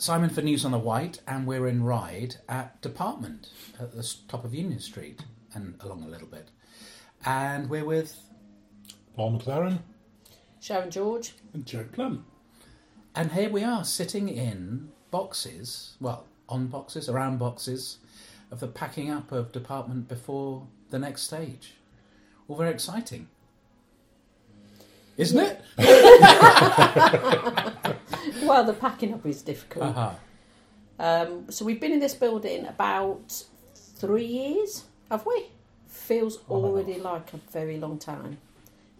Simon 0.00 0.30
for 0.30 0.42
News 0.42 0.64
on 0.64 0.70
the 0.70 0.78
Wight, 0.78 1.18
and 1.26 1.44
we're 1.44 1.66
in 1.66 1.82
Ryde 1.82 2.36
at 2.48 2.80
Department 2.80 3.48
at 3.80 3.96
the 3.96 4.14
top 4.28 4.44
of 4.44 4.54
Union 4.54 4.78
Street 4.78 5.22
and 5.52 5.74
along 5.80 6.04
a 6.04 6.08
little 6.08 6.28
bit. 6.28 6.50
And 7.26 7.68
we're 7.68 7.84
with, 7.84 8.16
Paul 9.16 9.40
McLaren. 9.40 9.80
Sharon 10.60 10.92
George. 10.92 11.32
And 11.52 11.66
Joe 11.66 11.84
Plum. 11.90 12.26
and 13.16 13.32
here 13.32 13.50
we 13.50 13.64
are 13.64 13.84
sitting 13.84 14.28
in 14.28 14.90
boxes, 15.10 15.96
well, 16.00 16.26
on 16.48 16.68
boxes, 16.68 17.08
around 17.08 17.38
boxes, 17.38 17.98
of 18.52 18.60
the 18.60 18.68
packing 18.68 19.10
up 19.10 19.32
of 19.32 19.50
Department 19.50 20.06
before 20.06 20.68
the 20.90 21.00
next 21.00 21.22
stage. 21.22 21.72
All 22.46 22.56
very 22.56 22.70
exciting. 22.70 23.26
Isn't 25.16 25.40
it? 25.40 25.60
Well, 28.48 28.64
the 28.64 28.72
packing 28.72 29.12
up 29.12 29.26
is 29.26 29.42
difficult. 29.42 29.96
Uh-huh. 29.96 30.10
Um, 30.98 31.50
so 31.50 31.64
we've 31.64 31.80
been 31.80 31.92
in 31.92 32.00
this 32.00 32.14
building 32.14 32.66
about 32.66 33.44
three 33.74 34.24
years, 34.24 34.84
have 35.10 35.26
we? 35.26 35.46
Feels 35.86 36.36
and 36.36 36.64
already 36.64 36.98
like 36.98 37.34
a 37.34 37.36
very 37.52 37.78
long 37.78 37.98
time. 37.98 38.38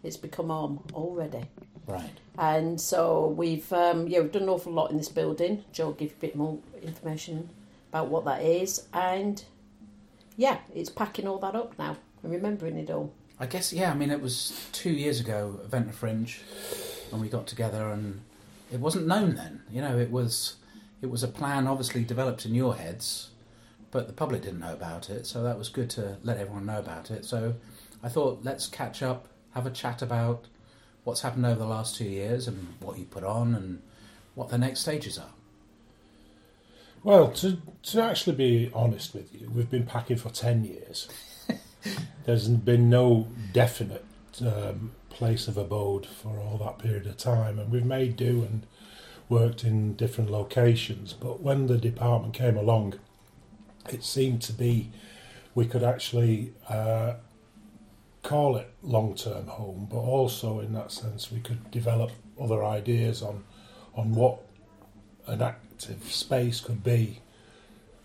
It's 0.02 0.16
become 0.16 0.50
on 0.50 0.80
already. 0.92 1.44
Right. 1.86 2.10
And 2.36 2.80
so 2.80 3.28
we've 3.28 3.72
um, 3.72 4.06
yeah 4.06 4.20
we've 4.20 4.30
done 4.30 4.42
an 4.42 4.48
awful 4.50 4.72
lot 4.72 4.90
in 4.90 4.98
this 4.98 5.08
building. 5.08 5.64
Joe 5.72 5.86
will 5.86 5.92
give 5.94 6.10
you 6.10 6.16
a 6.18 6.20
bit 6.20 6.36
more 6.36 6.58
information 6.82 7.48
about 7.88 8.08
what 8.08 8.26
that 8.26 8.42
is, 8.42 8.86
and 8.92 9.42
yeah, 10.36 10.58
it's 10.74 10.90
packing 10.90 11.26
all 11.26 11.38
that 11.38 11.56
up 11.56 11.76
now 11.78 11.96
and 12.22 12.30
remembering 12.30 12.76
it 12.76 12.90
all. 12.90 13.12
I 13.40 13.46
guess 13.46 13.72
yeah. 13.72 13.90
I 13.90 13.94
mean, 13.94 14.10
it 14.10 14.20
was 14.20 14.68
two 14.72 14.90
years 14.90 15.18
ago, 15.18 15.58
Ventnor 15.64 15.92
Fringe, 15.92 16.38
and 17.10 17.20
we 17.20 17.28
got 17.28 17.46
together, 17.46 17.88
and 17.90 18.20
it 18.70 18.80
wasn't 18.80 19.06
known 19.06 19.34
then. 19.34 19.62
You 19.70 19.80
know, 19.80 19.98
it 19.98 20.10
was 20.10 20.56
it 21.00 21.10
was 21.10 21.22
a 21.22 21.28
plan 21.28 21.66
obviously 21.66 22.04
developed 22.04 22.44
in 22.44 22.54
your 22.54 22.74
heads, 22.76 23.30
but 23.90 24.06
the 24.06 24.12
public 24.12 24.42
didn't 24.42 24.60
know 24.60 24.72
about 24.72 25.10
it. 25.10 25.26
So 25.26 25.42
that 25.42 25.58
was 25.58 25.68
good 25.68 25.90
to 25.90 26.18
let 26.22 26.38
everyone 26.38 26.66
know 26.66 26.78
about 26.78 27.10
it. 27.10 27.24
So 27.24 27.54
I 28.02 28.08
thought 28.08 28.40
let's 28.42 28.66
catch 28.66 29.02
up, 29.02 29.28
have 29.54 29.66
a 29.66 29.70
chat 29.70 30.02
about 30.02 30.46
what's 31.04 31.22
happened 31.22 31.46
over 31.46 31.58
the 31.58 31.66
last 31.66 31.96
two 31.96 32.04
years 32.04 32.48
and 32.48 32.74
what 32.80 32.98
you 32.98 33.04
put 33.04 33.24
on 33.24 33.54
and 33.54 33.82
what 34.34 34.50
the 34.50 34.58
next 34.58 34.80
stages 34.80 35.18
are. 35.18 35.30
Well, 37.02 37.30
to, 37.32 37.58
to 37.84 38.02
actually 38.02 38.36
be 38.36 38.70
honest 38.74 39.14
with 39.14 39.32
you, 39.34 39.50
we've 39.50 39.70
been 39.70 39.86
packing 39.86 40.16
for 40.16 40.30
10 40.30 40.64
years. 40.64 41.08
There's 42.24 42.48
been 42.48 42.90
no 42.90 43.28
definite 43.52 44.04
um, 44.44 44.92
place 45.18 45.48
of 45.48 45.56
abode 45.56 46.06
for 46.06 46.38
all 46.38 46.58
that 46.58 46.78
period 46.78 47.04
of 47.04 47.16
time, 47.16 47.58
and 47.58 47.72
we've 47.72 47.84
made 47.84 48.14
do 48.16 48.44
and 48.44 48.64
worked 49.28 49.64
in 49.64 49.94
different 49.94 50.30
locations. 50.30 51.12
But 51.12 51.40
when 51.40 51.66
the 51.66 51.76
department 51.76 52.34
came 52.34 52.56
along, 52.56 52.94
it 53.90 54.04
seemed 54.04 54.42
to 54.42 54.52
be 54.52 54.92
we 55.56 55.66
could 55.66 55.82
actually 55.82 56.52
uh, 56.68 57.14
call 58.22 58.56
it 58.56 58.70
long 58.80 59.16
term 59.16 59.48
home, 59.48 59.88
but 59.90 59.98
also 59.98 60.60
in 60.60 60.72
that 60.74 60.92
sense 60.92 61.32
we 61.32 61.40
could 61.40 61.68
develop 61.72 62.12
other 62.40 62.64
ideas 62.64 63.20
on 63.20 63.42
on 63.96 64.12
what 64.12 64.38
an 65.26 65.42
active 65.42 66.04
space 66.04 66.60
could 66.60 66.84
be. 66.84 67.20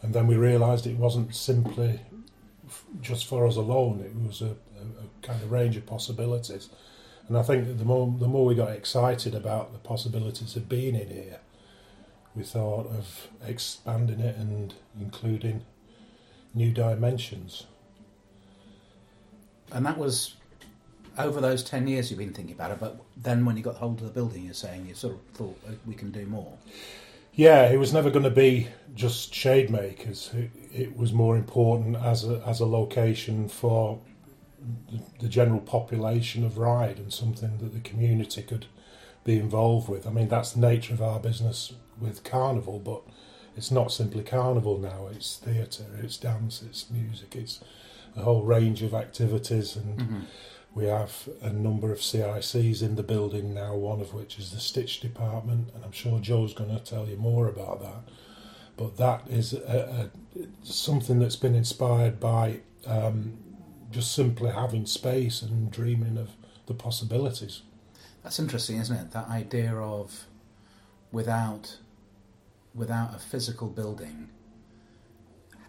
And 0.02 0.16
then 0.16 0.25
we 0.25 0.36
realised 0.36 0.88
it 0.88 0.97
wasn't 0.97 1.36
simply 1.36 2.00
just 3.02 3.28
for 3.28 3.45
us 3.45 3.56
alone, 3.56 4.00
it 4.02 4.16
was 4.28 4.41
a, 4.41 4.56
a, 4.81 5.03
a 5.03 5.08
kind 5.22 5.44
of 5.44 5.52
range 5.52 5.78
of 5.78 5.86
possibilities. 5.86 6.69
And 7.27 7.38
I 7.38 7.43
think 7.43 7.67
that 7.67 7.75
the 7.79 7.85
more, 7.85 8.13
the 8.19 8.27
more 8.27 8.45
we 8.45 8.55
got 8.55 8.71
excited 8.71 9.33
about 9.33 9.71
the 9.71 9.79
possibilities 9.79 10.55
of 10.55 10.67
being 10.67 10.95
in 10.95 11.09
here, 11.09 11.39
we 12.35 12.43
thought 12.43 12.88
of 12.88 13.27
expanding 13.45 14.19
it 14.19 14.35
and 14.35 14.73
including 14.99 15.63
new 16.53 16.71
dimensions. 16.71 17.66
And 19.71 19.85
that 19.85 19.97
was 19.97 20.35
over 21.17 21.39
those 21.39 21.63
10 21.63 21.88
years 21.88 22.09
you've 22.09 22.19
been 22.19 22.34
thinking 22.34 22.56
about 22.56 22.72
it, 22.72 22.79
but 22.79 23.00
then 23.16 23.45
when 23.45 23.57
you 23.57 23.63
got 23.63 23.75
hold 23.75 24.00
of 24.00 24.05
the 24.05 24.11
building, 24.11 24.45
you're 24.45 24.53
saying 24.53 24.88
you 24.88 24.95
sort 24.95 25.13
of 25.13 25.22
thought 25.34 25.59
"Oh, 25.69 25.75
we 25.85 25.95
can 25.95 26.11
do 26.11 26.25
more. 26.25 26.57
Yeah, 27.35 27.69
it 27.72 27.78
was 27.78 27.94
never 27.94 28.09
going 28.09 28.23
to 28.23 28.31
be 28.31 28.67
just 28.94 29.34
shade 29.34 29.69
makers. 29.69 30.31
It, 30.34 30.51
it 30.72 30.97
was 30.97 31.13
more 31.13 31.35
important 31.35 31.95
as 31.95 32.23
a 32.28 32.41
as 32.45 32.59
a 32.59 32.66
location 32.66 33.47
for 33.47 34.00
the, 34.91 35.00
the 35.22 35.29
general 35.29 35.59
population 35.59 36.44
of 36.44 36.57
Ryde 36.57 36.97
and 36.97 37.13
something 37.13 37.57
that 37.59 37.74
the 37.74 37.79
community 37.79 38.41
could 38.41 38.66
be 39.24 39.38
involved 39.38 39.90
with. 39.90 40.07
I 40.07 40.12
mean, 40.12 40.28
that's 40.28 40.51
the 40.53 40.59
nature 40.59 40.94
of 40.94 41.01
our 41.01 41.19
business 41.19 41.74
with 42.00 42.24
carnival, 42.24 42.79
but 42.79 43.02
it's 43.56 43.72
not 43.72 43.91
simply 43.91 44.23
carnival 44.23 44.78
now. 44.78 45.07
It's 45.12 45.38
theatre, 45.38 45.85
it's 46.02 46.18
dance, 46.18 46.62
it's 46.62 46.90
music, 46.90 47.35
it's 47.35 47.59
a 48.16 48.22
whole 48.23 48.44
range 48.44 48.81
of 48.81 48.94
activities 48.94 49.75
and. 49.75 50.25
We 50.75 50.85
have 50.85 51.29
a 51.41 51.53
number 51.53 51.91
of 51.91 52.00
CICs 52.00 52.81
in 52.81 52.96
the 52.96 53.03
building 53.03 53.53
now, 53.53 53.75
one 53.75 54.02
of 54.02 54.13
which 54.13 54.40
is 54.40 54.52
the 54.52 54.59
stitch 54.59 55.02
department, 55.02 55.69
and 55.75 55.85
I'm 55.85 55.91
sure 55.91 56.19
Joe's 56.19 56.56
going 56.56 56.72
to 56.72 56.84
tell 56.84 57.07
you 57.07 57.16
more 57.16 57.47
about 57.47 57.81
that. 57.81 58.12
But 58.75 58.97
that 58.97 59.22
is 59.29 59.53
a, 59.53 60.09
a, 60.35 60.47
something 60.63 61.19
that's 61.19 61.35
been 61.35 61.53
inspired 61.53 62.19
by 62.19 62.62
um, 62.88 63.38
just 63.93 64.13
simply 64.13 64.51
having 64.51 64.85
space 64.85 65.41
and 65.41 65.71
dreaming 65.71 66.17
of 66.17 66.31
the 66.65 66.73
possibilities. 66.73 67.61
That's 68.23 68.39
interesting, 68.39 68.77
isn't 68.77 68.95
it? 68.95 69.11
That 69.11 69.27
idea 69.29 69.75
of 69.75 70.25
without 71.11 71.77
without 72.73 73.13
a 73.15 73.19
physical 73.19 73.67
building, 73.67 74.29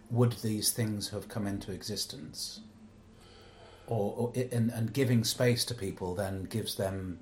would 0.09 0.33
these 0.41 0.71
things 0.71 1.09
have 1.09 1.29
come 1.29 1.45
into 1.45 1.71
existence? 1.71 2.61
Or, 3.87 4.15
or 4.17 4.33
and, 4.51 4.71
and 4.71 4.91
giving 4.91 5.23
space 5.23 5.63
to 5.65 5.75
people 5.75 6.15
then 6.15 6.45
gives 6.45 6.75
them 6.75 7.19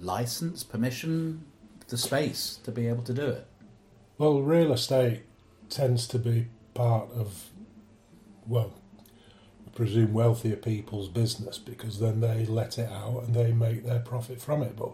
license, 0.00 0.64
permission, 0.64 1.44
the 1.86 1.96
space 1.96 2.58
to 2.64 2.72
be 2.72 2.88
able 2.88 3.04
to 3.04 3.14
do 3.14 3.26
it. 3.28 3.46
Well, 4.18 4.42
real 4.42 4.72
estate 4.72 5.22
tends 5.68 6.08
to 6.08 6.18
be 6.18 6.48
part 6.74 7.10
of, 7.12 7.50
well, 8.46 8.72
presume 9.74 10.12
wealthier 10.12 10.56
people's 10.56 11.08
business 11.08 11.58
because 11.58 11.98
then 11.98 12.20
they 12.20 12.44
let 12.44 12.78
it 12.78 12.90
out 12.90 13.24
and 13.24 13.34
they 13.34 13.52
make 13.52 13.84
their 13.84 14.00
profit 14.00 14.40
from 14.40 14.62
it. 14.62 14.76
But 14.76 14.92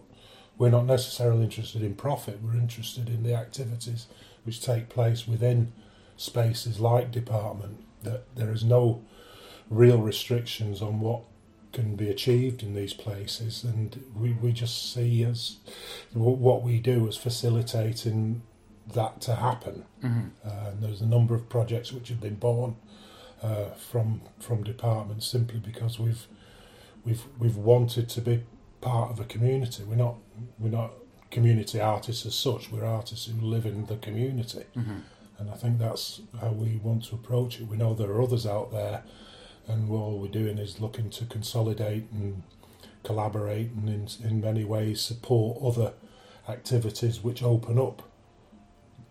we're 0.57 0.71
not 0.71 0.87
necessarily 0.87 1.45
interested 1.45 1.83
in 1.83 1.95
profit, 1.95 2.41
we're 2.43 2.55
interested 2.55 3.09
in 3.09 3.23
the 3.23 3.35
activities 3.35 4.07
which 4.45 4.63
take 4.63 4.89
place 4.89 5.27
within 5.27 5.73
spaces 6.17 6.81
like 6.81 7.13
department, 7.13 7.85
that 8.03 8.35
there 8.35 8.53
is 8.53 8.65
no 8.65 9.05
real 9.71 9.99
restrictions 9.99 10.81
on 10.81 11.01
what 11.01 11.23
can 11.73 11.95
be 11.97 12.09
achieved 12.09 12.63
in 12.63 12.75
these 12.75 12.95
places 12.95 13.63
and 13.63 14.03
we, 14.17 14.33
we 14.33 14.53
just 14.53 14.93
see 14.93 15.23
as 15.23 15.57
what 16.15 16.63
we 16.63 16.79
do 16.79 17.07
as 17.07 17.17
facilitating 17.17 18.41
that 18.95 19.21
to 19.21 19.35
happen. 19.35 19.85
Mm-hmm. 20.03 20.49
Uh, 20.49 20.71
and 20.71 20.83
there's 20.83 21.03
a 21.03 21.07
number 21.07 21.35
of 21.35 21.49
projects 21.49 21.93
which 21.93 22.09
have 22.09 22.21
been 22.21 22.37
born 22.37 22.77
uh, 23.43 23.71
from 23.91 24.21
from 24.41 24.63
departments 24.65 25.27
simply 25.27 25.61
because 25.61 25.99
we've 25.99 26.27
we've 27.05 27.25
we've 27.39 27.57
wanted 27.57 28.09
to 28.11 28.21
be 28.21 28.43
part 28.81 29.11
of 29.11 29.21
a 29.21 29.25
community. 29.25 29.85
We're 29.85 29.97
not 29.97 30.17
we're 30.59 30.71
not 30.71 30.93
community 31.31 31.81
artists 31.81 32.25
as 32.27 32.35
such. 32.35 32.71
We're 32.73 32.85
artists 32.85 33.27
who 33.27 33.41
live 33.47 33.67
in 33.67 33.87
the 33.87 33.97
community, 33.97 34.65
Mm-hmm. 34.77 34.99
and 35.39 35.51
I 35.51 35.55
think 35.55 35.79
that's 35.79 36.21
how 36.41 36.49
we 36.51 36.77
want 36.83 37.05
to 37.07 37.15
approach 37.17 37.61
it. 37.61 37.69
We 37.69 37.77
know 37.77 37.95
there 37.95 38.11
are 38.11 38.23
others 38.23 38.47
out 38.47 38.73
there, 38.73 39.03
and 39.67 39.91
all 39.91 40.19
we're 40.19 40.29
doing 40.29 40.59
is 40.59 40.81
looking 40.81 41.11
to 41.11 41.25
consolidate 41.27 42.05
and 42.13 42.43
collaborate, 43.05 43.71
and 43.73 43.89
in 43.89 44.09
in 44.29 44.41
many 44.41 44.65
ways 44.65 45.01
support 45.01 45.59
other 45.63 45.93
activities 46.49 47.23
which 47.23 47.43
open 47.43 47.79
up 47.79 48.03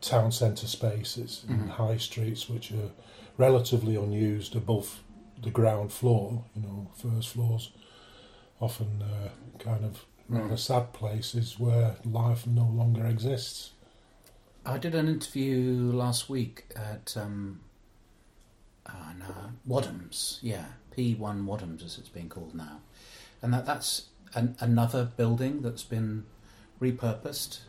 town 0.01 0.31
centre 0.31 0.67
spaces 0.67 1.45
Mhm. 1.47 1.49
and 1.61 1.69
high 1.71 1.97
streets 1.97 2.49
which 2.49 2.71
are 2.71 2.91
relatively 3.37 3.95
unused 3.95 4.55
above 4.55 5.01
the 5.41 5.51
ground 5.51 5.91
floor. 5.91 6.43
You 6.55 6.61
know, 6.63 6.91
first 6.95 7.29
floors 7.29 7.71
often 8.59 9.01
uh, 9.03 9.29
kind 9.59 9.85
of 9.85 10.05
rather 10.29 10.55
Mm. 10.55 10.59
sad 10.59 10.91
places 10.93 11.57
where 11.59 11.95
life 12.03 12.45
no 12.45 12.65
longer 12.65 13.05
exists. 13.05 13.71
I 14.65 14.77
did 14.77 14.93
an 14.95 15.07
interview 15.07 15.91
last 15.93 16.29
week 16.29 16.65
at 16.75 17.15
um, 17.15 17.61
uh, 18.85 19.13
no, 19.17 19.51
Wadhams, 19.67 20.39
yeah, 20.41 20.65
P1 20.95 21.45
Wadhams 21.45 21.85
as 21.85 21.97
it's 21.97 22.09
being 22.09 22.27
called 22.27 22.53
now, 22.53 22.81
and 23.41 23.53
that 23.53 23.65
that's 23.65 24.07
an, 24.33 24.55
another 24.59 25.05
building 25.05 25.61
that's 25.61 25.83
been 25.83 26.25
repurposed 26.81 27.59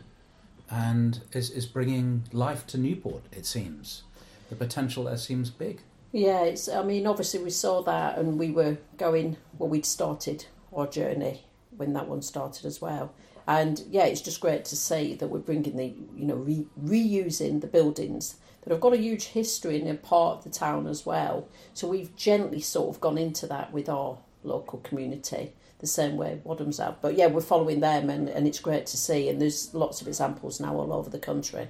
and 0.69 1.21
is 1.31 1.49
is 1.51 1.65
bringing 1.65 2.23
life 2.33 2.67
to 2.67 2.77
Newport. 2.77 3.23
It 3.31 3.45
seems 3.45 4.03
the 4.49 4.55
potential 4.55 5.05
there 5.05 5.17
seems 5.17 5.49
big. 5.49 5.81
Yeah, 6.11 6.43
it's. 6.43 6.67
I 6.67 6.83
mean, 6.83 7.05
obviously 7.05 7.43
we 7.43 7.51
saw 7.51 7.81
that, 7.83 8.17
and 8.17 8.39
we 8.39 8.51
were 8.51 8.77
going. 8.97 9.37
Well, 9.57 9.69
we'd 9.69 9.85
started 9.85 10.45
our 10.73 10.87
journey 10.87 11.45
when 11.79 11.93
that 11.93 12.07
one 12.07 12.21
started 12.21 12.65
as 12.65 12.81
well, 12.81 13.13
And 13.47 13.83
yeah, 13.89 14.03
it's 14.03 14.21
just 14.21 14.41
great 14.41 14.65
to 14.65 14.75
see 14.75 15.15
that 15.15 15.29
we're 15.29 15.39
bringing 15.39 15.77
the, 15.77 15.93
you 16.15 16.25
know, 16.25 16.35
re- 16.35 16.67
reusing 16.83 17.61
the 17.61 17.67
buildings 17.67 18.35
that 18.61 18.71
have 18.71 18.81
got 18.81 18.93
a 18.93 18.97
huge 18.97 19.27
history 19.27 19.79
and 19.79 19.89
a 19.89 19.95
part 19.95 20.39
of 20.39 20.43
the 20.43 20.49
town 20.49 20.87
as 20.87 21.05
well. 21.05 21.47
So 21.73 21.87
we've 21.87 22.13
gently 22.17 22.59
sort 22.59 22.93
of 22.93 23.01
gone 23.01 23.17
into 23.17 23.47
that 23.47 23.71
with 23.71 23.87
our 23.87 24.17
local 24.43 24.79
community 24.79 25.53
the 25.79 25.87
same 25.87 26.17
way 26.17 26.41
Wadham's 26.43 26.79
have. 26.79 27.01
But 27.01 27.15
yeah, 27.15 27.27
we're 27.27 27.39
following 27.41 27.79
them 27.79 28.09
and, 28.09 28.27
and 28.27 28.45
it's 28.45 28.59
great 28.59 28.85
to 28.87 28.97
see. 28.97 29.29
And 29.29 29.41
there's 29.41 29.73
lots 29.73 30.01
of 30.01 30.09
examples 30.09 30.59
now 30.59 30.75
all 30.75 30.91
over 30.91 31.09
the 31.09 31.17
country. 31.19 31.69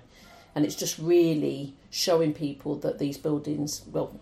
And 0.56 0.66
it's 0.66 0.75
just 0.75 0.98
really 1.00 1.75
showing 1.90 2.34
people 2.34 2.75
that 2.78 3.00
these 3.00 3.18
buildings, 3.18 3.84
well, 3.92 4.19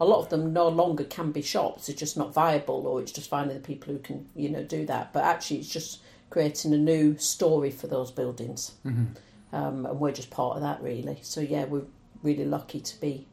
a 0.00 0.04
lot 0.04 0.20
of 0.20 0.28
them 0.30 0.52
no 0.52 0.68
longer 0.68 1.04
can 1.04 1.32
be 1.32 1.42
shops. 1.42 1.86
They're 1.86 1.96
just 1.96 2.16
not 2.16 2.32
viable, 2.32 2.86
or 2.86 3.00
it's 3.00 3.12
just 3.12 3.28
finding 3.28 3.56
the 3.56 3.62
people 3.62 3.92
who 3.92 3.98
can, 3.98 4.28
you 4.34 4.48
know, 4.48 4.62
do 4.62 4.86
that. 4.86 5.12
But 5.12 5.24
actually, 5.24 5.58
it's 5.58 5.68
just 5.68 6.00
creating 6.30 6.72
a 6.72 6.78
new 6.78 7.18
story 7.18 7.70
for 7.70 7.86
those 7.88 8.10
buildings, 8.10 8.72
Mm-hmm. 8.86 9.56
um, 9.56 9.84
and 9.86 10.00
we're 10.00 10.12
just 10.12 10.30
part 10.30 10.56
of 10.56 10.62
that, 10.62 10.80
really. 10.82 11.18
So 11.22 11.40
yeah, 11.40 11.64
we're 11.64 11.82
really 12.22 12.44
lucky 12.44 12.80
to 12.80 13.00
be 13.00 13.26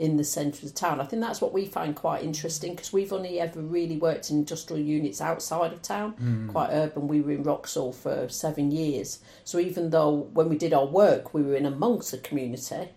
in 0.00 0.16
the 0.16 0.24
centre 0.24 0.66
of 0.66 0.72
the 0.72 0.78
town. 0.78 0.98
I 0.98 1.04
think 1.04 1.20
that's 1.20 1.42
what 1.42 1.52
we 1.52 1.66
find 1.66 1.94
quite 1.94 2.24
interesting 2.24 2.74
because 2.74 2.90
we've 2.90 3.12
only 3.12 3.38
ever 3.38 3.60
really 3.60 3.98
worked 3.98 4.30
in 4.30 4.38
industrial 4.38 4.82
units 4.82 5.20
outside 5.20 5.74
of 5.74 5.82
town, 5.82 6.14
quite 6.50 6.70
urban. 6.72 7.06
We 7.06 7.20
were 7.20 7.32
in 7.32 7.42
Roxall 7.42 7.92
for 7.92 8.26
seven 8.30 8.70
years. 8.70 9.18
So 9.44 9.58
even 9.58 9.90
though 9.90 10.30
when 10.32 10.48
we 10.48 10.56
did 10.56 10.72
our 10.72 10.86
work, 10.86 11.34
we 11.34 11.42
were 11.42 11.54
in 11.54 11.66
amongst 11.66 12.12
the 12.12 12.18
community, 12.18 12.88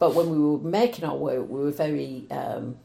but 0.00 0.16
when 0.16 0.28
we 0.28 0.36
were 0.36 0.58
making 0.58 1.04
our 1.04 1.16
work, 1.16 1.48
we 1.48 1.60
were 1.60 1.70
very 1.70 2.26
um, 2.32 2.78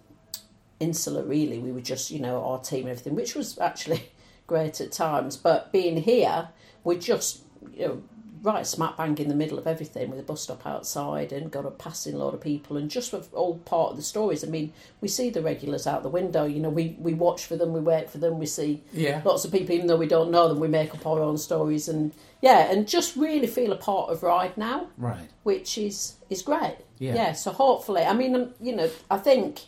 insular, 0.80 1.24
really. 1.24 1.57
We 1.57 1.72
were 1.72 1.81
just, 1.81 2.12
you 2.12 2.19
know, 2.19 2.44
our 2.44 2.60
team 2.60 2.81
and 2.81 2.90
everything, 2.90 3.16
which 3.16 3.34
was 3.34 3.57
actually 3.57 4.12
great 4.48 4.80
at 4.80 4.92
times. 4.92 5.38
But 5.38 5.72
being 5.72 5.98
here, 5.98 6.50
we're 6.84 7.00
just, 7.00 7.42
you 7.74 7.88
know, 7.88 8.04
right 8.42 8.66
smack 8.66 8.96
bang 8.98 9.18
in 9.18 9.28
the 9.28 9.36
middle 9.36 9.58
of 9.58 9.68
everything 9.68 10.10
with 10.10 10.20
a 10.20 10.24
bus 10.24 10.42
stop 10.42 10.66
outside 10.66 11.32
and 11.32 11.52
got 11.52 11.66
a 11.66 11.72
passing 11.72 12.16
load 12.18 12.34
of 12.34 12.42
people 12.42 12.78
and 12.78 12.90
just 12.90 13.12
with 13.12 13.34
all 13.34 13.58
part 13.60 13.92
of 13.92 13.98
the 13.98 14.04
stories. 14.04 14.44
I 14.44 14.48
mean, 14.48 14.72
we 15.02 15.08
see 15.08 15.30
the 15.30 15.42
regulars 15.42 15.86
out 15.86 16.04
the 16.04 16.10
window, 16.10 16.46
you 16.46 16.60
know, 16.60 16.70
we, 16.70 16.96
we 17.00 17.14
watch 17.14 17.46
for 17.46 17.56
them, 17.58 17.74
we 17.74 17.80
wait 17.82 18.10
for 18.10 18.18
them, 18.18 18.40
we 18.40 18.46
see 18.46 18.82
Yeah. 18.94 19.22
lots 19.26 19.44
of 19.46 19.52
people, 19.52 19.76
even 19.76 19.88
though 19.88 19.98
we 19.98 20.08
don't 20.08 20.32
know 20.32 20.48
them, 20.48 20.60
we 20.60 20.68
make 20.68 20.94
up 20.96 21.06
our 21.06 21.22
own 21.22 21.38
stories 21.38 21.90
and 21.90 22.14
yeah, 22.42 22.72
and 22.72 22.88
just 22.88 23.16
really 23.18 23.48
feel 23.48 23.74
a 23.74 23.78
part 23.78 24.10
of 24.10 24.24
Ryde 24.24 24.58
now 24.58 24.88
Right. 24.98 25.28
which 25.44 25.78
is 25.78 26.16
is 26.30 26.42
great. 26.42 26.78
Yeah. 27.00 27.34
So 27.34 27.52
hopefully, 27.52 28.04
I 28.04 28.14
mean, 28.14 28.36
um, 28.36 28.54
you 28.62 28.76
know, 28.76 28.90
I 29.10 29.18
think 29.18 29.62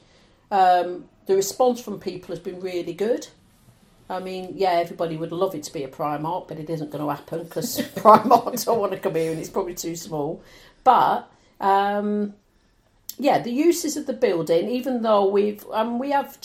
um, 0.52 1.06
the 1.26 1.36
response 1.36 1.82
from 1.82 2.00
people 2.00 2.30
has 2.36 2.40
been 2.40 2.60
really 2.60 2.94
good. 2.94 3.28
I 4.12 4.20
mean, 4.20 4.54
yeah, 4.56 4.72
everybody 4.72 5.16
would 5.16 5.32
love 5.32 5.56
it 5.56 5.64
to 5.64 5.74
be 5.74 5.84
a 5.84 5.88
Primark, 5.88 6.50
but 6.50 6.60
it 6.60 6.70
isn't 6.70 6.92
going 6.92 7.04
to 7.04 7.10
happen 7.10 7.44
because 7.44 7.78
Primark 7.96 8.66
don't 8.66 8.80
want 8.80 8.92
to 8.92 9.00
come 9.00 9.16
here 9.16 9.32
and 9.32 9.40
it's 9.40 9.50
probably 9.50 9.74
too 9.74 9.96
small. 9.96 10.44
But 10.84 11.32
um, 11.62 12.34
yeah, 13.18 13.40
the 13.40 13.52
uses 13.52 13.96
of 13.96 14.08
the 14.08 14.14
building, 14.14 14.70
even 14.70 15.02
though 15.02 15.30
we've 15.30 15.66
um, 15.72 15.98
we 15.98 16.12
have 16.12 16.38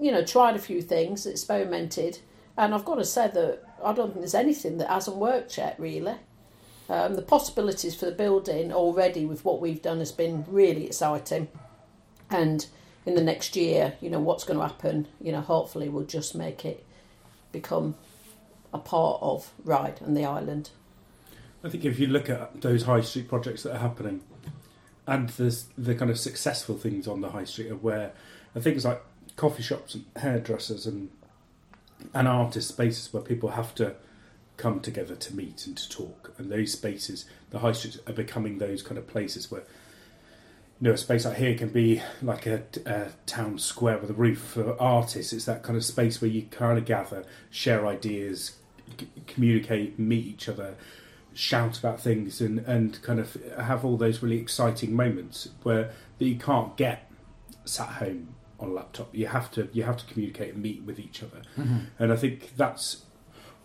you 0.00 0.12
know 0.12 0.24
tried 0.24 0.56
a 0.56 0.58
few 0.58 0.82
things, 0.82 1.26
experimented, 1.26 2.18
and 2.56 2.74
I've 2.74 2.84
got 2.84 2.96
to 2.96 3.04
say 3.04 3.28
that 3.28 3.62
I 3.82 3.92
don't 3.94 4.08
think 4.08 4.20
there's 4.20 4.34
anything 4.34 4.76
that 4.78 4.90
hasn't 4.90 5.16
worked 5.16 5.56
yet, 5.56 5.76
really. 5.78 6.16
Um, 6.88 7.14
the 7.14 7.22
possibilities 7.22 7.96
for 7.96 8.06
the 8.06 8.12
building 8.12 8.72
already 8.72 9.26
with 9.26 9.44
what 9.44 9.60
we've 9.60 9.82
done 9.82 9.98
has 9.98 10.12
been 10.12 10.44
really 10.48 10.86
exciting. 10.86 11.48
And 12.30 12.64
in 13.04 13.14
the 13.14 13.22
next 13.22 13.56
year, 13.56 13.94
you 14.00 14.08
know, 14.08 14.20
what's 14.20 14.44
going 14.44 14.58
to 14.58 14.66
happen, 14.66 15.08
you 15.20 15.32
know, 15.32 15.40
hopefully 15.40 15.88
we'll 15.88 16.04
just 16.04 16.36
make 16.36 16.64
it 16.64 16.85
become 17.56 17.94
a 18.72 18.78
part 18.78 19.18
of 19.22 19.52
Ryde 19.64 20.00
and 20.02 20.16
the 20.16 20.24
island. 20.24 20.70
I 21.64 21.68
think 21.68 21.84
if 21.84 21.98
you 21.98 22.06
look 22.06 22.28
at 22.28 22.60
those 22.60 22.84
high 22.84 23.00
street 23.00 23.28
projects 23.28 23.62
that 23.62 23.74
are 23.74 23.78
happening, 23.78 24.22
and 25.06 25.30
there's 25.30 25.68
the 25.78 25.94
kind 25.94 26.10
of 26.10 26.18
successful 26.18 26.76
things 26.76 27.08
on 27.08 27.20
the 27.20 27.30
high 27.30 27.44
street 27.44 27.70
are 27.70 27.76
where 27.76 28.12
are 28.54 28.60
things 28.60 28.84
like 28.84 29.02
coffee 29.36 29.62
shops 29.62 29.94
and 29.94 30.04
hairdressers 30.16 30.86
and 30.86 31.10
and 32.12 32.28
artist 32.28 32.68
spaces 32.68 33.12
where 33.12 33.22
people 33.22 33.50
have 33.50 33.74
to 33.74 33.94
come 34.56 34.80
together 34.80 35.16
to 35.16 35.34
meet 35.34 35.66
and 35.66 35.76
to 35.76 35.88
talk. 35.88 36.34
And 36.38 36.50
those 36.50 36.72
spaces, 36.72 37.24
the 37.50 37.60
high 37.60 37.72
streets, 37.72 37.98
are 38.06 38.12
becoming 38.12 38.58
those 38.58 38.82
kind 38.82 38.98
of 38.98 39.06
places 39.06 39.50
where 39.50 39.62
you 40.80 40.88
know 40.88 40.92
a 40.92 40.96
space 40.96 41.24
like 41.24 41.38
here 41.38 41.54
can 41.54 41.70
be 41.70 42.02
like 42.20 42.46
a, 42.46 42.62
a 42.84 43.08
town 43.24 43.58
square 43.58 43.98
with 43.98 44.10
a 44.10 44.14
roof 44.14 44.38
for 44.38 44.80
artists. 44.80 45.32
It's 45.32 45.46
that 45.46 45.62
kind 45.62 45.76
of 45.76 45.84
space 45.84 46.20
where 46.20 46.30
you 46.30 46.42
kind 46.50 46.78
of 46.78 46.84
gather, 46.84 47.24
share 47.50 47.86
ideas, 47.86 48.56
c- 48.98 49.08
communicate, 49.26 49.98
meet 49.98 50.26
each 50.26 50.48
other, 50.48 50.74
shout 51.32 51.78
about 51.78 52.00
things, 52.00 52.42
and 52.42 52.58
and 52.60 53.00
kind 53.02 53.18
of 53.18 53.36
have 53.58 53.84
all 53.84 53.96
those 53.96 54.22
really 54.22 54.38
exciting 54.38 54.94
moments 54.94 55.48
where 55.62 55.92
that 56.18 56.26
you 56.26 56.36
can't 56.36 56.76
get 56.76 57.10
sat 57.64 57.88
home 57.88 58.34
on 58.60 58.68
a 58.68 58.72
laptop. 58.72 59.08
You 59.14 59.28
have 59.28 59.50
to 59.52 59.70
you 59.72 59.84
have 59.84 59.96
to 59.96 60.04
communicate 60.12 60.54
and 60.54 60.62
meet 60.62 60.82
with 60.82 60.98
each 60.98 61.22
other, 61.22 61.40
mm-hmm. 61.56 61.78
and 61.98 62.12
I 62.12 62.16
think 62.16 62.54
that's 62.54 63.06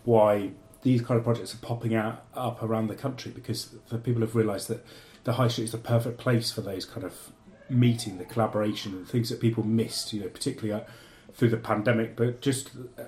why 0.04 0.52
these 0.82 1.02
kind 1.02 1.18
of 1.18 1.24
projects 1.24 1.54
are 1.54 1.58
popping 1.58 1.94
out 1.94 2.24
up 2.34 2.62
around 2.62 2.88
the 2.88 2.94
country 2.94 3.30
because 3.30 3.74
the 3.88 3.98
people 3.98 4.22
have 4.22 4.34
realised 4.34 4.68
that 4.68 4.84
the 5.24 5.34
high 5.34 5.48
street 5.48 5.64
is 5.64 5.72
the 5.72 5.78
perfect 5.78 6.18
place 6.18 6.50
for 6.50 6.60
those 6.60 6.84
kind 6.84 7.04
of 7.04 7.32
meeting, 7.68 8.18
the 8.18 8.24
collaboration, 8.24 8.92
and 8.92 9.08
things 9.08 9.28
that 9.30 9.40
people 9.40 9.64
missed. 9.64 10.12
You 10.12 10.22
know, 10.22 10.28
particularly 10.28 10.82
uh, 10.82 10.86
through 11.34 11.50
the 11.50 11.56
pandemic, 11.56 12.16
but 12.16 12.40
just 12.40 12.70
uh, 12.98 13.02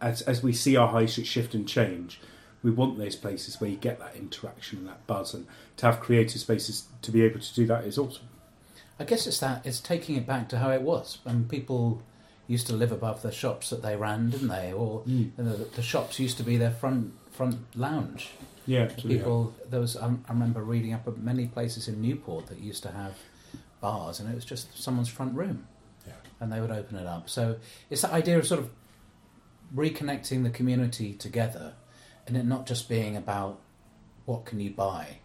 as 0.00 0.22
as 0.22 0.42
we 0.42 0.52
see 0.52 0.76
our 0.76 0.88
high 0.88 1.06
street 1.06 1.26
shift 1.26 1.54
and 1.54 1.68
change. 1.68 2.20
We 2.64 2.70
want 2.70 2.96
those 2.96 3.16
places 3.16 3.60
where 3.60 3.68
you 3.68 3.76
get 3.76 3.98
that 3.98 4.14
interaction 4.14 4.78
and 4.78 4.86
that 4.88 5.04
buzz, 5.08 5.34
and 5.34 5.48
to 5.78 5.86
have 5.86 5.98
creative 5.98 6.40
spaces 6.40 6.84
to 7.02 7.10
be 7.10 7.22
able 7.22 7.40
to 7.40 7.54
do 7.54 7.66
that 7.66 7.84
is 7.84 7.98
awesome. 7.98 8.28
I 9.00 9.04
guess 9.04 9.26
it's 9.26 9.40
that 9.40 9.66
it's 9.66 9.80
taking 9.80 10.14
it 10.14 10.26
back 10.28 10.48
to 10.50 10.58
how 10.58 10.70
it 10.70 10.82
was 10.82 11.18
when 11.24 11.48
people 11.48 12.02
used 12.46 12.68
to 12.68 12.72
live 12.74 12.92
above 12.92 13.22
the 13.22 13.32
shops 13.32 13.70
that 13.70 13.82
they 13.82 13.96
ran, 13.96 14.30
didn't 14.30 14.46
they? 14.46 14.72
Or 14.72 15.02
Mm. 15.02 15.32
the, 15.36 15.42
the 15.74 15.82
shops 15.82 16.20
used 16.20 16.36
to 16.36 16.44
be 16.44 16.56
their 16.56 16.70
front 16.70 17.14
front 17.32 17.56
lounge. 17.74 18.30
Yeah, 18.66 18.82
absolutely. 18.82 19.18
People, 19.18 19.54
there 19.68 19.80
was 19.80 19.96
I, 19.96 20.06
I 20.06 20.32
remember 20.32 20.62
reading 20.62 20.92
up 20.94 21.06
at 21.08 21.18
many 21.18 21.46
places 21.46 21.88
in 21.88 22.00
Newport 22.00 22.46
that 22.46 22.58
used 22.60 22.82
to 22.84 22.90
have 22.92 23.14
bars, 23.80 24.20
and 24.20 24.30
it 24.30 24.34
was 24.34 24.44
just 24.44 24.80
someone's 24.80 25.08
front 25.08 25.34
room, 25.34 25.66
Yeah. 26.06 26.12
and 26.40 26.52
they 26.52 26.60
would 26.60 26.70
open 26.70 26.96
it 26.96 27.06
up. 27.06 27.28
So 27.28 27.56
it's 27.90 28.02
that 28.02 28.12
idea 28.12 28.38
of 28.38 28.46
sort 28.46 28.60
of 28.60 28.70
reconnecting 29.74 30.42
the 30.42 30.50
community 30.50 31.12
together, 31.14 31.74
and 32.26 32.36
it 32.36 32.44
not 32.44 32.66
just 32.66 32.88
being 32.88 33.16
about 33.16 33.58
what 34.26 34.44
can 34.44 34.60
you 34.60 34.70
buy, 34.70 35.18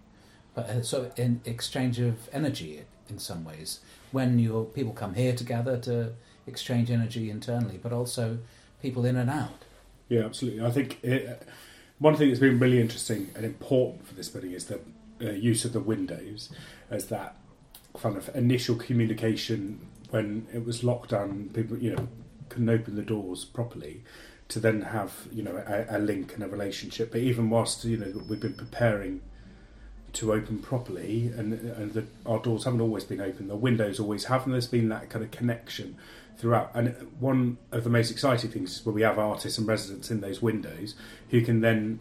but 0.56 0.70
uh, 0.70 0.82
sort 0.82 1.06
of 1.08 1.20
in 1.20 1.42
exchange 1.46 2.00
of 2.00 2.30
energy 2.34 2.84
in 3.10 3.20
some 3.20 3.44
ways. 3.44 3.80
When 4.12 4.40
your 4.40 4.66
people 4.66 4.94
come 4.94 5.14
here 5.14 5.36
together 5.36 5.78
to 5.82 6.14
exchange 6.48 6.90
energy 6.90 7.30
internally, 7.30 7.78
but 7.82 7.92
also 7.94 8.40
people 8.82 9.06
in 9.06 9.16
and 9.18 9.30
out. 9.30 9.66
Yeah, 10.10 10.22
absolutely. 10.22 10.66
I 10.66 10.72
think 10.72 11.04
it, 11.04 11.44
one 12.00 12.16
thing 12.16 12.28
that's 12.30 12.40
been 12.40 12.60
really 12.60 12.80
interesting 12.80 13.32
and 13.36 13.46
important 13.46 14.08
for 14.08 14.14
this 14.14 14.30
building 14.30 14.52
is 14.52 14.66
the 14.66 14.80
uh, 15.22 15.32
use 15.32 15.66
of 15.66 15.74
the 15.74 15.80
windows 15.80 16.50
as 16.90 17.08
that 17.08 17.36
kind 17.96 18.16
of 18.16 18.34
initial 18.36 18.76
communication 18.76 19.88
when 20.12 20.48
it 20.54 20.66
was 20.66 20.84
locked 20.84 21.10
down. 21.10 21.50
People, 21.54 21.78
you 21.78 21.96
know, 21.96 22.08
couldn't 22.50 22.70
open 22.70 22.96
the 22.96 23.02
doors 23.02 23.46
properly 23.46 24.04
to 24.50 24.60
then 24.60 24.82
have 24.82 25.28
you 25.34 25.44
know 25.44 25.62
a, 25.68 25.98
a 25.98 26.00
link 26.00 26.34
and 26.36 26.44
a 26.44 26.48
relationship. 26.48 27.12
But 27.12 27.22
even 27.22 27.50
whilst 27.50 27.84
you 27.84 27.98
know 27.98 28.22
we've 28.28 28.40
been 28.40 28.54
preparing 28.54 29.22
to 30.14 30.34
open 30.34 30.60
properly, 30.60 31.32
and 31.36 31.54
and 31.54 31.94
the, 31.94 32.06
our 32.26 32.40
doors 32.40 32.64
haven't 32.66 32.82
always 32.82 33.04
been 33.04 33.22
open. 33.22 33.48
The 33.48 33.56
windows 33.56 34.00
always 34.00 34.26
have, 34.26 34.46
and 34.46 34.54
there's 34.54 34.68
been 34.68 34.90
that 34.90 35.10
kind 35.10 35.26
of 35.26 35.32
connection 35.32 35.98
throughout. 36.38 36.72
And 36.74 36.96
one 37.20 37.58
of 37.72 37.84
the 37.84 37.90
most 37.90 38.12
exciting 38.12 38.52
things 38.52 38.78
is 38.80 38.86
where 38.86 38.94
we 38.94 39.02
have 39.02 39.18
artists 39.20 39.58
and 39.58 39.68
residents 39.68 40.12
in 40.12 40.22
those 40.22 40.42
windows 40.42 40.96
who 41.32 41.42
can 41.42 41.62
then 41.62 42.00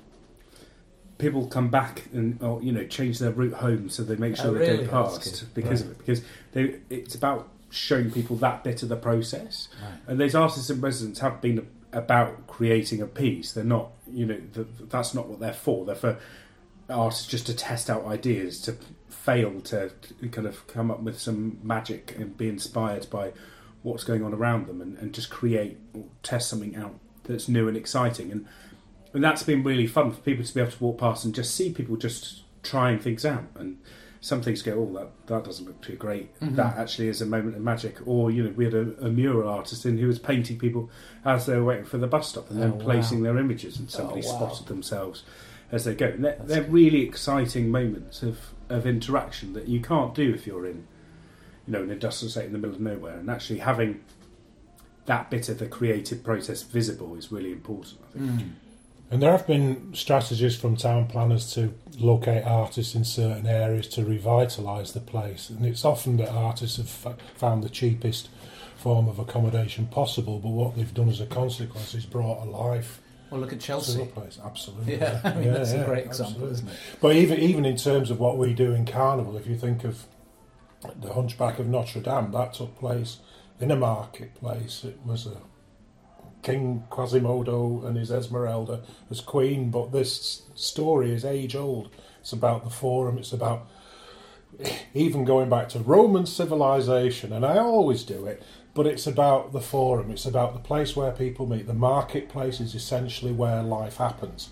people 1.18 1.46
come 1.46 1.68
back 1.68 2.04
and 2.12 2.42
or, 2.42 2.62
you 2.62 2.70
know 2.70 2.84
change 2.86 3.18
their 3.18 3.30
route 3.30 3.54
home 3.54 3.88
so 3.88 4.02
they 4.02 4.16
make 4.16 4.34
oh, 4.34 4.42
sure 4.42 4.50
Oh, 4.50 4.54
they 4.54 4.70
really? 4.72 4.84
go 4.86 5.02
That's 5.04 5.18
past 5.18 5.40
good. 5.40 5.54
because 5.54 5.82
Right. 5.82 5.90
of 5.90 5.92
it 5.92 5.98
because 5.98 6.22
they 6.52 6.80
it's 6.90 7.14
about 7.14 7.48
showing 7.70 8.10
people 8.10 8.36
that 8.36 8.62
bit 8.62 8.82
of 8.82 8.90
the 8.90 8.96
process 8.96 9.68
Right. 9.82 9.98
and 10.08 10.20
those 10.20 10.34
artists 10.34 10.68
and 10.68 10.82
residents 10.82 11.20
have 11.20 11.40
been 11.40 11.66
about 11.92 12.46
creating 12.46 13.00
a 13.00 13.06
piece 13.06 13.52
they're 13.52 13.64
not 13.64 13.92
you 14.12 14.26
know 14.26 14.38
the, 14.52 14.66
that's 14.90 15.14
not 15.14 15.26
what 15.28 15.40
they're 15.40 15.54
for 15.54 15.86
they're 15.86 15.94
for 15.94 16.18
artists 16.90 17.26
just 17.26 17.46
to 17.46 17.54
test 17.56 17.88
out 17.88 18.04
ideas 18.04 18.60
to 18.60 18.76
fail 19.08 19.60
to 19.62 19.90
kind 20.30 20.46
of 20.46 20.66
come 20.66 20.90
up 20.90 21.00
with 21.00 21.18
some 21.18 21.58
magic 21.62 22.14
and 22.18 22.36
be 22.36 22.46
inspired 22.48 23.08
by 23.10 23.32
what's 23.86 24.04
going 24.04 24.22
on 24.24 24.34
around 24.34 24.66
them 24.66 24.80
and, 24.80 24.98
and 24.98 25.12
just 25.14 25.30
create 25.30 25.78
or 25.94 26.04
test 26.22 26.48
something 26.48 26.74
out 26.76 26.94
that's 27.24 27.48
new 27.48 27.68
and 27.68 27.76
exciting 27.76 28.30
and 28.32 28.46
and 29.14 29.22
that's 29.24 29.42
been 29.44 29.62
really 29.62 29.86
fun 29.86 30.10
for 30.10 30.20
people 30.20 30.44
to 30.44 30.52
be 30.54 30.60
able 30.60 30.70
to 30.72 30.84
walk 30.84 30.98
past 30.98 31.24
and 31.24 31.34
just 31.34 31.54
see 31.54 31.72
people 31.72 31.96
just 31.96 32.42
trying 32.62 32.98
things 32.98 33.24
out 33.24 33.44
and 33.54 33.78
some 34.20 34.42
things 34.42 34.60
go, 34.60 34.72
oh, 34.72 34.92
that, 34.98 35.26
that 35.28 35.44
doesn't 35.44 35.66
look 35.66 35.80
too 35.82 35.94
great. 35.94 36.38
Mhm. 36.40 36.56
That 36.56 36.76
actually 36.78 37.06
is 37.08 37.22
a 37.22 37.26
moment 37.26 37.54
of 37.54 37.62
magic. 37.62 37.96
Or, 38.06 38.30
you 38.30 38.42
know, 38.42 38.50
we 38.56 38.64
had 38.64 38.74
a, 38.74 39.06
a 39.06 39.08
mural 39.08 39.48
artist 39.48 39.86
in 39.86 39.98
who 39.98 40.08
was 40.08 40.18
painting 40.18 40.58
people 40.58 40.90
as 41.24 41.46
they 41.46 41.54
were 41.56 41.64
waiting 41.64 41.84
for 41.84 41.98
the 41.98 42.08
bus 42.08 42.28
stop 42.30 42.50
and 42.50 42.60
then 42.60 42.72
Oh, 42.72 42.74
wow. 42.74 42.84
placing 42.84 43.22
their 43.22 43.38
images, 43.38 43.78
and 43.78 43.88
somebody 43.88 44.22
Oh, 44.24 44.32
wow. 44.32 44.36
spotted 44.36 44.66
themselves 44.66 45.22
as 45.70 45.84
they 45.84 45.94
go. 45.94 46.06
And 46.06 46.24
they're, 46.24 46.38
they're 46.42 46.62
really 46.64 47.02
exciting 47.02 47.70
moments 47.70 48.22
of, 48.24 48.38
of 48.68 48.84
interaction 48.84 49.52
that 49.52 49.68
you 49.68 49.80
can't 49.80 50.12
do 50.12 50.34
if 50.34 50.44
you're 50.46 50.66
in, 50.66 50.88
you 51.66 51.72
know, 51.72 51.82
an 51.82 51.90
industrial 51.90 52.28
estate 52.28 52.46
in 52.46 52.52
the 52.52 52.58
middle 52.58 52.74
of 52.76 52.80
nowhere. 52.80 53.18
And 53.18 53.30
actually 53.30 53.58
having 53.60 54.00
that 55.06 55.30
bit 55.30 55.48
of 55.48 55.58
the 55.58 55.66
creative 55.66 56.22
process 56.24 56.62
visible 56.62 57.14
is 57.16 57.30
really 57.30 57.52
important, 57.52 58.00
I 58.08 58.18
think. 58.18 58.30
Mm. 58.40 58.50
And 59.08 59.22
there 59.22 59.30
have 59.30 59.46
been 59.46 59.94
strategies 59.94 60.56
from 60.56 60.76
town 60.76 61.06
planners 61.06 61.52
to 61.54 61.72
locate 61.98 62.44
artists 62.44 62.96
in 62.96 63.04
certain 63.04 63.46
areas 63.46 63.86
to 63.90 64.00
revitalise 64.02 64.92
the 64.92 65.00
place. 65.00 65.48
And 65.48 65.64
it's 65.64 65.84
often 65.84 66.16
that 66.16 66.28
artists 66.30 66.78
have 66.78 67.06
f- 67.14 67.16
found 67.36 67.62
the 67.62 67.68
cheapest 67.68 68.28
form 68.76 69.06
of 69.08 69.20
accommodation 69.20 69.86
possible, 69.86 70.40
but 70.40 70.48
what 70.48 70.74
they've 70.74 70.92
done 70.92 71.08
as 71.08 71.20
a 71.20 71.26
consequence 71.26 71.94
is 71.94 72.04
brought 72.04 72.44
a 72.44 72.50
life 72.50 73.00
Well, 73.30 73.40
look 73.40 73.52
at 73.52 73.60
Chelsea. 73.60 73.98
the 73.98 74.06
place. 74.06 74.40
Absolutely. 74.44 74.96
Yeah, 74.96 75.20
I 75.22 75.34
mean, 75.34 75.44
Yeah, 75.44 75.52
that's 75.52 75.72
a 75.72 75.76
yeah, 75.78 75.84
great 75.84 76.06
example, 76.06 76.48
absolutely. 76.48 76.54
isn't 76.54 76.68
it? 76.68 76.76
But 77.00 77.14
even 77.16 77.38
even 77.38 77.64
in 77.64 77.76
terms 77.76 78.10
of 78.10 78.18
what 78.18 78.38
we 78.38 78.54
do 78.54 78.72
in 78.72 78.86
Carnival, 78.86 79.36
if 79.36 79.46
you 79.46 79.56
think 79.56 79.84
of 79.84 80.04
the 81.00 81.12
Hunchback 81.12 81.58
of 81.58 81.66
Notre 81.66 82.00
Dame, 82.00 82.32
that 82.32 82.54
took 82.54 82.78
place 82.78 83.18
in 83.60 83.70
a 83.70 83.76
marketplace. 83.76 84.84
It 84.84 84.98
was 85.04 85.26
a 85.26 85.38
King 86.42 86.84
Quasimodo 86.90 87.84
and 87.84 87.96
his 87.96 88.10
Esmeralda 88.10 88.82
as 89.10 89.20
queen, 89.20 89.70
but 89.70 89.92
this 89.92 90.42
story 90.54 91.12
is 91.12 91.24
age 91.24 91.56
old. 91.56 91.90
It's 92.20 92.32
about 92.32 92.64
the 92.64 92.70
Forum. 92.70 93.18
It's 93.18 93.32
about 93.32 93.66
even 94.94 95.24
going 95.24 95.48
back 95.48 95.68
to 95.70 95.80
Roman 95.80 96.26
civilization, 96.26 97.32
and 97.32 97.44
I 97.44 97.58
always 97.58 98.04
do 98.04 98.26
it. 98.26 98.42
But 98.74 98.86
it's 98.86 99.06
about 99.06 99.52
the 99.52 99.60
Forum. 99.60 100.10
It's 100.10 100.26
about 100.26 100.52
the 100.52 100.60
place 100.60 100.94
where 100.94 101.10
people 101.10 101.46
meet. 101.46 101.66
The 101.66 101.74
marketplace 101.74 102.60
is 102.60 102.74
essentially 102.74 103.32
where 103.32 103.62
life 103.62 103.96
happens. 103.96 104.50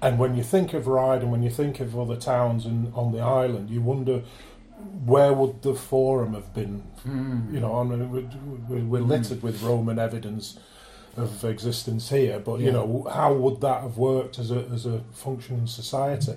And 0.00 0.18
when 0.18 0.36
you 0.36 0.44
think 0.44 0.74
of 0.74 0.86
Ryde 0.86 1.22
and 1.22 1.32
when 1.32 1.42
you 1.42 1.50
think 1.50 1.80
of 1.80 1.98
other 1.98 2.16
towns 2.16 2.64
in, 2.64 2.92
on 2.94 3.12
the 3.12 3.20
island, 3.20 3.68
you 3.68 3.82
wonder 3.82 4.22
where 5.04 5.32
would 5.32 5.62
the 5.62 5.74
Forum 5.74 6.34
have 6.34 6.52
been? 6.54 6.82
Mm. 7.06 7.52
You 7.54 7.60
know, 7.60 7.78
I 7.80 7.84
mean, 7.84 8.10
we- 8.10 8.76
we- 8.76 8.82
we're 8.82 9.02
littered 9.02 9.42
with 9.42 9.62
Roman 9.62 9.98
evidence 9.98 10.58
of 11.16 11.44
existence 11.44 12.10
here, 12.10 12.38
but 12.38 12.60
you 12.60 12.70
know, 12.70 13.06
how 13.12 13.34
would 13.34 13.60
that 13.62 13.82
have 13.82 13.96
worked 13.98 14.38
as 14.38 14.50
a 14.50 14.60
as 14.72 14.86
a 14.86 15.00
functioning 15.12 15.66
society? 15.66 16.34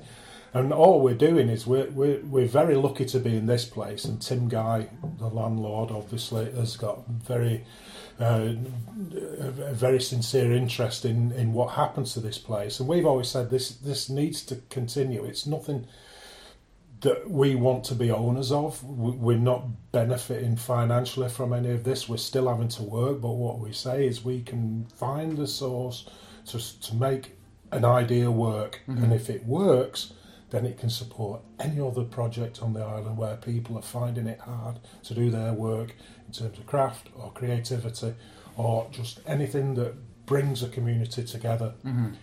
And 0.54 0.74
all 0.74 1.00
we're 1.00 1.14
doing 1.30 1.48
is 1.48 1.66
we're, 1.66 1.90
we're, 1.92 2.20
we're 2.26 2.46
very 2.46 2.76
lucky 2.76 3.06
to 3.06 3.20
be 3.20 3.38
in 3.38 3.46
this 3.46 3.64
place. 3.64 4.04
And 4.04 4.22
Tim 4.22 4.50
Guy, 4.50 4.88
the 5.18 5.28
landlord, 5.30 5.92
obviously 5.92 6.52
has 6.52 6.76
got 6.76 7.08
very 7.08 7.64
uh, 8.20 8.50
a 9.16 9.74
very 9.74 10.02
sincere 10.02 10.52
interest 10.52 11.06
in, 11.06 11.32
in 11.32 11.54
what 11.54 11.72
happens 11.76 12.14
to 12.14 12.20
this 12.20 12.38
place. 12.38 12.80
And 12.82 12.90
we've 12.90 13.06
always 13.06 13.30
said 13.30 13.50
this 13.50 13.70
this 13.72 14.10
needs 14.10 14.44
to 14.48 14.58
continue. 14.70 15.24
It's 15.24 15.48
nothing 15.48 15.88
that 17.02 17.30
we 17.30 17.56
want 17.56 17.84
to 17.86 17.96
be 17.96 18.12
owners 18.12 18.52
of. 18.52 18.84
We- 18.84 19.12
We're 19.12 19.38
not 19.38 19.92
benefiting 19.92 20.56
financially 20.56 21.30
from 21.30 21.52
any 21.54 21.72
of 21.72 21.84
this. 21.84 22.08
We're 22.08 22.18
still 22.18 22.48
having 22.48 22.68
to 22.70 22.84
work, 22.84 23.22
but 23.22 23.32
what 23.32 23.60
we 23.60 23.74
say 23.74 24.06
is 24.08 24.24
we 24.24 24.42
can 24.42 24.86
find 24.96 25.38
the 25.38 25.48
source 25.48 26.08
to, 26.48 26.82
to 26.82 26.96
make 26.96 27.36
an 27.72 27.86
idea 27.86 28.30
work. 28.30 28.82
Mhm. 28.88 29.04
And 29.04 29.14
if 29.14 29.30
it 29.30 29.46
works, 29.46 30.14
then 30.52 30.66
it 30.66 30.78
can 30.78 30.90
support 30.90 31.42
any 31.60 31.80
other 31.80 32.04
project 32.04 32.62
on 32.62 32.74
the 32.74 32.82
island 32.82 33.18
where 33.18 33.38
people 33.38 33.78
are 33.78 33.82
finding 33.82 34.28
it 34.28 34.40
hard 34.40 34.80
to 35.04 35.14
do 35.16 35.30
their 35.32 35.54
work 35.54 35.96
in 36.28 36.34
terms 36.34 36.60
of 36.60 36.66
craft 36.68 37.08
or 37.18 37.32
creativity 37.32 38.14
or 38.58 38.88
just 38.92 39.22
anything 39.26 39.74
that 39.76 39.94
brings 40.26 40.62
a 40.62 40.68
community 40.68 41.24
together. 41.24 41.74
Mhm. 41.84 42.14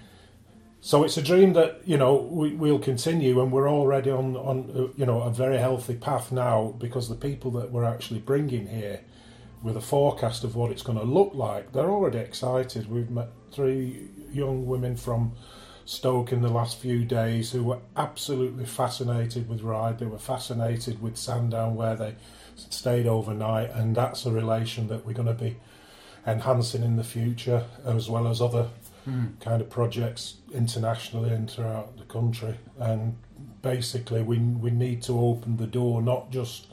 So 0.81 1.03
it's 1.03 1.17
a 1.17 1.23
dream 1.23 1.55
that 1.55 1.81
you 1.85 1.97
know 1.97 2.15
we, 2.15 2.55
we'll 2.55 2.79
continue, 2.79 3.41
and 3.43 3.51
we're 3.51 3.69
already 3.69 4.11
on 4.11 4.37
on 4.37 4.71
uh, 4.75 4.93
you 4.97 5.07
know 5.07 5.23
a 5.23 5.31
very 5.31 5.59
healthy 5.59 5.95
path 5.95 6.31
now 6.31 6.75
because 6.79 7.09
the 7.09 7.17
people 7.17 7.51
that 7.53 7.73
we're 7.73 7.85
actually 7.85 8.21
bringing 8.21 8.69
here, 8.69 9.01
with 9.63 9.77
a 9.77 9.81
forecast 9.81 10.45
of 10.45 10.55
what 10.55 10.71
it's 10.71 10.83
going 10.83 10.99
to 10.99 11.05
look 11.05 11.35
like, 11.35 11.73
they're 11.73 11.91
already 11.91 12.19
excited. 12.19 12.91
We've 12.91 13.11
met 13.11 13.29
three 13.51 14.09
young 14.33 14.67
women 14.67 14.97
from 14.97 15.33
Stoke 15.85 16.33
in 16.33 16.43
the 16.43 16.49
last 16.49 16.79
few 16.79 17.05
days 17.05 17.51
who 17.51 17.65
were 17.65 17.81
absolutely 17.97 18.65
fascinated 18.67 19.49
with 19.49 19.63
Ryde. 19.63 19.99
They 19.99 20.07
were 20.07 20.19
fascinated 20.19 21.03
with 21.03 21.17
Sandown, 21.17 21.75
where 21.75 21.97
they 21.97 22.15
stayed 22.55 23.07
overnight, 23.07 23.71
and 23.71 23.97
that's 23.97 24.27
a 24.27 24.31
relation 24.31 24.87
that 24.89 25.05
we're 25.05 25.13
going 25.13 25.27
to 25.27 25.35
be 25.35 25.57
enhancing 26.25 26.85
in 26.85 26.97
the 26.97 27.05
future, 27.05 27.65
as 27.85 28.09
well 28.09 28.29
as 28.29 28.41
other 28.41 28.69
Mm. 29.09 29.41
kind 29.41 29.61
of 29.63 29.69
projects 29.71 30.37
internationally 30.53 31.31
and 31.31 31.51
throughout 31.51 31.97
the 31.97 32.05
country. 32.05 32.55
And 32.79 33.17
basically, 33.63 34.23
we 34.23 34.39
we 34.39 34.71
need 34.71 35.03
to 35.03 35.13
open 35.31 35.57
the 35.57 35.67
door 35.67 36.03
not 36.03 36.31
just 36.31 36.67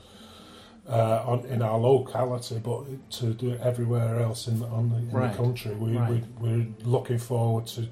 uh, 0.88 1.24
on, 1.26 1.40
in 1.54 1.62
our 1.62 1.80
locality, 1.80 2.60
but 2.60 2.80
to 3.10 3.34
do 3.34 3.52
it 3.54 3.62
everywhere 3.62 4.20
else 4.20 4.48
in, 4.48 4.62
on 4.64 4.90
the, 4.92 4.98
in 4.98 5.12
Right. 5.12 5.32
the 5.32 5.38
country. 5.44 5.74
We, 5.74 5.98
Right. 5.98 6.12
we, 6.12 6.50
we're 6.50 6.68
looking 6.84 7.18
forward 7.18 7.66
to 7.76 7.88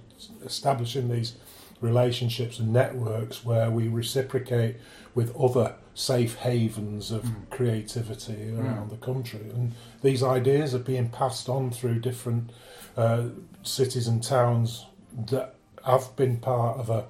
establishing 0.46 1.10
these 1.10 1.34
relationships 1.82 2.60
and 2.60 2.72
networks 2.72 3.44
where 3.44 3.70
we 3.72 3.88
reciprocate 3.88 4.76
with 5.16 5.36
other 5.36 5.76
safe 5.96 6.36
havens 6.38 7.12
of 7.12 7.24
Mm. 7.24 7.50
creativity 7.50 8.50
around 8.56 8.88
Mm. 8.88 8.90
the 8.92 9.06
country. 9.06 9.46
And 9.54 9.74
these 10.02 10.24
ideas 10.24 10.74
are 10.76 10.80
being 10.94 11.10
passed 11.10 11.50
on 11.50 11.72
through 11.72 12.00
different 12.00 12.52
uh, 12.98 13.26
cities 13.64 14.08
and 14.08 14.24
towns 14.24 14.86
that 15.28 15.56
have 15.86 16.16
been 16.16 16.38
part 16.38 16.78
of 16.78 16.90
a, 16.90 17.06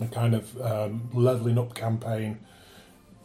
a 0.00 0.06
kind 0.06 0.34
of 0.34 0.60
um, 0.60 1.08
levelling 1.12 1.58
up 1.58 1.74
campaign 1.74 2.38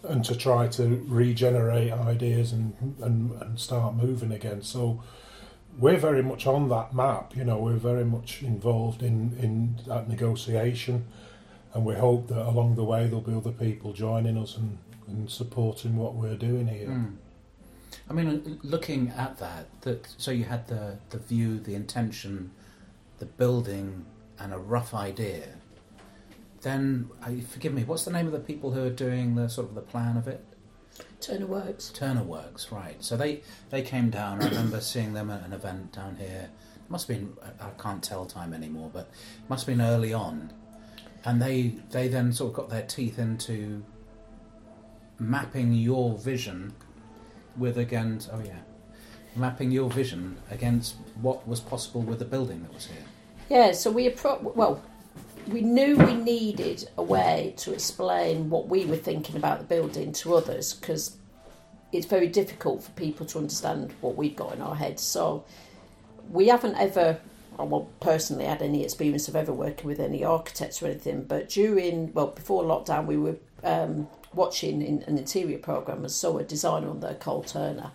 and 0.03 0.25
to 0.25 0.35
try 0.35 0.67
to 0.67 1.03
regenerate 1.07 1.91
ideas 1.91 2.51
and, 2.51 2.73
and, 3.01 3.31
and 3.41 3.59
start 3.59 3.95
moving 3.95 4.31
again. 4.31 4.61
So 4.61 5.01
we're 5.77 5.97
very 5.97 6.21
much 6.21 6.45
on 6.45 6.69
that 6.69 6.93
map, 6.93 7.35
you 7.35 7.43
know, 7.43 7.57
we're 7.57 7.73
very 7.73 8.05
much 8.05 8.43
involved 8.43 9.01
in, 9.01 9.37
in 9.39 9.79
that 9.87 10.09
negotiation 10.09 11.05
and 11.73 11.85
we 11.85 11.95
hope 11.95 12.27
that 12.27 12.45
along 12.47 12.75
the 12.75 12.83
way 12.83 13.05
there'll 13.05 13.21
be 13.21 13.33
other 13.33 13.51
people 13.51 13.93
joining 13.93 14.37
us 14.37 14.57
and, 14.57 14.77
and 15.07 15.29
supporting 15.29 15.95
what 15.95 16.15
we're 16.15 16.37
doing 16.37 16.67
here. 16.67 16.89
Mm. 16.89 17.15
I 18.09 18.13
mean, 18.13 18.59
looking 18.63 19.09
at 19.09 19.37
that, 19.37 19.81
that 19.81 20.07
so 20.17 20.31
you 20.31 20.43
had 20.43 20.67
the 20.67 20.97
the 21.09 21.17
view, 21.17 21.59
the 21.59 21.75
intention, 21.75 22.51
the 23.19 23.25
building, 23.25 24.05
and 24.39 24.53
a 24.53 24.57
rough 24.57 24.93
idea. 24.93 25.55
Then, 26.61 27.09
uh, 27.21 27.31
forgive 27.49 27.73
me, 27.73 27.83
what's 27.83 28.05
the 28.05 28.11
name 28.11 28.25
of 28.25 28.31
the 28.31 28.39
people 28.39 28.71
who 28.71 28.83
are 28.85 28.89
doing 28.89 29.35
the 29.35 29.49
sort 29.49 29.67
of 29.67 29.75
the 29.75 29.81
plan 29.81 30.15
of 30.15 30.27
it? 30.27 30.45
Turner 31.19 31.45
Works. 31.45 31.89
Turner 31.89 32.23
Works, 32.23 32.71
right? 32.71 33.01
So 33.03 33.15
they 33.17 33.41
they 33.69 33.81
came 33.81 34.09
down. 34.09 34.41
I 34.41 34.49
remember 34.49 34.81
seeing 34.93 35.13
them 35.13 35.29
at 35.29 35.43
an 35.45 35.53
event 35.53 35.93
down 35.93 36.17
here. 36.17 36.49
It 36.75 36.89
must 36.89 37.07
have 37.07 37.17
been 37.17 37.33
I 37.41 37.67
I 37.67 37.69
can't 37.81 38.03
tell 38.03 38.25
time 38.25 38.53
anymore, 38.53 38.89
but 38.93 39.09
it 39.11 39.49
must 39.49 39.65
have 39.65 39.77
been 39.77 39.85
early 39.85 40.13
on. 40.13 40.51
And 41.25 41.41
they 41.41 41.75
they 41.91 42.09
then 42.09 42.33
sort 42.33 42.51
of 42.51 42.55
got 42.55 42.69
their 42.69 42.83
teeth 42.83 43.17
into 43.17 43.83
mapping 45.19 45.73
your 45.73 46.17
vision 46.17 46.73
with 47.57 47.77
against 47.77 48.29
oh 48.31 48.41
yeah, 48.45 48.59
mapping 49.35 49.71
your 49.71 49.89
vision 49.89 50.37
against 50.51 50.95
what 51.21 51.47
was 51.47 51.59
possible 51.59 52.01
with 52.01 52.19
the 52.19 52.25
building 52.25 52.61
that 52.63 52.73
was 52.73 52.85
here. 52.85 53.05
Yeah, 53.49 53.71
so 53.71 53.91
we 53.91 54.09
appro- 54.09 54.55
well, 54.55 54.81
we 55.47 55.61
knew 55.61 55.97
we 55.97 56.13
needed 56.13 56.89
a 56.97 57.03
way 57.03 57.53
to 57.57 57.73
explain 57.73 58.49
what 58.49 58.67
we 58.67 58.85
were 58.85 58.97
thinking 58.97 59.35
about 59.35 59.59
the 59.59 59.65
building 59.65 60.11
to 60.13 60.35
others 60.35 60.73
because 60.73 61.17
it's 61.91 62.05
very 62.05 62.27
difficult 62.27 62.83
for 62.83 62.91
people 62.91 63.25
to 63.27 63.37
understand 63.37 63.93
what 64.01 64.15
we've 64.15 64.35
got 64.35 64.53
in 64.53 64.61
our 64.61 64.75
heads. 64.75 65.03
So 65.03 65.45
we 66.29 66.47
haven't 66.47 66.75
ever, 66.75 67.19
I 67.59 67.63
well, 67.63 67.89
personally 67.99 68.45
had 68.45 68.61
any 68.61 68.83
experience 68.83 69.27
of 69.27 69.35
ever 69.35 69.53
working 69.53 69.85
with 69.85 69.99
any 69.99 70.23
architects 70.23 70.81
or 70.81 70.87
anything, 70.87 71.23
but 71.23 71.49
during, 71.49 72.13
well, 72.13 72.27
before 72.27 72.63
lockdown, 72.63 73.05
we 73.05 73.17
were 73.17 73.35
um, 73.63 74.07
watching 74.35 74.81
in 74.81 75.03
an 75.03 75.17
interior 75.17 75.57
program 75.57 75.99
and 75.99 76.11
saw 76.11 76.37
a 76.37 76.43
designer 76.43 76.89
on 76.89 76.99
there, 76.99 77.15
Carl 77.15 77.43
Turner. 77.43 77.91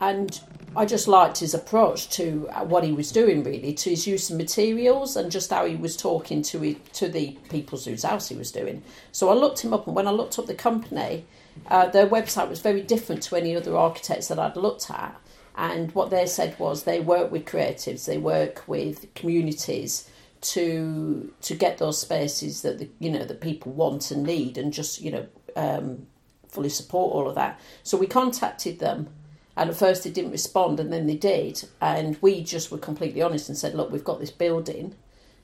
And 0.00 0.40
I 0.76 0.84
just 0.86 1.06
liked 1.06 1.38
his 1.38 1.54
approach 1.54 2.10
to 2.10 2.48
uh, 2.50 2.64
what 2.64 2.84
he 2.84 2.92
was 2.92 3.12
doing, 3.12 3.44
really, 3.44 3.72
to 3.74 3.90
his 3.90 4.06
use 4.06 4.28
of 4.28 4.36
materials 4.36 5.16
and 5.16 5.30
just 5.30 5.50
how 5.50 5.64
he 5.66 5.76
was 5.76 5.96
talking 5.96 6.42
to 6.42 6.74
to 6.74 7.08
the 7.08 7.38
people 7.48 7.78
whose 7.78 8.02
house 8.02 8.28
he 8.28 8.36
was 8.36 8.50
doing. 8.50 8.82
So 9.12 9.30
I 9.30 9.34
looked 9.34 9.64
him 9.64 9.72
up, 9.72 9.86
and 9.86 9.94
when 9.94 10.08
I 10.08 10.10
looked 10.10 10.38
up 10.38 10.46
the 10.46 10.54
company, 10.54 11.26
uh, 11.68 11.88
their 11.88 12.08
website 12.08 12.48
was 12.48 12.60
very 12.60 12.82
different 12.82 13.22
to 13.24 13.36
any 13.36 13.54
other 13.54 13.76
architects 13.76 14.28
that 14.28 14.38
I'd 14.38 14.56
looked 14.56 14.90
at. 14.90 15.18
And 15.56 15.94
what 15.94 16.10
they 16.10 16.26
said 16.26 16.58
was 16.58 16.82
they 16.82 16.98
work 16.98 17.30
with 17.30 17.44
creatives, 17.44 18.06
they 18.06 18.18
work 18.18 18.64
with 18.66 19.14
communities 19.14 20.10
to 20.40 21.32
to 21.40 21.54
get 21.54 21.78
those 21.78 22.00
spaces 22.00 22.62
that 22.62 22.78
the, 22.78 22.88
you 22.98 23.10
know 23.10 23.24
that 23.24 23.40
people 23.40 23.72
want 23.72 24.10
and 24.10 24.24
need, 24.24 24.58
and 24.58 24.72
just 24.72 25.00
you 25.00 25.10
know 25.12 25.26
um, 25.56 26.06
fully 26.48 26.68
support 26.68 27.14
all 27.14 27.28
of 27.28 27.34
that. 27.34 27.60
So 27.82 27.96
we 27.96 28.06
contacted 28.06 28.78
them, 28.78 29.08
and 29.56 29.70
at 29.70 29.76
first 29.76 30.04
they 30.04 30.10
didn't 30.10 30.32
respond, 30.32 30.80
and 30.80 30.92
then 30.92 31.06
they 31.06 31.16
did, 31.16 31.64
and 31.80 32.16
we 32.20 32.42
just 32.42 32.70
were 32.70 32.78
completely 32.78 33.22
honest 33.22 33.48
and 33.48 33.58
said, 33.58 33.74
look, 33.74 33.90
we've 33.90 34.04
got 34.04 34.20
this 34.20 34.30
building. 34.30 34.94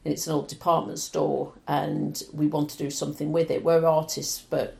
And 0.02 0.14
it's 0.14 0.26
an 0.26 0.32
old 0.32 0.48
department 0.48 0.98
store, 0.98 1.52
and 1.68 2.22
we 2.32 2.46
want 2.46 2.70
to 2.70 2.78
do 2.78 2.90
something 2.90 3.32
with 3.32 3.50
it. 3.50 3.62
We're 3.62 3.84
artists, 3.84 4.42
but 4.48 4.74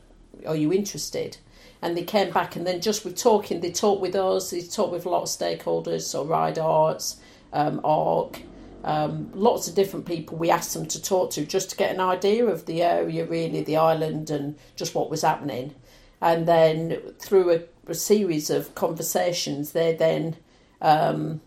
are 0.47 0.55
you 0.55 0.73
interested? 0.73 1.37
And 1.79 1.95
they 1.95 2.03
came 2.03 2.31
back, 2.31 2.55
and 2.55 2.65
then 2.65 2.81
just 2.81 3.05
with 3.05 3.17
talking, 3.17 3.61
they 3.61 3.71
talked 3.71 4.01
with 4.01 4.15
us. 4.15 4.49
They 4.49 4.61
talked 4.61 4.91
with 4.91 5.05
a 5.05 5.09
lot 5.09 5.21
of 5.21 5.27
stakeholders, 5.27 6.01
so 6.01 6.25
Ryde 6.25 6.57
Arts, 6.57 7.17
um, 7.53 7.81
ARC, 7.83 8.41
um, 8.83 9.31
lots 9.33 9.67
of 9.67 9.75
different 9.75 10.05
people 10.05 10.37
we 10.37 10.49
asked 10.49 10.73
them 10.73 10.85
to 10.87 11.01
talk 11.01 11.31
to 11.31 11.45
just 11.45 11.69
to 11.71 11.75
get 11.75 11.93
an 11.93 12.01
idea 12.01 12.45
of 12.45 12.65
the 12.65 12.81
area, 12.81 13.25
really, 13.25 13.61
the 13.63 13.77
island, 13.77 14.29
and 14.29 14.57
just 14.75 14.95
what 14.95 15.09
was 15.09 15.21
happening. 15.21 15.75
And 16.21 16.47
then 16.47 16.99
through 17.19 17.51
a, 17.51 17.61
a 17.87 17.93
series 17.93 18.49
of 18.49 18.73
conversations, 18.75 19.71
they 19.71 19.95
then 19.95 20.37
um, 20.81 21.41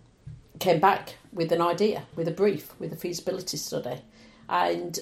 came 0.59 0.81
back 0.81 1.17
with 1.33 1.53
an 1.53 1.61
idea, 1.61 2.05
with 2.17 2.29
a 2.29 2.33
brief, 2.33 2.79
with 2.79 2.93
a 2.93 2.97
feasibility 2.97 3.57
study. 3.57 4.01
And 4.49 4.99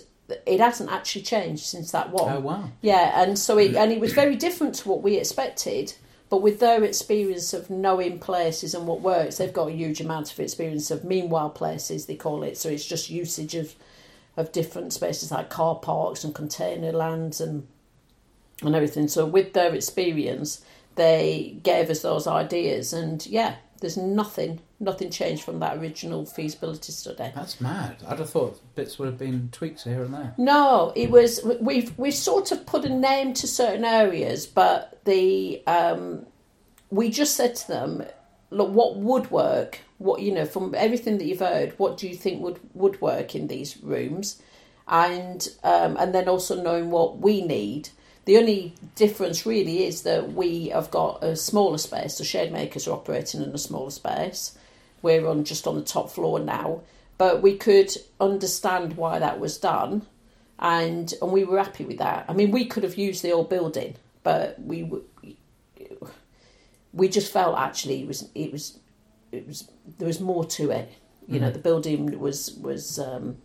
it 0.47 0.61
hasn't 0.61 0.91
actually 0.91 1.23
changed 1.23 1.65
since 1.65 1.93
that 1.93 2.11
one. 2.11 2.33
Oh 2.33 2.41
wow! 2.41 2.71
Yeah, 2.81 3.23
and 3.23 3.39
so 3.39 3.59
it 3.59 3.75
and 3.75 3.93
it 3.93 4.01
was 4.01 4.12
very 4.12 4.37
different 4.37 4.75
to 4.77 4.89
what 4.89 5.03
we 5.03 5.17
expected. 5.17 5.95
But 6.33 6.41
with 6.41 6.61
their 6.61 6.83
experience 6.83 7.53
of 7.53 7.69
knowing 7.69 8.19
places 8.19 8.75
and 8.75 8.87
what 8.87 9.03
works, 9.03 9.37
they've 9.37 9.53
got 9.53 9.69
a 9.69 9.73
huge 9.73 10.01
amount 10.01 10.33
of 10.33 10.41
experience 10.41 10.91
of 10.91 11.05
meanwhile 11.05 11.51
places 11.51 12.07
they 12.07 12.15
call 12.15 12.43
it. 12.43 12.57
So 12.57 12.71
it's 12.71 12.87
just 12.87 13.11
usage 13.11 13.55
of 13.55 13.75
of 14.39 14.51
different 14.51 14.95
spaces 14.95 15.31
like 15.31 15.51
car 15.51 15.75
parks 15.75 16.25
and 16.25 16.35
container 16.35 16.91
lands 16.91 17.39
and 17.39 17.67
and 18.62 18.75
everything. 18.75 19.09
So 19.09 19.27
with 19.27 19.53
their 19.53 19.75
experience, 19.75 20.65
they 20.95 21.59
gave 21.62 21.91
us 21.91 22.01
those 22.01 22.27
ideas, 22.27 22.95
and 22.95 23.27
yeah, 23.27 23.57
there's 23.83 23.99
nothing 23.99 24.61
nothing 24.83 25.11
changed 25.11 25.45
from 25.45 25.61
that 25.61 25.79
original 25.79 26.27
feasibility 26.27 26.93
study. 26.93 27.31
That's 27.35 27.61
mad. 27.61 27.97
I'd 28.07 28.19
have 28.19 28.29
thought 28.29 28.61
bits 28.75 28.99
would 28.99 29.07
have 29.07 29.19
been 29.19 29.49
tweaks 29.53 29.85
here 29.85 30.03
and 30.03 30.12
there. 30.12 30.35
No, 30.37 30.93
it 30.97 31.11
was 31.11 31.41
we've 31.61 31.97
we've 31.97 32.15
sort 32.15 32.53
of 32.53 32.67
put 32.67 32.85
a 32.85 32.89
name 32.89 33.33
to 33.35 33.47
certain 33.47 33.85
areas, 33.85 34.47
but 34.47 35.01
the 35.05 35.62
um, 35.67 36.27
we 36.91 37.09
just 37.09 37.37
said 37.37 37.55
to 37.57 37.69
them, 37.69 38.05
look, 38.51 38.71
what 38.71 38.97
would 38.97 39.31
work? 39.31 39.79
What 39.99 40.21
you 40.21 40.33
know 40.33 40.45
from 40.45 40.75
everything 40.75 41.19
that 41.19 41.25
you've 41.25 41.39
heard, 41.39 41.79
what 41.79 41.97
do 41.97 42.09
you 42.09 42.17
think 42.17 42.43
would 42.43 42.59
would 42.75 43.01
work 43.01 43.35
in 43.35 43.47
these 43.47 43.79
rooms? 43.79 44.43
And 44.89 45.49
um, 45.62 45.97
and 45.97 46.12
then 46.15 46.29
also 46.29 46.61
knowing 46.61 46.91
what 46.91 47.19
we 47.19 47.41
need. 47.41 47.91
The 48.25 48.39
only 48.39 48.75
difference 48.95 49.45
really 49.45 49.85
is 49.85 50.03
that 50.03 50.35
we 50.35 50.69
have 50.69 50.93
got 50.93 51.25
a 51.25 51.35
smaller 51.35 51.79
space. 51.79 52.19
The 52.19 52.25
shade 52.25 52.53
makers 52.53 52.87
are 52.87 52.93
operating 52.93 53.43
in 53.43 53.53
a 53.53 53.59
smaller 53.59 53.91
space. 53.91 54.57
We're 55.02 55.26
on 55.26 55.44
just 55.44 55.66
on 55.66 55.75
the 55.75 55.82
top 55.82 56.11
floor 56.11 56.38
now, 56.38 56.82
but 57.18 57.42
we 57.42 57.56
could 57.56 57.90
understand 58.21 58.97
why 58.97 59.18
that 59.18 59.40
was 59.40 59.59
done, 59.59 60.06
and 60.59 61.12
and 61.21 61.32
we 61.32 61.44
were 61.44 61.59
happy 61.59 61.85
with 61.85 61.99
that. 61.99 62.25
I 62.28 62.32
mean, 62.32 62.50
we 62.50 62.64
could 62.64 62.85
have 62.85 62.97
used 62.97 63.23
the 63.23 63.32
old 63.32 63.50
building, 63.50 63.97
but 64.23 64.61
we 64.61 64.90
we 66.92 67.09
just 67.09 67.32
felt 67.32 67.59
actually 67.59 68.02
it 68.02 68.09
was 68.09 68.28
it 68.35 68.52
was 68.52 68.78
it 69.30 69.47
was 69.47 69.68
there 69.99 70.06
was 70.06 70.21
more 70.21 70.44
to 70.44 70.71
it. 70.71 70.92
You 71.28 71.38
know, 71.38 71.50
the 71.50 71.59
building 71.59 72.18
was 72.18 72.52
was 72.61 72.99
um, 72.99 73.38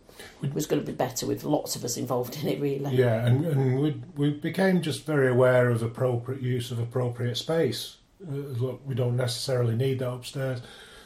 was 0.52 0.66
going 0.66 0.84
to 0.84 0.86
be 0.86 0.96
better 0.96 1.26
with 1.26 1.44
lots 1.44 1.76
of 1.76 1.84
us 1.84 1.96
involved 1.96 2.36
in 2.42 2.48
it. 2.48 2.60
Really, 2.60 2.96
Yeah, 2.96 3.24
and, 3.24 3.44
and 3.46 3.80
we, 3.80 4.02
we 4.16 4.30
became 4.30 4.82
just 4.82 5.06
very 5.06 5.28
aware 5.28 5.70
of 5.70 5.82
appropriate 5.82 6.42
use 6.42 6.70
of 6.70 6.78
appropriate 6.78 7.36
space. 7.36 7.96
Uh, 8.26 8.32
look, 8.34 8.82
we 8.84 8.94
don't 8.94 9.16
necessarily 9.16 9.76
need 9.76 10.00
that 10.00 10.10
upstairs. 10.10 10.60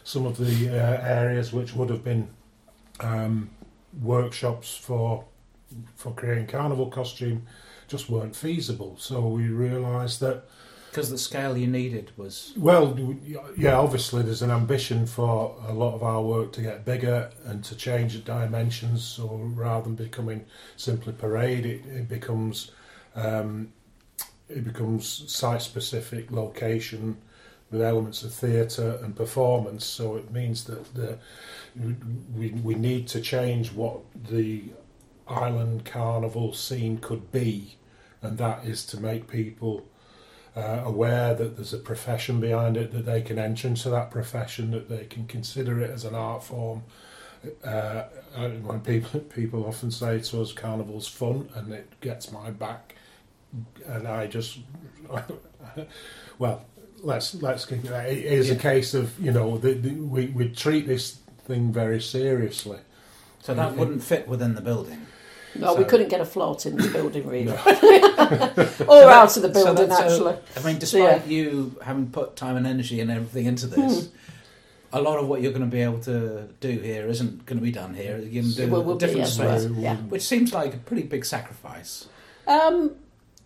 Some 0.04 0.26
of 0.26 0.36
the 0.36 0.68
uh, 0.68 1.00
areas 1.02 1.52
which 1.52 1.74
would 1.74 1.90
have 1.90 2.04
been 2.04 2.28
um, 3.00 3.50
workshops 4.02 4.76
for 4.76 5.24
for 5.96 6.12
creating 6.12 6.46
carnival 6.46 6.90
costume 6.90 7.46
just 7.88 8.10
weren't 8.10 8.36
feasible. 8.36 8.96
So 8.98 9.26
we 9.28 9.48
realised 9.48 10.20
that 10.20 10.44
Because 10.90 11.10
the 11.10 11.18
scale 11.18 11.56
you 11.56 11.66
needed 11.66 12.10
was 12.16 12.52
well, 12.56 12.96
yeah, 13.56 13.78
obviously 13.78 14.22
there's 14.22 14.42
an 14.42 14.50
ambition 14.50 15.06
for 15.06 15.56
a 15.66 15.72
lot 15.72 15.94
of 15.94 16.02
our 16.02 16.22
work 16.22 16.52
to 16.52 16.62
get 16.62 16.84
bigger 16.84 17.30
and 17.44 17.64
to 17.64 17.74
change 17.74 18.12
the 18.14 18.20
dimensions. 18.20 19.04
So 19.04 19.26
rather 19.54 19.84
than 19.84 19.94
becoming 19.94 20.44
simply 20.76 21.12
parade, 21.12 21.64
it, 21.64 21.86
it 21.86 22.08
becomes 22.08 22.70
um, 23.14 23.72
it 24.48 24.64
becomes 24.64 25.32
site 25.32 25.62
specific 25.62 26.30
location 26.30 27.16
with 27.72 27.82
elements 27.82 28.22
of 28.22 28.32
theatre 28.32 29.00
and 29.02 29.16
performance. 29.16 29.84
So 29.84 30.16
it 30.16 30.30
means 30.30 30.64
that 30.64 30.94
the 30.94 31.18
we 32.36 32.50
we 32.50 32.74
need 32.74 33.08
to 33.08 33.20
change 33.20 33.72
what 33.72 34.00
the 34.14 34.64
island 35.26 35.84
carnival 35.84 36.52
scene 36.52 36.98
could 36.98 37.32
be, 37.32 37.76
and 38.20 38.38
that 38.38 38.64
is 38.64 38.84
to 38.86 39.00
make 39.00 39.26
people 39.26 39.86
uh, 40.54 40.82
aware 40.84 41.34
that 41.34 41.56
there's 41.56 41.72
a 41.72 41.78
profession 41.78 42.40
behind 42.40 42.76
it, 42.76 42.92
that 42.92 43.06
they 43.06 43.22
can 43.22 43.38
enter 43.38 43.68
into 43.68 43.88
that 43.88 44.10
profession, 44.10 44.70
that 44.72 44.88
they 44.88 45.04
can 45.06 45.26
consider 45.26 45.80
it 45.80 45.90
as 45.90 46.04
an 46.04 46.14
art 46.14 46.44
form. 46.44 46.82
Uh, 47.64 48.02
when 48.62 48.80
people 48.80 49.20
people 49.20 49.66
often 49.66 49.90
say 49.90 50.20
to 50.20 50.42
us, 50.42 50.52
"Carnival's 50.52 51.08
fun," 51.08 51.48
and 51.54 51.72
it 51.72 52.00
gets 52.00 52.30
my 52.30 52.50
back, 52.50 52.94
and 53.86 54.06
I 54.06 54.26
just, 54.26 54.58
well, 56.38 56.64
let's 57.02 57.34
let's 57.42 57.64
get 57.66 57.84
it 57.84 58.18
is 58.24 58.50
a 58.50 58.56
case 58.56 58.94
of 58.94 59.18
you 59.18 59.32
know 59.32 59.58
the, 59.58 59.72
the, 59.74 59.90
we 59.94 60.26
we 60.28 60.48
treat 60.48 60.86
this 60.86 61.18
thing 61.46 61.72
very 61.72 62.00
seriously. 62.00 62.78
so 63.40 63.54
that 63.54 63.76
wouldn't 63.76 64.02
fit 64.02 64.28
within 64.28 64.54
the 64.54 64.60
building. 64.60 65.06
no, 65.56 65.74
we 65.74 65.84
couldn't 65.84 66.08
get 66.08 66.20
a 66.20 66.24
float 66.24 66.64
in 66.64 66.76
the 66.76 66.88
building 66.88 67.26
really, 67.26 67.44
No. 67.46 67.54
or 68.88 69.10
out 69.10 69.36
of 69.36 69.42
the 69.42 69.52
So 69.52 69.64
building 69.64 69.88
that- 69.88 69.98
so, 70.10 70.28
actually. 70.28 70.36
I 70.56 70.66
mean, 70.66 70.78
despite 70.78 71.02
Yeah. 71.02 71.24
you 71.26 71.76
having 71.82 72.10
put 72.10 72.36
time 72.36 72.56
and 72.56 72.66
energy 72.66 73.00
and 73.00 73.10
everything 73.10 73.46
into 73.46 73.66
this, 73.66 74.08
a 74.94 75.00
lot 75.02 75.18
of 75.18 75.26
what 75.28 75.42
you're 75.42 75.52
going 75.52 75.68
to 75.70 75.74
be 75.76 75.82
able 75.82 75.98
to 76.00 76.48
do 76.60 76.68
here 76.70 77.06
isn't 77.08 77.44
going 77.46 77.58
to 77.58 77.62
be 77.64 77.72
done 77.72 77.92
here. 77.94 78.16
You're 78.18 78.42
going 78.42 78.54
to 78.54 78.66
do 78.66 78.68
Well, 78.70 78.80
a 78.80 78.84
we'll 78.84 78.96
be 78.96 79.06
different 79.06 79.26
space, 79.28 79.66
Yeah. 79.76 79.96
which 79.96 80.22
seems 80.22 80.54
like 80.54 80.74
a 80.74 80.78
pretty 80.78 81.02
big 81.02 81.24
sacrifice. 81.24 82.06
Um, 82.46 82.92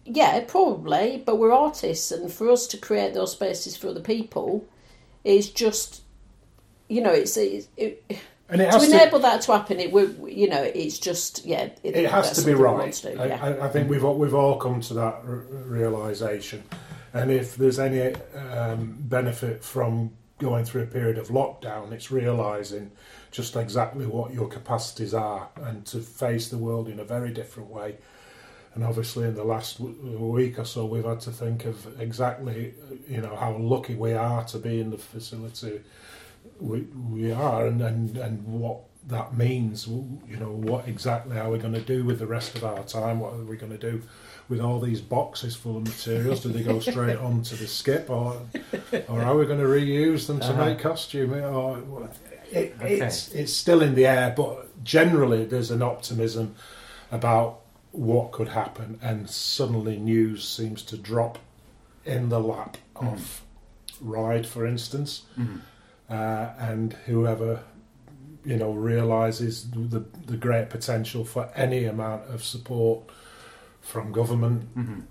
yeah, 0.07 0.45
probably, 0.47 1.23
but 1.25 1.37
we're 1.37 1.53
artists, 1.53 2.13
and 2.13 2.33
for 2.33 2.51
us 2.51 2.67
to 2.69 2.79
create 2.79 3.15
those 3.15 3.33
spaces 3.33 3.77
for 3.77 3.89
other 3.89 4.01
people 4.01 4.65
is 5.25 5.51
just, 5.51 6.03
you 6.89 7.01
know, 7.01 7.11
it's, 7.13 7.37
it's 7.37 7.69
it, 7.77 8.05
And 8.49 8.61
it 8.61 8.67
to 8.67 8.71
has 8.71 8.89
to, 8.89 8.95
enable 8.95 9.19
that 9.21 9.43
to 9.43 9.53
happen. 9.53 9.81
It, 9.81 9.93
we, 9.93 10.33
you 10.33 10.49
know, 10.49 10.63
it's 10.63 10.99
just 10.99 11.45
yeah, 11.45 11.71
it 11.83 12.09
has 12.09 12.31
to 12.31 12.47
be 12.47 12.53
something 12.53 12.59
we 12.59 12.65
want 12.65 12.79
right. 12.79 12.93
to 12.93 13.15
do, 13.15 13.21
I, 13.21 13.27
yeah. 13.27 13.45
I, 13.45 13.67
I 13.67 13.69
think 13.69 13.91
we've 13.91 14.05
all, 14.05 14.17
we've 14.17 14.35
all 14.35 14.57
come 14.57 14.81
to 14.83 14.95
that 14.95 15.15
r- 15.27 15.45
realization, 15.65 16.63
and 17.13 17.31
if 17.31 17.57
there's 17.57 17.79
any 17.79 18.15
um, 18.35 18.97
benefit 19.01 19.65
from 19.65 20.13
going 20.39 20.65
through 20.65 20.83
a 20.83 20.87
period 20.87 21.19
of 21.19 21.29
lockdown, 21.29 21.91
it's 21.93 22.11
realizing 22.11 22.93
just 23.31 23.57
exactly 23.57 24.07
what 24.07 24.33
your 24.33 24.49
capacities 24.49 25.15
are, 25.15 25.49
and 25.57 25.85
to 25.87 25.99
face 25.99 26.49
the 26.49 26.59
world 26.59 26.89
in 26.89 27.01
a 27.01 27.05
very 27.05 27.33
different 27.33 27.69
way. 27.71 27.97
And 28.77 28.85
obviously, 28.85 29.25
in 29.27 29.35
the 29.35 29.43
last 29.43 29.81
week 29.81 30.59
or 30.59 30.65
so, 30.67 30.85
we've 30.85 31.05
had 31.07 31.21
to 31.23 31.31
think 31.31 31.65
of 31.65 31.99
exactly, 32.01 32.75
you 33.09 33.23
know, 33.23 33.35
how 33.35 33.57
lucky 33.57 33.95
we 33.95 34.13
are 34.13 34.45
to 34.45 34.59
be 34.59 34.81
in 34.81 34.91
the 34.91 34.99
facility 34.99 35.81
we, 36.61 36.83
we 37.11 37.33
are, 37.33 37.67
and, 37.67 37.81
and, 37.81 38.17
and 38.19 38.45
what 38.45 38.81
that 39.09 39.35
means. 39.37 39.87
You 39.87 40.37
know, 40.39 40.51
what 40.53 40.87
exactly 40.87 41.39
are 41.39 41.51
we 41.51 41.59
going 41.59 41.73
to 41.73 41.81
do 41.81 42.05
with 42.05 42.19
the 42.19 42.27
rest 42.27 42.55
of 42.55 42.65
our 42.65 42.83
time? 42.85 43.19
What 43.19 43.33
are 43.33 43.39
we 43.45 43.57
going 43.57 43.73
to 43.73 43.79
do 43.79 44.03
with 44.51 44.61
all 44.61 44.79
these 44.79 45.01
boxes 45.01 45.57
full 45.57 45.79
of 45.79 45.85
materials? 45.85 46.41
Do 46.41 46.51
they 46.51 46.63
go 46.63 46.79
straight 46.81 47.17
onto 47.17 47.57
the 47.57 47.67
skip, 47.67 48.11
or 48.11 48.41
or 49.09 49.23
are 49.23 49.37
we 49.37 49.47
going 49.47 49.59
to 49.61 49.65
reuse 49.67 50.27
them 50.27 50.39
to 50.41 50.47
Uh-huh. 50.49 50.67
make 50.67 50.81
costume? 50.81 51.33
Or 51.33 51.79
it, 52.53 52.75
Okay. 52.79 53.01
it's 53.01 53.31
it's 53.33 53.55
still 53.55 53.81
in 53.81 53.95
the 53.95 54.07
air, 54.07 54.35
but 54.37 54.85
generally 54.85 55.47
there's 55.47 55.71
an 55.71 55.81
optimism 55.83 56.55
about 57.11 57.61
what 57.97 58.31
could 58.33 58.49
happen, 58.49 58.99
and 59.03 59.29
suddenly 59.31 59.97
news 59.97 60.47
seems 60.47 60.83
to 60.83 60.97
drop 60.97 61.39
in 62.05 62.29
the 62.29 62.41
lap 62.41 62.77
of 62.95 63.43
Ryde, 64.01 64.47
for 64.47 64.67
instance 64.67 65.23
Mhm. 65.39 65.61
uh, 66.11 66.53
and 66.59 66.93
whoever 67.07 67.63
you 68.45 68.57
know 68.57 68.73
realizes 68.73 69.69
the 69.71 70.05
the 70.27 70.37
great 70.37 70.69
potential 70.71 71.25
for 71.25 71.49
any 71.57 71.85
amount 71.85 72.29
of 72.31 72.45
support 72.45 73.01
from 73.81 74.13
government, 74.13 74.75
Mhm. 74.77 75.03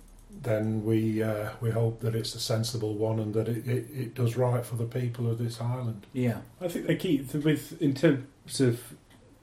then 0.44 0.86
we 0.86 1.24
uh, 1.24 1.50
we 1.62 1.72
hope 1.72 2.00
that 2.02 2.14
it's 2.16 2.36
a 2.36 2.40
sensible 2.40 2.94
one 2.94 3.20
and 3.20 3.34
that 3.34 3.48
it, 3.50 3.68
it, 3.68 3.88
it 4.04 4.16
does 4.16 4.38
right 4.38 4.64
for 4.66 4.76
the 4.76 4.86
people 4.86 5.30
of 5.30 5.38
this 5.40 5.60
island. 5.60 6.06
Yeah, 6.14 6.42
I 6.62 6.68
think 6.68 6.86
the 6.88 6.96
key 6.96 7.26
with 7.44 7.82
in 7.82 7.94
terms 7.96 8.60
of 8.62 8.80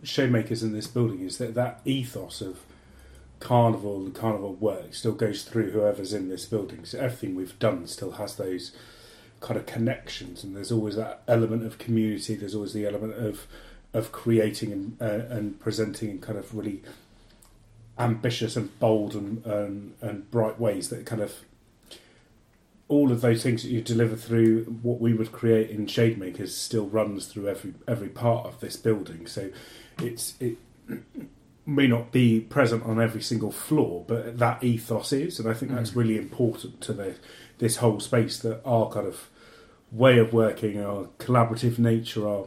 Shademakers 0.05 0.63
in 0.63 0.73
this 0.73 0.87
building 0.87 1.21
is 1.21 1.39
that 1.39 1.55
that 1.55 1.81
ethos 1.85 2.41
of 2.41 2.59
carnival, 3.43 4.05
the 4.05 4.11
carnival 4.11 4.55
work 4.55 4.95
still 4.95 5.13
goes 5.13 5.43
through 5.43 5.73
whoever's 5.73 6.13
in 6.13 6.29
this 6.29 6.47
building. 6.47 6.85
So 6.85 6.99
everything 6.99 7.35
we've 7.35 7.59
done 7.59 7.87
still 7.87 8.13
has 8.13 8.37
those 8.37 8.73
kind 9.41 9.59
of 9.59 9.67
connections, 9.67 10.45
and 10.45 10.57
there's 10.57 10.73
always 10.73 10.97
that 10.97 11.23
element 11.27 11.67
of 11.67 11.79
community. 11.79 12.37
There's 12.37 12.55
always 12.55 12.73
the 12.73 12.87
element 12.87 13.15
of 13.15 13.47
of 13.93 14.13
creating 14.13 14.73
and 14.73 14.97
uh, 15.01 15.27
and 15.35 15.61
presenting 15.61 16.11
in 16.11 16.19
kind 16.21 16.39
of 16.39 16.55
really 16.55 16.83
ambitious 17.99 18.57
and 18.57 18.79
bold 18.79 19.15
and, 19.15 19.45
and 19.45 19.95
and 20.01 20.31
bright 20.31 20.59
ways 20.59 20.89
that 20.89 21.05
kind 21.05 21.21
of 21.21 21.35
all 22.89 23.11
of 23.11 23.21
those 23.23 23.43
things 23.43 23.63
that 23.63 23.71
you 23.71 23.81
deliver 23.81 24.17
through 24.17 24.65
what 24.83 25.01
we 25.01 25.15
would 25.15 25.33
create 25.33 25.71
in 25.71 25.87
shade 25.87 26.19
makers 26.19 26.55
still 26.55 26.87
runs 26.87 27.27
through 27.27 27.49
every 27.49 27.75
every 27.89 28.09
part 28.09 28.47
of 28.47 28.61
this 28.61 28.77
building. 28.77 29.27
So 29.27 29.51
it's 29.99 30.35
it 30.41 30.57
may 31.65 31.87
not 31.87 32.11
be 32.13 32.41
present 32.41 32.83
on 32.85 33.01
every 33.01 33.21
single 33.23 33.53
floor, 33.53 34.05
but 34.07 34.39
that 34.39 34.65
ethos 34.65 35.13
is, 35.13 35.39
and 35.39 35.49
I 35.49 35.55
think 35.55 35.73
that's 35.73 35.91
Mm. 35.93 35.97
really 35.97 36.19
important 36.19 36.81
to 36.83 36.93
the 36.93 37.15
this 37.59 37.77
whole 37.77 38.01
space 38.01 38.39
that 38.41 38.61
our 38.65 38.91
kind 38.91 39.07
of 39.07 39.29
way 39.93 40.19
of 40.19 40.33
working, 40.33 40.81
our 40.83 41.07
collaborative 41.21 41.79
nature, 41.79 42.27
our, 42.27 42.47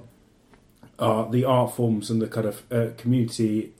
our 0.99 1.29
the 1.31 1.45
art 1.45 1.73
forms 1.75 2.09
and 2.09 2.21
the 2.21 2.27
kind 2.27 2.47
of 2.47 2.63
uh, 2.71 2.87
community 2.97 3.71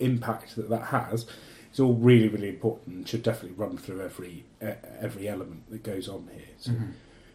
impact 0.00 0.56
that 0.56 0.68
that 0.68 0.86
has 0.86 1.26
is 1.72 1.80
all 1.80 1.94
really 1.94 2.28
really 2.28 2.48
important 2.48 2.96
and 2.96 3.08
should 3.08 3.22
definitely 3.22 3.56
run 3.56 3.76
through 3.76 4.00
every 4.02 4.44
uh, 4.62 4.72
every 5.00 5.28
element 5.28 5.68
that 5.70 5.82
goes 5.82 6.08
on 6.08 6.28
here. 6.32 6.44
So, 6.58 6.70
Mhm. 6.72 6.92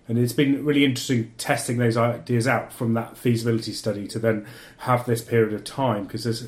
and 0.07 0.17
it's 0.17 0.33
been 0.33 0.63
really 0.63 0.85
interesting 0.85 1.31
testing 1.37 1.77
those 1.77 1.97
ideas 1.97 2.47
out 2.47 2.71
from 2.71 2.93
that 2.93 3.17
feasibility 3.17 3.73
study 3.73 4.07
to 4.07 4.19
then 4.19 4.45
have 4.79 5.05
this 5.05 5.21
period 5.21 5.53
of 5.53 5.63
time 5.65 6.03
because 6.05 6.23
there's 6.23 6.47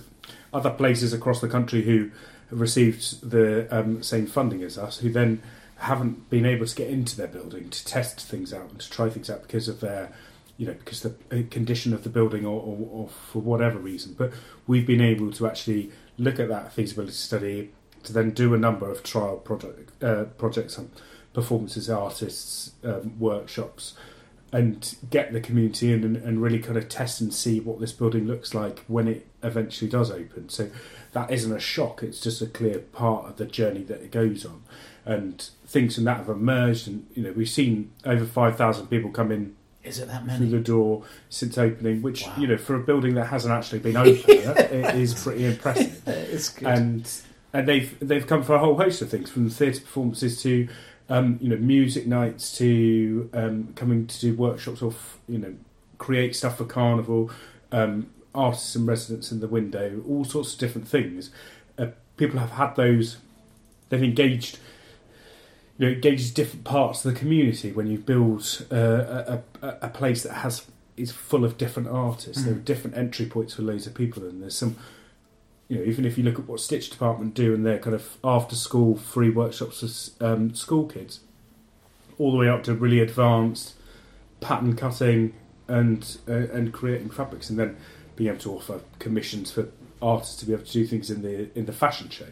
other 0.54 0.70
places 0.70 1.14
across 1.14 1.42
the 1.42 1.48
country 1.48 1.84
who 1.84 2.12
received 2.50 3.30
the 3.30 3.68
um, 3.76 4.04
same 4.04 4.28
funding 4.28 4.62
as 4.62 4.78
us 4.78 5.00
who 5.00 5.10
then 5.10 5.42
haven't 5.78 6.30
been 6.30 6.46
able 6.46 6.66
to 6.66 6.76
get 6.76 6.90
into 6.90 7.18
their 7.18 7.28
building 7.28 7.70
to 7.70 7.86
test 7.86 8.20
things 8.20 8.54
out 8.54 8.70
and 8.70 8.80
to 8.80 8.90
try 8.90 9.10
things 9.10 9.30
out 9.30 9.42
because 9.42 9.68
of 9.68 9.80
their 9.80 10.12
you 10.58 10.68
know 10.68 10.74
because 10.74 11.02
the 11.02 11.10
uh, 11.32 11.42
condition 11.50 11.94
of 11.94 12.04
the 12.04 12.10
building 12.10 12.46
or, 12.46 12.62
or, 12.62 12.88
or 12.92 13.10
for 13.10 13.42
whatever 13.42 13.80
reason. 13.80 14.14
But 14.18 14.32
we've 14.68 14.86
been 14.86 15.02
able 15.02 15.32
to 15.32 15.48
actually 15.48 15.92
look 16.18 16.40
at 16.40 16.50
that 16.50 16.72
feasibility 16.72 17.14
study 17.14 17.72
to 18.04 18.14
then 18.14 18.32
do 18.32 18.54
a 18.54 18.58
number 18.58 18.90
of 18.90 19.02
trial 19.02 19.38
project 19.38 20.04
uh, 20.04 20.26
projects 20.38 20.78
and 20.78 20.92
performances 21.34 21.90
artists 21.90 22.74
um, 22.84 23.18
workshops 23.20 23.96
and 24.54 24.96
get 25.10 25.32
the 25.32 25.40
community 25.40 25.94
in 25.94 26.04
and, 26.04 26.18
and 26.18 26.42
really 26.42 26.60
kind 26.60 26.78
of 26.78 26.90
test 26.90 27.22
and 27.22 27.34
see 27.34 27.60
what 27.60 27.80
this 27.80 27.92
building 27.94 28.28
looks 28.28 28.54
like 28.54 28.80
when 28.88 29.08
it 29.08 29.26
eventually 29.44 29.90
does 29.90 30.12
open 30.12 30.50
so 30.50 30.70
that 31.14 31.32
isn't 31.32 31.54
a 31.56 31.60
shock 31.60 32.04
it's 32.04 32.20
just 32.20 32.42
a 32.42 32.46
clear 32.46 32.80
part 32.80 33.26
of 33.26 33.38
the 33.38 33.46
journey 33.46 33.82
that 33.84 34.02
it 34.02 34.12
goes 34.12 34.46
on 34.46 34.62
and 35.06 35.50
things 35.66 35.96
from 35.96 36.04
that 36.04 36.18
have 36.18 36.30
emerged 36.30 36.88
and 36.88 37.06
you 37.14 37.24
know 37.24 37.32
we've 37.32 37.50
seen 37.50 37.92
over 38.06 38.26
5000 38.26 38.88
people 38.88 39.10
come 39.10 39.32
in 39.32 39.56
Is 39.84 40.00
it 40.00 40.08
that 40.10 40.26
through 40.38 40.50
the 40.50 40.60
door 40.60 41.04
since 41.30 41.58
opening 41.58 42.02
which 42.02 42.24
Wow. 42.28 42.34
you 42.38 42.48
know 42.48 42.58
for 42.58 42.76
a 42.76 42.80
building 42.80 43.16
that 43.16 43.26
hasn't 43.28 43.54
actually 43.54 43.80
been 43.80 43.98
open 43.98 44.16
it 44.28 44.96
is 44.96 45.14
pretty 45.24 45.46
impressive 45.46 46.02
it's 46.08 46.50
good. 46.50 46.68
and 46.68 47.10
and 47.54 47.68
they've 47.68 47.98
they've 48.00 48.28
come 48.28 48.44
for 48.44 48.54
a 48.56 48.60
whole 48.60 48.76
host 48.78 49.02
of 49.02 49.10
things 49.10 49.30
from 49.30 49.50
theatre 49.50 49.82
performances 49.82 50.42
to 50.44 50.68
um, 51.16 51.38
you 51.42 51.50
know 51.50 51.58
music 51.58 52.06
nights 52.08 52.58
to 52.58 53.30
um, 53.34 53.74
coming 53.76 54.08
to 54.08 54.20
do 54.20 54.34
workshops 54.36 54.82
or 54.82 54.92
f- 54.92 55.18
you 55.28 55.38
know 55.38 55.54
create 55.98 56.36
stuff 56.36 56.58
for 56.58 56.66
carnival 56.66 57.30
um, 57.72 58.08
artists 58.34 58.76
and 58.76 58.88
residents 58.88 59.32
in 59.32 59.40
the 59.40 59.48
window 59.48 60.02
all 60.08 60.24
sorts 60.26 60.54
of 60.54 60.60
different 60.60 60.88
things 60.88 61.30
uh, 61.78 61.88
people 62.18 62.40
have 62.40 62.52
had 62.52 62.76
those 62.76 63.18
they've 63.90 64.04
engaged 64.14 64.58
you 65.78 65.86
know 65.88 65.92
engaged 65.94 66.34
different 66.34 66.64
parts 66.66 67.04
of 67.06 67.14
the 67.14 67.20
community 67.20 67.72
when 67.72 67.88
you 67.88 67.98
build 67.98 68.66
uh, 68.72 68.76
a, 69.36 69.42
a, 69.62 69.78
a 69.84 69.90
place 69.90 70.24
that 70.24 70.34
has 70.46 70.66
is 70.98 71.12
full 71.12 71.44
of 71.46 71.58
different 71.58 71.88
artists 71.90 72.44
there 72.44 72.54
are 72.54 72.58
Mm. 72.58 72.66
different 72.66 72.98
entry 72.98 73.26
points 73.26 73.54
for 73.56 73.64
loads 73.64 73.88
of 73.88 73.94
people 73.94 74.24
and 74.24 74.42
there's 74.42 74.56
some 74.58 74.76
you 75.72 75.78
know, 75.78 75.86
even 75.86 76.04
if 76.04 76.18
you 76.18 76.24
look 76.26 76.38
at 76.38 76.50
what 76.50 76.60
Stitch 76.60 76.90
Department 76.90 77.34
do 77.34 77.54
and 77.54 77.66
their 77.66 77.80
kind 77.80 77.96
of 77.96 78.18
after 78.26 78.58
school 78.58 78.98
free 78.98 79.30
workshops 79.30 80.12
for 80.18 80.26
um, 80.26 80.54
school 80.54 80.86
kids, 80.86 81.22
all 82.18 82.34
the 82.34 82.38
way 82.38 82.50
up 82.50 82.62
to 82.64 82.74
really 82.74 83.00
advanced 83.00 83.76
pattern 84.42 84.76
cutting 84.76 85.34
and 85.70 86.18
uh, 86.28 86.34
and 86.34 86.74
creating 86.74 87.10
fabrics, 87.10 87.50
and 87.50 87.58
then 87.58 87.78
being 88.18 88.30
able 88.30 88.42
to 88.42 88.52
offer 88.52 88.82
commissions 89.00 89.50
for 89.50 89.70
artists 90.02 90.36
to 90.42 90.46
be 90.46 90.52
able 90.52 90.66
to 90.66 90.74
do 90.74 90.86
things 90.86 91.10
in 91.10 91.22
the 91.22 91.58
in 91.58 91.68
the 91.68 91.74
fashion 91.74 92.10
show. 92.10 92.28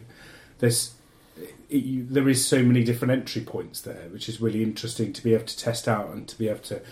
There's 0.58 0.92
it, 1.38 1.82
you, 1.82 2.04
there 2.04 2.28
is 2.28 2.46
so 2.46 2.62
many 2.62 2.84
different 2.84 3.10
entry 3.10 3.40
points 3.40 3.80
there, 3.80 4.10
which 4.10 4.28
is 4.28 4.42
really 4.42 4.62
interesting 4.62 5.14
to 5.14 5.24
be 5.24 5.32
able 5.32 5.46
to 5.46 5.56
test 5.56 5.88
out 5.88 6.10
and 6.10 6.28
to 6.28 6.36
be 6.36 6.50
able 6.50 6.60
to 6.60 6.82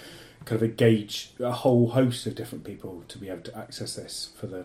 kind 0.46 0.62
of 0.62 0.62
engage 0.62 1.32
a 1.40 1.52
whole 1.52 1.90
host 1.90 2.26
of 2.26 2.34
different 2.34 2.64
people 2.64 3.04
to 3.08 3.18
be 3.18 3.28
able 3.28 3.42
to 3.42 3.58
access 3.58 3.96
this 3.96 4.30
for 4.34 4.46
the 4.46 4.64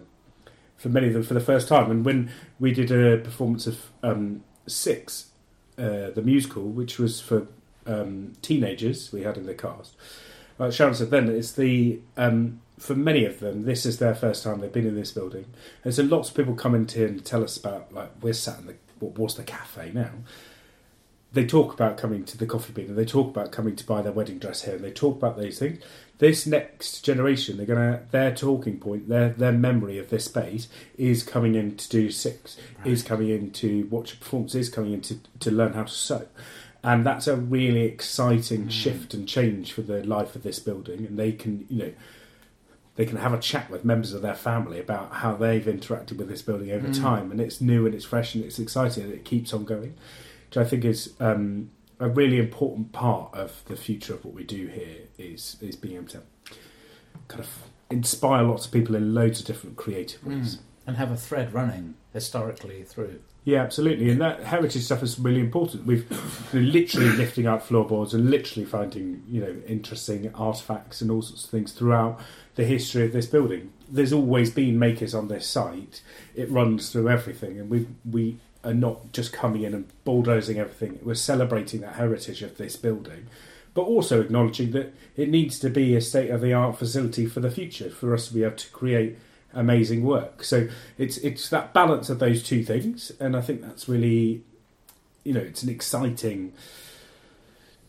for 0.83 0.89
many 0.89 1.07
of 1.07 1.13
them 1.13 1.23
for 1.23 1.33
the 1.33 1.39
first 1.39 1.69
time. 1.69 1.89
And 1.89 2.03
when 2.03 2.29
we 2.59 2.73
did 2.73 2.91
a 2.91 3.17
performance 3.17 3.67
of 3.67 3.89
um, 4.03 4.43
Six, 4.67 5.29
uh, 5.77 6.09
the 6.09 6.21
musical, 6.21 6.63
which 6.63 6.99
was 6.99 7.21
for 7.21 7.47
um, 7.87 8.33
teenagers, 8.41 9.13
we 9.13 9.23
had 9.23 9.37
in 9.37 9.45
the 9.45 9.53
cast. 9.53 9.95
Like 10.59 10.73
Sharon 10.73 10.93
said 10.93 11.09
then, 11.09 11.29
it's 11.29 11.53
the 11.53 12.01
um, 12.17 12.59
for 12.77 12.95
many 12.95 13.23
of 13.23 13.39
them, 13.39 13.63
this 13.63 13.85
is 13.85 13.99
their 13.99 14.13
first 14.13 14.43
time 14.43 14.59
they've 14.59 14.73
been 14.73 14.85
in 14.85 14.95
this 14.95 15.11
building. 15.11 15.45
And 15.85 15.93
so 15.93 16.03
lots 16.03 16.29
of 16.29 16.35
people 16.35 16.53
come 16.53 16.75
into 16.75 16.99
here 16.99 17.07
and 17.07 17.23
tell 17.23 17.45
us 17.45 17.55
about 17.55 17.93
like 17.93 18.11
we're 18.21 18.33
sat 18.33 18.59
in 18.59 18.65
the 18.65 18.75
what 18.99 19.17
was 19.17 19.35
the 19.35 19.43
cafe 19.43 19.91
now. 19.93 20.11
They 21.31 21.45
talk 21.45 21.73
about 21.73 21.97
coming 21.97 22.25
to 22.25 22.37
the 22.37 22.45
coffee 22.45 22.73
bean 22.73 22.87
and 22.87 22.97
they 22.97 23.05
talk 23.05 23.29
about 23.29 23.53
coming 23.53 23.77
to 23.77 23.85
buy 23.85 24.01
their 24.01 24.11
wedding 24.11 24.37
dress 24.37 24.63
here 24.63 24.75
and 24.75 24.83
they 24.83 24.91
talk 24.91 25.17
about 25.17 25.39
these 25.39 25.59
things 25.59 25.81
this 26.19 26.45
next 26.45 27.02
generation 27.04 27.58
they're 27.58 27.65
gonna 27.65 28.02
their 28.12 28.34
talking 28.34 28.80
point 28.80 29.10
their 29.10 29.30
their 29.30 29.52
memory 29.52 29.97
of 29.97 30.10
this 30.10 30.26
space 30.26 30.67
is 30.97 31.23
coming 31.23 31.56
in 31.56 31.76
to 31.76 31.89
do 31.89 32.10
six 32.12 32.56
is 32.86 33.02
coming 33.04 33.30
in 33.30 33.49
to 33.52 33.88
watch 33.89 34.13
a 34.13 34.17
performance 34.17 34.56
is 34.56 34.69
coming 34.69 34.93
in 34.93 35.02
to, 35.02 35.17
to 35.39 35.49
learn 35.52 35.73
how 35.73 35.84
to 35.84 35.91
sew 35.91 36.26
and 36.84 37.06
that's 37.06 37.28
a 37.28 37.36
really 37.36 37.82
exciting 37.84 38.65
Mm. 38.67 38.71
shift 38.71 39.13
and 39.13 39.28
change 39.28 39.71
for 39.73 39.82
the 39.82 40.04
life 40.06 40.36
of 40.36 40.43
this 40.43 40.60
building 40.60 41.06
and 41.06 41.17
they 41.17 41.32
can 41.32 41.65
you 41.69 41.78
know 41.84 41.93
they 42.95 43.06
can 43.06 43.17
have 43.17 43.34
a 43.34 43.39
chat 43.39 43.71
with 43.71 43.84
members 43.84 44.13
of 44.13 44.21
their 44.21 44.36
family 44.36 44.80
about 44.80 45.12
how 45.15 45.34
they've 45.36 45.65
interacted 45.65 46.17
with 46.17 46.30
this 46.30 46.43
building 46.43 46.71
over 46.71 46.88
Mm. 46.89 47.02
time 47.02 47.32
and 47.32 47.41
it's 47.41 47.60
new 47.60 47.86
and 47.88 47.95
it's 47.95 48.06
fresh 48.06 48.36
and 48.36 48.45
it's 48.45 48.60
exciting 48.60 49.04
and 49.06 49.13
it 49.13 49.26
keeps 49.26 49.52
on 49.52 49.65
going 49.65 49.95
which 50.47 50.58
I 50.58 50.63
think 50.63 50.86
is 50.86 51.13
um, 51.19 51.71
a 52.03 52.09
really 52.09 52.37
important 52.37 52.91
part 52.91 53.33
of 53.33 53.63
the 53.65 53.77
future 53.77 54.13
of 54.13 54.25
what 54.25 54.33
we 54.33 54.43
do 54.43 54.67
here 54.67 55.07
is 55.17 55.55
is 55.61 55.77
being 55.77 55.95
able 55.95 56.07
to 56.07 56.21
kind 57.29 57.39
of 57.39 57.49
inspire 57.89 58.43
lots 58.43 58.65
of 58.65 58.73
people 58.73 58.93
in 58.93 59.13
loads 59.13 59.39
of 59.39 59.45
different 59.45 59.77
creative 59.77 60.23
ways. 60.25 60.57
Mm. 60.57 60.59
And 60.85 60.97
have 60.97 61.11
a 61.11 61.15
thread 61.15 61.53
running 61.53 61.93
historically 62.11 62.83
through. 62.83 63.21
Yeah, 63.45 63.61
absolutely, 63.61 64.09
and 64.09 64.19
that 64.19 64.43
heritage 64.43 64.83
stuff 64.83 65.01
is 65.01 65.17
really 65.17 65.39
important. 65.39 65.85
We've 65.85 66.05
been 66.51 66.73
literally 66.73 67.09
lifting 67.11 67.47
out 67.47 67.63
floorboards 67.63 68.13
and 68.13 68.29
literally 68.29 68.65
finding 68.65 69.23
you 69.29 69.39
know 69.39 69.55
interesting 69.65 70.29
artifacts 70.35 70.99
and 70.99 71.09
all 71.09 71.21
sorts 71.21 71.45
of 71.45 71.51
things 71.51 71.71
throughout 71.71 72.19
the 72.55 72.65
history 72.65 73.05
of 73.05 73.13
this 73.13 73.27
building. 73.27 73.71
There's 73.89 74.11
always 74.11 74.51
been 74.51 74.77
makers 74.77 75.15
on 75.15 75.29
this 75.29 75.47
site. 75.47 76.01
It 76.35 76.51
runs 76.51 76.89
through 76.89 77.07
everything, 77.07 77.57
and 77.61 77.69
we 77.69 77.87
we 78.03 78.39
are 78.63 78.73
not 78.73 79.12
just 79.12 79.34
coming 79.34 79.63
in 79.63 79.73
and 79.73 79.91
bulldozing 80.06 80.58
everything. 80.58 80.99
We're 81.04 81.15
celebrating 81.15 81.82
that 81.82 81.95
heritage 81.95 82.41
of 82.41 82.58
this 82.58 82.76
building, 82.76 83.28
but 83.73 83.82
also 83.82 84.21
acknowledging 84.21 84.71
that 84.71 84.93
it 85.15 85.30
needs 85.30 85.60
to 85.60 85.69
be 85.69 85.95
a 85.95 86.02
state 86.02 86.30
of 86.30 86.41
the 86.41 86.54
art 86.54 86.78
facility 86.78 87.26
for 87.26 87.39
the 87.39 87.52
future 87.52 87.89
for 87.89 88.13
us 88.13 88.28
to 88.28 88.34
be 88.34 88.43
able 88.43 88.56
to 88.56 88.69
create 88.69 89.17
amazing 89.54 90.04
work. 90.04 90.43
So 90.43 90.67
it's 90.97 91.17
it's 91.17 91.49
that 91.49 91.73
balance 91.73 92.10
of 92.10 92.19
those 92.19 92.43
two 92.43 92.63
things, 92.63 93.12
and 93.19 93.36
I 93.36 93.41
think 93.41 93.62
that's 93.62 93.88
really, 93.88 94.43
you 95.23 95.34
know, 95.34 95.41
it's 95.41 95.63
an 95.63 95.69
exciting 95.69 96.54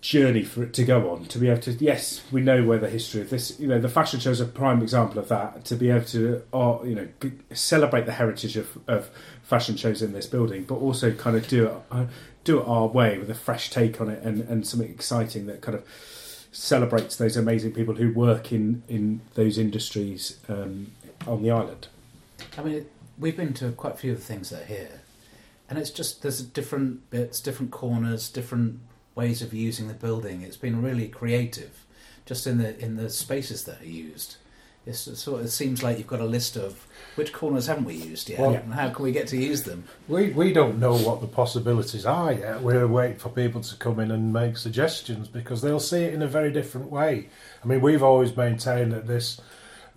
journey 0.04 0.42
for 0.42 0.62
it 0.62 0.74
to 0.74 0.84
go 0.84 1.08
on 1.08 1.24
to 1.24 1.38
be 1.38 1.48
able 1.48 1.62
to 1.62 1.72
yes 1.72 2.22
we 2.30 2.38
know 2.42 2.62
where 2.62 2.76
the 2.76 2.90
history 2.90 3.22
of 3.22 3.30
this 3.30 3.58
you 3.58 3.66
know 3.66 3.80
the 3.80 3.88
fashion 3.88 4.20
show 4.20 4.30
is 4.30 4.38
a 4.38 4.44
prime 4.44 4.82
example 4.82 5.18
of 5.18 5.28
that 5.28 5.64
to 5.64 5.74
be 5.74 5.88
able 5.88 6.04
to 6.04 6.42
uh, 6.52 6.76
you 6.84 6.94
know 6.94 7.08
celebrate 7.54 8.04
the 8.04 8.12
heritage 8.12 8.54
of, 8.54 8.78
of 8.86 9.08
fashion 9.42 9.76
shows 9.76 10.02
in 10.02 10.12
this 10.12 10.26
building 10.26 10.62
but 10.62 10.74
also 10.74 11.10
kind 11.14 11.38
of 11.38 11.48
do 11.48 11.68
it 11.68 11.72
uh, 11.90 12.04
do 12.44 12.60
it 12.60 12.68
our 12.68 12.86
way 12.86 13.16
with 13.16 13.30
a 13.30 13.34
fresh 13.34 13.70
take 13.70 13.98
on 13.98 14.10
it 14.10 14.22
and, 14.22 14.42
and 14.42 14.66
something 14.66 14.90
exciting 14.90 15.46
that 15.46 15.62
kind 15.62 15.74
of 15.74 15.82
celebrates 16.52 17.16
those 17.16 17.34
amazing 17.34 17.72
people 17.72 17.94
who 17.94 18.12
work 18.12 18.52
in 18.52 18.82
in 18.88 19.22
those 19.36 19.56
industries 19.56 20.38
um, 20.50 20.92
on 21.26 21.42
the 21.42 21.50
island. 21.50 21.88
I 22.58 22.62
mean, 22.62 22.86
we've 23.18 23.36
been 23.36 23.54
to 23.54 23.72
quite 23.72 23.94
a 23.94 23.96
few 23.96 24.12
of 24.12 24.18
the 24.18 24.24
things 24.24 24.50
that 24.50 24.62
are 24.62 24.66
here, 24.66 25.00
and 25.68 25.78
it's 25.78 25.90
just 25.90 26.20
there's 26.20 26.42
different 26.42 27.08
bits, 27.08 27.40
different 27.40 27.72
corners, 27.72 28.28
different 28.28 28.80
ways 29.14 29.42
of 29.42 29.52
using 29.54 29.88
the 29.88 29.94
building. 29.94 30.42
It's 30.42 30.56
been 30.56 30.82
really 30.82 31.08
creative, 31.08 31.84
just 32.26 32.46
in 32.46 32.58
the 32.58 32.78
in 32.78 32.96
the 32.96 33.10
spaces 33.10 33.64
that 33.64 33.80
are 33.80 33.86
used. 33.86 34.36
It's 34.86 35.06
it 35.06 35.16
sort 35.16 35.40
of 35.40 35.46
it 35.46 35.50
seems 35.50 35.82
like 35.82 35.96
you've 35.96 36.06
got 36.06 36.20
a 36.20 36.26
list 36.26 36.56
of 36.56 36.86
which 37.16 37.32
corners 37.32 37.66
haven't 37.68 37.84
we 37.86 37.94
used 37.94 38.28
yet, 38.28 38.40
Well- 38.40 38.52
and 38.54 38.74
how 38.74 38.90
can 38.90 39.02
we 39.04 39.12
get 39.12 39.26
to 39.28 39.36
use 39.36 39.62
them? 39.62 39.84
We 40.08 40.30
we 40.30 40.52
don't 40.52 40.78
know 40.78 40.94
what 40.96 41.20
the 41.22 41.26
possibilities 41.26 42.04
are 42.04 42.32
yet. 42.32 42.62
We're 42.62 42.86
waiting 42.86 43.16
for 43.18 43.30
people 43.30 43.62
to 43.62 43.76
come 43.76 43.98
in 44.00 44.10
and 44.10 44.30
make 44.32 44.58
suggestions 44.58 45.26
because 45.28 45.62
they'll 45.62 45.80
see 45.80 46.02
it 46.04 46.12
in 46.12 46.20
a 46.20 46.26
very 46.28 46.50
different 46.52 46.90
way. 46.90 47.28
I 47.62 47.66
mean, 47.66 47.80
we've 47.80 48.02
always 48.02 48.36
maintained 48.36 48.92
that 48.92 49.06
this, 49.06 49.40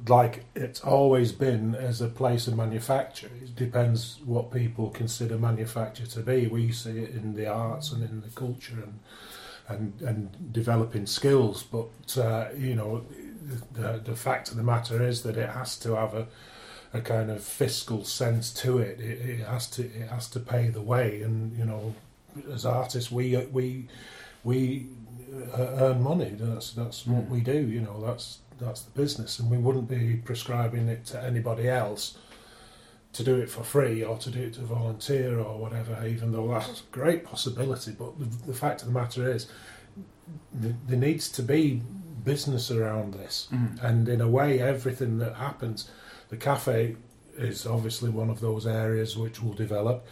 like 0.07 0.45
it's 0.55 0.81
always 0.81 1.31
been 1.31 1.73
as 1.75 2.01
a 2.01 2.07
place 2.07 2.47
of 2.47 2.55
manufacture. 2.55 3.31
It 3.41 3.55
depends 3.55 4.19
what 4.25 4.51
people 4.51 4.89
consider 4.89 5.37
manufacture 5.37 6.05
to 6.05 6.19
be. 6.21 6.47
We 6.47 6.71
see 6.71 6.99
it 6.99 7.11
in 7.15 7.35
the 7.35 7.47
arts 7.47 7.91
and 7.91 8.03
in 8.03 8.21
the 8.21 8.29
culture 8.29 8.77
and 8.83 8.99
and 9.67 10.01
and 10.01 10.53
developing 10.53 11.07
skills. 11.07 11.63
But 11.63 12.17
uh, 12.17 12.49
you 12.55 12.75
know, 12.75 13.05
the 13.73 13.99
the 14.03 14.15
fact 14.15 14.49
of 14.51 14.57
the 14.57 14.63
matter 14.63 15.01
is 15.03 15.23
that 15.23 15.35
it 15.37 15.49
has 15.49 15.77
to 15.79 15.95
have 15.95 16.13
a 16.13 16.27
a 16.93 17.01
kind 17.01 17.29
of 17.29 17.43
fiscal 17.43 18.03
sense 18.05 18.53
to 18.53 18.77
it. 18.77 18.99
It, 18.99 19.29
it 19.29 19.45
has 19.45 19.67
to 19.71 19.83
it 19.83 20.09
has 20.09 20.29
to 20.29 20.39
pay 20.39 20.69
the 20.69 20.81
way, 20.81 21.21
and 21.23 21.57
you 21.57 21.65
know, 21.65 21.95
as 22.53 22.65
artists, 22.65 23.11
we 23.11 23.35
we 23.51 23.87
we 24.43 24.87
uh, 25.53 25.67
earn 25.79 26.01
money. 26.03 26.31
That's 26.39 26.71
that's 26.71 27.05
what 27.07 27.25
Mm. 27.25 27.29
we 27.29 27.41
do. 27.41 27.59
You 27.67 27.81
know, 27.81 27.99
that's 28.05 28.39
that's 28.59 28.81
the 28.81 28.91
business, 28.91 29.39
and 29.39 29.49
we 29.49 29.57
wouldn't 29.57 29.87
be 29.89 30.15
prescribing 30.23 30.87
it 30.87 31.05
to 31.07 31.21
anybody 31.23 31.67
else 31.69 32.17
to 33.13 33.23
do 33.23 33.35
it 33.37 33.49
for 33.49 33.63
free 33.63 34.03
or 34.03 34.17
to 34.17 34.29
do 34.29 34.41
it 34.41 34.53
to 34.53 34.61
volunteer 34.61 35.39
or 35.39 35.57
whatever. 35.57 36.05
Even 36.05 36.31
though 36.31 36.47
that's 36.49 36.81
a 36.81 36.83
great 36.91 37.23
possibility, 37.23 37.91
but 37.91 38.17
the, 38.19 38.25
the 38.47 38.53
fact 38.53 38.81
of 38.81 38.87
the 38.87 38.93
matter 38.93 39.31
is, 39.31 39.47
th- 40.61 40.75
there 40.87 40.99
needs 40.99 41.29
to 41.29 41.41
be 41.41 41.81
business 42.23 42.69
around 42.69 43.13
this 43.13 43.47
Mm. 43.53 43.81
and 43.83 44.09
in 44.09 44.19
a 44.21 44.27
way 44.27 44.59
everything 44.59 45.17
that 45.19 45.35
happens 45.35 45.89
the 46.27 46.35
cafe 46.35 46.97
is 47.37 47.65
obviously 47.65 48.09
one 48.09 48.29
of 48.29 48.41
those 48.41 48.67
areas 48.67 49.15
which 49.15 49.41
will 49.41 49.53
develop 49.53 50.05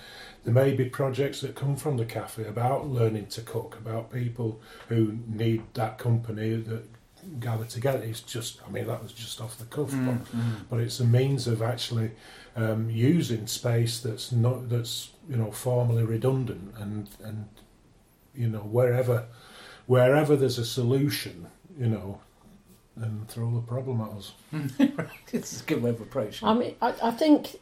there 0.46 0.54
may 0.54 0.72
be 0.74 0.86
projects 0.86 1.42
that 1.42 1.56
come 1.56 1.76
from 1.76 1.98
the 1.98 2.06
cafe 2.06 2.46
about 2.46 2.88
learning 2.88 3.26
to 3.26 3.42
cook 3.42 3.76
about 3.76 4.14
people 4.14 4.62
who 4.88 5.18
need 5.28 5.64
that 5.74 5.98
company 5.98 6.56
that 6.56 6.84
gather 7.40 7.66
together 7.66 8.00
it's 8.04 8.22
just 8.22 8.60
i 8.68 8.72
mean 8.72 8.86
that 8.88 9.02
was 9.02 9.12
just 9.12 9.42
off 9.42 9.58
the 9.58 9.66
cuff 9.66 9.92
Mm, 9.92 10.06
but, 10.06 10.38
mm. 10.38 10.56
but 10.70 10.80
it's 10.80 11.00
a 11.00 11.06
means 11.06 11.48
of 11.48 11.62
actually 11.62 12.12
um, 12.56 12.90
using 12.90 13.48
space 13.48 14.00
that's 14.00 14.32
not 14.32 14.70
that's 14.70 15.10
you 15.30 15.36
know 15.36 15.52
formally 15.52 16.04
redundant 16.04 16.74
and 16.78 17.10
and 17.24 17.48
you 18.34 18.48
know 18.48 18.60
wherever 18.60 19.26
wherever 19.88 20.36
there's 20.36 20.58
a 20.58 20.66
solution 20.66 21.48
you 21.78 21.88
know 21.88 22.20
then 22.98 23.26
throw 23.28 23.52
the 23.54 23.62
problem 23.62 24.00
at 24.02 24.10
us 24.10 24.32
It's 25.34 25.62
a 25.62 25.66
good 25.66 25.84
way 25.84 25.90
of 25.90 26.00
approaching. 26.00 26.48
I 26.48 26.54
mean, 26.54 26.76
I, 26.82 26.94
I 27.04 27.12
think 27.12 27.58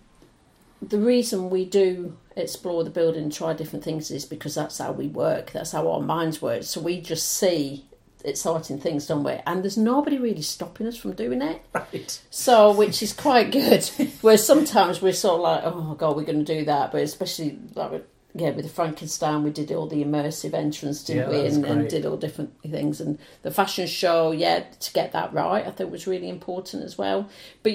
the 0.80 0.99
reason 0.99 1.49
we 1.49 1.65
do 1.65 2.17
explore 2.36 2.84
the 2.84 2.89
building 2.91 3.23
and 3.23 3.34
try 3.34 3.54
different 3.54 3.84
things 3.84 4.12
is 4.12 4.26
because 4.26 4.54
that's 4.54 4.78
how 4.78 4.91
we 4.91 5.08
work. 5.08 5.52
That's 5.52 5.71
how 5.71 5.89
our 5.89 6.02
minds 6.02 6.39
work. 6.41 6.63
So 6.63 6.82
we 6.82 7.02
just 7.02 7.28
see 7.34 7.86
exciting 8.23 8.79
things, 8.79 9.07
don't 9.07 9.23
we? 9.23 9.33
And 9.45 9.63
there's 9.63 9.77
nobody 9.77 10.17
really 10.17 10.41
stopping 10.41 10.88
us 10.88 10.97
from 10.97 11.13
doing 11.13 11.41
it. 11.41 11.62
right. 11.73 12.21
So, 12.29 12.71
which 12.73 13.01
is 13.03 13.13
quite 13.13 13.51
good. 13.51 13.83
Whereas 14.21 14.45
sometimes 14.45 15.01
we're 15.01 15.13
sort 15.13 15.36
of 15.36 15.41
like, 15.41 15.62
oh 15.65 15.95
god, 15.95 16.15
we're 16.15 16.23
going 16.23 16.43
to 16.43 16.55
do 16.59 16.65
that. 16.65 16.91
But 16.91 17.01
especially 17.01 17.59
like, 17.75 18.05
yeah, 18.36 18.49
with 18.49 18.65
the 18.65 18.71
Frankenstein, 18.71 19.43
we 19.43 19.51
did 19.51 19.71
all 19.71 19.86
the 19.86 20.03
immersive 20.03 20.55
entrance, 20.55 21.03
didn't 21.03 21.31
Yeah, 21.31 21.41
we? 21.41 21.45
And, 21.47 21.65
and 21.65 21.88
did 21.88 22.03
all 22.05 22.17
different 22.17 22.51
things. 22.63 22.99
And 22.99 23.19
the 23.43 23.51
fashion 23.51 23.86
show, 23.86 24.31
yeah, 24.31 24.62
to 24.79 24.93
get 24.93 25.12
that 25.12 25.31
right, 25.33 25.65
I 25.67 25.69
think 25.69 25.91
was 25.91 26.07
really 26.07 26.29
important 26.29 26.83
as 26.83 26.97
well. 26.97 27.29
But 27.62 27.73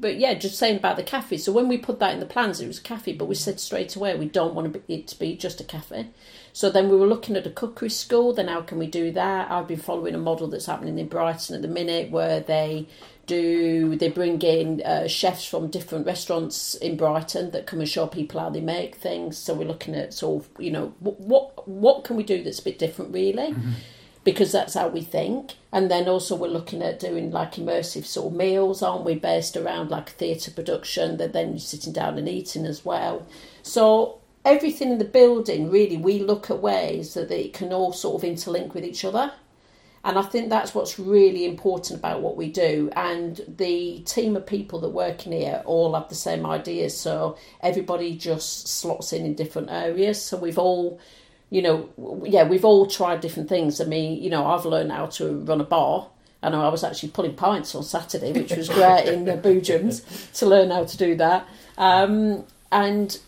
but 0.00 0.16
yeah, 0.16 0.34
just 0.34 0.58
saying 0.58 0.76
about 0.76 0.96
the 0.96 1.02
cafe. 1.02 1.38
So 1.38 1.50
when 1.50 1.66
we 1.66 1.76
put 1.76 1.98
that 1.98 2.14
in 2.14 2.20
the 2.20 2.26
plans, 2.26 2.60
it 2.60 2.68
was 2.68 2.78
a 2.78 2.82
cafe, 2.82 3.14
but 3.14 3.24
we 3.26 3.34
said 3.34 3.58
straight 3.58 3.96
away 3.96 4.14
we 4.16 4.28
don't 4.28 4.54
want 4.54 4.76
it 4.88 5.08
to 5.08 5.18
be 5.18 5.36
just 5.36 5.60
a 5.60 5.64
cafe. 5.64 6.06
So 6.56 6.70
then 6.70 6.88
we 6.88 6.96
were 6.96 7.06
looking 7.06 7.36
at 7.36 7.46
a 7.46 7.50
cookery 7.50 7.90
school. 7.90 8.32
Then 8.32 8.48
how 8.48 8.62
can 8.62 8.78
we 8.78 8.86
do 8.86 9.12
that? 9.12 9.50
I've 9.50 9.68
been 9.68 9.78
following 9.78 10.14
a 10.14 10.18
model 10.18 10.48
that's 10.48 10.64
happening 10.64 10.98
in 10.98 11.06
Brighton 11.06 11.54
at 11.54 11.60
the 11.60 11.68
minute, 11.68 12.10
where 12.10 12.40
they 12.40 12.88
do 13.26 13.94
they 13.94 14.08
bring 14.08 14.40
in 14.40 14.80
uh, 14.80 15.06
chefs 15.06 15.44
from 15.44 15.68
different 15.68 16.06
restaurants 16.06 16.74
in 16.76 16.96
Brighton 16.96 17.50
that 17.50 17.66
come 17.66 17.80
and 17.80 17.88
show 17.88 18.06
people 18.06 18.40
how 18.40 18.48
they 18.48 18.62
make 18.62 18.94
things. 18.94 19.36
So 19.36 19.52
we're 19.52 19.68
looking 19.68 19.94
at 19.94 20.14
sort 20.14 20.44
of 20.44 20.50
you 20.58 20.70
know 20.70 20.94
what 21.00 21.20
what, 21.20 21.68
what 21.68 22.04
can 22.04 22.16
we 22.16 22.22
do 22.22 22.42
that's 22.42 22.60
a 22.60 22.64
bit 22.64 22.78
different 22.78 23.12
really. 23.12 23.54
Because 24.24 24.50
that's 24.50 24.72
how 24.72 24.88
we 24.88 25.02
think, 25.02 25.52
and 25.72 25.90
then 25.90 26.08
also 26.08 26.34
we're 26.34 26.48
looking 26.48 26.82
at 26.82 26.98
doing 26.98 27.30
like 27.30 27.56
immersive 27.56 28.06
sort 28.06 28.32
of 28.32 28.38
meals, 28.38 28.82
aren't 28.82 29.04
we? 29.04 29.14
Based 29.14 29.58
around 29.58 29.90
like 29.90 30.08
a 30.08 30.12
theatre 30.12 30.50
production 30.50 31.18
that 31.18 31.34
then 31.34 31.50
you're 31.50 31.58
sitting 31.58 31.92
down 31.92 32.16
and 32.16 32.28
eating 32.28 32.64
as 32.64 32.82
well. 32.82 33.26
So 33.62 34.20
everything 34.46 34.92
in 34.92 34.98
the 34.98 35.04
building, 35.04 35.70
really, 35.70 35.96
we 35.96 36.20
look 36.20 36.50
at 36.50 36.60
ways 36.60 37.14
that 37.14 37.30
it 37.30 37.52
can 37.52 37.72
all 37.72 37.92
sort 37.92 38.22
of 38.22 38.30
interlink 38.30 38.72
with 38.72 38.84
each 38.84 39.04
other. 39.04 39.32
And 40.04 40.16
I 40.16 40.22
think 40.22 40.50
that's 40.50 40.72
what's 40.72 41.00
really 41.00 41.44
important 41.44 41.98
about 41.98 42.22
what 42.22 42.36
we 42.36 42.48
do. 42.48 42.88
And 42.94 43.40
the 43.48 44.02
team 44.06 44.36
of 44.36 44.46
people 44.46 44.78
that 44.80 44.90
work 44.90 45.26
in 45.26 45.32
here 45.32 45.62
all 45.66 45.94
have 45.94 46.08
the 46.08 46.14
same 46.14 46.46
ideas. 46.46 46.96
So 46.96 47.36
everybody 47.60 48.16
just 48.16 48.68
slots 48.68 49.12
in 49.12 49.26
in 49.26 49.34
different 49.34 49.68
areas. 49.68 50.22
So 50.22 50.36
we've 50.36 50.58
all, 50.58 51.00
you 51.50 51.60
know, 51.60 52.22
yeah, 52.24 52.44
we've 52.44 52.64
all 52.64 52.86
tried 52.86 53.20
different 53.20 53.48
things. 53.48 53.80
I 53.80 53.84
mean, 53.84 54.22
you 54.22 54.30
know, 54.30 54.46
I've 54.46 54.64
learned 54.64 54.92
how 54.92 55.06
to 55.06 55.40
run 55.40 55.60
a 55.60 55.64
bar. 55.64 56.08
I 56.40 56.50
know 56.50 56.62
I 56.64 56.68
was 56.68 56.84
actually 56.84 57.08
pulling 57.08 57.34
pints 57.34 57.74
on 57.74 57.82
Saturday, 57.82 58.30
which 58.30 58.54
was 58.54 58.68
great 58.68 59.08
in 59.08 59.24
the 59.24 59.32
Boojums 59.32 60.32
to 60.38 60.46
learn 60.46 60.70
how 60.70 60.84
to 60.84 60.96
do 60.96 61.16
that. 61.16 61.48
Um, 61.76 62.44
and 62.70 63.18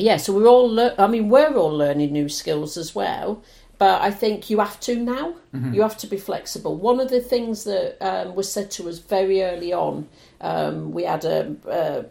yeah, 0.00 0.16
so 0.18 0.32
we're 0.32 0.46
all, 0.48 0.68
lear- 0.68 0.94
I 0.98 1.06
mean, 1.06 1.28
we're 1.28 1.54
all 1.56 1.70
learning 1.76 2.12
new 2.12 2.28
skills 2.28 2.76
as 2.76 2.94
well. 2.94 3.42
But 3.78 4.02
I 4.02 4.10
think 4.10 4.50
you 4.50 4.58
have 4.60 4.78
to 4.80 4.94
now. 4.94 5.36
You 5.74 5.80
have 5.82 5.96
to 5.98 6.06
be 6.06 6.18
flexible. 6.18 6.76
One 6.76 7.00
of 7.00 7.08
the 7.08 7.20
things 7.20 7.64
that 7.64 7.96
um, 8.02 8.34
was 8.34 8.52
said 8.52 8.70
to 8.72 8.88
us 8.90 8.98
very 8.98 9.42
early 9.42 9.72
on, 9.72 10.06
um, 10.42 10.92
we 10.92 11.04
had 11.04 11.24
a, 11.24 11.56
a, 11.66 12.04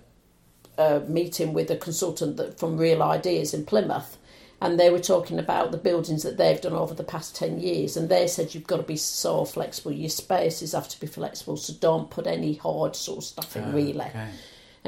a 0.82 1.00
meeting 1.02 1.54
with 1.54 1.70
a 1.70 1.76
consultant 1.78 2.38
that, 2.38 2.60
from 2.60 2.78
Real 2.78 3.04
Ideas 3.04 3.54
in 3.54 3.66
Plymouth, 3.66 4.18
and 4.62 4.80
they 4.80 4.90
were 4.90 5.00
talking 5.00 5.38
about 5.40 5.72
the 5.72 5.78
buildings 5.78 6.24
that 6.24 6.38
they've 6.38 6.60
done 6.60 6.74
over 6.74 6.94
the 6.96 7.04
past 7.04 7.36
10 7.36 7.60
years. 7.60 7.96
And 7.96 8.10
they 8.10 8.28
said 8.28 8.54
you've 8.56 8.68
got 8.68 8.78
to 8.78 8.84
be 8.84 8.98
so 8.98 9.46
flexible. 9.46 9.92
Your 9.92 10.10
spaces 10.10 10.72
have 10.74 10.90
to 10.90 11.00
be 11.00 11.08
flexible, 11.08 11.56
so 11.56 11.74
don't 11.80 12.10
put 12.10 12.26
any 12.28 12.56
hard 12.56 12.96
sort 12.96 13.20
of 13.20 13.24
stuff 13.26 13.56
in, 13.56 13.64
Ah, 13.64 13.72
really. 13.72 14.02
Okay. 14.02 14.28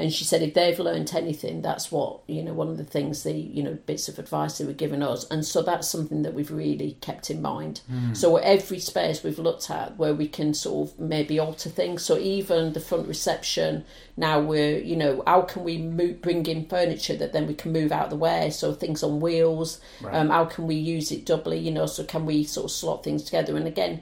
And 0.02 0.12
she 0.12 0.24
said 0.24 0.42
if 0.42 0.54
they've 0.54 0.78
learnt 0.78 1.14
anything, 1.14 1.62
that's 1.62 1.92
what, 1.92 2.20
you 2.26 2.42
know, 2.42 2.52
one 2.52 2.68
of 2.68 2.76
the 2.76 2.82
things, 2.84 3.22
the, 3.22 3.32
you 3.32 3.62
know, 3.62 3.78
bits 3.86 4.08
of 4.08 4.18
advice 4.18 4.58
they 4.58 4.64
were 4.64 4.72
giving 4.72 5.00
us. 5.02 5.24
And 5.30 5.46
so 5.46 5.62
that's 5.62 5.88
something 5.88 6.22
that 6.22 6.34
we've 6.34 6.50
really 6.50 6.98
kept 7.00 7.30
in 7.30 7.40
mind. 7.40 7.80
So 8.14 8.36
every 8.36 8.80
space 8.80 9.22
we've 9.22 9.38
looked 9.38 9.70
at 9.70 9.96
where 9.96 10.12
we 10.12 10.26
can 10.26 10.54
sort 10.54 10.90
of 10.90 10.98
maybe 10.98 11.38
alter 11.38 11.70
things. 11.70 12.02
So 12.02 12.18
even 12.18 12.72
the 12.72 12.80
front 12.80 13.06
reception, 13.06 13.84
now 14.16 14.40
we're, 14.40 14.78
you 14.78 14.96
know, 14.96 15.22
how 15.24 15.42
can 15.42 15.62
we 15.62 15.78
move, 15.78 16.20
bring 16.20 16.44
in 16.46 16.66
furniture 16.66 17.16
that 17.16 17.32
then 17.32 17.46
we 17.46 17.54
can 17.54 17.72
move 17.72 17.92
out 17.92 18.10
the 18.10 18.16
way? 18.16 18.50
So 18.50 18.74
things 18.74 19.04
on 19.04 19.20
wheels, 19.20 19.80
Right. 20.00 20.14
um, 20.16 20.30
how 20.30 20.46
can 20.46 20.66
we 20.66 20.74
use 20.74 21.12
it 21.12 21.24
doubly, 21.24 21.58
you 21.60 21.70
know, 21.70 21.86
so 21.86 22.02
can 22.02 22.26
we 22.26 22.42
sort 22.42 22.64
of 22.64 22.70
slot 22.72 23.04
things 23.04 23.22
together? 23.22 23.56
And 23.56 23.68
again, 23.68 24.00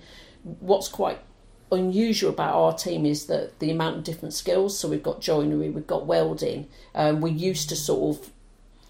what's 0.61 0.89
quite 0.89 1.19
unusual 1.72 2.30
about 2.30 2.54
our 2.54 2.72
team 2.74 3.06
is 3.06 3.26
that 3.26 3.59
the 3.61 3.70
amount 3.70 3.96
of 3.96 4.04
different 4.04 4.35
skills. 4.35 4.78
So 4.78 4.88
we've 4.88 5.02
got 5.02 5.20
joinery, 5.20 5.70
we've 5.70 5.87
got 5.87 6.06
welding. 6.06 6.68
Um, 6.94 7.20
we're 7.20 7.28
used 7.33 7.68
to 7.68 7.76
sort 7.76 8.16
of 8.16 8.30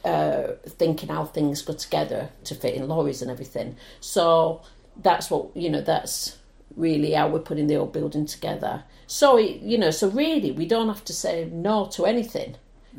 uh, 0.05 0.55
thinking 0.67 1.09
how 1.09 1.25
things 1.25 1.63
go 1.63 1.75
together 1.75 2.31
to 2.45 2.55
fit 2.55 2.75
in 2.75 2.89
lorries 2.89 3.23
and 3.23 3.31
everything. 3.31 3.77
So 4.01 4.63
that's 4.97 5.31
what 5.31 5.55
you 5.57 5.71
know. 5.71 5.81
That's 5.81 6.39
really 6.77 7.13
how 7.13 7.29
we're 7.29 7.41
putting 7.41 7.67
the 7.67 7.77
old 7.77 7.93
building 7.93 8.27
together. 8.27 8.85
So 9.07 9.37
it, 9.37 9.61
you 9.61 9.77
know, 9.77 9.91
so 9.91 10.09
really, 10.09 10.53
we 10.53 10.67
don't 10.67 10.89
have 10.89 11.05
to 11.07 11.13
say 11.13 11.49
no 11.53 11.87
to 11.87 12.07
anything. 12.07 12.57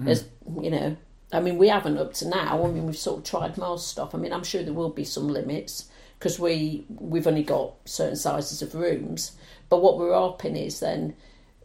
As 0.08 0.26
you 0.62 0.70
know, 0.70 0.98
I 1.34 1.40
mean, 1.40 1.58
we 1.58 1.70
haven't 1.70 1.98
up 1.98 2.14
to 2.16 2.28
now. 2.28 2.64
I 2.64 2.68
mean, 2.72 2.86
we've 2.86 2.98
sort 2.98 3.20
of 3.20 3.24
tried 3.24 3.58
most 3.58 3.88
stuff. 3.88 4.14
I 4.14 4.18
mean, 4.18 4.34
I'm 4.34 4.44
sure 4.44 4.64
there 4.64 4.74
will 4.74 4.90
be 4.90 5.04
some 5.04 5.28
limits 5.28 5.90
because 6.20 6.40
we 6.40 6.86
we've 6.90 7.28
only 7.28 7.44
got 7.44 7.74
certain 7.86 8.16
sizes 8.16 8.62
of 8.62 8.76
rooms. 8.76 9.32
But 9.72 9.82
what 9.82 9.98
we're 9.98 10.14
hoping 10.14 10.56
is 10.56 10.80
then, 10.82 11.16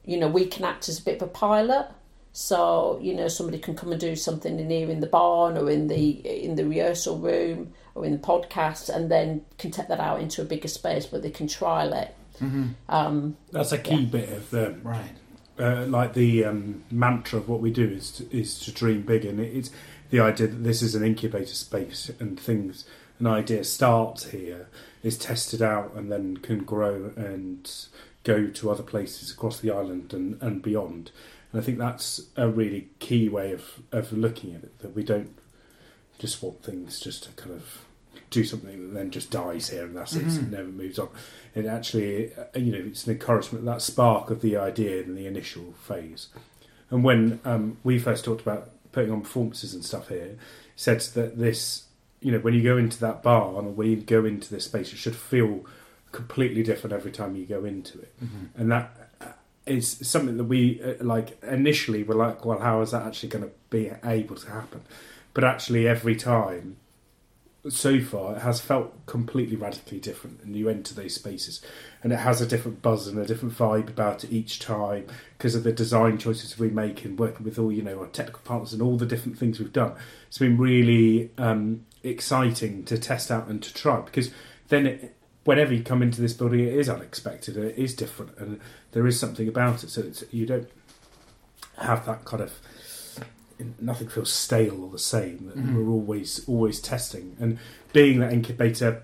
you 0.06 0.16
know, 0.16 0.28
we 0.28 0.46
can 0.46 0.64
act 0.64 0.88
as 0.88 0.98
a 1.00 1.02
bit 1.02 1.16
of 1.20 1.22
a 1.28 1.30
pilot. 1.30 1.88
So 2.32 2.98
you 3.02 3.14
know, 3.14 3.28
somebody 3.28 3.58
can 3.58 3.74
come 3.74 3.92
and 3.92 4.00
do 4.00 4.14
something 4.14 4.58
in 4.60 4.70
here 4.70 4.90
in 4.90 5.00
the 5.00 5.06
barn 5.06 5.56
or 5.58 5.68
in 5.70 5.88
the 5.88 6.10
in 6.44 6.54
the 6.56 6.64
rehearsal 6.66 7.18
room 7.18 7.72
or 7.94 8.04
in 8.06 8.12
the 8.12 8.18
podcast, 8.18 8.88
and 8.94 9.10
then 9.10 9.42
can 9.58 9.70
take 9.70 9.88
that 9.88 10.00
out 10.00 10.20
into 10.20 10.40
a 10.42 10.44
bigger 10.44 10.68
space. 10.68 11.04
But 11.06 11.22
they 11.22 11.30
can 11.30 11.48
trial 11.48 11.92
it. 11.94 12.14
Um, 12.88 13.36
That's 13.50 13.72
a 13.72 13.78
key 13.78 14.04
bit 14.04 14.28
of 14.30 14.50
the 14.50 14.76
Right. 14.82 15.14
uh, 15.58 15.86
like 15.86 16.12
the 16.12 16.44
um, 16.44 16.84
mantra 16.90 17.38
of 17.38 17.48
what 17.48 17.60
we 17.60 17.70
do 17.70 17.84
is 17.88 18.10
to, 18.12 18.36
is 18.36 18.58
to 18.60 18.70
dream 18.72 19.00
big, 19.02 19.24
and 19.24 19.40
it- 19.40 19.56
it's 19.56 19.70
the 20.10 20.20
idea 20.20 20.46
that 20.48 20.62
this 20.62 20.82
is 20.82 20.94
an 20.94 21.02
incubator 21.04 21.54
space 21.54 22.10
and 22.20 22.38
things. 22.38 22.84
An 23.18 23.26
idea 23.26 23.64
starts 23.64 24.26
here, 24.30 24.68
is 25.02 25.18
tested 25.18 25.62
out, 25.62 25.92
and 25.94 26.10
then 26.10 26.36
can 26.38 26.64
grow 26.64 27.12
and 27.16 27.70
go 28.24 28.48
to 28.48 28.70
other 28.70 28.82
places 28.82 29.30
across 29.30 29.60
the 29.60 29.70
island 29.70 30.12
and, 30.12 30.40
and 30.42 30.62
beyond. 30.62 31.10
And 31.52 31.60
I 31.60 31.64
think 31.64 31.78
that's 31.78 32.22
a 32.36 32.48
really 32.48 32.88
key 32.98 33.28
way 33.28 33.52
of, 33.52 33.80
of 33.92 34.12
looking 34.12 34.54
at 34.54 34.64
it, 34.64 34.78
that 34.80 34.96
we 34.96 35.04
don't 35.04 35.36
just 36.18 36.42
want 36.42 36.62
things 36.62 36.98
just 36.98 37.24
to 37.24 37.30
kind 37.32 37.52
of 37.54 37.82
do 38.30 38.42
something 38.42 38.88
that 38.88 38.94
then 38.98 39.10
just 39.10 39.30
dies 39.30 39.68
here 39.70 39.84
and 39.84 39.96
that's 39.96 40.16
it, 40.16 40.24
Mhm. 40.26 40.38
it 40.38 40.50
never 40.50 40.68
moves 40.68 40.98
on. 40.98 41.08
It 41.54 41.66
actually, 41.66 42.34
uh, 42.34 42.44
you 42.56 42.72
know, 42.72 42.84
it's 42.88 43.06
an 43.06 43.12
encouragement, 43.12 43.64
that 43.66 43.80
spark 43.82 44.30
of 44.30 44.40
the 44.40 44.56
idea 44.56 45.00
in 45.02 45.14
the 45.14 45.26
initial 45.26 45.74
phase. 45.80 46.28
And 46.90 47.04
when 47.04 47.38
um, 47.44 47.76
we 47.84 47.98
first 47.98 48.24
talked 48.24 48.40
about 48.40 48.70
putting 48.90 49.12
on 49.12 49.20
performances 49.20 49.74
and 49.74 49.84
stuff 49.84 50.08
here, 50.08 50.36
said 50.74 51.00
that 51.14 51.38
this, 51.38 51.84
you 52.20 52.32
know, 52.32 52.38
when 52.38 52.54
you 52.54 52.62
go 52.62 52.76
into 52.76 52.98
that 53.00 53.22
bar 53.22 53.52
or 53.52 53.62
when 53.62 53.90
you 53.90 53.96
go 53.96 54.24
into 54.24 54.52
this 54.52 54.64
space, 54.64 54.92
it 54.92 54.96
should 54.96 55.16
feel 55.16 55.64
completely 56.12 56.62
different 56.62 56.94
every 56.94 57.12
time 57.12 57.36
you 57.36 57.44
go 57.44 57.64
into 57.64 57.98
it. 57.98 58.12
Mhm. 58.22 58.48
And 58.56 58.72
that 58.72 59.10
uh, 59.20 59.80
something 59.80 60.36
that 60.36 60.44
we, 60.44 60.80
uh, 60.82 60.94
like, 61.04 61.42
initially 61.42 62.02
were 62.02 62.14
like, 62.14 62.44
well, 62.44 62.60
how 62.60 62.80
is 62.82 62.92
that 62.92 63.04
actually 63.04 63.28
going 63.28 63.44
to 63.44 63.50
be 63.70 63.90
able 64.04 64.36
to 64.36 64.50
happen? 64.50 64.82
But 65.34 65.44
actually, 65.44 65.86
every 65.88 66.16
time 66.16 66.76
so 67.68 68.00
far, 68.00 68.36
it 68.36 68.42
has 68.42 68.60
felt 68.60 69.06
completely 69.06 69.56
radically 69.56 69.98
different. 69.98 70.40
And 70.42 70.54
you 70.54 70.68
enter 70.68 70.94
those 70.94 71.14
spaces, 71.14 71.60
and 72.02 72.12
it 72.12 72.20
has 72.20 72.40
a 72.40 72.46
different 72.46 72.80
buzz 72.80 73.08
and 73.08 73.18
a 73.18 73.26
different 73.26 73.56
vibe 73.56 73.88
about 73.88 74.24
it 74.24 74.32
each 74.32 74.60
time 74.60 75.06
because 75.36 75.54
of 75.54 75.64
the 75.64 75.72
design 75.72 76.18
choices 76.18 76.58
we 76.58 76.70
make 76.70 77.04
and 77.04 77.18
working 77.18 77.44
with 77.44 77.58
all 77.58 77.72
you 77.72 77.82
know 77.82 77.98
our 77.98 78.06
technical 78.06 78.40
partners 78.44 78.72
and 78.72 78.80
all 78.80 78.96
the 78.96 79.06
different 79.06 79.38
things 79.38 79.58
we've 79.58 79.72
done. 79.72 79.92
It's 80.28 80.38
been 80.38 80.56
really 80.56 81.30
um, 81.38 81.84
exciting 82.10 82.84
to 82.84 82.98
test 82.98 83.30
out 83.30 83.48
and 83.48 83.62
to 83.62 83.72
try 83.74 84.00
because 84.00 84.30
then 84.68 84.86
it, 84.86 85.16
whenever 85.44 85.72
you 85.74 85.82
come 85.82 86.02
into 86.02 86.20
this 86.20 86.32
building, 86.32 86.60
it 86.60 86.74
is 86.74 86.88
unexpected 86.88 87.56
and 87.56 87.66
it 87.66 87.78
is 87.78 87.94
different, 87.94 88.36
and 88.38 88.60
there 88.92 89.06
is 89.06 89.18
something 89.18 89.46
about 89.48 89.84
it. 89.84 89.90
So 89.90 90.00
it's, 90.02 90.24
you 90.32 90.46
don't 90.46 90.68
have 91.78 92.04
that 92.06 92.24
kind 92.24 92.42
of 92.42 92.52
nothing 93.80 94.08
feels 94.08 94.30
stale 94.32 94.84
or 94.84 94.90
the 94.90 94.98
same. 94.98 95.46
That 95.46 95.56
Mhm. 95.56 95.74
We're 95.76 95.90
always 95.90 96.46
always 96.46 96.80
testing 96.80 97.36
and 97.40 97.58
being 97.92 98.20
that 98.20 98.32
incubator 98.32 99.02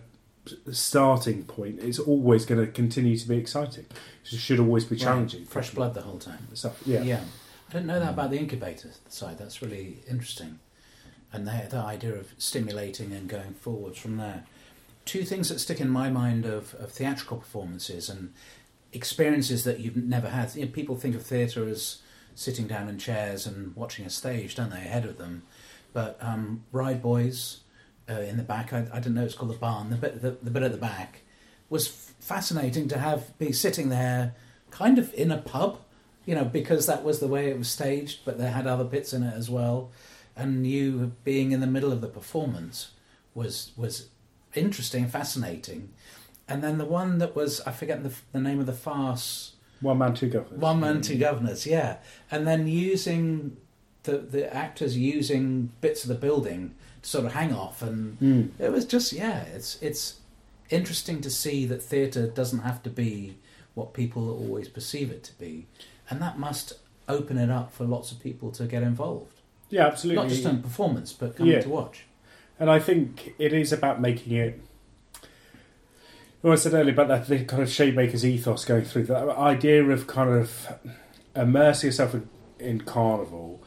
starting 0.73 1.45
point 1.45 1.79
is 1.79 1.99
always 1.99 2.45
going 2.45 2.61
to 2.65 2.71
continue 2.71 3.17
to 3.17 3.29
be 3.29 3.37
exciting. 3.37 3.87
It 4.31 4.39
should 4.39 4.59
always 4.61 4.85
be 4.85 4.97
Right. 4.97 5.03
challenging. 5.03 5.45
Fresh 5.47 5.71
blood 5.71 5.95
the 5.95 6.03
whole 6.03 6.19
time. 6.19 6.49
Stuff. 6.55 6.81
Yeah. 6.85 7.03
Yeah. 7.03 7.21
I 7.69 7.73
didn't 7.73 7.87
know 7.87 8.01
that 8.01 8.11
about 8.13 8.31
the 8.31 8.39
incubator 8.39 8.91
side. 9.09 9.39
That's 9.39 9.63
really 9.63 10.01
interesting. 10.11 10.59
And 11.33 11.47
the, 11.47 11.67
the 11.71 11.79
idea 11.79 12.15
of 12.15 12.33
stimulating 12.39 13.13
and 13.13 13.29
going 13.29 13.55
forwards 13.55 13.99
from 13.99 14.17
there. 14.19 14.45
Two 15.05 15.25
things 15.25 15.49
that 15.49 15.59
stick 15.59 15.81
in 15.81 15.89
my 15.89 16.11
mind 16.11 16.45
of, 16.45 16.75
of 16.75 16.93
theatrical 16.93 17.39
performances 17.39 18.09
and 18.09 18.33
experiences 18.93 19.65
that 19.65 19.81
you've 19.81 19.97
never 19.97 20.29
had. 20.29 20.55
You 20.55 20.67
know, 20.67 20.71
people 20.71 20.97
think 20.97 21.15
of 21.15 21.23
theatre 21.23 21.67
as 21.69 22.03
sitting 22.35 22.67
down 22.67 22.89
in 22.89 22.99
chairs 22.99 23.47
and 23.47 23.75
watching 23.75 24.05
a 24.05 24.11
stage, 24.11 24.55
don't 24.55 24.71
they, 24.71 24.77
ahead 24.77 25.05
of 25.05 25.19
them? 25.19 25.43
But 25.93 26.19
um, 26.21 26.65
Ride 26.71 27.03
Boys 27.03 27.61
uh, 28.09 28.21
in 28.21 28.37
the 28.37 28.43
back, 28.43 28.73
I, 28.73 28.87
I 28.93 28.97
didn't 28.97 29.15
know 29.15 29.25
it's 29.25 29.35
called 29.35 29.53
the 29.53 29.59
barn, 29.59 29.91
the 29.91 29.97
bit, 29.97 30.23
the, 30.23 30.33
the 30.43 30.51
bit 30.51 30.63
at 30.63 30.73
the 30.73 30.79
back, 30.79 31.23
was 31.69 31.89
f- 31.89 32.15
fascinating 32.21 32.89
to 32.89 32.99
have 32.99 33.37
be 33.39 33.53
sitting 33.53 33.89
there 33.89 34.35
kind 34.71 34.99
of 34.99 35.13
in 35.15 35.31
a 35.31 35.39
pub 35.39 35.79
you 36.25 36.35
know, 36.35 36.45
because 36.45 36.87
that 36.87 37.03
was 37.03 37.21
the 37.21 37.27
way 37.27 37.51
it 37.51 37.59
was 37.59 37.69
staged, 37.69 38.21
but 38.25 38.39
they 38.39 38.49
had 38.49 38.67
other 38.67 38.85
bits 38.85 39.13
in 39.13 39.23
it 39.23 39.35
as 39.35 39.51
well. 39.51 39.91
And 40.37 40.67
you 40.67 41.13
being 41.25 41.53
in 41.53 41.61
the 41.61 41.67
middle 41.67 41.93
of 41.93 42.01
the 42.01 42.09
performance 42.09 42.93
was 43.35 43.73
was 43.77 44.09
interesting, 44.55 45.07
fascinating. 45.09 45.91
And 46.49 46.63
then 46.63 46.79
the 46.79 46.85
one 46.85 47.19
that 47.19 47.35
was 47.37 47.61
I 47.63 47.73
forget 47.73 48.03
the, 48.03 48.13
the 48.33 48.41
name 48.41 48.59
of 48.61 48.67
the 48.67 48.73
farce, 48.73 49.53
One 49.81 49.99
man, 49.99 50.15
two 50.15 50.29
governors. 50.29 50.61
One 50.61 50.81
Man 50.81 51.01
Two 51.03 51.17
Governors, 51.19 51.67
yeah. 51.67 51.97
And 52.31 52.47
then 52.47 52.67
using 52.67 53.57
the 54.05 54.19
the 54.19 54.53
actors 54.55 54.97
using 54.97 55.71
bits 55.81 56.03
of 56.05 56.09
the 56.09 56.15
building 56.27 56.75
to 57.03 57.09
sort 57.09 57.25
of 57.27 57.33
hang 57.33 57.53
off, 57.53 57.83
and 57.83 58.19
Mm. 58.21 58.51
it 58.59 58.71
was 58.73 58.85
just 58.85 59.13
yeah, 59.13 59.43
it's 59.43 59.79
it's 59.83 60.17
interesting 60.71 61.21
to 61.21 61.31
see 61.31 61.67
that 61.67 61.83
theatre 61.83 62.27
doesn't 62.27 62.61
have 62.61 62.83
to 62.83 62.91
be 62.91 63.37
what 63.75 63.93
people 63.95 64.31
always 64.31 64.69
perceive 64.69 65.11
it 65.11 65.23
to 65.25 65.39
be, 65.39 65.67
and 66.11 66.21
that 66.21 66.39
must 66.39 66.75
open 67.09 67.37
it 67.39 67.51
up 67.51 67.73
for 67.73 67.85
lots 67.85 68.13
of 68.13 68.21
people 68.21 68.51
to 68.53 68.67
get 68.67 68.83
involved, 68.83 69.41
Yeah, 69.73 69.87
absolutely. 69.87 70.23
not 70.23 70.29
just 70.31 70.45
in 70.45 70.63
performance 70.63 71.13
but 71.13 71.37
coming 71.37 71.53
Yeah. 71.55 71.63
to 71.63 71.69
watch. 71.69 72.05
And 72.61 72.71
I 72.71 72.79
think 72.79 73.35
it 73.39 73.53
is 73.53 73.73
about 73.73 74.01
making 74.01 74.35
it. 74.35 74.61
Well, 76.43 76.53
I 76.53 76.57
said 76.57 76.75
earlier 76.75 76.93
about 76.93 77.09
that 77.09 77.27
the 77.29 77.45
kind 77.45 77.63
of 77.63 77.69
Shademaker's 77.69 78.25
ethos 78.25 78.65
going 78.65 78.85
through 78.85 79.05
that 79.05 79.29
idea 79.31 79.83
of 79.85 80.07
kind 80.07 80.31
of 80.31 80.69
immersing 81.35 81.89
yourself 81.89 82.15
in, 82.15 82.29
in 82.59 82.81
carnival. 82.83 83.63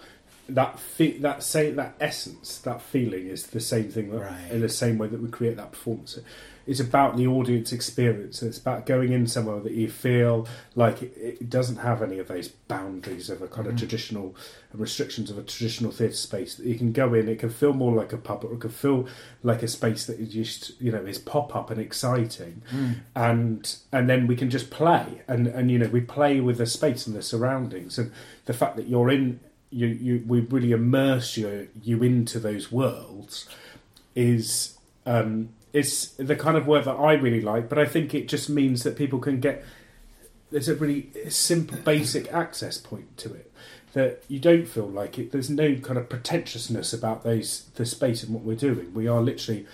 That 0.48 0.80
fe- 0.80 1.18
that 1.20 1.42
say 1.42 1.72
that 1.72 1.96
essence, 2.00 2.60
that 2.60 2.82
feeling 2.82 3.28
is 3.28 3.48
the 3.48 3.60
same 3.60 3.90
thing 3.90 4.12
that, 4.12 4.20
Right. 4.20 4.52
in 4.52 4.62
the 4.62 4.70
same 4.70 4.98
way 5.00 5.08
that 5.08 5.20
we 5.22 5.30
create 5.30 5.58
that 5.58 5.72
performance. 5.72 6.20
It's 6.68 6.80
about 6.80 7.16
the 7.16 7.28
audience 7.28 7.72
experience. 7.72 8.42
It's 8.42 8.58
about 8.58 8.86
going 8.86 9.12
in 9.14 9.28
somewhere 9.28 9.60
that 9.60 9.74
you 9.74 9.88
feel 9.90 10.48
like 10.76 11.04
it, 11.04 11.14
it 11.42 11.50
doesn't 11.50 11.78
have 11.78 12.02
any 12.02 12.18
of 12.18 12.28
those 12.28 12.48
boundaries 12.48 13.30
of 13.30 13.42
a 13.42 13.48
kind 13.48 13.68
Mhm. 13.68 13.72
of 13.74 13.78
traditional 13.78 14.36
restrictions 14.74 15.30
of 15.30 15.38
a 15.38 15.44
traditional 15.44 15.92
theatre 15.92 16.16
space. 16.16 16.56
That 16.56 16.66
you 16.66 16.76
can 16.76 16.92
go 16.92 17.14
in, 17.14 17.30
it 17.30 17.40
can 17.40 17.50
feel 17.52 17.74
more 17.74 17.94
like 17.96 18.12
a 18.14 18.18
pub, 18.18 18.44
or 18.44 18.54
it 18.54 18.60
can 18.62 18.72
feel 18.72 19.08
like 19.44 19.62
a 19.64 19.68
space 19.68 20.06
that 20.08 20.20
is 20.20 20.30
just 20.30 20.82
you 20.82 20.92
know 20.92 21.06
is 21.06 21.18
pop 21.20 21.56
up 21.56 21.70
and 21.70 21.80
exciting, 21.80 22.62
and 23.16 23.76
and 23.92 24.10
then 24.10 24.28
we 24.28 24.36
can 24.36 24.50
just 24.50 24.70
play 24.70 25.22
and 25.28 25.48
and 25.48 25.70
you 25.72 25.78
know 25.80 25.88
we 25.88 26.02
play 26.02 26.40
with 26.40 26.58
the 26.58 26.66
space 26.66 27.08
and 27.08 27.16
the 27.16 27.22
surroundings 27.22 27.98
and 27.98 28.12
the 28.46 28.54
fact 28.54 28.76
that 28.76 28.88
you're 28.88 29.10
in 29.10 29.40
you 29.70 29.88
you 29.88 30.24
we 30.28 30.40
really 30.42 30.72
immerse 30.72 31.38
you 31.38 31.68
you 31.84 32.02
into 32.04 32.40
those 32.40 32.72
worlds 32.72 33.48
is 34.16 34.78
um 35.06 35.50
is 35.76 36.12
the 36.18 36.36
kind 36.36 36.58
of 36.58 36.68
word 36.68 36.86
that 36.86 36.96
I 36.96 37.14
really 37.14 37.42
like 37.42 37.70
but 37.70 37.78
I 37.78 37.86
think 37.86 38.14
it 38.14 38.28
just 38.28 38.50
means 38.50 38.84
that 38.84 38.98
people 38.98 39.20
can 39.20 39.40
get 39.40 39.64
there's 40.52 40.70
a 40.70 40.76
really 40.76 41.10
simple 41.30 41.78
basic 41.80 42.32
access 42.32 42.78
point 42.78 43.18
to 43.18 43.34
it 43.34 43.52
that 43.96 44.22
you 44.28 44.40
don't 44.40 44.68
feel 44.68 44.88
like 44.88 45.18
it. 45.18 45.32
There's 45.32 45.50
no 45.50 45.76
kind 45.78 45.98
of 45.98 46.10
pretentiousness 46.10 46.94
about 46.94 47.24
those 47.24 47.66
the 47.76 47.86
space 47.86 48.24
and 48.24 48.34
what 48.34 48.44
we're 48.44 48.56
doing. 48.56 48.94
We 48.94 49.08
are 49.08 49.22
literally 49.22 49.66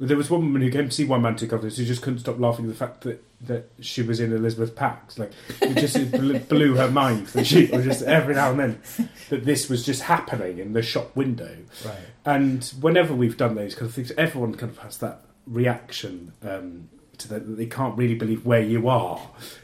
there 0.00 0.16
was 0.16 0.30
one 0.30 0.40
woman 0.40 0.62
who 0.62 0.70
came 0.70 0.88
to 0.88 0.94
see 0.94 1.04
One 1.04 1.22
Man 1.22 1.36
Two 1.36 1.46
Governors 1.46 1.76
who 1.76 1.84
just 1.84 2.02
couldn't 2.02 2.20
stop 2.20 2.40
laughing 2.40 2.64
at 2.64 2.70
the 2.70 2.76
fact 2.76 3.02
that, 3.02 3.22
that 3.46 3.70
she 3.80 4.02
was 4.02 4.20
in 4.20 4.32
Elizabeth 4.32 4.74
Pax. 4.74 5.18
Like 5.18 5.32
it 5.60 5.76
just 5.76 6.48
blew 6.48 6.74
her 6.76 6.90
mind 6.90 7.28
that 7.28 7.46
she 7.46 7.66
was 7.66 7.84
just 7.84 8.02
every 8.02 8.34
now 8.34 8.50
and 8.50 8.60
then 8.60 8.82
that 9.28 9.44
this 9.44 9.68
was 9.68 9.84
just 9.84 10.02
happening 10.02 10.58
in 10.58 10.72
the 10.72 10.82
shop 10.82 11.14
window. 11.16 11.56
Right. 11.84 11.98
And 12.24 12.64
whenever 12.80 13.14
we've 13.14 13.36
done 13.36 13.54
those 13.54 13.74
kind 13.74 13.88
of 13.88 13.94
things, 13.94 14.12
everyone 14.12 14.54
kind 14.54 14.72
of 14.72 14.78
has 14.78 14.98
that 14.98 15.20
reaction 15.46 16.32
um, 16.42 16.88
to 17.18 17.28
that, 17.28 17.46
that 17.46 17.56
they 17.56 17.66
can't 17.66 17.96
really 17.96 18.14
believe 18.14 18.46
where 18.46 18.62
you 18.62 18.88
are 18.88 19.20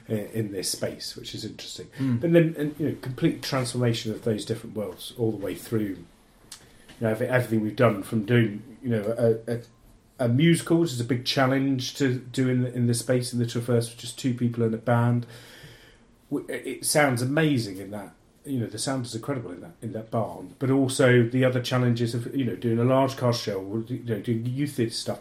in, 0.08 0.26
in 0.26 0.52
this 0.52 0.70
space, 0.70 1.16
which 1.16 1.34
is 1.34 1.44
interesting. 1.44 1.88
Mm. 1.98 2.20
But 2.20 2.32
then, 2.32 2.54
and, 2.58 2.74
you 2.78 2.88
know, 2.88 2.96
complete 3.00 3.42
transformation 3.42 4.12
of 4.12 4.24
those 4.24 4.44
different 4.44 4.76
worlds 4.76 5.14
all 5.18 5.30
the 5.30 5.38
way 5.38 5.54
through. 5.54 6.04
You 7.00 7.06
know, 7.06 7.08
everything 7.08 7.62
we've 7.62 7.76
done 7.76 8.02
from 8.02 8.26
doing, 8.26 8.62
you 8.82 8.90
know, 8.90 9.14
a, 9.16 9.52
a, 9.52 9.60
a 10.20 10.28
musical, 10.28 10.78
which 10.78 10.92
is 10.92 11.00
a 11.00 11.04
big 11.04 11.24
challenge 11.24 11.94
to 11.94 12.14
do 12.14 12.48
in 12.48 12.62
the, 12.62 12.72
in 12.72 12.86
the 12.86 12.94
space 12.94 13.32
in 13.32 13.38
the 13.38 13.46
Traverse 13.46 13.88
with 13.88 13.98
just 13.98 14.18
two 14.18 14.34
people 14.34 14.62
in 14.62 14.74
a 14.74 14.76
band. 14.76 15.26
It 16.48 16.84
sounds 16.84 17.22
amazing 17.22 17.78
in 17.78 17.90
that. 17.90 18.12
You 18.44 18.60
know, 18.60 18.66
the 18.66 18.78
sound 18.78 19.06
is 19.06 19.14
incredible 19.14 19.50
in 19.50 19.60
that 19.62 19.72
in 19.82 19.92
that 19.92 20.10
barn. 20.10 20.54
But 20.58 20.70
also 20.70 21.24
the 21.24 21.44
other 21.44 21.60
challenges 21.60 22.14
of 22.14 22.34
you 22.36 22.44
know 22.44 22.54
doing 22.54 22.78
a 22.78 22.84
large 22.84 23.16
cast 23.16 23.42
show, 23.42 23.84
you 23.88 24.02
know, 24.04 24.20
doing 24.20 24.46
youth 24.46 24.74
theatre 24.74 24.92
stuff. 24.92 25.18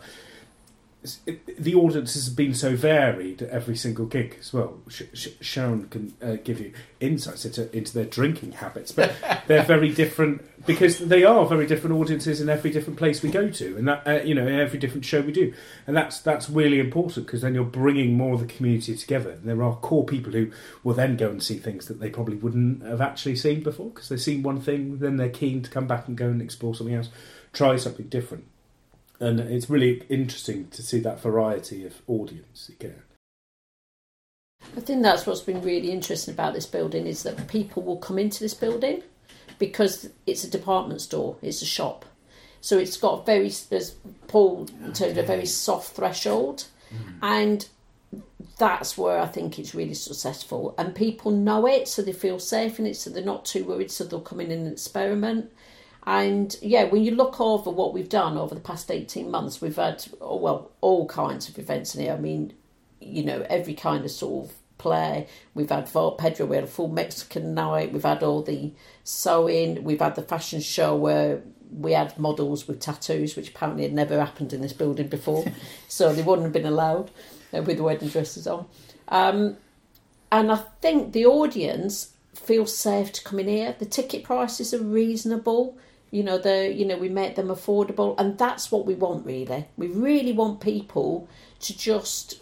It, 1.25 1.63
the 1.63 1.75
audience 1.75 2.13
has 2.15 2.27
been 2.27 2.53
so 2.53 2.75
varied 2.75 3.41
at 3.41 3.49
every 3.51 3.77
single 3.77 4.05
gig 4.05 4.35
as 4.37 4.51
well. 4.51 4.79
Sh- 4.89 5.03
Sh- 5.13 5.27
Sharon 5.39 5.87
can 5.87 6.13
uh, 6.21 6.35
give 6.43 6.59
you 6.59 6.73
insights 6.99 7.45
into, 7.45 7.73
into 7.75 7.93
their 7.93 8.03
drinking 8.03 8.51
habits, 8.53 8.91
but 8.91 9.13
they're 9.47 9.63
very 9.63 9.93
different 9.93 10.43
because 10.65 10.99
they 10.99 11.23
are 11.23 11.45
very 11.45 11.65
different 11.65 11.95
audiences 11.95 12.41
in 12.41 12.49
every 12.49 12.69
different 12.69 12.99
place 12.99 13.23
we 13.23 13.31
go 13.31 13.49
to, 13.49 13.77
and 13.77 13.87
that 13.87 14.05
uh, 14.05 14.21
you 14.23 14.35
know 14.35 14.45
in 14.45 14.59
every 14.59 14.77
different 14.77 15.05
show 15.05 15.21
we 15.21 15.31
do, 15.31 15.53
and 15.87 15.95
that's 15.95 16.19
that's 16.19 16.49
really 16.49 16.81
important 16.81 17.25
because 17.25 17.41
then 17.41 17.55
you're 17.55 17.63
bringing 17.63 18.17
more 18.17 18.33
of 18.33 18.41
the 18.41 18.45
community 18.45 18.95
together. 18.97 19.31
And 19.31 19.43
there 19.45 19.63
are 19.63 19.77
core 19.77 20.05
people 20.05 20.33
who 20.33 20.51
will 20.83 20.95
then 20.95 21.15
go 21.15 21.29
and 21.29 21.41
see 21.41 21.57
things 21.57 21.87
that 21.87 22.01
they 22.01 22.09
probably 22.09 22.35
wouldn't 22.35 22.83
have 22.83 22.99
actually 22.99 23.37
seen 23.37 23.63
before 23.63 23.89
because 23.91 24.09
they've 24.09 24.21
seen 24.21 24.43
one 24.43 24.59
thing, 24.59 24.99
then 24.99 25.15
they're 25.15 25.29
keen 25.29 25.61
to 25.63 25.69
come 25.69 25.87
back 25.87 26.09
and 26.09 26.17
go 26.17 26.27
and 26.27 26.41
explore 26.41 26.75
something 26.75 26.95
else, 26.95 27.09
try 27.53 27.77
something 27.77 28.07
different, 28.07 28.45
and 29.19 29.39
it's 29.39 29.69
really 29.69 30.03
interesting 30.09 30.67
to 30.69 30.81
see 30.81 30.99
that 30.99 31.21
variety 31.21 31.85
of 31.85 32.01
audience 32.07 32.69
again. 32.69 33.03
I 34.77 34.81
think 34.81 35.03
that's 35.03 35.25
what's 35.25 35.41
been 35.41 35.61
really 35.61 35.91
interesting 35.91 36.33
about 36.33 36.53
this 36.53 36.65
building 36.65 37.07
is 37.07 37.23
that 37.23 37.47
people 37.47 37.81
will 37.83 37.97
come 37.97 38.19
into 38.19 38.41
this 38.41 38.53
building 38.53 39.03
because 39.57 40.09
it's 40.25 40.43
a 40.43 40.49
department 40.49 41.01
store, 41.01 41.37
it's 41.41 41.61
a 41.61 41.65
shop. 41.65 42.05
So 42.61 42.77
it's 42.77 42.97
got 42.97 43.13
ah, 43.13 43.21
a 43.21 43.25
very, 43.25 43.47
as 43.47 43.95
Paul 44.27 44.67
termed 44.93 45.17
a 45.17 45.23
very 45.23 45.45
soft 45.45 45.95
threshold, 45.95 46.65
hmm. 46.89 47.19
and 47.21 47.67
that's 48.57 48.97
where 48.97 49.19
I 49.19 49.27
think 49.27 49.57
it's 49.57 49.73
really 49.73 49.93
successful, 49.93 50.75
and 50.77 50.93
people 50.93 51.31
know 51.31 51.65
it, 51.65 51.87
so 51.87 52.01
they 52.01 52.11
feel 52.11 52.39
safe 52.39 52.79
in 52.79 52.85
it, 52.85 52.95
so 52.97 53.09
they're 53.09 53.23
not 53.23 53.45
too 53.45 53.63
worried, 53.63 53.91
so 53.91 54.03
they'll 54.03 54.19
come 54.19 54.41
in 54.41 54.51
and 54.51 54.67
experiment. 54.67 55.51
And 56.09 56.55
yeah, 56.63 56.85
when 56.85 57.03
you 57.03 57.13
look 57.13 57.39
over 57.39 57.69
what 57.69 57.93
we've 57.93 58.09
done 58.09 58.35
over 58.35 58.55
the 58.55 58.61
past 58.61 58.89
18 58.89 59.29
months, 59.29 59.61
we've 59.61 59.75
had, 59.75 60.03
oh, 60.19 60.37
well, 60.37 60.71
all 60.81 61.05
kinds 61.05 61.47
of 61.47 61.59
events 61.59 61.93
in 61.93 62.01
here. 62.01 62.13
I 62.13 62.17
mean, 62.17 62.53
you 62.99 63.23
know, 63.23 63.45
every 63.47 63.75
kind 63.75 64.03
of 64.03 64.09
sort 64.09 64.47
of 64.49 64.55
play. 64.79 65.27
We've 65.53 65.69
had 65.69 65.87
Vault 65.87 66.17
Pedro, 66.17 66.47
we 66.47 66.55
had 66.55 66.65
a 66.65 66.67
full 66.67 66.87
Mexican 66.87 67.53
night, 67.53 67.93
we've 67.93 68.01
had 68.01 68.23
all 68.23 68.41
the 68.41 68.73
sewing, 69.03 69.83
we've 69.83 69.99
had 69.99 70.15
the 70.15 70.23
fashion 70.23 70.61
show 70.61 70.95
where 70.95 71.43
we 71.71 71.91
had 71.91 72.17
models 72.17 72.67
with 72.67 72.79
tattoos, 72.79 73.35
which 73.35 73.49
apparently 73.49 73.83
had 73.83 73.93
never 73.93 74.19
happened 74.19 74.51
in 74.51 74.61
this 74.61 74.73
building 74.73 75.09
before, 75.09 75.45
so 75.87 76.11
they 76.11 76.23
wouldn't 76.23 76.45
have 76.45 76.53
been 76.53 76.65
allowed 76.65 77.11
uh, 77.53 77.61
with 77.61 77.77
the 77.77 77.83
wedding 77.83 78.09
dresses 78.09 78.47
on. 78.47 78.65
Um, 79.09 79.57
and 80.31 80.51
I 80.51 80.55
think 80.81 81.13
the 81.13 81.27
audience 81.27 82.13
feels 82.33 82.75
safe 82.75 83.13
to 83.13 83.23
come 83.23 83.37
in 83.37 83.47
here. 83.47 83.75
The 83.77 83.85
ticket 83.85 84.23
prices 84.23 84.73
are 84.73 84.81
reasonable. 84.81 85.77
You 86.11 86.23
know, 86.23 86.37
the 86.37 86.73
you 86.73 86.85
know 86.85 86.97
we 86.97 87.09
make 87.09 87.35
them 87.35 87.47
affordable, 87.47 88.15
and 88.17 88.37
that's 88.37 88.71
what 88.71 88.85
we 88.85 88.95
want. 88.95 89.25
Really, 89.25 89.67
we 89.77 89.87
really 89.87 90.31
want 90.31 90.59
people 90.59 91.27
to 91.61 91.77
just 91.77 92.41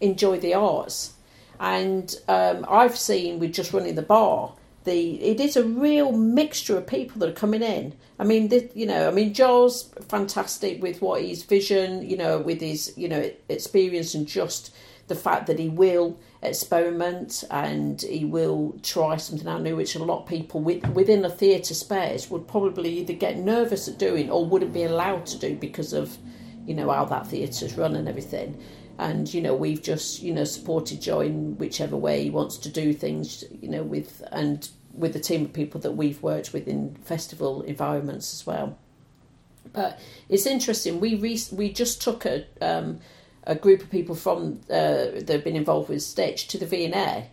enjoy 0.00 0.38
the 0.38 0.54
arts. 0.54 1.14
And 1.60 2.14
um, 2.28 2.64
I've 2.68 2.96
seen 2.96 3.40
with 3.40 3.52
just 3.52 3.72
running 3.72 3.96
the 3.96 4.02
bar, 4.02 4.52
the 4.84 5.22
it 5.22 5.40
is 5.40 5.56
a 5.56 5.64
real 5.64 6.12
mixture 6.12 6.78
of 6.78 6.86
people 6.86 7.18
that 7.20 7.28
are 7.28 7.32
coming 7.32 7.62
in. 7.62 7.94
I 8.18 8.24
mean, 8.24 8.48
the, 8.48 8.70
you 8.74 8.86
know, 8.86 9.08
I 9.08 9.10
mean, 9.10 9.34
Joel's 9.34 9.90
fantastic 10.08 10.82
with 10.82 11.00
what 11.02 11.22
his 11.22 11.42
vision, 11.44 12.08
you 12.08 12.16
know, 12.16 12.38
with 12.38 12.60
his 12.60 12.94
you 12.96 13.08
know 13.08 13.30
experience 13.48 14.14
and 14.14 14.26
just 14.26 14.74
the 15.08 15.14
fact 15.14 15.46
that 15.46 15.58
he 15.58 15.68
will 15.68 16.18
experiment 16.42 17.42
and 17.50 18.02
he 18.02 18.24
will 18.24 18.78
try 18.82 19.16
something 19.16 19.48
out 19.48 19.62
new, 19.62 19.74
which 19.74 19.94
a 19.94 20.04
lot 20.04 20.22
of 20.22 20.28
people 20.28 20.60
with, 20.60 20.86
within 20.88 21.24
a 21.24 21.30
theatre 21.30 21.74
space 21.74 22.30
would 22.30 22.46
probably 22.46 22.98
either 22.98 23.14
get 23.14 23.36
nervous 23.36 23.88
at 23.88 23.98
doing 23.98 24.30
or 24.30 24.46
wouldn't 24.46 24.72
be 24.72 24.84
allowed 24.84 25.26
to 25.26 25.38
do 25.38 25.56
because 25.56 25.92
of, 25.92 26.16
you 26.66 26.74
know, 26.74 26.90
how 26.90 27.04
that 27.06 27.26
theatre's 27.26 27.76
run 27.76 27.96
and 27.96 28.08
everything. 28.08 28.62
And 28.98 29.32
you 29.32 29.40
know, 29.40 29.54
we've 29.54 29.80
just 29.80 30.22
you 30.22 30.34
know 30.34 30.42
supported 30.44 31.00
Joe 31.00 31.20
in 31.20 31.56
whichever 31.56 31.96
way 31.96 32.24
he 32.24 32.30
wants 32.30 32.56
to 32.58 32.68
do 32.68 32.92
things, 32.92 33.44
you 33.62 33.68
know, 33.68 33.84
with 33.84 34.22
and 34.32 34.68
with 34.92 35.12
the 35.12 35.20
team 35.20 35.44
of 35.44 35.52
people 35.52 35.80
that 35.82 35.92
we've 35.92 36.20
worked 36.20 36.52
with 36.52 36.66
in 36.66 36.96
festival 36.96 37.62
environments 37.62 38.34
as 38.34 38.44
well. 38.44 38.76
But 39.72 40.00
it's 40.28 40.46
interesting. 40.46 40.98
We 40.98 41.14
re- 41.14 41.40
we 41.52 41.72
just 41.72 42.02
took 42.02 42.26
a 42.26 42.44
um, 42.60 42.98
a 43.48 43.54
group 43.54 43.82
of 43.82 43.90
people 43.90 44.14
from 44.14 44.60
uh, 44.70 45.10
that 45.16 45.28
have 45.28 45.44
been 45.44 45.56
involved 45.56 45.88
with 45.88 46.02
Stitch 46.02 46.46
to 46.48 46.58
the 46.58 46.66
V&A, 46.66 47.30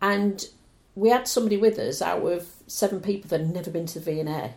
and 0.00 0.46
we 0.94 1.10
had 1.10 1.28
somebody 1.28 1.56
with 1.56 1.78
us 1.78 2.00
out 2.00 2.24
of 2.24 2.48
seven 2.66 3.00
people 3.00 3.28
that 3.28 3.40
had 3.40 3.54
never 3.54 3.70
been 3.70 3.86
to 3.86 3.98
the 3.98 4.04
V&A. 4.12 4.54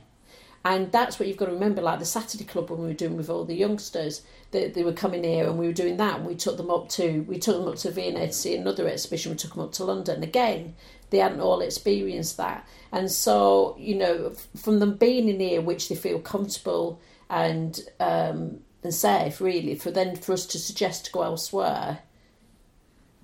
And 0.63 0.91
that's 0.91 1.19
what 1.19 1.27
you've 1.27 1.37
got 1.37 1.47
to 1.47 1.53
remember. 1.53 1.81
Like 1.81 1.97
the 1.97 2.05
Saturday 2.05 2.43
Club, 2.43 2.69
when 2.69 2.81
we 2.81 2.87
were 2.87 2.93
doing 2.93 3.17
with 3.17 3.31
all 3.31 3.45
the 3.45 3.55
youngsters, 3.55 4.21
they, 4.51 4.69
they 4.69 4.83
were 4.83 4.93
coming 4.93 5.23
here, 5.23 5.47
and 5.47 5.57
we 5.57 5.65
were 5.65 5.73
doing 5.73 5.97
that. 5.97 6.17
And 6.17 6.25
we 6.25 6.35
took 6.35 6.57
them 6.57 6.69
up 6.69 6.87
to 6.89 7.21
we 7.21 7.39
took 7.39 7.57
them 7.57 7.67
up 7.67 7.77
to 7.77 7.89
V&A 7.89 8.27
to 8.27 8.31
see 8.31 8.55
another 8.55 8.87
exhibition. 8.87 9.31
We 9.31 9.37
took 9.39 9.55
them 9.55 9.63
up 9.63 9.71
to 9.73 9.85
London 9.85 10.21
again. 10.21 10.75
They 11.09 11.17
hadn't 11.17 11.41
all 11.41 11.61
experienced 11.61 12.37
that, 12.37 12.67
and 12.91 13.11
so 13.11 13.75
you 13.79 13.95
know, 13.95 14.33
from 14.55 14.79
them 14.79 14.97
being 14.97 15.27
in 15.29 15.39
here, 15.39 15.61
which 15.61 15.89
they 15.89 15.95
feel 15.95 16.19
comfortable 16.19 17.01
and 17.29 17.81
um, 17.99 18.59
and 18.83 18.93
safe, 18.93 19.39
really, 19.39 19.75
for 19.75 19.91
then 19.91 20.15
for 20.15 20.33
us 20.33 20.45
to 20.47 20.59
suggest 20.59 21.05
to 21.05 21.11
go 21.11 21.21
elsewhere, 21.21 21.99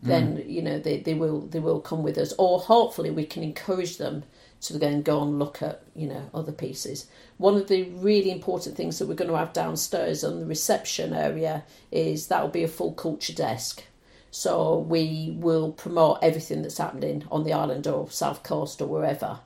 mm. 0.03 0.07
then 0.07 0.43
you 0.47 0.61
know 0.61 0.79
they, 0.79 0.99
they 0.99 1.13
will 1.13 1.41
they 1.41 1.59
will 1.59 1.79
come 1.79 2.03
with 2.03 2.17
us, 2.17 2.33
or 2.37 2.59
hopefully 2.59 3.11
we 3.11 3.25
can 3.25 3.43
encourage 3.43 3.97
them 3.97 4.23
to 4.59 4.77
then 4.77 5.01
go 5.01 5.21
and 5.21 5.39
look 5.39 5.61
at 5.61 5.83
you 5.95 6.07
know 6.07 6.29
other 6.33 6.51
pieces. 6.51 7.07
One 7.37 7.55
of 7.55 7.67
the 7.67 7.83
really 7.83 8.31
important 8.31 8.75
things 8.75 8.99
that 8.99 9.07
we're 9.07 9.15
going 9.15 9.31
to 9.31 9.37
have 9.37 9.53
downstairs 9.53 10.23
on 10.23 10.39
the 10.39 10.45
reception 10.45 11.13
area 11.13 11.63
is 11.91 12.27
that 12.27 12.41
will 12.41 12.49
be 12.49 12.63
a 12.63 12.67
full 12.67 12.93
culture 12.93 13.33
desk. 13.33 13.83
So 14.29 14.79
we 14.79 15.35
will 15.37 15.71
promote 15.71 16.19
everything 16.21 16.61
that's 16.61 16.77
happening 16.77 17.23
on 17.31 17.43
the 17.43 17.53
island 17.53 17.87
or 17.87 18.09
south 18.11 18.43
coast 18.43 18.81
or 18.81 18.87
wherever 18.87 19.39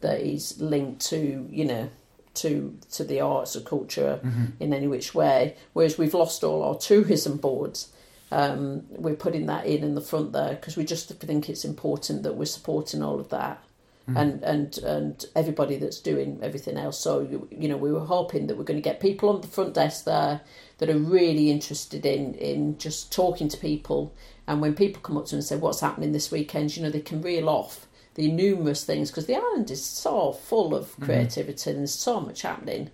that 0.00 0.20
is 0.20 0.60
linked 0.60 1.00
to 1.06 1.46
you 1.50 1.64
know 1.64 1.90
to 2.34 2.76
to 2.92 3.04
the 3.04 3.20
arts 3.20 3.56
or 3.56 3.60
culture 3.60 4.20
in 4.60 4.72
any 4.72 4.86
which 4.86 5.14
way. 5.14 5.56
Whereas 5.72 5.98
we've 5.98 6.14
lost 6.14 6.44
all 6.44 6.62
our 6.62 6.76
tourism 6.76 7.36
boards. 7.36 7.92
Um, 8.30 8.84
we're 8.90 9.16
putting 9.16 9.46
that 9.46 9.64
in 9.64 9.82
in 9.82 9.94
the 9.94 10.02
front 10.02 10.32
there 10.32 10.50
because 10.50 10.76
we 10.76 10.84
just 10.84 11.08
think 11.08 11.48
it's 11.48 11.64
important 11.64 12.22
that 12.24 12.34
we're 12.34 12.44
supporting 12.44 13.02
all 13.02 13.18
of 13.18 13.30
that 13.30 13.64
and 14.16 14.42
and 14.42 14.78
and 14.78 15.26
everybody 15.36 15.76
that's 15.76 16.00
doing 16.00 16.38
everything 16.42 16.76
else. 16.76 16.98
So 16.98 17.20
you, 17.20 17.48
you 17.50 17.68
know, 17.68 17.76
we 17.76 17.92
were 17.92 18.04
hoping 18.04 18.46
that 18.46 18.56
we're 18.56 18.64
going 18.64 18.80
to 18.80 18.88
get 18.88 19.00
people 19.00 19.28
on 19.28 19.40
the 19.40 19.46
front 19.46 19.74
desk 19.74 20.04
there 20.04 20.40
that 20.78 20.88
are 20.88 20.98
really 20.98 21.50
interested 21.50 22.06
in 22.06 22.34
in 22.34 22.78
just 22.78 23.12
talking 23.12 23.48
to 23.48 23.56
people. 23.56 24.14
And 24.46 24.62
when 24.62 24.74
people 24.74 25.02
come 25.02 25.18
up 25.18 25.26
to 25.26 25.30
them 25.32 25.38
and 25.38 25.44
say, 25.44 25.56
"What's 25.56 25.80
happening 25.80 26.12
this 26.12 26.30
weekend?" 26.30 26.76
You 26.76 26.84
know, 26.84 26.90
they 26.90 27.00
can 27.00 27.20
reel 27.20 27.48
off 27.48 27.86
the 28.18 28.28
numerous 28.32 28.84
things 28.84 29.10
because 29.10 29.26
the 29.26 29.36
island 29.36 29.70
is 29.70 29.82
so 29.84 30.32
full 30.32 30.74
of 30.74 30.98
creativity 30.98 31.70
and 31.70 31.78
there's 31.78 31.94
so 31.94 32.18
much 32.20 32.42
happening. 32.42 32.90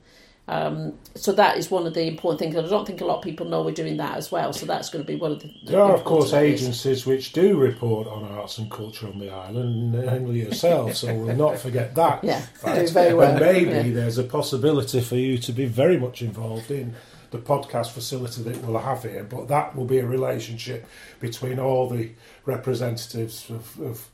Um, 0.46 0.98
so 1.14 1.32
that 1.32 1.56
is 1.56 1.70
one 1.70 1.86
of 1.86 1.94
the 1.94 2.06
important 2.06 2.38
things. 2.40 2.54
And 2.54 2.66
I 2.66 2.68
don't 2.68 2.86
think 2.86 3.00
a 3.00 3.06
lot 3.06 3.16
of 3.16 3.24
people 3.24 3.46
know 3.46 3.62
we're 3.62 3.72
doing 3.72 3.96
that 3.96 4.18
as 4.18 4.30
well. 4.30 4.52
So 4.52 4.66
that's 4.66 4.90
going 4.90 5.02
to 5.02 5.10
be 5.10 5.16
one 5.18 5.32
of 5.32 5.40
the. 5.40 5.48
the 5.64 5.72
There 5.72 5.80
are, 5.82 5.94
of 5.94 6.04
course, 6.04 6.34
areas. 6.34 6.60
agencies 6.60 7.06
which 7.06 7.32
do 7.32 7.56
report 7.56 8.06
on 8.06 8.24
arts 8.24 8.58
and 8.58 8.70
culture 8.70 9.06
on 9.08 9.18
the 9.18 9.30
island, 9.30 9.92
namely 9.92 10.40
yourself, 10.42 10.96
so 10.96 11.14
we'll 11.14 11.34
not 11.34 11.58
forget 11.66 11.94
that. 11.94 12.22
Yeah, 12.22 12.40
fact. 12.40 12.90
very 12.90 13.14
well. 13.14 13.30
And 13.30 13.40
maybe 13.40 13.70
Yeah. 13.88 13.94
there's 13.94 14.18
a 14.18 14.24
possibility 14.24 15.00
for 15.00 15.16
you 15.16 15.38
to 15.38 15.52
be 15.52 15.64
very 15.64 15.96
much 15.96 16.20
involved 16.20 16.70
in 16.70 16.94
the 17.30 17.38
podcast 17.38 17.92
facility 17.92 18.42
that 18.42 18.58
we'll 18.62 18.78
have 18.78 19.02
here, 19.02 19.24
but 19.24 19.48
that 19.48 19.74
will 19.74 19.86
be 19.86 19.98
a 19.98 20.06
relationship 20.06 20.84
between 21.20 21.58
all 21.58 21.88
the 21.88 22.10
representatives 22.44 23.48
of, 23.48 23.80
of 23.80 24.08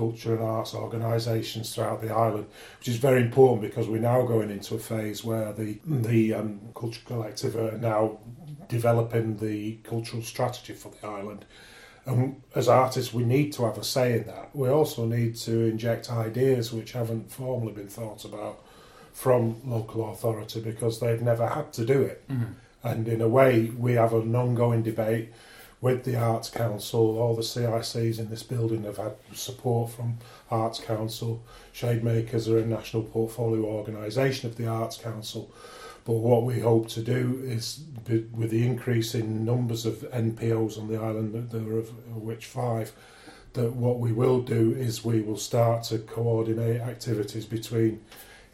culture 0.00 0.34
and 0.34 0.42
arts 0.42 0.74
organisations 0.74 1.74
throughout 1.74 2.00
the 2.00 2.12
island, 2.26 2.46
which 2.78 2.88
is 2.88 2.96
very 2.96 3.20
important 3.20 3.60
because 3.60 3.86
we're 3.86 4.08
now 4.14 4.22
going 4.34 4.50
into 4.50 4.74
a 4.74 4.78
phase 4.78 5.22
where 5.30 5.52
the 5.52 5.78
the 5.84 6.32
um, 6.38 6.60
culture 6.74 7.02
collective 7.04 7.54
are 7.64 7.76
now 7.92 8.18
developing 8.68 9.36
the 9.36 9.58
cultural 9.92 10.22
strategy 10.22 10.72
for 10.72 10.90
the 10.94 11.06
island. 11.06 11.44
And 12.06 12.40
as 12.54 12.66
artists, 12.66 13.12
we 13.12 13.24
need 13.24 13.52
to 13.56 13.64
have 13.66 13.76
a 13.76 13.84
say 13.84 14.08
in 14.18 14.24
that. 14.34 14.46
We 14.54 14.68
also 14.78 15.04
need 15.04 15.32
to 15.46 15.54
inject 15.72 16.10
ideas 16.10 16.72
which 16.72 16.92
haven't 16.92 17.30
formally 17.30 17.74
been 17.80 17.92
thought 17.98 18.24
about 18.24 18.56
from 19.12 19.42
local 19.76 20.10
authority 20.12 20.60
because 20.70 20.94
they've 20.98 21.20
never 21.32 21.46
had 21.46 21.66
to 21.74 21.84
do 21.84 22.00
it. 22.12 22.18
And 22.82 23.06
in 23.06 23.20
a 23.20 23.28
way, 23.28 23.70
we 23.86 23.92
have 24.02 24.14
an 24.14 24.34
ongoing 24.34 24.82
debate 24.82 25.28
with 25.80 26.04
the 26.04 26.16
Arts 26.16 26.50
Council. 26.50 27.18
All 27.18 27.34
the 27.34 27.42
CICs 27.42 28.18
in 28.18 28.30
this 28.30 28.42
building 28.42 28.84
have 28.84 28.98
had 28.98 29.14
support 29.32 29.90
from 29.90 30.18
Arts 30.50 30.78
Council. 30.80 31.42
Shademakers 31.74 32.52
are 32.52 32.58
a 32.58 32.66
national 32.66 33.04
portfolio 33.04 33.64
organisation 33.64 34.48
of 34.48 34.56
the 34.56 34.66
Arts 34.66 34.96
Council. 34.96 35.52
But 36.04 36.14
what 36.14 36.44
we 36.44 36.60
hope 36.60 36.88
to 36.90 37.02
do 37.02 37.40
is, 37.44 37.84
with 38.06 38.50
the 38.50 38.66
increase 38.66 39.14
in 39.14 39.44
numbers 39.44 39.86
of 39.86 39.96
NPOs 40.12 40.78
on 40.78 40.88
the 40.88 40.96
island, 40.96 41.50
there 41.50 41.60
are 41.60 41.82
which 42.18 42.46
five, 42.46 42.92
that 43.52 43.72
what 43.72 43.98
we 43.98 44.12
will 44.12 44.40
do 44.40 44.72
is 44.72 45.04
we 45.04 45.20
will 45.20 45.36
start 45.36 45.84
to 45.84 45.98
coordinate 45.98 46.80
activities 46.80 47.44
between 47.44 48.00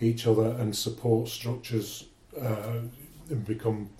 each 0.01 0.27
other 0.27 0.57
and 0.59 0.75
support 0.75 1.29
structures 1.29 2.05
uh, 2.41 2.81
become 3.47 3.91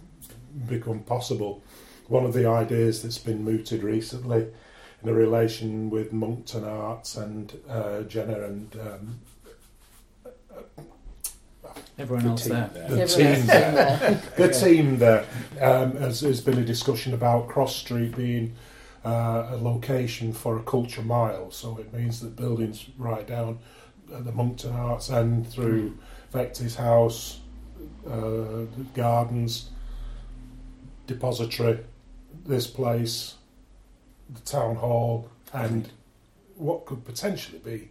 become 0.69 1.01
possible. 1.01 1.63
One 2.09 2.25
of 2.25 2.33
the 2.33 2.47
ideas 2.49 3.03
that's 3.03 3.19
been 3.19 3.43
mooted 3.45 3.83
recently 3.83 4.47
in 5.03 5.09
a 5.09 5.13
relation 5.13 5.91
with 5.91 6.13
Monkton 6.13 6.65
Arts 6.65 7.17
and 7.17 7.59
uh, 7.69 8.03
Jenna 8.03 8.43
and 8.45 8.77
um, 8.81 9.21
Everyone 11.99 12.25
The 12.25 12.31
else 12.31 12.43
team 12.45 12.53
there. 12.53 12.71
there. 12.75 12.89
the 12.89 13.03
Everyone's 13.03 13.15
team 13.15 13.47
there. 13.47 13.73
there. 13.99 14.23
the 14.37 14.53
team 14.53 14.99
there. 14.99 15.25
Um, 15.61 15.97
has, 15.97 16.21
there's 16.21 16.41
been 16.41 16.59
a 16.59 16.65
discussion 16.65 17.13
about 17.15 17.49
Cross 17.49 17.77
Street 17.77 18.15
being 18.17 18.55
uh, 19.05 19.49
a 19.53 19.57
location 19.57 20.33
for 20.33 20.59
a 20.59 20.63
culture 20.63 21.03
mile, 21.03 21.51
so 21.51 21.79
it 21.79 21.93
means 21.93 22.21
that 22.21 22.37
buildings 22.37 22.87
right 22.99 23.27
down 23.27 23.59
at 24.15 24.25
the 24.25 24.33
Monkton 24.33 24.73
Arts 24.73 25.09
and 25.09 25.47
through 25.51 25.97
Vecti's 26.33 26.77
house, 26.77 27.41
uh, 28.09 28.65
gardens, 28.95 29.71
depository, 31.07 31.81
this 32.49 32.67
place, 32.67 33.35
the 34.33 34.41
town 34.41 34.77
hall, 34.77 35.29
and 35.53 35.89
what 36.57 36.87
could 36.87 37.05
potentially 37.05 37.59
be 37.59 37.89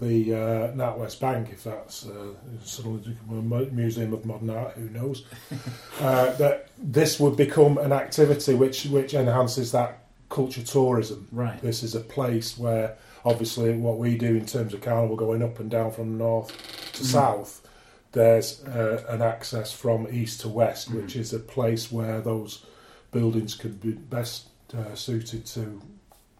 the 0.00 0.32
uh, 0.32 0.72
NatWest 0.74 1.18
Bank, 1.18 1.48
if 1.50 1.64
that's 1.64 2.06
uh, 2.06 2.32
suddenly 2.62 3.00
become 3.00 3.52
a 3.52 3.64
museum 3.72 4.12
of 4.12 4.24
modern 4.24 4.50
art, 4.50 4.72
who 4.74 4.88
knows? 4.90 5.24
uh, 6.00 6.32
that 6.34 6.68
this 6.78 7.18
would 7.18 7.36
become 7.36 7.78
an 7.78 7.92
activity 7.92 8.54
which 8.54 8.84
which 8.86 9.14
enhances 9.14 9.72
that 9.72 10.04
culture 10.28 10.62
tourism. 10.62 11.26
Right. 11.32 11.60
This 11.60 11.82
is 11.82 11.94
a 11.96 12.00
place 12.00 12.56
where, 12.56 12.96
obviously, 13.24 13.76
what 13.76 13.98
we 13.98 14.16
do 14.16 14.36
in 14.36 14.46
terms 14.46 14.72
of 14.72 14.82
carnival 14.82 15.16
going 15.16 15.42
up 15.42 15.58
and 15.58 15.68
down 15.70 15.90
from 15.90 16.16
north 16.16 16.48
to 16.92 17.02
Mm. 17.02 17.06
south, 17.06 17.66
there's 18.12 18.62
uh, 18.66 19.02
an 19.08 19.20
access 19.22 19.72
from 19.72 20.06
east 20.12 20.42
to 20.42 20.48
west, 20.48 20.90
Mm. 20.92 21.02
which 21.02 21.16
is 21.16 21.32
a 21.32 21.38
place 21.40 21.90
where 21.90 22.20
those 22.20 22.64
buildings 23.10 23.54
could 23.54 23.80
be 23.80 23.92
best 23.92 24.48
uh, 24.76 24.94
suited 24.94 25.46
to 25.46 25.80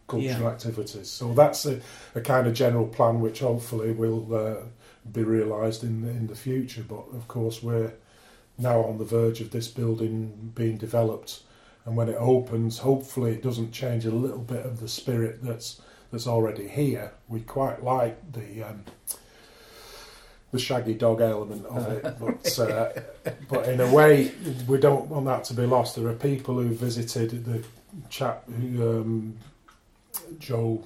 cultural 0.07 0.43
Yeah. 0.43 0.49
activities. 0.49 1.09
So 1.11 1.33
that's 1.35 1.67
a, 1.67 1.81
a 2.15 2.21
kind 2.21 2.47
of 2.47 2.55
general 2.55 2.87
plan, 2.87 3.21
which 3.21 3.41
hopefully 3.41 3.93
will 3.93 4.35
uh, 4.35 4.55
be 5.13 5.23
realised 5.23 5.83
in 5.85 6.03
the, 6.03 6.11
in 6.11 6.27
the 6.27 6.35
future. 6.35 6.85
But 6.87 7.05
of 7.15 7.29
course, 7.29 7.63
we're 7.63 7.93
now 8.59 8.83
on 8.83 8.99
the 8.99 9.05
verge 9.05 9.41
of 9.41 9.51
this 9.51 9.69
building 9.69 10.53
being 10.55 10.77
developed, 10.79 11.43
and 11.85 11.97
when 11.97 12.09
it 12.09 12.17
opens, 12.19 12.79
hopefully 12.79 13.33
it 13.33 13.43
doesn't 13.43 13.73
change 13.73 14.05
a 14.05 14.11
little 14.11 14.39
bit 14.39 14.67
of 14.67 14.81
the 14.81 14.89
spirit 14.89 15.43
that's 15.43 15.81
that's 16.11 16.27
already 16.27 16.67
here. 16.69 17.13
We 17.29 17.41
quite 17.41 17.83
like 17.85 18.33
the. 18.33 18.63
Um, 18.63 18.85
the 20.51 20.59
shaggy 20.59 20.95
dog 20.95 21.21
element 21.21 21.67
of 21.67 21.87
it, 21.93 22.03
but 22.19 22.59
uh, 22.59 22.93
but 23.49 23.69
in 23.69 23.81
a 23.81 23.93
way, 23.93 24.33
we 24.67 24.79
don't 24.79 25.09
want 25.09 25.27
that 25.27 25.45
to 25.45 25.55
be 25.55 25.67
lost. 25.67 25.97
There 25.97 26.09
are 26.09 26.15
people 26.15 26.55
who 26.55 26.69
visited 26.69 27.45
the 27.45 27.63
chap 28.09 28.49
who 28.49 29.01
um, 29.01 29.37
Joe 30.39 30.85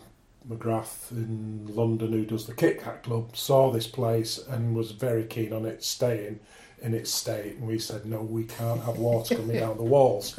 McGrath 0.49 1.13
in 1.13 1.69
London, 1.75 2.13
who 2.13 2.25
does 2.25 2.47
the 2.47 2.55
Kit 2.55 2.83
Kat 2.83 3.05
Club, 3.05 3.37
saw 3.37 3.71
this 3.71 3.87
place 3.87 4.39
and 4.39 4.75
was 4.75 4.91
very 4.91 5.25
keen 5.25 5.53
on 5.53 5.65
it 5.65 5.85
staying 5.85 6.41
in 6.81 6.95
its 6.95 7.13
state. 7.13 7.57
And 7.57 7.69
we 7.69 7.79
said, 7.79 8.05
no, 8.07 8.23
we 8.23 8.45
can't 8.45 8.83
have 8.83 8.99
water 8.99 9.37
coming 9.37 9.59
down 9.59 9.77
the 9.77 9.85
walls. 9.85 10.37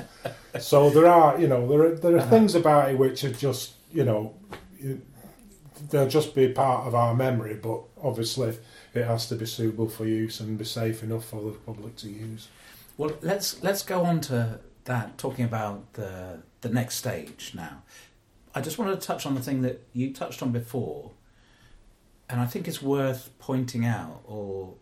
So 0.59 0.89
there 0.89 1.07
are, 1.07 1.39
you 1.39 1.47
know, 1.47 1.65
there 1.67 1.85
are 1.85 1.95
there 1.95 2.17
are 2.17 2.27
things 2.27 2.55
about 2.55 2.91
it 2.91 2.97
which 2.97 3.23
are 3.23 3.31
just, 3.31 3.75
you 3.93 4.03
know, 4.03 4.35
they'll 5.89 6.09
just 6.09 6.35
be 6.35 6.49
part 6.49 6.85
of 6.85 6.95
our 6.95 7.15
memory, 7.15 7.55
but 7.55 7.81
obviously 8.01 8.57
it 8.93 9.05
has 9.05 9.27
to 9.27 9.35
be 9.35 9.45
suitable 9.45 9.89
for 9.89 10.05
use 10.05 10.39
and 10.39 10.57
be 10.57 10.65
safe 10.65 11.03
enough 11.03 11.25
for 11.25 11.41
the 11.41 11.51
public 11.51 11.95
to 11.97 12.09
use. 12.09 12.47
Well, 12.97 13.13
let's 13.21 13.63
let's 13.63 13.81
go 13.81 14.03
on 14.03 14.21
to 14.21 14.59
that. 14.85 15.17
Talking 15.17 15.45
about 15.45 15.93
the 15.93 16.43
the 16.61 16.69
next 16.69 16.95
stage 16.95 17.51
now. 17.55 17.81
I 18.55 18.61
just 18.61 18.77
wanted 18.77 19.01
to 19.01 19.07
touch 19.07 19.25
on 19.25 19.33
the 19.33 19.41
thing 19.41 19.63
that 19.63 19.81
you 19.93 20.13
touched 20.13 20.43
on 20.43 20.51
before, 20.51 21.11
and 22.29 22.39
I 22.39 22.45
think 22.45 22.67
it's 22.67 22.81
worth 22.81 23.31
pointing 23.39 23.83
out 23.85 24.21
or 24.25 24.75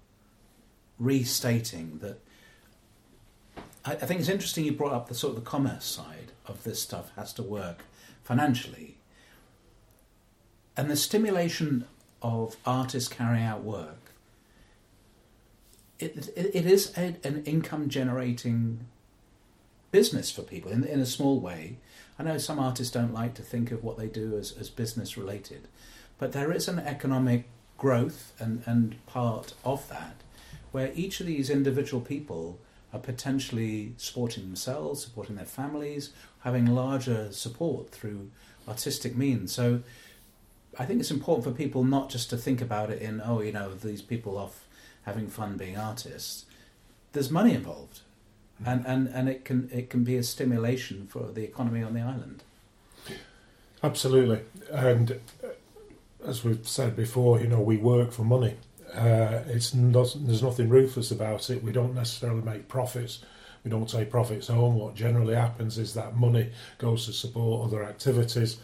restating 1.00 2.00
that. 2.00 2.20
I, 3.86 3.94
I 3.94 3.96
think 3.96 4.20
it's 4.20 4.30
interesting 4.30 4.66
you 4.66 4.74
brought 4.74 4.94
up 4.94 5.08
the 5.08 5.16
sort 5.16 5.38
of 5.38 5.44
the 5.44 5.50
commerce 5.50 5.86
side 5.86 6.34
of 6.46 6.64
this 6.64 6.82
stuff 6.82 7.12
has 7.16 7.32
to 7.34 7.44
work 7.44 7.86
financially, 8.24 8.98
and 10.76 10.90
the 10.92 10.98
stimulation 10.98 11.86
of 12.22 12.58
artists 12.66 13.08
carrying 13.08 13.46
out 13.46 13.64
work. 13.64 14.01
It, 16.02 16.30
it, 16.36 16.52
it 16.56 16.66
is 16.66 16.94
a, 16.98 17.16
an 17.24 17.44
income 17.46 17.90
generating 17.90 18.86
business 19.92 20.32
for 20.32 20.42
people 20.42 20.72
in, 20.72 20.84
in 20.84 21.00
a 21.00 21.06
small 21.06 21.40
way. 21.40 21.78
I 22.18 22.24
know 22.24 22.38
some 22.38 22.60
artists 22.60 22.94
don't 22.94 23.14
like 23.14 23.34
to 23.36 23.42
think 23.42 23.72
of 23.72 23.84
what 23.84 23.98
they 23.98 24.08
do 24.08 24.38
as, 24.38 24.52
as 24.60 24.70
business 24.70 25.18
related, 25.18 25.68
but 26.18 26.32
there 26.32 26.52
is 26.52 26.68
an 26.68 26.80
economic 26.80 27.46
growth 27.78 28.34
and, 28.40 28.64
and 28.66 29.06
part 29.08 29.54
of 29.64 29.88
that 29.90 30.16
where 30.72 30.92
each 30.96 31.20
of 31.20 31.26
these 31.26 31.50
individual 31.50 32.02
people 32.02 32.60
are 32.94 33.00
potentially 33.00 33.94
supporting 33.98 34.44
themselves, 34.44 35.04
supporting 35.04 35.36
their 35.36 35.46
families, 35.46 36.12
having 36.42 36.66
larger 36.66 37.32
support 37.32 37.90
through 37.90 38.30
artistic 38.68 39.16
means. 39.16 39.52
So 39.52 39.82
I 40.78 40.86
think 40.86 41.00
it's 41.00 41.12
important 41.12 41.44
for 41.44 41.52
people 41.52 41.84
not 41.84 42.10
just 42.10 42.30
to 42.30 42.38
think 42.38 42.62
about 42.62 42.90
it 42.90 43.02
in, 43.02 43.22
oh, 43.24 43.42
you 43.42 43.52
know, 43.52 43.74
these 43.74 44.02
people 44.02 44.38
off 44.38 44.66
having 45.04 45.28
fun 45.28 45.58
being 45.58 45.78
artists. 45.78 46.46
There's 47.14 47.30
money 47.30 47.54
involved. 47.54 48.02
And, 48.64 48.86
and, 48.86 49.08
and 49.08 49.28
it 49.28 49.44
can 49.44 49.70
it 49.74 49.90
can 49.90 50.04
be 50.04 50.18
a 50.18 50.24
stimulation 50.24 51.08
for 51.08 51.32
the 51.32 51.44
economy 51.44 51.82
on 51.82 51.96
the 51.96 52.02
island. 52.02 52.44
Absolutely, 53.84 54.42
and 54.72 55.20
uh, 55.44 55.48
as 56.24 56.44
we've 56.44 56.68
said 56.68 56.96
before, 56.96 57.42
you 57.42 57.48
know, 57.48 57.60
we 57.60 57.78
work 57.78 58.12
for 58.12 58.24
money. 58.24 58.56
Uh, 58.94 59.40
it's 59.48 59.74
not, 59.74 60.16
there's 60.20 60.44
nothing 60.44 60.70
ruthless 60.70 61.10
about 61.10 61.50
it. 61.50 61.64
We 61.64 61.72
don't 61.72 61.96
necessarily 61.96 62.44
make 62.44 62.68
profits. 62.68 63.24
We 63.64 63.72
don't 63.72 63.90
take 63.90 64.12
profits 64.12 64.48
home. 64.48 64.76
What 64.76 64.96
generally 64.96 65.34
happens 65.34 65.78
is 65.78 65.94
that 65.94 66.16
money 66.16 66.52
goes 66.78 67.06
to 67.06 67.14
support 67.14 67.66
other 67.66 67.84
activities. 67.84 68.58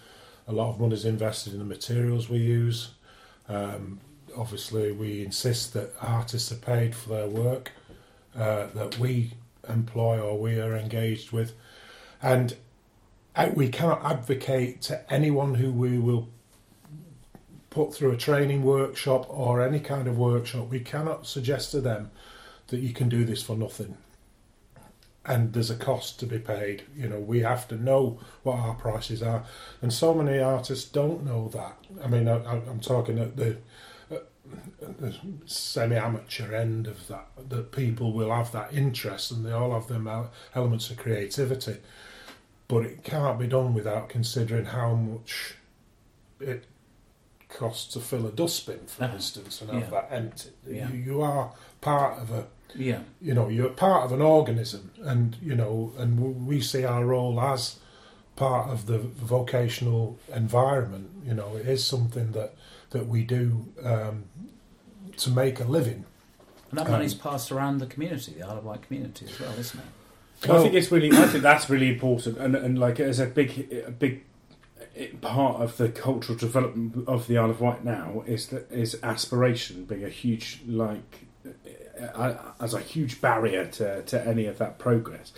A 0.48 0.52
lot 0.52 0.70
of 0.70 0.80
money 0.80 0.94
is 0.94 1.06
invested 1.06 1.54
in 1.54 1.60
the 1.60 1.66
materials 1.66 2.30
we 2.30 2.40
use. 2.40 2.90
Um, 3.50 4.00
obviously, 4.38 4.92
we 4.92 5.24
insist 5.26 5.74
that 5.74 5.94
artists 6.02 6.52
are 6.52 6.56
paid 6.56 6.96
for 6.96 7.10
their 7.10 7.28
work 7.28 7.72
uh, 8.36 8.68
that 8.74 9.00
we 9.00 9.34
employ 9.68 10.20
or 10.20 10.40
we 10.40 10.60
are 10.60 10.76
engaged 10.76 11.32
with, 11.32 11.54
and 12.22 12.56
we 13.54 13.70
cannot 13.70 14.04
advocate 14.04 14.82
to 14.84 15.14
anyone 15.14 15.56
who 15.56 15.72
we 15.72 16.00
will 16.00 16.28
put 17.70 17.94
through 17.94 18.12
a 18.12 18.18
training 18.18 18.64
workshop 18.64 19.26
or 19.30 19.62
any 19.62 19.80
kind 19.80 20.08
of 20.08 20.18
workshop. 20.18 20.70
We 20.70 20.80
cannot 20.80 21.28
suggest 21.28 21.72
to 21.72 21.82
them 21.82 22.10
that 22.68 22.80
you 22.80 22.94
can 22.94 23.10
do 23.10 23.24
this 23.24 23.44
for 23.44 23.56
nothing. 23.56 23.98
And 25.26 25.54
there's 25.54 25.70
a 25.70 25.76
cost 25.76 26.20
to 26.22 26.26
be 26.26 26.40
paid. 26.40 26.84
You 26.96 27.10
know, 27.10 27.20
we 27.20 27.42
have 27.42 27.68
to 27.68 27.76
know 27.76 28.20
what 28.44 28.58
our 28.58 28.74
prices 28.76 29.22
are, 29.22 29.44
and 29.82 29.92
so 29.92 30.14
many 30.14 30.40
artists 30.40 30.90
don't 30.90 31.26
know 31.26 31.50
that. 31.50 31.78
I 32.04 32.08
mean, 32.08 32.28
I, 32.28 32.38
I'm 32.38 32.80
talking 32.80 33.20
at 33.20 33.36
the, 33.36 33.58
the 34.80 35.16
semi-amateur 35.46 36.54
end 36.54 36.88
of 36.88 37.08
that. 37.08 37.28
That 37.50 37.72
people 37.72 38.14
will 38.14 38.32
have 38.32 38.52
that 38.52 38.74
interest, 38.74 39.32
and 39.32 39.46
they 39.46 39.52
all 39.52 39.72
have 39.74 39.88
them 39.88 40.08
el- 40.08 40.32
elements 40.56 40.90
of 40.90 40.98
creativity 40.98 41.78
but 42.70 42.84
it 42.86 43.02
can't 43.02 43.40
be 43.40 43.48
done 43.48 43.74
without 43.74 44.10
considering 44.10 44.66
how 44.66 44.94
much 44.94 45.56
it 46.42 46.66
costs 47.48 47.94
to 47.94 48.00
fill 48.02 48.28
a 48.28 48.32
dustbin, 48.32 48.80
for 48.88 49.06
Ah, 49.06 49.14
instance, 49.14 49.62
and 49.62 49.70
have 49.72 49.84
yeah. 49.84 49.90
that 49.90 50.08
empty. 50.12 50.50
Yeah. 50.68 50.92
You, 50.92 50.98
you 50.98 51.22
are 51.22 51.54
part 51.80 52.20
of 52.20 52.30
a, 52.32 52.48
Yeah, 52.76 53.04
you 53.22 53.34
know, 53.34 53.48
you're 53.48 53.70
part 53.70 54.04
of 54.04 54.12
an 54.12 54.22
organism, 54.22 54.92
and 55.02 55.38
you 55.42 55.56
know, 55.56 55.94
and 55.98 56.46
we 56.46 56.60
see 56.60 56.84
our 56.84 57.06
role 57.06 57.40
as 57.40 57.80
part 58.36 58.70
of 58.70 58.86
the 58.86 58.98
vocational 58.98 60.20
environment. 60.36 61.10
You 61.26 61.36
know, 61.36 61.56
it 61.56 61.68
is 61.68 61.88
something 61.88 62.34
that 62.34 62.54
that 62.90 63.08
we 63.08 63.24
do 63.24 63.66
um, 63.82 64.26
to 65.18 65.30
make 65.30 65.60
a 65.60 65.66
living. 65.66 66.06
and 66.70 66.80
that 66.80 66.86
Um, 66.88 66.92
money's 66.94 67.14
passed 67.14 67.52
around 67.52 67.80
the 67.80 67.86
community, 67.88 68.34
the 68.34 68.44
Isle 68.44 68.58
of 68.58 68.66
Wight 68.66 68.82
community 68.82 69.26
as 69.26 69.40
well, 69.40 69.54
isn't 69.58 69.80
it? 69.80 70.50
I 70.50 70.62
think 70.62 70.74
it's 70.76 70.92
really. 70.92 71.12
I 71.12 71.28
think 71.28 71.44
that's 71.44 71.70
really 71.70 71.90
important, 71.90 72.38
and 72.38 72.56
and 72.56 72.78
like 72.78 73.00
as 73.00 73.20
a 73.20 73.26
big 73.26 73.72
a 73.88 73.92
big 73.92 74.24
part 75.22 75.62
of 75.62 75.78
the 75.78 75.90
cultural 75.90 76.38
development 76.38 77.08
of 77.08 77.28
the 77.28 77.38
Isle 77.38 77.50
of 77.50 77.62
Wight 77.62 77.84
now 77.84 78.24
is 78.28 78.48
that 78.48 78.72
is 78.72 78.98
aspiration 79.02 79.86
being 79.86 80.04
a 80.04 80.10
huge 80.10 80.62
like 80.68 81.26
uh, 82.16 82.34
as 82.60 82.74
a 82.74 82.80
huge 82.80 83.20
barrier 83.22 83.66
to 83.66 84.04
to 84.04 84.28
any 84.28 84.46
of 84.46 84.58
that 84.60 84.78
progress, 84.78 85.34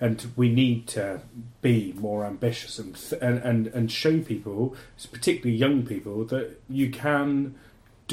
and 0.00 0.26
we 0.36 0.50
need 0.52 0.86
to 0.88 1.20
be 1.62 1.94
more 1.96 2.26
ambitious 2.26 2.78
and 2.78 2.96
and 3.22 3.38
and, 3.38 3.66
and 3.68 3.90
show 3.90 4.20
people, 4.20 4.76
particularly 5.10 5.56
young 5.56 5.86
people, 5.86 6.24
that 6.26 6.60
you 6.68 6.90
can 6.90 7.54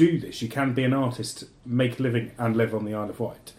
do 0.00 0.18
this. 0.18 0.40
You 0.40 0.48
can 0.48 0.72
be 0.72 0.82
an 0.84 0.94
artist, 0.94 1.44
make 1.66 1.98
a 1.98 2.02
living, 2.02 2.30
and 2.38 2.56
live 2.56 2.74
on 2.74 2.84
the 2.86 2.94
Isle 2.94 3.10
of 3.10 3.20
Wight. 3.20 3.52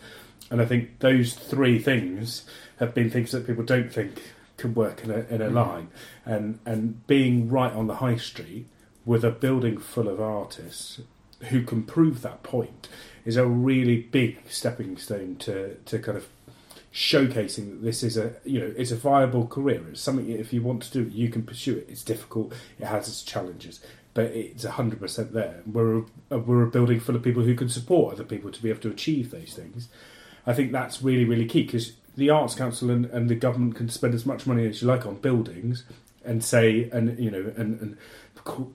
And 0.49 0.59
I 0.59 0.65
think 0.65 0.99
those 0.99 1.33
three 1.35 1.77
things 1.79 2.43
have 2.79 2.95
been 2.95 3.09
things 3.11 3.31
that 3.31 3.45
people 3.45 3.63
don't 3.63 3.93
think 3.93 4.33
can 4.57 4.73
work 4.73 5.03
in 5.03 5.11
a, 5.11 5.19
in 5.29 5.41
a 5.41 5.49
Mhm. 5.49 5.53
line. 5.53 5.87
And, 6.25 6.57
and 6.65 7.05
being 7.05 7.47
right 7.49 7.71
on 7.71 7.85
the 7.87 7.95
high 7.95 8.17
street 8.17 8.65
with 9.05 9.23
a 9.23 9.29
building 9.31 9.77
full 9.77 10.07
of 10.09 10.19
artists 10.19 11.01
who 11.51 11.61
can 11.63 11.83
prove 11.83 12.21
that 12.23 12.41
point 12.43 12.87
is 13.23 13.37
a 13.37 13.45
really 13.45 13.97
big 14.01 14.37
stepping 14.49 14.97
stone 14.97 15.35
to, 15.37 15.75
to 15.85 15.99
kind 15.99 16.17
of 16.17 16.27
showcasing 16.93 17.69
that 17.69 17.81
this 17.83 18.03
is 18.03 18.17
a 18.17 18.33
you 18.43 18.59
know 18.59 18.73
it's 18.77 18.91
a 18.91 18.97
viable 18.97 19.47
career 19.47 19.81
it's 19.89 20.01
something 20.01 20.27
if 20.29 20.51
you 20.51 20.61
want 20.61 20.83
to 20.83 20.91
do 20.91 21.01
it 21.03 21.13
you 21.13 21.29
can 21.29 21.41
pursue 21.41 21.77
it 21.77 21.85
it's 21.87 22.03
difficult 22.03 22.51
it 22.79 22.85
has 22.85 23.07
its 23.07 23.23
challenges 23.23 23.79
but 24.13 24.25
it's 24.25 24.65
100% 24.65 25.31
there 25.31 25.61
we're 25.65 26.03
a, 26.29 26.37
we're 26.37 26.63
a 26.63 26.67
building 26.67 26.99
full 26.99 27.15
of 27.15 27.23
people 27.23 27.43
who 27.43 27.55
can 27.55 27.69
support 27.69 28.13
other 28.13 28.23
people 28.23 28.51
to 28.51 28.61
be 28.61 28.69
able 28.69 28.81
to 28.81 28.89
achieve 28.89 29.31
those 29.31 29.53
things 29.53 29.87
I 30.45 30.53
think 30.53 30.71
that's 30.71 31.01
really, 31.01 31.25
really 31.25 31.45
key 31.45 31.63
because 31.63 31.93
the 32.15 32.29
Arts 32.29 32.55
Council 32.55 32.89
and, 32.89 33.05
and 33.05 33.29
the 33.29 33.35
government 33.35 33.75
can 33.75 33.89
spend 33.89 34.13
as 34.13 34.25
much 34.25 34.47
money 34.47 34.67
as 34.67 34.81
you 34.81 34.87
like 34.87 35.05
on 35.05 35.15
buildings 35.15 35.83
and 36.23 36.43
say, 36.43 36.89
and 36.91 37.17
you 37.19 37.31
know, 37.31 37.53
and, 37.57 37.79
and 37.79 37.97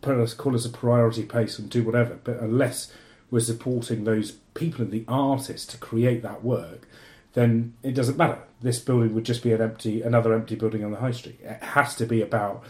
put 0.01 0.19
us, 0.19 0.35
call 0.35 0.55
us 0.55 0.65
a 0.65 0.71
priority 0.71 1.25
place 1.25 1.59
and 1.59 1.69
do 1.69 1.83
whatever. 1.83 2.19
But 2.23 2.39
unless 2.39 2.93
we're 3.31 3.41
supporting 3.41 4.05
those 4.05 4.33
people 4.55 4.83
and 4.83 4.93
the 4.93 5.05
artists 5.09 5.67
to 5.69 5.79
create 5.79 6.23
that 6.23 6.45
work, 6.45 6.87
then 7.35 7.75
it 7.83 7.93
doesn't 7.93 8.17
matter. 8.17 8.39
This 8.63 8.79
building 8.79 9.15
would 9.15 9.25
just 9.25 9.43
be 9.43 9.53
an 9.53 9.61
empty, 9.61 10.03
another 10.03 10.33
empty 10.33 10.55
building 10.55 10.85
on 10.85 10.93
the 10.93 10.99
high 10.99 11.11
street. 11.11 11.39
It 11.43 11.63
has 11.63 11.95
to 11.97 12.07
be 12.07 12.23
about 12.23 12.65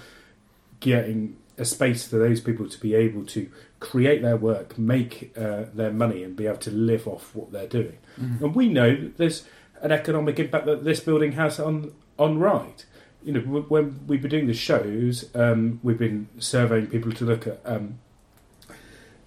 getting 0.80 1.36
a 1.58 1.64
space 1.64 2.06
for 2.06 2.16
those 2.18 2.40
people 2.40 2.68
to 2.68 2.80
be 2.80 2.94
able 2.94 3.24
to 3.24 3.48
create 3.80 4.22
their 4.22 4.36
work, 4.36 4.78
make 4.78 5.32
uh, 5.36 5.64
their 5.74 5.92
money, 5.92 6.22
and 6.22 6.36
be 6.36 6.46
able 6.46 6.58
to 6.58 6.70
live 6.70 7.06
off 7.08 7.34
what 7.34 7.52
they're 7.52 7.66
doing. 7.66 7.98
Mhm. 8.20 8.42
And 8.42 8.54
we 8.54 8.68
know 8.68 8.94
that 8.94 9.16
there's 9.16 9.44
an 9.82 9.92
economic 9.92 10.38
impact 10.38 10.66
that 10.66 10.84
this 10.84 11.00
building 11.00 11.32
has 11.32 11.58
on 11.60 11.92
on 12.18 12.38
Ryde. 12.38 12.84
You 13.22 13.32
know, 13.32 13.40
when 13.40 14.00
we've 14.06 14.22
been 14.22 14.30
doing 14.30 14.46
the 14.46 14.54
shows, 14.54 15.28
um, 15.34 15.80
we've 15.82 15.98
been 15.98 16.28
surveying 16.38 16.86
people 16.86 17.12
to 17.12 17.24
look 17.24 17.46
at 17.46 17.60
um, 17.64 17.98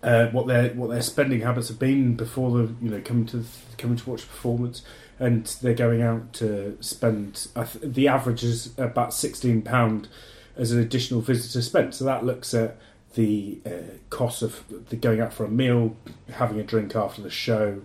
uh, 0.02 0.28
what 0.28 0.48
their 0.48 0.70
what 0.70 0.90
their 0.90 1.02
spending 1.02 1.42
habits 1.42 1.68
have 1.68 1.80
been 1.80 2.16
before 2.16 2.52
the 2.58 2.74
you 2.82 2.90
know 2.90 3.02
coming 3.02 3.26
to 3.28 3.44
coming 3.78 3.98
to 3.98 4.10
watch 4.10 4.28
performance, 4.28 4.84
and 5.20 5.46
they're 5.62 5.74
going 5.74 6.02
out 6.02 6.34
to 6.34 6.78
spend. 6.80 7.48
The 7.84 8.08
average 8.08 8.44
is 8.44 8.74
about 8.78 9.14
sixteen 9.14 9.62
pound 9.62 10.08
as 10.60 10.72
an 10.72 10.80
additional 10.80 11.22
visitor 11.22 11.62
spent. 11.62 11.96
So 11.96 12.06
that 12.06 12.26
looks 12.26 12.54
at 12.54 12.78
the 13.16 13.60
uh, 13.66 13.70
cost 14.10 14.44
of 14.44 14.64
the 14.90 14.96
going 14.96 15.22
out 15.22 15.34
for 15.34 15.46
a 15.46 15.50
meal, 15.50 15.96
having 16.34 16.60
a 16.60 16.64
drink 16.64 16.96
after 16.96 17.22
the 17.22 17.30
show, 17.30 17.82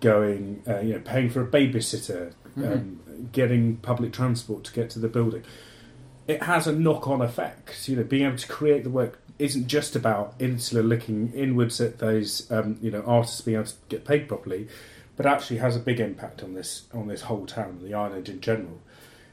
going, 0.00 0.62
uh, 0.68 0.80
you 0.80 0.94
know, 0.94 1.00
paying 1.00 1.30
for 1.30 1.40
a 1.40 1.46
babysitter, 1.46 2.32
um, 2.56 3.28
getting 3.32 3.76
public 3.76 4.12
transport 4.12 4.64
to 4.64 4.72
get 4.72 4.90
to 4.90 4.98
the 4.98 5.08
building. 5.08 5.44
It 6.26 6.42
has 6.42 6.66
a 6.66 6.72
knock-on 6.72 7.22
effect. 7.22 7.88
You 7.88 7.96
know, 7.96 8.02
being 8.02 8.26
able 8.26 8.36
to 8.36 8.48
create 8.48 8.84
the 8.84 8.90
work 8.90 9.20
isn't 9.38 9.68
just 9.68 9.94
about 9.94 10.34
Insula 10.38 10.82
looking 10.82 11.32
inwards 11.32 11.80
at 11.80 11.98
those, 11.98 12.50
um, 12.50 12.78
you 12.82 12.90
know, 12.90 13.02
artists 13.06 13.40
being 13.40 13.56
able 13.56 13.66
to 13.66 13.74
get 13.88 14.04
paid 14.04 14.28
properly, 14.28 14.66
but 15.16 15.26
actually 15.26 15.58
has 15.58 15.76
a 15.76 15.80
big 15.80 16.00
impact 16.00 16.42
on 16.42 16.54
this 16.54 16.86
on 16.92 17.06
this 17.08 17.22
whole 17.22 17.46
town, 17.46 17.78
the 17.82 17.94
island 17.94 18.28
in 18.28 18.40
general. 18.40 18.80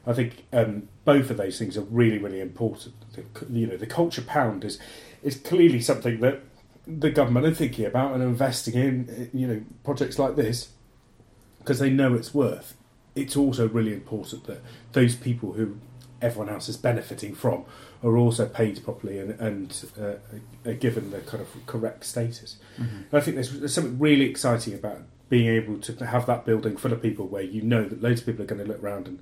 I 0.06 0.14
think 0.14 0.45
um, 0.51 0.89
both 1.06 1.30
of 1.30 1.38
those 1.38 1.58
things 1.58 1.78
are 1.78 1.82
really, 1.82 2.18
really 2.18 2.41
important. 2.41 2.95
The, 3.14 3.24
you 3.49 3.68
know, 3.68 3.78
the 3.78 3.88
culture 3.88 4.22
pound 4.22 4.66
is 4.66 4.80
is 5.22 5.38
clearly 5.38 5.80
something 5.80 6.20
that 6.20 6.41
the 6.86 7.10
government 7.10 7.45
are 7.45 7.54
thinking 7.54 7.86
about 7.86 8.14
and 8.14 8.22
investing 8.22 8.74
in. 8.74 9.30
You 9.34 9.47
know, 9.47 9.62
projects 9.84 10.20
like 10.20 10.36
this 10.36 10.70
because 11.60 11.80
they 11.80 11.89
know 11.89 12.14
it's 12.14 12.34
worth. 12.34 12.76
It's 13.16 13.38
also 13.38 13.68
really 13.70 13.93
important 13.93 14.45
that 14.47 14.62
those 14.91 15.16
people 15.16 15.54
who 15.54 15.78
everyone 16.22 16.49
else 16.54 16.70
is 16.70 16.78
benefiting 16.78 17.36
from 17.36 17.66
are 18.01 18.18
also 18.18 18.47
paid 18.47 18.84
properly 18.84 19.20
and, 19.20 19.32
and 19.39 19.86
uh, 20.01 20.70
are 20.70 20.74
given 20.74 21.12
the 21.12 21.20
kind 21.20 21.41
of 21.41 21.47
correct 21.66 22.06
status. 22.06 22.58
Mhm. 22.78 23.06
I 23.12 23.20
think 23.20 23.36
there's, 23.36 23.60
there's 23.60 23.74
something 23.74 23.99
really 23.99 24.26
exciting 24.30 24.74
about 24.74 24.99
being 25.30 25.47
able 25.47 25.80
to 25.80 26.06
have 26.06 26.26
that 26.26 26.45
building 26.45 26.78
full 26.78 26.93
of 26.93 27.01
people 27.01 27.28
where 27.28 27.43
you 27.43 27.62
know 27.62 27.84
that 27.88 28.01
loads 28.01 28.22
of 28.22 28.26
people 28.28 28.43
are 28.43 28.47
going 28.47 28.62
to 28.62 28.68
look 28.68 28.84
around 28.84 29.08
and 29.08 29.20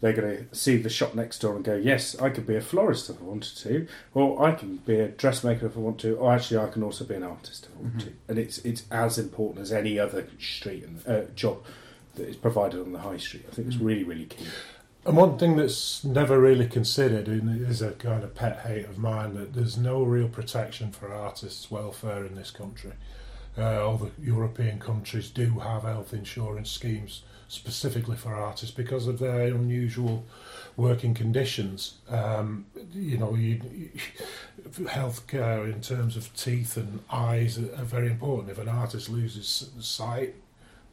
they're 0.00 0.12
going 0.14 0.46
to 0.48 0.54
see 0.54 0.76
the 0.78 0.88
shop 0.88 1.14
next 1.14 1.40
door 1.40 1.54
and 1.56 1.64
go, 1.64 1.76
yes, 1.76 2.18
I 2.18 2.30
could 2.30 2.46
be 2.46 2.56
a 2.56 2.60
florist 2.62 3.10
if 3.10 3.20
I 3.20 3.24
wanted 3.24 3.56
to, 3.58 3.86
or 4.14 4.42
I 4.42 4.52
can 4.52 4.76
be 4.78 4.98
a 4.98 5.08
dressmaker 5.08 5.66
if 5.66 5.76
I 5.76 5.80
want 5.80 5.98
to, 6.00 6.14
or 6.16 6.32
actually 6.32 6.58
I 6.58 6.68
can 6.68 6.82
also 6.82 7.04
be 7.04 7.14
an 7.14 7.22
artist 7.22 7.66
if 7.70 7.76
I 7.78 7.82
want 7.82 7.96
Mhm. 7.98 8.00
to. 8.04 8.12
And 8.28 8.38
it's 8.38 8.58
it's 8.58 8.84
as 8.90 9.18
important 9.18 9.60
as 9.62 9.72
any 9.72 9.98
other 9.98 10.26
street 10.38 10.84
and 10.84 11.06
uh, 11.06 11.26
job 11.34 11.58
that 12.14 12.28
is 12.28 12.36
provided 12.36 12.80
on 12.80 12.92
the 12.92 13.00
high 13.00 13.18
street. 13.18 13.44
I 13.50 13.54
think 13.54 13.68
it's 13.68 13.76
Mm. 13.76 13.84
really 13.86 14.04
really 14.04 14.24
key. 14.26 14.46
And 15.06 15.16
one 15.16 15.38
thing 15.38 15.56
that's 15.56 16.04
never 16.04 16.38
really 16.38 16.66
considered, 16.66 17.26
and 17.26 17.66
is 17.66 17.80
a 17.82 17.92
kind 17.92 18.22
of 18.22 18.34
pet 18.34 18.60
hate 18.66 18.84
of 18.86 18.98
mine, 18.98 19.34
that 19.34 19.54
there's 19.54 19.78
no 19.78 20.02
real 20.02 20.28
protection 20.28 20.92
for 20.92 21.12
artists' 21.12 21.70
welfare 21.70 22.24
in 22.26 22.34
this 22.34 22.50
country. 22.50 22.92
Uh, 23.56 23.82
all 23.84 23.96
the 23.96 24.10
European 24.22 24.78
countries 24.78 25.30
do 25.30 25.58
have 25.60 25.82
health 25.82 26.12
insurance 26.14 26.70
schemes 26.70 27.22
specifically 27.50 28.16
for 28.16 28.32
artists 28.34 28.74
because 28.74 29.06
of 29.08 29.18
their 29.18 29.46
unusual 29.46 30.24
working 30.76 31.14
conditions. 31.14 31.94
Um, 32.08 32.66
you 32.92 33.18
know, 33.18 33.34
you, 33.34 33.60
you, 33.74 33.90
healthcare 34.70 35.70
in 35.72 35.80
terms 35.80 36.16
of 36.16 36.32
teeth 36.34 36.76
and 36.76 37.00
eyes 37.10 37.58
are, 37.58 37.84
very 37.84 38.06
important. 38.06 38.50
If 38.50 38.58
an 38.58 38.68
artist 38.68 39.08
loses 39.10 39.70
sight, 39.80 40.34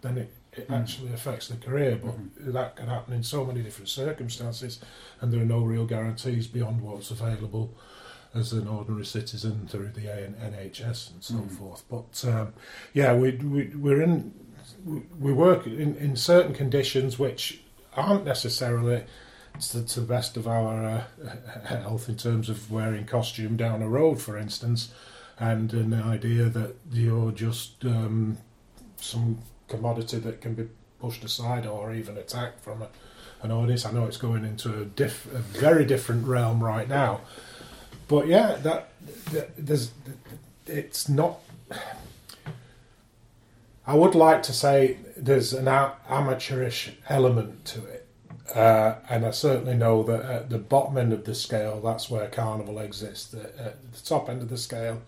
then 0.02 0.18
it, 0.18 0.34
it 0.54 0.68
Mm. 0.68 0.82
actually 0.82 1.14
affects 1.14 1.48
their 1.48 1.60
career. 1.60 2.00
But 2.04 2.16
that 2.54 2.76
can 2.76 2.88
happen 2.88 3.14
in 3.14 3.22
so 3.24 3.46
many 3.46 3.62
different 3.62 3.90
circumstances, 3.90 4.80
and 5.22 5.32
there 5.32 5.40
are 5.42 5.46
no 5.46 5.62
real 5.62 5.86
guarantees 5.86 6.48
beyond 6.48 6.82
what's 6.82 7.12
available 7.12 7.76
as 8.34 8.52
an 8.54 8.68
ordinary 8.68 9.06
citizen 9.06 9.68
through 9.70 9.90
the 9.90 10.02
NHS 10.02 11.12
and 11.12 11.24
so 11.24 11.36
Mm. 11.36 11.52
forth. 11.52 11.84
But 11.88 12.26
um, 12.28 12.54
yeah, 12.94 13.14
we, 13.16 13.32
we 13.34 13.68
we're 13.76 14.02
in 14.02 14.34
we- 15.20 15.34
work 15.34 15.66
in, 15.68 15.96
in 15.96 16.16
certain 16.16 16.54
conditions 16.54 17.20
which 17.20 17.62
aren't 17.94 18.26
necessarily 18.26 19.04
to, 19.60 19.86
to 19.86 20.00
the 20.02 20.06
best 20.06 20.38
of 20.38 20.48
our 20.48 20.86
uh, 20.86 21.04
health 21.66 22.10
in 22.10 22.16
terms 22.16 22.50
of 22.50 22.72
wearing 22.72 23.06
costume 23.06 23.58
down 23.58 23.82
a 23.82 23.90
road, 23.90 24.22
for 24.22 24.38
instance, 24.38 24.94
and 25.40 25.74
an 25.74 25.94
idea 25.94 26.46
that 26.46 26.76
you're 26.92 27.32
just 27.32 27.84
um, 27.86 28.38
some 28.98 29.40
commodity 29.68 30.20
that 30.20 30.42
can 30.42 30.54
be 30.54 30.68
pushed 31.00 31.24
aside 31.24 31.66
or 31.66 31.94
even 31.94 32.18
attacked 32.18 32.62
from 32.62 32.82
a, 32.82 32.90
an 33.44 33.52
audience. 33.52 33.86
I 33.86 33.92
know 33.92 34.06
it's 34.06 34.18
going 34.18 34.46
into 34.46 34.82
a, 34.82 34.86
diff, 34.86 35.26
a 35.34 35.40
very 35.40 35.86
different 35.86 36.26
realm 36.26 36.64
right 36.64 36.88
now, 36.88 37.22
but 38.08 38.28
yeah, 38.28 38.56
that, 38.62 38.90
that 39.32 39.52
there's 39.58 39.92
it's 40.66 41.10
not. 41.10 41.40
I 43.88 43.96
would 43.96 44.16
like 44.16 44.44
to 44.44 44.54
say 44.54 44.98
there's 45.16 45.54
an 45.54 45.70
amateurish 45.70 46.92
element 47.08 47.64
to 47.68 47.86
it, 47.86 48.06
uh, 48.54 48.96
and 49.10 49.26
I 49.26 49.32
certainly 49.32 49.76
know 49.76 50.04
that 50.04 50.26
at 50.26 50.50
the 50.50 50.58
bottom 50.58 50.98
end 50.98 51.14
of 51.14 51.24
the 51.24 51.34
scale, 51.34 51.80
that's 51.80 52.10
where 52.10 52.28
Carnival 52.28 52.80
exists. 52.80 53.34
At 53.34 53.94
the 53.94 54.00
top 54.04 54.28
end 54.28 54.42
of 54.42 54.50
the 54.50 54.58
scale, 54.58 55.02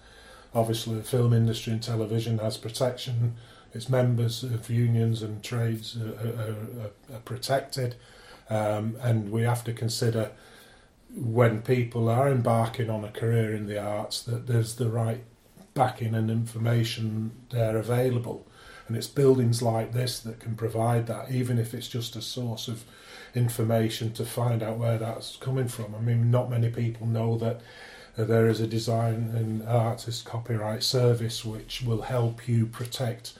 obviously, 0.55 0.95
the 0.95 1.03
film 1.03 1.33
industry 1.33 1.73
and 1.73 1.83
television 1.83 2.37
has 2.37 2.55
protection. 2.55 3.35
Its 3.73 3.89
members 3.89 4.43
of 4.43 4.69
unions 4.69 5.21
and 5.21 5.43
trades 5.43 5.97
are, 5.97 6.29
are, 6.41 7.15
are 7.15 7.19
protected, 7.25 7.95
um, 8.49 8.95
and 9.01 9.29
we 9.29 9.41
have 9.41 9.65
to 9.65 9.73
consider 9.73 10.31
when 11.13 11.61
people 11.61 12.07
are 12.07 12.31
embarking 12.31 12.89
on 12.89 13.03
a 13.03 13.11
career 13.11 13.53
in 13.53 13.67
the 13.67 13.77
arts 13.77 14.21
that 14.21 14.47
there's 14.47 14.75
the 14.75 14.89
right 14.89 15.25
backing 15.73 16.15
and 16.15 16.31
information 16.31 17.31
there 17.49 17.75
available. 17.75 18.45
And 18.89 18.97
it's 18.97 19.07
buildings 19.07 19.61
like 19.61 19.93
this 19.93 20.19
that 20.21 20.39
can 20.39 20.55
provide 20.55 21.05
that, 21.07 21.31
even 21.31 21.59
if 21.59 21.75
it's 21.75 21.87
just 21.87 22.15
a 22.15 22.23
source 22.23 22.67
of 22.67 22.83
information 23.35 24.11
to 24.13 24.25
find 24.25 24.63
out 24.63 24.79
where 24.79 24.97
that's 24.97 25.35
coming 25.35 25.67
from. 25.67 25.93
I 25.93 25.99
mean, 25.99 26.31
not 26.31 26.49
many 26.49 26.71
people 26.71 27.05
know 27.05 27.37
that 27.37 27.61
there 28.17 28.47
is 28.47 28.59
a 28.59 28.65
design 28.65 29.31
and 29.35 29.61
artist 29.67 30.25
copyright 30.25 30.81
service 30.81 31.45
which 31.45 31.83
will 31.83 32.01
help 32.01 32.47
you 32.47 32.65
protect 32.65 33.33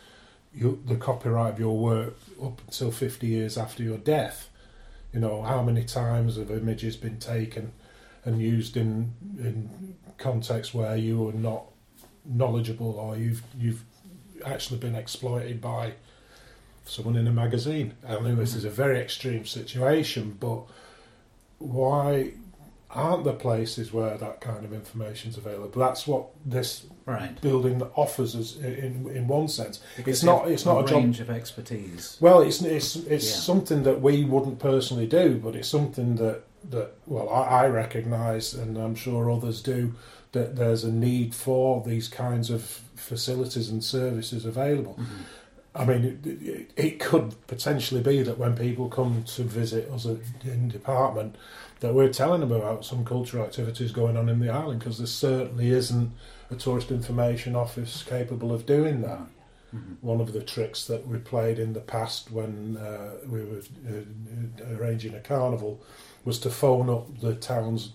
you, 0.54 0.80
the 0.86 0.96
copyright 0.96 1.54
of 1.54 1.60
your 1.60 1.80
work 1.80 2.16
up 2.42 2.62
until 2.68 2.92
50 2.92 3.26
years 3.26 3.58
after 3.58 3.82
your 3.82 3.98
death. 3.98 4.50
You 5.12 5.20
know, 5.20 5.42
how 5.42 5.64
many 5.64 5.84
times 5.84 6.38
have 6.38 6.52
images 6.52 6.96
been 6.96 7.18
taken 7.18 7.72
and 8.24 8.40
used 8.40 8.78
in 8.78 9.14
in 9.40 9.96
contexts 10.20 10.76
where 10.76 10.96
you 10.96 11.28
are 11.30 11.34
not 11.34 11.64
knowledgeable 12.24 12.92
or 12.92 13.18
you've 13.18 13.42
you've 13.58 13.84
actually 14.52 14.80
been 14.80 14.96
exploited 14.96 15.62
by 15.62 15.94
someone 16.86 17.16
in 17.16 17.28
a 17.28 17.32
magazine. 17.32 17.94
I 18.08 18.20
know 18.20 18.36
this 18.36 18.56
is 18.56 18.66
a 18.66 18.70
very 18.70 19.00
extreme 19.00 19.46
situation, 19.46 20.38
but 20.40 20.62
why 21.60 22.32
aren't 22.92 23.24
there 23.24 23.34
places 23.34 23.94
where 23.94 24.18
that 24.18 24.42
kind 24.42 24.66
of 24.66 24.74
information 24.74 25.30
is 25.30 25.38
available? 25.38 25.80
That's 25.80 26.08
what 26.08 26.28
this 26.46 26.86
Right. 27.06 27.40
building 27.42 27.82
offers 27.96 28.36
us 28.36 28.58
in 28.58 29.10
in 29.14 29.28
one 29.28 29.48
sense. 29.48 29.80
Because 29.98 30.24
not- 30.24 30.50
it's 30.50 30.66
not 30.66 30.78
a 30.82 30.84
a 30.86 30.88
job- 30.88 30.98
range 31.04 31.20
of 31.20 31.30
expertise. 31.30 32.18
Well, 32.20 32.42
it's 32.42 32.62
it's 32.62 32.96
it's 32.96 33.30
Yeah. 33.30 33.36
something 33.38 33.84
that 33.84 34.02
we 34.02 34.24
wouldn't 34.26 34.60
personally 34.60 35.08
do, 35.08 35.38
but 35.44 35.56
it's 35.56 35.68
something 35.68 36.16
that 36.16 36.42
that 36.72 36.94
well 37.08 37.30
I, 37.30 37.64
I 37.64 37.68
recognise, 37.68 38.54
and 38.54 38.78
I'm 38.78 38.96
sure 38.96 39.30
others 39.32 39.62
do, 39.62 39.94
that 40.32 40.56
there's 40.56 40.84
a 40.84 40.92
need 40.92 41.34
for 41.34 41.84
these 41.86 42.08
kinds 42.08 42.50
of 42.50 42.64
facilities 42.96 43.70
and 43.70 43.84
services 43.84 44.46
available. 44.46 44.96
Mhm. 45.00 45.06
I 45.76 45.86
mean, 45.86 46.20
it, 46.26 46.72
it, 46.76 47.00
could 47.00 47.36
potentially 47.48 48.02
be 48.02 48.24
that 48.24 48.38
when 48.40 48.56
people 48.56 48.90
come 48.90 49.24
to 49.24 49.44
visit 49.44 49.90
us 49.92 50.06
in 50.06 50.68
department, 50.68 51.36
that 51.80 51.94
we're 51.94 52.12
telling 52.12 52.42
them 52.42 52.52
about 52.52 52.84
some 52.86 53.06
cultural 53.06 53.46
activities 53.46 53.92
going 53.92 54.18
on 54.18 54.30
in 54.30 54.40
the 54.40 54.50
island 54.50 54.80
because 54.80 54.98
there 54.98 55.08
certainly 55.08 55.70
isn't 55.70 56.12
a 56.52 56.56
tourist 56.56 56.92
information 56.92 57.56
office 57.56 58.04
capable 58.04 58.52
of 58.52 58.66
doing 58.66 59.02
that 59.02 59.22
Mhm. 59.74 59.98
one 60.02 60.20
of 60.20 60.34
the 60.34 60.42
tricks 60.42 60.88
that 60.88 61.08
we 61.08 61.20
played 61.20 61.60
in 61.60 61.74
the 61.74 61.80
past 61.80 62.32
when 62.32 62.76
uh, 62.78 63.12
we 63.28 63.44
were 63.44 63.62
uh, 63.88 64.76
arranging 64.76 65.14
a 65.14 65.20
carnival 65.20 65.80
was 66.26 66.40
to 66.40 66.50
phone 66.50 66.90
up 66.90 67.20
the 67.20 67.36
town's 67.36 67.92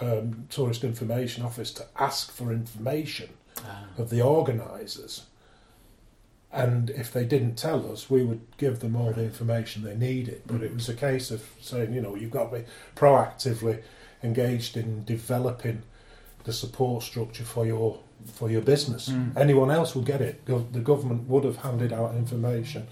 um, 0.00 0.46
tourist 0.50 0.84
information 0.84 1.44
office 1.44 1.72
to 1.74 1.86
ask 1.96 2.30
for 2.32 2.52
information 2.52 3.30
Ah. 3.64 3.84
of 3.98 4.08
the 4.10 4.22
organisers. 4.22 5.24
And 6.52 6.90
if 6.90 7.12
they 7.12 7.24
didn't 7.24 7.56
tell 7.56 7.92
us, 7.92 8.10
we 8.10 8.24
would 8.24 8.40
give 8.56 8.80
them 8.80 8.96
all 8.96 9.12
the 9.12 9.22
information 9.24 9.82
they 9.84 9.94
needed. 9.96 10.42
But 10.46 10.62
it 10.62 10.74
was 10.74 10.88
a 10.88 10.94
case 10.94 11.30
of 11.30 11.42
saying, 11.60 11.92
you 11.94 12.00
know, 12.00 12.16
you've 12.16 12.30
got 12.32 12.50
to 12.50 12.58
be 12.60 12.64
proactively 12.96 13.82
engaged 14.22 14.76
in 14.76 15.04
developing 15.04 15.82
the 16.44 16.52
support 16.52 17.02
structure 17.04 17.44
for 17.44 17.66
your 17.66 17.98
for 18.34 18.50
your 18.50 18.60
business. 18.62 19.08
Mm. 19.08 19.36
Anyone 19.36 19.70
else 19.70 19.94
will 19.94 20.02
get 20.02 20.20
it. 20.20 20.44
The 20.46 20.80
government 20.80 21.26
would 21.28 21.44
have 21.44 21.56
handed 21.58 21.92
out 21.92 22.14
information 22.14 22.86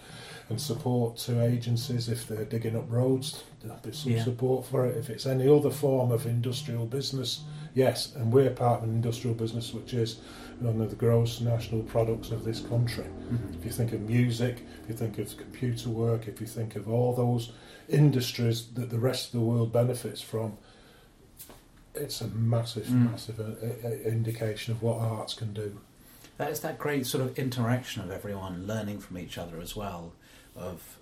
and 0.48 0.58
support 0.60 1.16
to 1.18 1.42
agencies 1.44 2.08
if 2.08 2.26
they're 2.26 2.46
digging 2.46 2.76
up 2.76 2.86
roads. 2.90 3.42
There'll 3.61 3.76
be 3.78 3.92
some 3.92 4.12
Yeah. 4.12 4.24
support 4.24 4.66
for 4.66 4.86
it. 4.86 4.96
If 4.96 5.11
it's 5.11 5.26
any 5.26 5.48
other 5.48 5.70
form 5.70 6.12
of 6.12 6.26
industrial 6.26 6.86
business, 6.86 7.40
yes. 7.74 8.14
And 8.14 8.32
we're 8.32 8.50
part 8.50 8.82
of 8.82 8.88
an 8.88 8.94
industrial 8.94 9.34
business 9.34 9.74
which 9.74 9.94
is 9.94 10.18
one 10.61 10.80
of 10.80 10.90
the 10.90 10.96
gross 10.96 11.40
national 11.40 11.82
products 11.82 12.30
of 12.30 12.44
this 12.44 12.61
country. 12.61 13.04
Mhm. 13.30 13.59
If 13.59 13.64
you 13.64 13.70
think 13.72 13.92
of 13.92 14.00
music, 14.02 14.62
if 14.84 14.88
you 14.90 14.94
think 14.94 15.18
of 15.18 15.36
computer 15.36 15.88
work, 15.90 16.28
if 16.28 16.40
you 16.40 16.46
think 16.46 16.76
of 16.76 16.88
all 16.88 17.14
those 17.14 17.52
industries 17.88 18.66
that 18.74 18.90
the 18.90 18.98
rest 18.98 19.26
of 19.26 19.32
the 19.32 19.40
world 19.46 19.72
benefits 19.72 20.20
from, 20.20 20.56
it's 21.94 22.20
a 22.20 22.28
massive, 22.28 22.86
Mm. 22.86 23.11
massive 23.11 23.40
uh, 23.40 23.86
uh, 23.86 23.90
indication 24.09 24.72
of 24.72 24.82
what 24.82 24.98
arts 24.98 25.34
can 25.34 25.52
do. 25.52 25.78
That 26.36 26.50
is 26.50 26.61
that 26.61 26.78
great 26.78 27.06
sort 27.06 27.24
of 27.24 27.36
interaction 27.38 28.02
of 28.02 28.11
everyone 28.12 28.66
learning 28.66 29.00
from 29.00 29.18
each 29.18 29.36
other 29.38 29.61
as 29.61 29.74
well, 29.74 30.12
of 30.54 30.97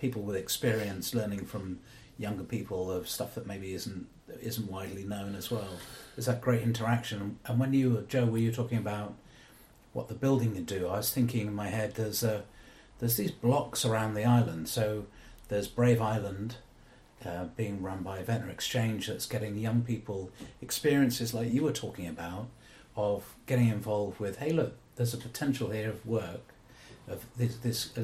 people 0.00 0.22
with 0.22 0.36
experience 0.36 1.14
learning 1.14 1.44
from 1.46 1.80
younger 2.18 2.44
people 2.44 2.90
of 2.90 3.08
stuff 3.08 3.34
that 3.34 3.46
maybe 3.46 3.74
isn't 3.74 4.06
isn't 4.42 4.70
widely 4.70 5.04
known 5.04 5.34
as 5.34 5.50
well. 5.50 5.78
There's 6.14 6.26
that 6.26 6.40
great 6.40 6.62
interaction. 6.62 7.38
And 7.46 7.58
when 7.58 7.72
you, 7.72 8.04
Joe, 8.08 8.26
were 8.26 8.38
you 8.38 8.52
talking 8.52 8.78
about 8.78 9.14
what 9.92 10.08
the 10.08 10.14
building 10.14 10.54
can 10.54 10.64
do? 10.64 10.88
I 10.88 10.98
was 10.98 11.10
thinking 11.10 11.46
in 11.46 11.54
my 11.54 11.68
head, 11.68 11.94
there's 11.94 12.22
a 12.22 12.44
there's 12.98 13.16
these 13.16 13.30
blocks 13.30 13.84
around 13.84 14.14
the 14.14 14.24
island. 14.24 14.68
So 14.68 15.06
there's 15.48 15.68
Brave 15.68 16.00
Island. 16.00 16.56
Uh, 17.26 17.46
being 17.56 17.82
run 17.82 18.04
by 18.04 18.22
Ventnor 18.22 18.48
Exchange, 18.48 19.08
that's 19.08 19.26
getting 19.26 19.56
young 19.56 19.82
people 19.82 20.30
experiences 20.62 21.34
like 21.34 21.52
you 21.52 21.64
were 21.64 21.72
talking 21.72 22.06
about, 22.06 22.46
of 22.94 23.34
getting 23.46 23.66
involved 23.66 24.20
with, 24.20 24.38
hey, 24.38 24.52
look, 24.52 24.74
there's 24.94 25.14
a 25.14 25.18
potential 25.18 25.70
here 25.70 25.90
of 25.90 26.06
work, 26.06 26.54
of 27.08 27.26
this, 27.36 27.56
this 27.56 27.90
uh, 27.98 28.02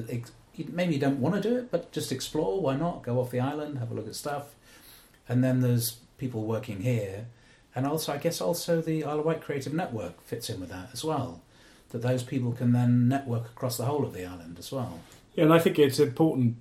maybe 0.72 0.94
you 0.94 1.00
don't 1.00 1.20
want 1.20 1.34
to 1.34 1.40
do 1.40 1.56
it, 1.56 1.70
but 1.70 1.92
just 1.92 2.12
explore, 2.12 2.60
why 2.60 2.76
not? 2.76 3.02
Go 3.02 3.20
off 3.20 3.30
the 3.30 3.40
island, 3.40 3.78
have 3.78 3.90
a 3.90 3.94
look 3.94 4.06
at 4.06 4.14
stuff. 4.14 4.54
And 5.28 5.42
then 5.42 5.60
there's 5.60 5.98
people 6.18 6.44
working 6.44 6.82
here, 6.82 7.26
and 7.74 7.86
also, 7.86 8.12
I 8.12 8.18
guess, 8.18 8.40
also 8.40 8.80
the 8.80 9.04
Isle 9.04 9.20
of 9.20 9.24
Wight 9.24 9.40
Creative 9.40 9.72
Network 9.72 10.22
fits 10.22 10.48
in 10.48 10.60
with 10.60 10.70
that 10.70 10.90
as 10.92 11.02
well, 11.02 11.42
that 11.90 12.02
those 12.02 12.22
people 12.22 12.52
can 12.52 12.72
then 12.72 13.08
network 13.08 13.46
across 13.46 13.76
the 13.76 13.84
whole 13.84 14.04
of 14.04 14.12
the 14.12 14.24
island 14.24 14.58
as 14.58 14.70
well. 14.70 15.00
Yeah, 15.34 15.44
and 15.44 15.52
I 15.52 15.58
think 15.58 15.78
it's 15.78 15.98
important 15.98 16.56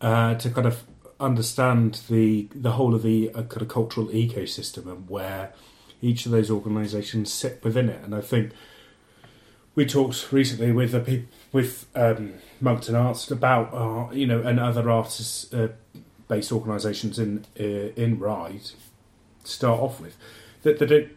uh, 0.00 0.34
to 0.34 0.50
kind 0.50 0.66
of 0.66 0.82
understand 1.20 2.00
the 2.08 2.48
the 2.54 2.72
whole 2.72 2.94
of 2.94 3.02
the 3.02 3.30
uh, 3.30 3.42
kind 3.42 3.62
of 3.62 3.68
cultural 3.68 4.06
ecosystem 4.08 4.86
and 4.86 5.08
where 5.10 5.52
each 6.00 6.26
of 6.26 6.32
those 6.32 6.50
organisations 6.50 7.32
sit 7.32 7.62
within 7.64 7.88
it. 7.88 8.04
And 8.04 8.14
I 8.14 8.20
think 8.20 8.52
we 9.74 9.86
talked 9.86 10.30
recently 10.30 10.72
with 10.72 10.92
the 10.92 11.00
peop 11.00 11.26
with 11.52 11.86
um, 11.94 12.34
Monkton 12.60 12.94
Arts 12.94 13.30
about 13.30 13.72
uh, 13.72 14.12
you 14.12 14.26
know 14.26 14.42
and 14.42 14.58
other 14.58 14.90
artists 14.90 15.52
uh, 15.52 15.68
based 16.28 16.52
organisations 16.52 17.18
in 17.18 17.44
uh, 17.58 17.92
in 17.96 18.18
Ryde 18.18 18.70
to 19.44 19.50
start 19.50 19.80
off 19.80 20.00
with 20.00 20.16
that 20.62 20.78
that 20.78 20.90
it, 20.90 21.16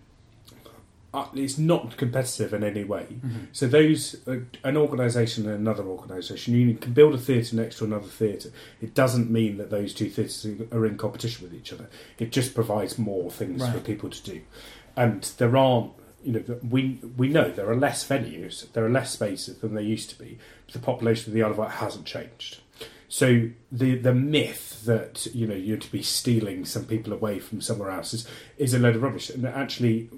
uh, 1.13 1.27
it's 1.33 1.57
not 1.57 1.97
competitive 1.97 2.53
in 2.53 2.63
any 2.63 2.85
way. 2.85 3.05
So 3.51 3.67
those, 3.67 4.15
uh, 4.27 4.37
an 4.63 4.77
organisation 4.77 5.45
and 5.45 5.55
another 5.55 5.83
organisation, 5.83 6.53
you 6.53 6.73
can 6.75 6.93
build 6.93 7.13
a 7.13 7.17
theatre 7.17 7.55
next 7.57 7.79
to 7.79 7.83
another 7.83 8.07
theatre. 8.07 8.51
It 8.81 8.93
doesn't 8.93 9.29
mean 9.29 9.57
that 9.57 9.69
those 9.69 9.93
two 9.93 10.09
theatres 10.09 10.45
are 10.71 10.85
in 10.85 10.97
competition 10.97 11.43
with 11.43 11.53
each 11.53 11.73
other. 11.73 11.89
It 12.17 12.31
just 12.31 12.55
provides 12.55 12.97
more 12.97 13.29
things 13.29 13.61
for 13.69 13.79
people 13.79 14.09
to 14.09 14.23
do. 14.23 14.41
And 14.95 15.23
there 15.37 15.57
aren't, 15.57 15.91
you 16.23 16.31
know, 16.33 16.59
we 16.67 16.99
we 17.17 17.27
know 17.27 17.49
there 17.49 17.69
are 17.69 17.75
less 17.75 18.07
venues, 18.07 18.71
there 18.73 18.85
are 18.85 18.89
less 18.89 19.11
spaces 19.11 19.57
than 19.59 19.73
there 19.73 19.83
used 19.83 20.09
to 20.11 20.19
be. 20.19 20.37
The 20.71 20.79
population 20.79 21.29
of 21.29 21.33
the 21.33 21.43
Isle 21.43 21.51
of 21.51 21.57
Wight 21.57 21.71
hasn't 21.71 22.05
changed. 22.05 22.61
So 23.07 23.49
the 23.71 23.95
the 23.95 24.13
myth 24.13 24.85
that 24.85 25.27
you 25.33 25.45
know 25.45 25.55
you're 25.55 25.77
to 25.77 25.91
be 25.91 26.01
stealing 26.01 26.63
some 26.65 26.85
people 26.85 27.11
away 27.11 27.39
from 27.39 27.59
somewhere 27.59 27.91
else 27.91 28.13
is 28.13 28.27
is 28.57 28.73
a 28.73 28.79
load 28.79 28.95
of 28.95 29.03
rubbish. 29.03 29.29
And 29.29 29.45
actually, 29.45 30.09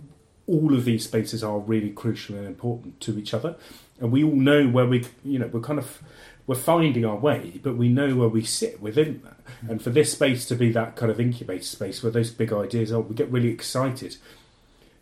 all 0.45 0.76
of 0.76 0.86
these 0.86 1.04
spaces 1.06 1.43
are 1.43 1.58
really 1.58 1.89
crucial 1.89 2.36
and 2.36 2.45
important 2.45 2.99
to 3.01 3.18
each 3.18 3.34
other, 3.34 3.56
and 3.99 4.12
we 4.12 4.24
all 4.24 4.36
know 4.36 4.68
where 4.68 4.86
we 4.86 5.06
you 5.24 5.39
know 5.39 5.47
we're 5.47 5.60
kind 5.60 5.80
of 5.80 6.04
we're 6.45 6.56
finding 6.56 7.06
our 7.06 7.16
way, 7.16 7.60
but 7.64 7.78
we 7.78 7.88
know 7.88 8.16
where 8.16 8.28
we 8.28 8.43
sit 8.43 8.82
within 8.82 9.22
that. 9.24 9.38
Mm. 9.66 9.70
And 9.72 9.82
for 9.82 9.89
this 9.89 10.12
space 10.12 10.45
to 10.47 10.56
be 10.56 10.72
that 10.74 10.95
kind 10.95 11.12
of 11.12 11.20
incubator 11.20 11.64
space 11.64 12.04
where 12.04 12.12
those 12.12 12.32
big 12.32 12.51
ideas 12.51 12.91
are, 12.91 12.99
we 12.99 13.16
get 13.16 13.32
really 13.32 13.49
excited. 13.49 14.18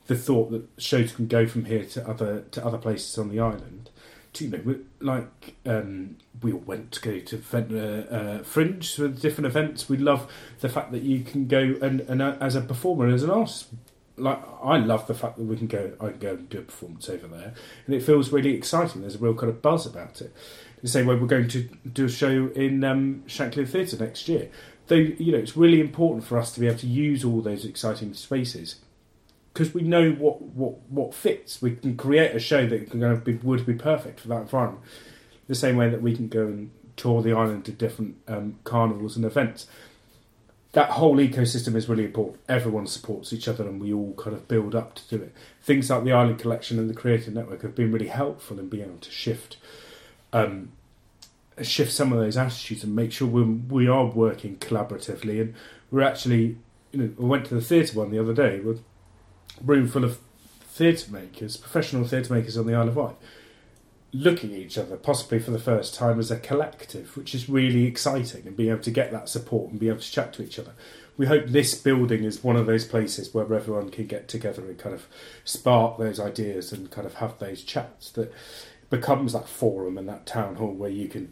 The 0.08 0.16
thought 0.16 0.52
that 0.52 0.68
shows 0.78 1.14
can 1.14 1.28
go 1.28 1.48
from 1.48 1.66
here 1.66 1.86
to 1.86 2.08
other 2.08 2.42
to 2.52 2.66
other 2.66 2.78
places 2.78 3.18
on 3.18 3.30
the 3.30 3.40
island. 3.40 3.90
To, 4.34 4.46
you 4.46 4.50
know, 4.50 4.80
like 5.02 5.56
um, 5.66 6.18
we 6.42 6.54
all 6.54 6.60
went 6.60 6.94
to 6.94 7.02
go 7.02 7.20
to 7.20 7.38
Ventnor 7.38 8.08
uh, 8.10 8.44
Fringe 8.44 8.96
for 8.96 9.10
different 9.10 9.46
events. 9.46 9.90
We 9.90 9.98
love 9.98 10.32
the 10.62 10.70
fact 10.70 10.92
that 10.94 11.02
you 11.02 11.22
can 11.22 11.48
go 11.48 11.76
and, 11.82 12.02
and 12.02 12.22
uh, 12.22 12.38
as 12.40 12.56
a 12.56 12.62
performer, 12.62 13.08
as 13.08 13.24
an 13.24 13.30
artist, 13.30 13.68
like 14.22 14.40
I 14.64 14.78
love 14.78 15.08
the 15.08 15.14
fact 15.14 15.38
that 15.38 15.44
we 15.44 15.58
can 15.58 15.68
go. 15.68 15.94
I 16.00 16.10
can 16.10 16.20
go 16.20 16.30
and 16.32 16.50
do 16.50 16.60
a 16.60 16.62
performance 16.62 17.10
over 17.10 17.28
there, 17.28 17.54
and 17.86 17.96
it 17.96 18.04
feels 18.04 18.32
really 18.32 18.54
exciting. 18.54 19.02
There's 19.02 19.16
a 19.16 19.20
real 19.20 19.34
kind 19.34 19.50
of 19.50 19.62
buzz 19.62 19.86
about 19.86 20.22
it. 20.22 20.34
The 20.82 20.88
same 20.88 21.06
way 21.06 21.16
we're 21.16 21.28
going 21.28 21.48
to 21.50 21.70
do 21.92 22.06
a 22.06 22.10
show 22.10 22.48
in 22.56 22.84
um, 22.84 23.24
Shanklin 23.28 23.66
Theatre 23.66 23.98
next 23.98 24.28
year. 24.28 24.50
Though 24.88 24.96
you 24.96 25.32
know, 25.32 25.38
it's 25.38 25.56
really 25.56 25.80
important 25.80 26.26
for 26.26 26.38
us 26.38 26.54
to 26.54 26.60
be 26.60 26.68
able 26.68 26.80
to 26.80 26.88
use 26.88 27.24
all 27.24 27.42
those 27.42 27.66
exciting 27.66 28.14
spaces 28.14 28.76
because 29.54 29.74
we 29.74 29.82
know 29.82 30.12
what, 30.12 30.42
what, 30.42 30.80
what 30.90 31.14
fits. 31.14 31.62
We 31.62 31.76
can 31.76 31.98
create 31.98 32.36
a 32.36 32.40
show 32.40 32.66
that 32.68 32.90
can 32.90 33.02
kind 33.02 33.14
of 33.14 33.24
be, 33.24 33.34
would 33.34 33.66
be 33.66 33.74
perfect 33.74 34.22
for 34.22 34.28
that 34.30 34.42
environment. 34.42 34.84
The 35.48 35.56
same 35.56 35.76
way 35.76 35.90
that 35.90 36.02
we 36.02 36.16
can 36.16 36.30
go 36.30 36.46
and 36.46 36.72
tour 36.96 37.22
the 37.22 37.34
island 37.34 37.66
to 37.66 37.72
different 37.72 38.16
um, 38.28 38.60
carnivals 38.64 39.16
and 39.16 39.26
events. 39.26 39.68
That 40.72 40.92
whole 40.92 41.18
ecosystem 41.18 41.76
is 41.76 41.90
really 41.90 42.06
important. 42.06 42.40
Everyone 42.48 42.88
supports 42.88 43.34
each 43.34 43.50
other, 43.50 43.66
and 43.66 43.82
we 43.82 43.92
all 43.92 44.14
kind 44.14 44.34
of 44.34 44.48
build 44.48 44.74
up 44.74 44.96
to 44.96 45.18
do 45.18 45.24
it. 45.24 45.34
Things 45.62 45.90
like 45.90 46.06
the 46.06 46.14
Island 46.14 46.40
Collection 46.40 46.80
and 46.80 46.90
the 46.90 46.94
Creative 46.94 47.34
Network 47.34 47.64
have 47.64 47.76
been 47.76 47.92
really 47.92 48.08
helpful 48.08 48.58
in 48.58 48.70
being 48.70 48.84
able 48.84 49.00
to 49.00 49.12
shift, 49.12 49.58
um, 50.32 50.72
shift 51.62 51.92
some 51.92 52.14
of 52.14 52.20
those 52.20 52.38
attitudes 52.38 52.86
and 52.86 52.96
make 52.96 53.12
sure 53.12 53.28
we 53.28 53.44
we 53.44 53.88
are 53.90 54.06
working 54.06 54.56
collaboratively. 54.58 55.42
And 55.42 55.56
we're 55.90 56.04
actually, 56.04 56.58
you 56.94 57.02
know, 57.02 57.14
we 57.18 57.28
went 57.28 57.48
to 57.48 57.56
the 57.56 57.62
theatre 57.62 58.00
one 58.00 58.12
the 58.12 58.20
other 58.20 58.34
day 58.34 58.62
with 58.62 58.82
room 59.64 59.88
full 59.88 60.04
of 60.04 60.20
theatre 60.64 61.12
makers, 61.12 61.58
professional 61.58 62.06
theatre 62.06 62.34
makers 62.34 62.58
on 62.58 62.66
the 62.66 62.74
Isle 62.74 62.90
of 62.90 62.96
Wight, 62.96 63.16
looking 64.14 64.54
at 64.54 64.60
each 64.60 64.78
other, 64.78 64.98
possibly 64.98 65.40
for 65.40 65.52
the 65.52 65.60
first 65.60 65.94
time 65.96 66.20
as 66.20 66.32
a 66.32 66.38
collective, 66.38 67.16
which 67.16 67.34
is 67.34 67.50
really 67.50 67.86
exciting, 67.86 68.46
and 68.46 68.58
being 68.58 68.70
able 68.70 68.82
to 68.82 68.92
get 68.92 69.12
that 69.12 69.30
support 69.30 69.72
and 69.72 69.80
be 69.80 69.90
able 69.90 70.00
to 70.00 70.12
chat 70.12 70.34
to 70.34 70.44
each 70.44 70.60
other. 70.60 70.74
We 71.18 71.28
hope 71.28 71.48
this 71.48 71.76
building 71.76 72.24
is 72.24 72.44
one 72.44 72.56
of 72.56 72.66
those 72.66 72.86
places 72.86 73.34
where 73.34 73.54
everyone 73.54 73.90
can 73.90 74.08
get 74.08 74.28
together 74.28 74.64
and 74.64 74.78
kind 74.78 74.96
of 74.96 75.08
spark 75.44 75.98
those 75.98 76.20
ideas 76.20 76.72
and 76.72 76.90
kind 76.90 77.06
of 77.06 77.16
have 77.16 77.38
those 77.40 77.64
chats 77.64 78.12
that 78.12 78.34
becomes 78.90 79.34
that 79.34 79.48
forum 79.48 79.98
and 79.98 80.08
that 80.10 80.26
town 80.26 80.56
hall 80.56 80.74
where 80.74 80.90
you 80.90 81.08
can 81.08 81.32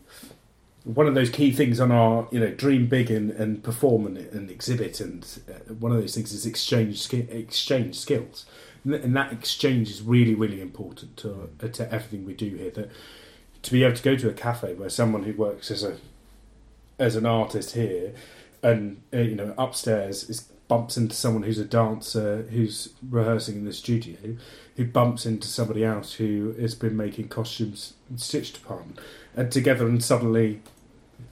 one 0.96 1.08
of 1.08 1.14
those 1.14 1.30
key 1.30 1.52
things 1.52 1.80
on 1.80 1.92
our 1.92 2.28
you 2.32 2.40
know 2.40 2.52
dream 2.52 2.88
big 2.88 3.12
and, 3.12 3.32
and 3.32 3.64
perform 3.64 4.08
and, 4.08 4.18
and 4.18 4.50
exhibit 4.50 5.00
and 5.00 5.42
uh, 5.50 5.74
one 5.74 5.92
of 5.92 6.00
those 6.00 6.16
things 6.16 6.34
is 6.34 6.46
exchange 6.46 7.14
exchange 7.14 8.00
skills. 8.00 8.46
And, 8.84 8.94
th- 8.94 9.04
and 9.04 9.16
that 9.16 9.32
exchange 9.32 9.90
is 9.90 10.02
really 10.02 10.36
really 10.36 10.62
important 10.62 11.18
to 11.18 11.50
uh, 11.62 11.68
to 11.68 11.94
everything 11.94 12.26
we 12.26 12.34
do 12.34 12.50
here. 12.56 12.72
That 12.72 12.92
to 13.62 13.72
be 13.72 13.84
able 13.84 13.96
to 13.96 14.04
go 14.04 14.16
to 14.16 14.30
a 14.30 14.34
cafe 14.34 14.74
where 14.74 14.90
someone 14.90 15.24
who 15.24 15.34
works 15.34 15.70
as 15.70 15.84
a 15.84 15.98
as 16.98 17.16
an 17.16 17.26
artist 17.26 17.76
here 17.76 18.14
and 18.64 19.02
uh, 19.14 19.18
you 19.18 19.36
know 19.36 19.54
upstairs 19.58 20.30
is 20.30 20.50
bumps 20.68 20.98
into 20.98 21.16
someone 21.16 21.44
who's 21.44 21.58
a 21.58 21.66
dancer 21.66 22.44
who's 22.52 22.90
rehearsing 23.10 23.56
in 23.56 23.66
the 23.66 23.74
studio 23.74 24.16
who 24.78 24.86
bumps 24.86 25.26
into 25.26 25.48
somebody 25.48 25.84
else 25.84 26.14
who 26.14 26.54
has 26.60 26.76
been 26.76 26.96
making 26.96 27.28
costumes 27.28 27.96
and 28.08 28.22
stitch 28.22 28.54
department 28.54 29.00
and 29.36 29.52
together 29.52 29.88
and 29.88 30.04
suddenly 30.04 30.62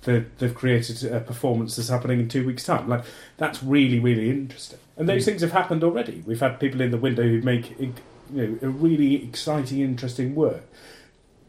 they've 0.01 0.55
created 0.55 1.03
a 1.11 1.19
performance 1.19 1.75
that's 1.75 1.89
happening 1.89 2.19
in 2.19 2.29
two 2.29 2.45
weeks 2.45 2.63
time. 2.63 2.87
Like 2.87 3.03
that's 3.37 3.61
really 3.63 3.99
really 3.99 4.29
interesting. 4.29 4.79
And 4.95 5.07
those 5.07 5.23
hmm. 5.23 5.31
things 5.31 5.41
have 5.41 5.51
happened 5.51 5.83
already. 5.83 6.23
We've 6.25 6.39
had 6.39 6.59
people 6.59 6.81
in 6.81 6.91
the 6.91 6.97
window 6.97 7.23
who 7.23 7.41
make 7.41 7.79
you 7.79 7.93
know 8.31 8.57
a 8.61 8.69
really 8.69 9.23
exciting 9.23 9.79
interesting 9.79 10.35
work 10.35 10.63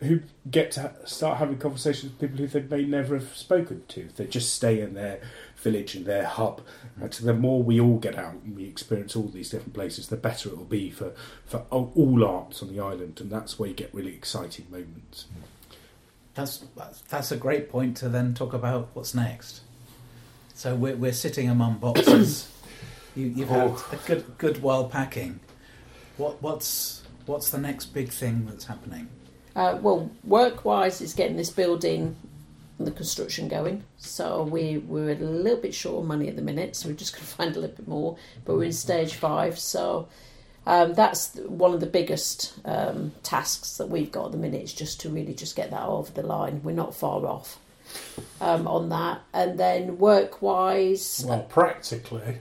who 0.00 0.20
get 0.48 0.70
to 0.70 0.92
start 1.04 1.38
having 1.38 1.58
conversations 1.58 2.12
with 2.12 2.20
people 2.20 2.36
who 2.36 2.46
they 2.46 2.62
may 2.62 2.84
never 2.84 3.16
have 3.18 3.36
spoken 3.36 3.82
to. 3.88 4.08
They 4.16 4.26
just 4.26 4.54
stay 4.54 4.80
in 4.80 4.94
their 4.94 5.20
village 5.56 5.96
and 5.96 6.06
their 6.06 6.24
hub. 6.24 6.62
Hmm. 6.96 7.04
And 7.04 7.14
so 7.14 7.24
the 7.24 7.34
more 7.34 7.62
we 7.62 7.80
all 7.80 7.98
get 7.98 8.16
out 8.16 8.34
and 8.44 8.56
we 8.56 8.64
experience 8.64 9.16
all 9.16 9.24
these 9.24 9.50
different 9.50 9.74
places 9.74 10.08
the 10.08 10.16
better 10.16 10.50
it 10.50 10.56
will 10.56 10.64
be 10.64 10.90
for, 10.90 11.12
for 11.44 11.64
all 11.70 12.24
arts 12.24 12.62
on 12.62 12.72
the 12.72 12.80
island. 12.80 13.20
And 13.20 13.30
that's 13.30 13.58
where 13.58 13.68
you 13.68 13.74
get 13.74 13.92
really 13.92 14.14
exciting 14.14 14.66
moments. 14.70 15.26
That's 15.34 15.57
that's- 16.46 17.02
that's 17.08 17.32
a 17.32 17.36
great 17.36 17.68
point 17.70 17.96
to 17.98 18.08
then 18.08 18.34
talk 18.34 18.52
about 18.52 18.88
what's 18.94 19.14
next. 19.14 19.60
So 20.54 20.74
we're 20.74 20.96
we're 20.96 21.12
sitting 21.12 21.48
among 21.48 21.78
boxes. 21.78 22.48
you, 23.16 23.26
you've 23.26 23.48
had 23.48 23.70
Oh. 23.70 23.86
a 23.92 23.96
good 24.08 24.24
good 24.38 24.62
while 24.62 24.84
packing. 24.88 25.40
What 26.16 26.42
what's 26.42 27.02
what's 27.26 27.50
the 27.50 27.58
next 27.58 27.86
big 27.86 28.08
thing 28.10 28.46
that's 28.46 28.64
happening? 28.66 29.08
Uh, 29.54 29.76
well, 29.82 30.10
work-wise, 30.24 31.00
it's 31.00 31.14
getting 31.14 31.36
this 31.36 31.50
building 31.50 32.14
and 32.78 32.86
the 32.86 32.92
construction 32.92 33.48
going. 33.48 33.82
So 33.96 34.42
we 34.44 34.78
we're 34.78 35.10
a 35.10 35.14
little 35.16 35.60
bit 35.60 35.74
short 35.74 36.02
of 36.02 36.06
money 36.06 36.28
at 36.28 36.36
the 36.36 36.42
minute, 36.42 36.76
so 36.76 36.88
we're 36.88 36.94
just 36.94 37.12
going 37.14 37.24
to 37.26 37.30
find 37.30 37.56
a 37.56 37.60
little 37.60 37.76
bit 37.76 37.88
more. 37.88 38.16
But 38.44 38.56
we're 38.56 38.64
in 38.64 38.72
stage 38.72 39.14
five, 39.14 39.58
so 39.58 40.08
um, 40.68 40.92
that's 40.94 41.34
one 41.46 41.72
of 41.74 41.80
the 41.80 41.86
biggest 41.86 42.54
um, 42.64 43.12
tasks 43.22 43.78
that 43.78 43.88
we've 43.88 44.12
got 44.12 44.26
at 44.26 44.32
the 44.32 44.38
minute. 44.38 44.62
Is 44.62 44.74
just 44.74 45.00
to 45.00 45.08
really 45.08 45.34
just 45.34 45.56
get 45.56 45.70
that 45.70 45.82
over 45.82 46.12
the 46.12 46.22
line. 46.22 46.60
We're 46.62 46.72
not 46.72 46.94
far 46.94 47.26
off 47.26 47.58
um, 48.40 48.68
on 48.68 48.90
that, 48.90 49.22
and 49.32 49.58
then 49.58 49.98
work-wise, 49.98 51.24
Well, 51.26 51.42
practically, 51.42 52.38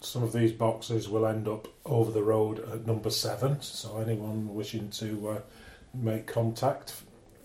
some 0.00 0.22
of 0.22 0.32
these 0.32 0.52
boxes 0.52 1.08
will 1.08 1.26
end 1.26 1.48
up 1.48 1.66
over 1.84 2.10
the 2.10 2.22
road 2.22 2.58
at 2.72 2.86
number 2.86 3.10
seven. 3.10 3.60
So 3.62 3.98
anyone 3.98 4.54
wishing 4.54 4.90
to 4.90 5.28
uh, 5.30 5.40
make 5.94 6.26
contact, 6.26 6.92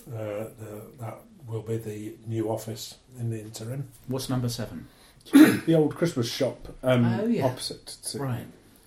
uh, 0.10 0.50
the, 0.60 0.82
that 1.00 1.20
will 1.48 1.62
be 1.62 1.78
the 1.78 2.14
new 2.28 2.50
office 2.50 2.96
in 3.18 3.30
the 3.30 3.40
interim. 3.40 3.88
What's 4.08 4.30
number 4.30 4.50
seven? 4.50 4.88
the 5.32 5.76
old 5.76 5.96
Christmas 5.96 6.30
shop 6.30 6.68
um, 6.84 7.06
Oh, 7.06 7.28
yeah. 7.28 7.46
opposite. 7.46 7.86
To, 7.86 8.20
Right. 8.20 8.46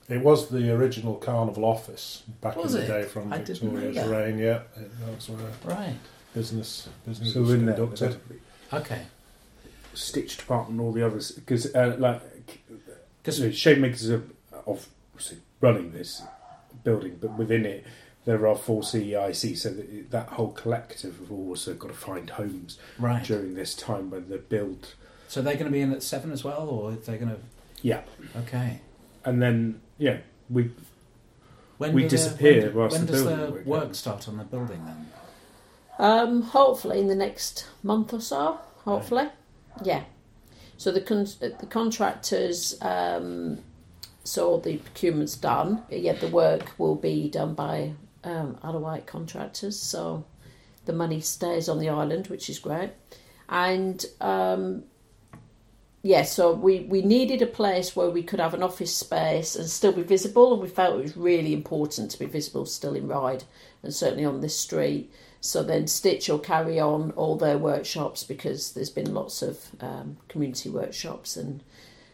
It 0.09 0.21
was 0.23 0.49
the 0.51 0.71
original 0.75 1.15
carnival 1.17 1.65
office 1.65 2.23
back 2.43 2.57
Was 2.57 2.75
in 2.75 2.81
the 2.83 2.87
it? 2.87 3.03
day 3.03 3.09
from 3.09 3.33
I 3.33 3.39
didn't 3.39 3.63
know 3.63 3.71
Victoria's 3.71 3.97
that. 3.97 4.09
reign. 4.11 4.39
Yeah, 4.39 4.61
it, 4.77 4.91
that's 5.07 5.29
where 5.29 5.39
Right. 5.65 5.95
business 6.35 6.89
business 7.07 7.33
So 7.33 7.41
was 7.41 7.53
in 7.55 7.67
there. 7.67 7.75
conducted. 7.75 8.21
Okay. 8.73 9.03
Stitch 9.95 10.37
department 10.37 10.73
and 10.73 10.81
all 10.81 10.93
the 10.93 11.07
others 11.07 11.31
because 11.33 11.75
uh, 11.75 11.97
like 11.99 12.21
Because 13.23 13.39
So 13.39 13.49
Shademakers 13.49 14.11
are 14.11 14.23
obviously 14.67 15.39
running 15.61 15.93
this 15.93 16.23
building, 16.83 17.17
but 17.21 17.39
within 17.39 17.65
it 17.65 17.87
there 18.27 18.47
are 18.47 18.57
four 18.57 18.81
CEIC, 18.83 19.57
so 19.59 19.69
that, 19.71 20.11
that 20.11 20.29
whole 20.31 20.51
collective 20.53 21.19
have 21.19 21.31
also 21.31 21.75
got 21.75 21.89
to 21.89 21.95
find 21.95 22.31
homes 22.31 22.79
right. 22.99 23.23
during 23.23 23.55
this 23.55 23.75
time 23.75 24.09
when 24.11 24.31
they 24.31 24.39
build. 24.39 24.95
So 25.29 25.43
they're 25.43 25.55
going 25.55 25.67
to 25.67 25.71
be 25.71 25.83
in 25.83 25.93
at 25.93 26.03
seven 26.03 26.33
as 26.33 26.43
well, 26.43 26.67
or 26.69 26.93
they're 26.93 27.19
going 27.19 27.33
to? 27.33 27.39
Yeah, 27.83 28.01
Okay. 28.37 28.81
and 29.27 29.43
then 29.43 29.83
yeah, 29.99 30.19
we 30.51 30.71
When 31.79 31.93
We 31.95 32.03
do 32.03 32.09
the- 32.09 32.17
disappear 32.17 32.67
when, 32.67 32.75
whilst 32.75 32.97
when 32.99 33.07
the 33.07 33.13
does 33.13 33.23
building 33.25 33.47
the 33.47 33.53
work 33.53 33.67
work 33.67 33.81
happens. 33.81 33.99
start 33.99 34.29
on 34.29 34.37
the 34.39 34.45
building 34.45 34.85
then? 34.87 35.11
Um, 35.99 36.43
hopefully 36.43 37.01
in 37.01 37.09
the 37.09 37.15
next 37.15 37.67
month 37.83 38.13
or 38.13 38.21
so. 38.21 38.59
Hopefully, 38.85 39.29
yeah. 39.83 40.05
So 40.77 40.91
the 40.93 41.01
con- 41.01 41.27
the 41.41 41.67
contractors, 41.71 42.77
um, 42.83 43.59
so 44.25 44.59
the 44.59 44.77
procurement's 44.79 45.37
done. 45.37 45.83
Yet 45.91 46.21
the 46.21 46.29
work 46.29 46.73
will 46.79 46.97
be 46.97 47.29
done 47.31 47.55
by 47.55 47.95
um, 48.25 48.59
Isle 48.63 48.87
of 48.87 49.07
contractors. 49.07 49.79
So 49.79 50.25
the 50.85 50.93
money 50.93 51.21
stays 51.21 51.69
on 51.69 51.79
the 51.79 51.89
island, 51.89 52.27
which 52.29 52.51
is 52.51 52.59
great. 52.59 52.91
And 53.49 54.05
um, 54.21 54.85
yeah, 56.05 56.23
so 56.23 56.53
we, 56.53 56.81
we 56.81 57.01
needed 57.01 57.41
a 57.41 57.47
place 57.47 57.97
where 57.97 58.11
we 58.11 58.23
could 58.23 58.39
have 58.39 58.53
an 58.53 58.63
office 58.63 58.95
space 58.95 59.57
and 59.57 59.71
still 59.71 59.93
be 59.93 60.03
visible, 60.03 60.53
and 60.53 60.61
we 60.61 60.69
felt 60.69 60.99
it 60.99 61.03
was 61.03 61.17
really 61.17 61.55
important 61.55 62.11
to 62.11 62.19
be 62.19 62.27
visible 62.27 62.67
still 62.67 62.95
in 62.95 63.09
Ryde 63.09 63.45
and 63.83 63.95
certainly 63.95 64.27
on 64.27 64.43
this 64.43 64.55
street. 64.55 65.11
So 65.41 65.63
then 65.63 65.87
Stitch 65.87 66.29
will 66.29 66.41
carry 66.41 66.79
on 66.79 67.13
all 67.13 67.37
their 67.37 67.57
workshops 67.57 68.23
because 68.23 68.73
there's 68.73 68.91
been 68.91 69.15
lots 69.15 69.41
of 69.41 69.71
um, 69.81 70.19
community 70.29 70.69
workshops 70.69 71.39
and 71.39 71.63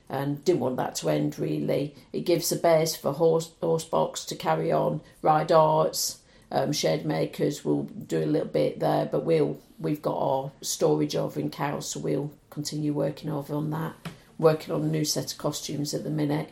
and 0.08 0.44
didn't 0.44 0.60
want 0.60 0.76
that 0.76 0.94
to 0.96 1.08
end 1.08 1.36
really. 1.38 1.96
It 2.12 2.20
gives 2.20 2.52
a 2.52 2.56
base 2.56 2.94
for 2.94 3.12
horse 3.12 3.50
horsebox 3.60 4.24
to 4.28 4.36
carry 4.36 4.70
on, 4.70 5.00
Ryde 5.20 5.50
Arts, 5.50 6.20
um, 6.52 6.70
Shademakers 6.70 7.64
will 7.64 7.84
do 7.84 8.22
a 8.22 8.26
little 8.26 8.48
bit 8.48 8.78
there, 8.78 9.06
but 9.06 9.24
we'll 9.24 9.58
we've 9.80 10.02
got 10.02 10.16
our 10.16 10.52
storage 10.60 11.16
over 11.16 11.40
in 11.40 11.50
Cowes, 11.50 11.88
so 11.88 12.00
we'll 12.00 12.30
continue 12.50 12.92
working 12.92 13.30
over 13.30 13.54
on 13.54 13.70
that. 13.70 13.94
Working 14.38 14.74
on 14.74 14.82
a 14.82 14.86
new 14.86 15.04
set 15.04 15.32
of 15.32 15.38
costumes 15.38 15.92
at 15.92 16.02
the 16.02 16.10
minute, 16.10 16.50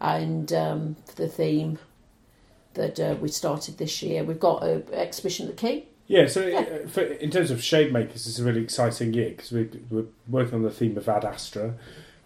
and 0.00 0.52
um, 0.52 0.96
for 1.06 1.14
the 1.14 1.28
theme 1.28 1.78
that 2.74 2.98
uh, 2.98 3.16
we 3.20 3.28
started 3.28 3.78
this 3.78 4.02
year, 4.02 4.24
we've 4.24 4.40
got 4.40 4.62
an 4.62 4.84
exhibition 4.92 5.48
at 5.48 5.56
the 5.56 5.60
Quay. 5.60 5.86
yeah. 6.06 6.26
So 6.26 6.42
uh, 6.42 6.88
for, 6.88 7.02
in 7.02 7.30
terms 7.30 7.50
of 7.50 7.58
Shademakers, 7.58 8.26
it's 8.26 8.38
a 8.38 8.44
really 8.44 8.62
exciting 8.62 9.12
year 9.14 9.30
because 9.30 9.52
we, 9.52 9.68
we're 9.90 10.06
working 10.28 10.54
on 10.54 10.62
the 10.62 10.70
theme 10.70 10.96
of 10.96 11.08
Ad 11.08 11.24
Astra. 11.24 11.74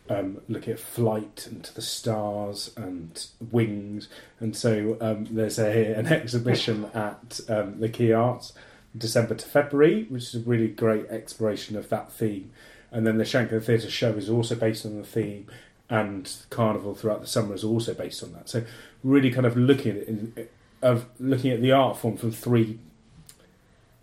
Um, 0.07 0.43
looking 0.51 0.75
at 0.75 0.79
flight 0.79 1.47
and 1.51 1.65
to 1.65 1.75
the 1.75 1.81
stars 1.81 2.71
and 2.77 3.27
wings, 3.51 4.09
and 4.39 4.55
so 4.55 4.99
um, 5.01 5.25
there's 5.31 5.59
a, 5.59 5.95
an 5.95 6.07
exhibition 6.13 6.85
at 6.93 7.41
um, 7.49 7.81
the 7.81 7.89
Quay 7.89 8.13
Arts, 8.13 8.53
December 8.97 9.35
to 9.35 9.47
February, 9.47 10.05
which 10.11 10.25
is 10.25 10.35
a 10.35 10.41
really 10.41 10.69
great 10.69 11.07
exploration 11.09 11.75
of 11.75 11.89
that 11.89 12.13
theme. 12.13 12.51
And 12.95 13.05
then 13.07 13.19
the 13.19 13.25
Shanklin 13.25 13.61
Theatre 13.61 13.91
show 13.91 14.13
is 14.13 14.31
also 14.31 14.55
based 14.55 14.87
on 14.87 14.97
the 14.97 15.05
theme, 15.05 15.49
and 15.91 16.33
Carnival 16.49 16.95
throughout 16.95 17.21
the 17.21 17.27
summer 17.27 17.55
is 17.55 17.65
also 17.65 17.93
based 17.93 18.23
on 18.23 18.33
that. 18.33 18.49
So 18.49 18.65
really, 19.03 19.31
kind 19.31 19.47
of 19.47 19.57
looking 19.57 19.91
at 19.91 19.97
it 19.99 20.09
in, 20.09 20.49
of 20.81 21.05
looking 21.19 21.51
at 21.51 21.61
the 21.61 21.73
art 21.73 21.99
form 21.99 22.17
from 22.17 22.31
three 22.31 22.79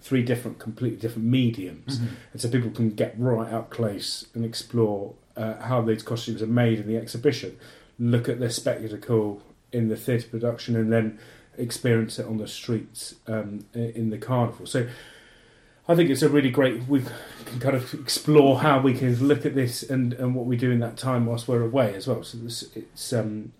three 0.02 0.24
different, 0.24 0.60
completely 0.60 1.00
different 1.00 1.28
mediums, 1.28 2.00
and 2.34 2.42
so 2.42 2.50
people 2.50 2.72
can 2.72 2.90
get 2.90 3.14
right 3.18 3.54
up 3.54 3.70
close 3.70 4.28
and 4.34 4.44
explore 4.44 5.14
uh, 5.38 5.62
how 5.62 5.82
these 5.82 6.04
costumes 6.04 6.42
are 6.42 6.48
made 6.48 6.80
in 6.80 6.88
the 6.88 6.98
exhibition, 6.98 7.56
look 7.98 8.28
at 8.28 8.40
the 8.40 8.50
spectacle 8.50 9.42
in 9.72 9.90
the 9.90 9.96
theatre 9.96 10.28
production, 10.28 10.76
and 10.76 10.92
then 10.92 11.18
experience 11.58 12.20
it 12.20 12.26
on 12.26 12.38
the 12.38 12.48
streets 12.48 13.16
um, 13.28 13.66
in 13.74 14.10
the 14.10 14.18
carnival. 14.18 14.66
So 14.66 14.88
I 15.92 15.96
think 15.96 16.10
it's 16.10 16.22
a 16.22 16.30
really 16.30 16.50
great. 16.50 16.88
We 16.88 17.04
can 17.46 17.60
kind 17.60 17.76
of 17.76 17.94
explore 17.94 18.60
how 18.60 18.80
we 18.80 18.94
can 18.94 19.14
look 19.28 19.46
at 19.46 19.56
this 19.56 19.84
and, 19.84 20.14
and 20.14 20.34
what 20.34 20.46
we 20.46 20.56
do 20.56 20.72
in 20.72 20.80
that 20.80 20.96
time 20.96 21.26
whilst 21.26 21.50
we're 21.50 21.64
away 21.64 21.94
as 21.96 22.08
well. 22.08 22.24
So 22.24 22.38
this, 22.38 22.64
it's 22.74 23.12
um, 23.12 23.52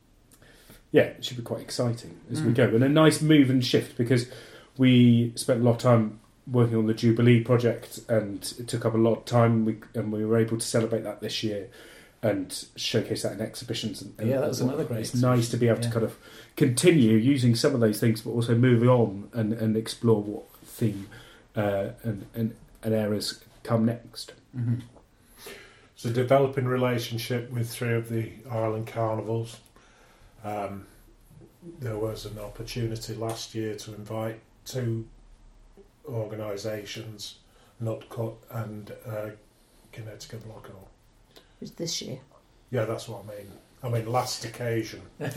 yeah, 0.94 1.04
it 1.04 1.26
should 1.26 1.36
be 1.38 1.44
quite 1.44 1.62
exciting 1.62 2.20
as 2.32 2.42
we 2.42 2.52
Mm. 2.52 2.56
go, 2.56 2.64
and 2.68 2.84
a 2.86 2.90
nice 2.90 3.22
move 3.22 3.50
and 3.50 3.66
shift 3.66 3.98
because 3.98 4.30
we 4.78 5.34
spent 5.36 5.60
a 5.60 5.64
lot 5.64 5.72
of 5.74 5.78
time 5.80 6.22
working 6.50 6.78
on 6.78 6.88
the 6.88 6.94
Jubilee 6.94 7.44
project, 7.44 8.00
and 8.08 8.54
it 8.58 8.68
took 8.68 8.86
up 8.86 8.94
a 8.94 8.98
lot 8.98 9.18
of 9.20 9.26
time. 9.26 9.66
We 9.66 9.78
and 9.94 10.12
we 10.12 10.24
were 10.26 10.38
able 10.38 10.58
to 10.58 10.66
celebrate 10.66 11.04
that 11.04 11.20
this 11.20 11.44
year 11.44 11.68
and 12.24 12.66
showcase 12.76 13.24
that 13.24 13.34
in 13.34 13.42
exhibitions. 13.42 14.02
And, 14.02 14.14
and 14.20 14.30
Yeah, 14.30 14.40
that 14.40 14.50
was 14.50 14.62
another 14.62 14.84
great 14.84 15.00
It's 15.02 15.16
nice 15.16 15.50
to 15.50 15.58
be 15.58 15.68
able 15.68 15.80
exhibition, 15.80 16.02
to 16.02 16.08
kind 16.08 16.12
of 16.12 16.56
continue 16.56 17.18
using 17.18 17.56
some 17.56 17.74
of 17.74 17.82
those 17.82 18.00
things, 18.00 18.22
but 18.22 18.30
also 18.30 18.54
move 18.56 18.88
on 18.88 19.30
and, 19.34 19.54
and 19.54 19.76
explore 19.76 20.22
what 20.22 20.44
theme 20.64 21.08
uh, 21.56 21.90
and, 22.04 22.26
and 22.34 22.56
and 22.84 22.94
areas 22.94 23.44
come 23.64 23.86
next. 23.86 24.34
hmm 24.56 24.76
So 25.96 26.12
developing 26.12 26.66
relationship 26.66 27.52
with 27.52 27.70
three 27.70 27.94
of 27.94 28.10
the 28.10 28.32
Ireland 28.50 28.88
carnivals. 28.88 29.60
Um, 30.44 30.88
there 31.80 31.98
was 31.98 32.26
an 32.26 32.40
opportunity 32.40 33.14
last 33.14 33.54
year 33.54 33.76
to 33.76 33.94
invite 33.94 34.40
two 34.66 35.08
organisations, 36.06 37.36
Nutkhut 37.84 38.36
and 38.50 38.92
uh, 39.06 39.30
Kinetika 39.94 40.40
Bloco. 40.40 40.88
It 41.36 41.42
was 41.60 41.72
this 41.72 42.02
year. 42.02 42.20
Yeah, 42.72 42.86
that's 42.86 43.08
what 43.08 43.24
I 43.26 43.36
mean. 43.38 43.52
I 43.84 43.90
mean, 43.90 44.06
last 44.06 44.46
occasion. 44.46 45.02
the 45.18 45.28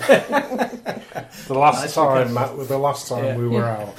last 1.50 1.80
Nice 1.82 1.94
time, 1.94 2.28
recovery. 2.34 2.34
Matt, 2.58 2.68
the 2.68 2.78
last 2.78 3.08
time 3.08 3.24
Yeah. 3.24 3.36
we 3.36 3.48
were 3.48 3.64
out. 3.64 3.94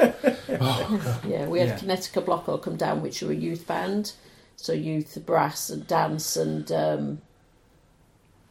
Oh, 0.62 1.22
Yeah, 1.28 1.48
we 1.48 1.60
had 1.60 1.70
Yeah. 1.70 1.78
Kinetika 1.80 2.24
Bloco 2.24 2.62
come 2.62 2.76
down, 2.76 3.02
which 3.02 3.24
are 3.24 3.32
a 3.32 3.36
youth 3.36 3.66
band, 3.66 4.14
so 4.56 4.72
youth 4.74 5.18
brass 5.26 5.70
and 5.70 5.88
dance 5.88 6.38
and 6.38 6.72
um, 6.72 7.22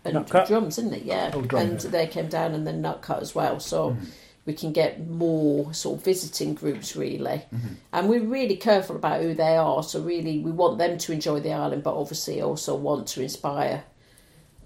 and 0.04 0.16
Nutkhut? 0.16 0.46
drums, 0.48 0.78
isn't 0.78 0.92
it? 0.92 1.04
Yeah, 1.04 1.30
Oh, 1.32 1.40
drum, 1.42 1.62
and 1.62 1.82
yeah. 1.84 1.90
they 1.90 2.06
came 2.06 2.28
down 2.28 2.54
and 2.54 2.66
then 2.66 2.82
Nutkhut 2.82 3.22
as 3.22 3.34
well. 3.34 3.58
So 3.60 3.90
Mhm. 3.92 4.06
we 4.44 4.52
can 4.52 4.72
get 4.72 5.08
more 5.08 5.72
sort 5.72 5.98
of 5.98 6.04
visiting 6.04 6.54
groups 6.54 6.94
really, 6.96 7.44
Mhm. 7.54 7.76
and 7.92 8.08
we're 8.10 8.20
really 8.20 8.56
careful 8.56 8.96
about 8.96 9.22
who 9.22 9.32
they 9.32 9.56
are. 9.56 9.82
So 9.84 10.00
really, 10.02 10.40
we 10.40 10.50
want 10.50 10.76
them 10.78 10.98
to 10.98 11.12
enjoy 11.12 11.40
the 11.40 11.52
island, 11.52 11.84
but 11.84 11.94
obviously 11.94 12.42
also 12.42 12.74
want 12.74 13.06
to 13.08 13.22
inspire 13.22 13.84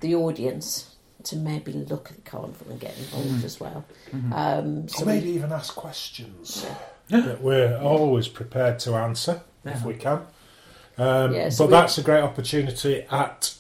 the 0.00 0.14
audience 0.14 0.86
to 1.28 1.36
maybe 1.36 1.72
look 1.72 2.10
at 2.10 2.16
the 2.16 2.30
carnival 2.30 2.66
and 2.70 2.80
get 2.80 2.96
involved 2.98 3.28
Mhm. 3.42 3.44
as 3.44 3.60
well. 3.60 3.84
Mhm. 4.12 4.32
Um, 4.32 4.88
so 4.88 5.02
or 5.02 5.06
we- 5.06 5.12
maybe 5.14 5.30
even 5.30 5.52
ask 5.52 5.74
questions 5.74 6.66
that 7.08 7.42
we're 7.42 7.76
always 7.78 8.28
prepared 8.28 8.78
to 8.80 8.94
answer 8.94 9.40
if 9.64 9.84
we 9.84 9.94
can. 9.94 10.20
Um, 10.96 11.34
Yeah, 11.34 11.48
so 11.50 11.64
but 11.64 11.66
we- 11.68 11.72
that's 11.72 11.98
a 11.98 12.02
great 12.02 12.22
opportunity 12.22 13.04
at 13.10 13.54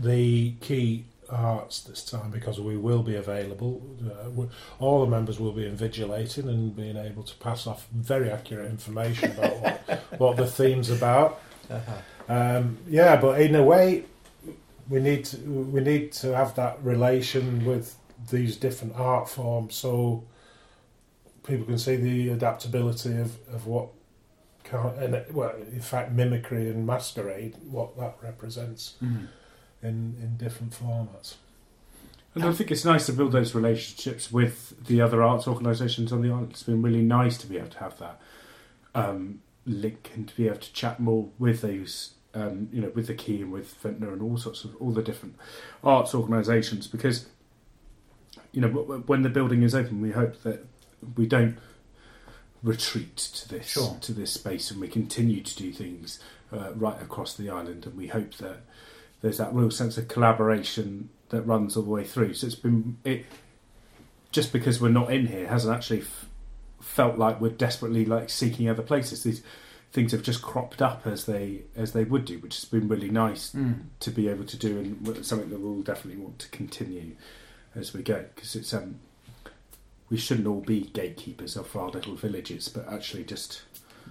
the 0.00 0.52
Quay 0.60 1.04
arts 1.30 1.80
this 1.80 2.04
time 2.04 2.30
because 2.30 2.60
we 2.60 2.76
will 2.76 3.02
be 3.02 3.16
available. 3.16 3.80
Uh, 4.06 4.42
all 4.78 5.00
the 5.00 5.10
members 5.10 5.40
will 5.40 5.52
be 5.52 5.62
invigilating 5.68 6.48
and 6.48 6.76
being 6.76 6.96
able 6.96 7.22
to 7.22 7.34
pass 7.36 7.66
off 7.66 7.86
very 7.92 8.30
accurate 8.30 8.70
information 8.70 9.32
about 9.32 9.56
what, 9.62 10.00
what 10.18 10.36
the 10.36 10.46
theme's 10.46 10.90
about. 10.90 11.40
Um, 12.28 12.78
yeah, 12.88 13.16
but 13.16 13.40
in 13.40 13.54
a 13.54 13.62
way, 13.62 14.04
we 14.88 15.00
need 15.00 15.24
to, 15.26 15.36
we 15.38 15.80
need 15.80 16.12
to 16.12 16.34
have 16.36 16.54
that 16.56 16.82
relation 16.82 17.64
with 17.64 17.96
these 18.30 18.56
different 18.56 18.94
art 18.96 19.28
forms 19.28 19.74
so 19.74 20.24
people 21.46 21.64
can 21.66 21.78
see 21.78 21.96
the 21.96 22.30
adaptability 22.30 23.16
of, 23.18 23.36
of 23.52 23.66
what 23.66 23.88
can 24.64 24.80
and 24.98 25.14
it- 25.14 25.34
well 25.34 25.54
in 25.72 25.80
fact 25.80 26.12
mimicry 26.12 26.68
and 26.70 26.86
masquerade 26.86 27.54
what 27.70 27.96
that 27.98 28.16
represents 28.22 28.94
Mm. 29.02 29.26
in 29.82 30.16
in 30.22 30.36
different 30.38 30.72
formats 30.72 31.34
And 32.34 32.44
I 32.44 32.52
think 32.52 32.70
it's 32.70 32.84
nice 32.84 33.06
to 33.06 33.12
build 33.12 33.32
those 33.32 33.54
relationships 33.54 34.32
with 34.32 34.86
the 34.86 35.00
other 35.02 35.22
arts 35.22 35.46
organisations 35.46 36.12
on 36.12 36.20
the 36.22 36.30
island. 36.30 36.50
It's 36.50 36.64
been 36.64 36.82
really 36.82 37.02
nice 37.02 37.36
to 37.38 37.46
be 37.46 37.58
able 37.58 37.68
to 37.70 37.78
have 37.78 37.96
that 37.98 38.20
um, 38.94 39.40
link 39.66 40.10
and 40.14 40.26
to 40.28 40.34
be 40.36 40.46
able 40.48 40.58
to 40.58 40.72
chat 40.72 40.98
more 40.98 41.28
with 41.38 41.60
those, 41.60 42.14
um, 42.34 42.68
you 42.72 42.80
know, 42.82 42.90
with 42.94 43.06
the 43.06 43.14
Quay 43.14 43.40
and 43.42 43.52
with 43.52 43.74
Ventnor 43.74 44.12
and 44.12 44.20
all 44.22 44.36
sorts 44.36 44.64
of 44.64 44.74
all 44.76 44.90
the 44.90 45.02
different 45.02 45.36
arts 45.82 46.14
organisations. 46.14 46.86
Because, 46.86 47.26
you 48.52 48.60
know, 48.60 48.68
w- 48.68 48.86
w- 48.86 49.04
when 49.06 49.22
the 49.22 49.28
building 49.28 49.62
is 49.62 49.74
open, 49.74 50.00
we 50.00 50.10
hope 50.10 50.42
that 50.42 50.64
we 51.16 51.26
don't 51.26 51.56
retreat 52.62 53.16
to 53.16 53.48
this 53.48 53.66
Sure. 53.68 53.96
to 54.00 54.12
this 54.12 54.32
space 54.32 54.70
and 54.70 54.80
we 54.80 54.88
continue 54.88 55.42
to 55.42 55.56
do 55.56 55.70
things 55.72 56.18
uh, 56.52 56.72
right 56.74 57.00
across 57.00 57.34
the 57.36 57.50
island. 57.50 57.84
And 57.86 57.96
we 57.96 58.08
hope 58.08 58.34
that 58.38 58.60
there's 59.20 59.38
that 59.38 59.54
real 59.54 59.70
sense 59.70 59.98
of 59.98 60.08
collaboration 60.08 61.10
that 61.28 61.42
runs 61.42 61.76
all 61.76 61.82
the 61.82 61.90
way 61.90 62.04
through. 62.04 62.34
So 62.34 62.46
it's 62.46 62.56
been 62.56 62.96
it 63.04 63.26
just 64.32 64.52
because 64.52 64.80
we're 64.80 64.88
not 64.88 65.12
in 65.12 65.26
here 65.28 65.46
hasn't 65.46 65.74
actually 65.74 66.00
f- 66.00 66.26
felt 66.80 67.18
like 67.18 67.40
we're 67.40 67.50
desperately 67.50 68.04
like 68.04 68.28
seeking 68.30 68.68
other 68.68 68.82
places. 68.82 69.22
These 69.22 69.42
things 69.94 70.10
have 70.12 70.22
just 70.22 70.42
cropped 70.42 70.82
up 70.82 71.06
as 71.06 71.24
they 71.24 71.62
as 71.76 71.92
they 71.92 72.04
would 72.04 72.24
do, 72.24 72.36
which 72.40 72.56
has 72.56 72.64
been 72.66 72.88
really 72.88 73.08
nice 73.10 73.52
Mm. 73.52 73.84
to 74.00 74.10
be 74.10 74.28
able 74.28 74.44
to 74.44 74.56
do, 74.56 74.70
and 74.78 75.24
something 75.24 75.50
that 75.50 75.60
we'll 75.60 75.82
definitely 75.82 76.20
want 76.20 76.38
to 76.40 76.48
continue 76.48 77.12
as 77.76 77.94
we 77.94 78.02
go 78.02 78.24
because 78.34 78.54
it's 78.56 78.74
um 78.74 78.96
we 80.10 80.16
shouldn't 80.18 80.46
all 80.46 80.60
be 80.60 80.80
gatekeepers 81.00 81.56
of 81.56 81.74
our 81.76 81.88
little 81.90 82.14
villages, 82.14 82.68
but 82.68 82.86
actually 82.92 83.24
just 83.24 83.62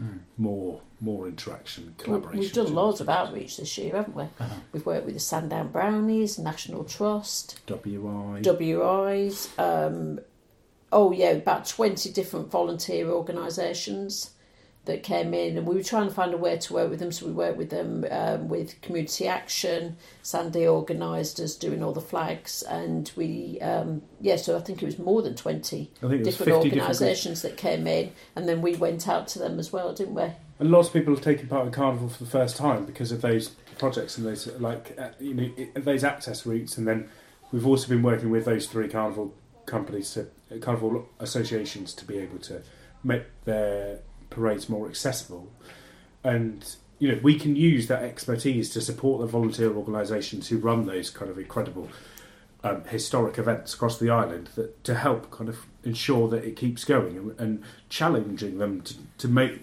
Mm. 0.01 0.19
more 0.38 0.81
more 0.99 1.27
interaction, 1.27 1.93
We- 1.97 2.03
collaboration. 2.03 2.39
We've 2.39 2.53
done 2.53 2.63
between 2.65 2.75
loads 2.84 3.01
of 3.01 3.09
outreach 3.09 3.57
this 3.57 3.77
year, 3.77 3.91
haven't 3.97 4.15
we? 4.15 4.23
Uh-huh. 4.23 4.55
We've 4.71 4.86
worked 4.86 5.05
with 5.05 5.13
the 5.15 5.19
Sandown 5.19 5.67
Brownies, 5.71 6.39
National 6.39 6.84
Trust, 6.86 7.59
WI. 7.67 8.41
WIs. 8.41 9.49
Um, 9.59 10.19
oh 10.93 11.11
yeah, 11.11 11.31
about 11.31 11.67
twenty 11.67 12.09
different 12.09 12.49
volunteer 12.49 13.09
organisations 13.11 14.31
that 14.86 15.01
came 15.01 15.34
in, 15.34 15.57
and 15.57 15.65
we 15.65 15.75
were 15.75 15.84
trying 15.84 16.07
to 16.07 16.13
find 16.13 16.34
a 16.34 16.38
way 16.38 16.57
to 16.57 16.73
work 16.73 16.89
with 16.89 16.99
them. 16.99 17.11
So 17.11 17.25
we 17.25 17.31
worked 17.31 17.57
with 17.57 17.69
them 17.69 18.05
um, 18.11 18.49
with 18.49 18.81
community 18.81 19.27
action. 19.27 19.97
Sandy 20.21 20.67
organised 20.67 21.39
us 21.39 21.55
doing 21.55 21.81
all 21.81 21.93
the 21.93 22.01
flags, 22.01 22.63
and 22.63 23.09
we 23.15 23.59
um, 23.61 24.01
yeah. 24.19 24.36
So 24.36 24.57
I 24.57 24.61
think 24.61 24.84
it 24.84 24.86
was 24.86 24.99
more 24.99 25.21
than 25.21 25.36
twenty 25.36 25.91
I 25.97 26.07
think 26.07 26.21
it 26.21 26.25
was 26.25 26.38
different 26.38 26.63
50 26.63 26.69
different 26.69 26.89
organisations 26.89 27.41
that 27.43 27.55
came 27.57 27.88
in, 27.88 28.11
and 28.36 28.47
then 28.47 28.61
we 28.61 28.75
went 28.75 29.07
out 29.07 29.27
to 29.29 29.39
them 29.39 29.59
as 29.59 29.71
well, 29.71 29.93
didn't 29.93 30.15
we? 30.15 30.29
And 30.59 30.71
lots 30.71 30.88
of 30.88 30.93
people 30.93 31.13
have 31.13 31.23
taken 31.23 31.47
part 31.47 31.65
in 31.65 31.71
carnival 31.71 32.09
for 32.09 32.23
the 32.23 32.29
first 32.29 32.57
time 32.57 32.86
because 32.86 33.11
of 33.11 33.21
those 33.21 33.49
projects 33.77 34.17
and 34.17 34.27
those 34.27 34.47
like 34.59 34.97
uh, 34.99 35.09
you 35.19 35.34
know 35.34 35.51
those 35.75 36.03
access 36.03 36.45
routes. 36.45 36.77
And 36.77 36.88
then 36.88 37.09
we've 37.51 37.65
also 37.65 37.88
been 37.88 38.03
working 38.03 38.29
with 38.29 38.45
those 38.45 38.67
three 38.67 38.89
carnival 38.89 39.34
companies, 39.65 40.11
to, 40.11 40.59
carnival 40.59 41.07
associations, 41.19 41.93
to 41.93 42.05
be 42.05 42.17
able 42.17 42.39
to 42.39 42.61
make 43.03 43.23
their 43.45 43.99
parades 44.34 44.67
more 44.69 44.88
accessible. 44.88 45.51
And 46.23 46.75
you 46.99 47.11
know 47.11 47.19
we 47.21 47.38
can 47.38 47.55
use 47.55 47.88
that 47.88 48.03
expertise 48.03 48.69
to 48.71 48.81
support 48.81 49.21
the 49.21 49.27
volunteer 49.27 49.73
organisations 49.73 50.47
who 50.49 50.57
run 50.57 50.86
those 50.86 51.09
kind 51.09 51.29
of 51.31 51.38
incredible. 51.38 51.89
Um, 52.65 52.86
historic 52.86 53.38
events 53.38 53.73
across 53.73 53.99
the 53.99 54.09
island 54.09 54.47
that 54.55 54.86
to 54.86 54.95
help 54.95 55.29
kind 55.31 55.49
of 55.49 55.65
ensure 55.84 56.29
that 56.29 56.45
it 56.45 56.55
keeps 56.55 56.86
going 56.86 57.17
and, 57.17 57.38
and 57.38 57.63
challenging 57.89 58.57
them 58.57 58.79
to, 58.84 58.93
to 59.17 59.27
make 59.27 59.59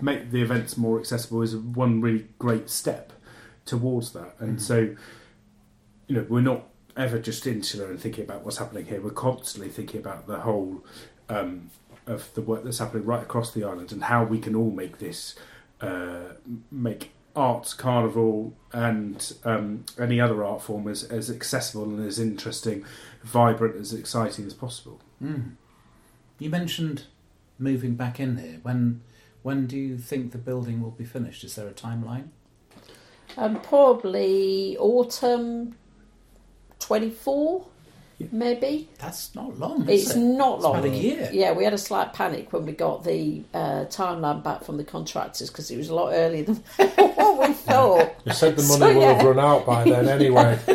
make 0.00 0.30
the 0.30 0.40
events 0.40 0.78
more 0.78 0.98
accessible 0.98 1.42
is 1.42 1.54
one 1.54 2.00
really 2.00 2.26
great 2.38 2.70
step 2.70 3.12
towards 3.66 4.12
that. 4.12 4.34
And 4.38 4.56
Mhm. 4.56 4.60
so, 4.62 4.76
you 6.06 6.16
know, 6.16 6.26
we're 6.26 6.40
not 6.40 6.68
ever 6.96 7.18
just 7.18 7.46
insular 7.46 7.90
and 7.90 8.00
thinking 8.00 8.24
about 8.24 8.44
what's 8.44 8.56
happening 8.56 8.86
here. 8.86 9.02
We're 9.02 9.10
constantly 9.10 9.70
thinking 9.70 10.00
about 10.00 10.26
the 10.26 10.40
whole 10.40 10.82
um, 11.28 11.70
of 12.06 12.32
the 12.34 12.42
work 12.42 12.64
that's 12.64 12.78
happening 12.78 13.04
right 13.04 13.22
across 13.22 13.52
the 13.52 13.64
island 13.64 13.92
and 13.92 14.04
how 14.04 14.24
we 14.24 14.38
can 14.38 14.54
all 14.54 14.70
make 14.70 14.98
this 14.98 15.36
uh, 15.80 16.34
make 16.70 17.12
arts 17.34 17.74
carnival 17.74 18.52
and 18.72 19.32
um, 19.44 19.84
any 19.98 20.20
other 20.20 20.44
art 20.44 20.62
form 20.62 20.86
as, 20.88 21.04
as 21.04 21.30
accessible 21.30 21.84
and 21.84 22.06
as 22.06 22.18
interesting, 22.18 22.84
vibrant, 23.22 23.76
as 23.76 23.92
exciting 23.92 24.46
as 24.46 24.54
possible. 24.54 25.00
Mm. 25.22 25.52
You 26.38 26.50
mentioned 26.50 27.04
moving 27.58 27.94
back 27.94 28.20
in 28.20 28.36
here. 28.38 28.58
When 28.62 29.02
when 29.42 29.66
do 29.66 29.76
you 29.76 29.98
think 29.98 30.32
the 30.32 30.38
building 30.38 30.82
will 30.82 30.90
be 30.90 31.04
finished? 31.04 31.42
Is 31.42 31.56
there 31.56 31.66
a 31.66 31.72
timeline? 31.72 32.28
Um, 33.36 33.60
probably 33.60 34.76
autumn 34.78 35.74
24, 36.78 37.60
Yeah. 37.60 37.71
Maybe. 38.30 38.88
That's 38.98 39.34
not 39.34 39.58
long. 39.58 39.88
Is 39.88 40.06
It's 40.08 40.16
it? 40.16 40.20
not 40.20 40.56
It's 40.56 40.64
long. 40.64 40.76
about 40.78 40.90
a 40.90 40.96
year. 40.96 41.30
Yeah, 41.32 41.52
we 41.52 41.64
had 41.64 41.72
a 41.72 41.78
slight 41.78 42.12
panic 42.12 42.52
when 42.52 42.64
we 42.66 42.72
got 42.72 43.04
the 43.04 43.42
uh, 43.54 43.86
timeline 43.88 44.42
back 44.42 44.64
from 44.64 44.76
the 44.76 44.84
contractors 44.84 45.48
because 45.50 45.70
it 45.70 45.76
was 45.76 45.88
a 45.88 45.94
lot 45.94 46.12
earlier 46.12 46.44
than 46.44 46.56
what 46.76 47.48
we 47.48 47.54
thought. 47.68 48.14
you 48.24 48.32
said 48.32 48.56
the 48.56 48.62
So, 48.62 48.78
money 48.78 48.94
will 48.94 49.02
yeah. 49.02 49.12
have 49.14 49.24
run 49.26 49.38
out 49.38 49.66
by 49.66 49.84
then 49.84 50.08
anyway 50.08 50.58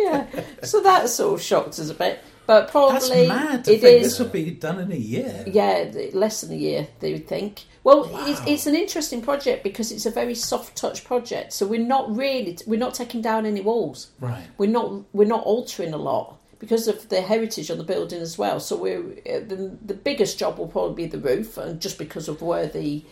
yeah, 0.00 0.26
so 0.62 0.80
that 0.82 1.08
sort 1.08 1.34
of 1.34 1.42
shocked 1.42 1.78
us 1.78 1.88
a 1.90 1.94
bit. 1.94 2.20
But 2.46 2.70
probably 2.70 3.26
That's 3.26 3.28
mad 3.28 3.64
to 3.66 3.72
it 3.74 3.80
think 3.80 4.02
is. 4.02 4.08
this 4.10 4.18
will 4.18 4.28
be 4.28 4.50
done 4.50 4.80
in 4.80 4.90
a 4.90 4.96
year. 4.96 5.44
Yeah, 5.46 5.90
less 6.12 6.40
than 6.40 6.52
a 6.52 6.56
year, 6.56 6.88
they 7.00 7.12
would 7.12 7.28
think. 7.28 7.64
Well, 7.84 8.04
it's, 8.28 8.40
Wow. 8.40 8.46
it's 8.48 8.66
an 8.66 8.74
interesting 8.74 9.22
project 9.22 9.62
because 9.62 9.92
it's 9.92 10.06
a 10.06 10.10
very 10.10 10.34
soft 10.34 10.76
touch 10.76 11.04
project. 11.04 11.52
So 11.52 11.66
we're 11.66 11.80
not 11.86 12.14
really 12.14 12.58
we're 12.66 12.78
not 12.78 12.94
taking 12.94 13.22
down 13.22 13.46
any 13.46 13.60
walls. 13.60 14.08
Right. 14.20 14.44
We're 14.58 14.70
not 14.70 15.02
we're 15.12 15.26
not 15.26 15.44
altering 15.44 15.92
a 15.92 15.98
lot 15.98 16.38
because 16.58 16.86
of 16.88 17.08
the 17.08 17.20
heritage 17.22 17.70
on 17.70 17.78
the 17.78 17.84
building 17.84 18.20
as 18.20 18.36
well. 18.38 18.60
So 18.60 18.76
we're 18.76 19.00
uh, 19.00 19.40
the, 19.46 19.76
the 19.84 19.94
biggest 19.94 20.38
job 20.38 20.58
will 20.58 20.68
probably 20.68 21.04
be 21.04 21.10
the 21.10 21.18
roof, 21.18 21.58
and 21.58 21.80
just 21.80 21.98
because 21.98 22.28
of 22.28 22.40
where 22.42 22.66
the 22.66 23.04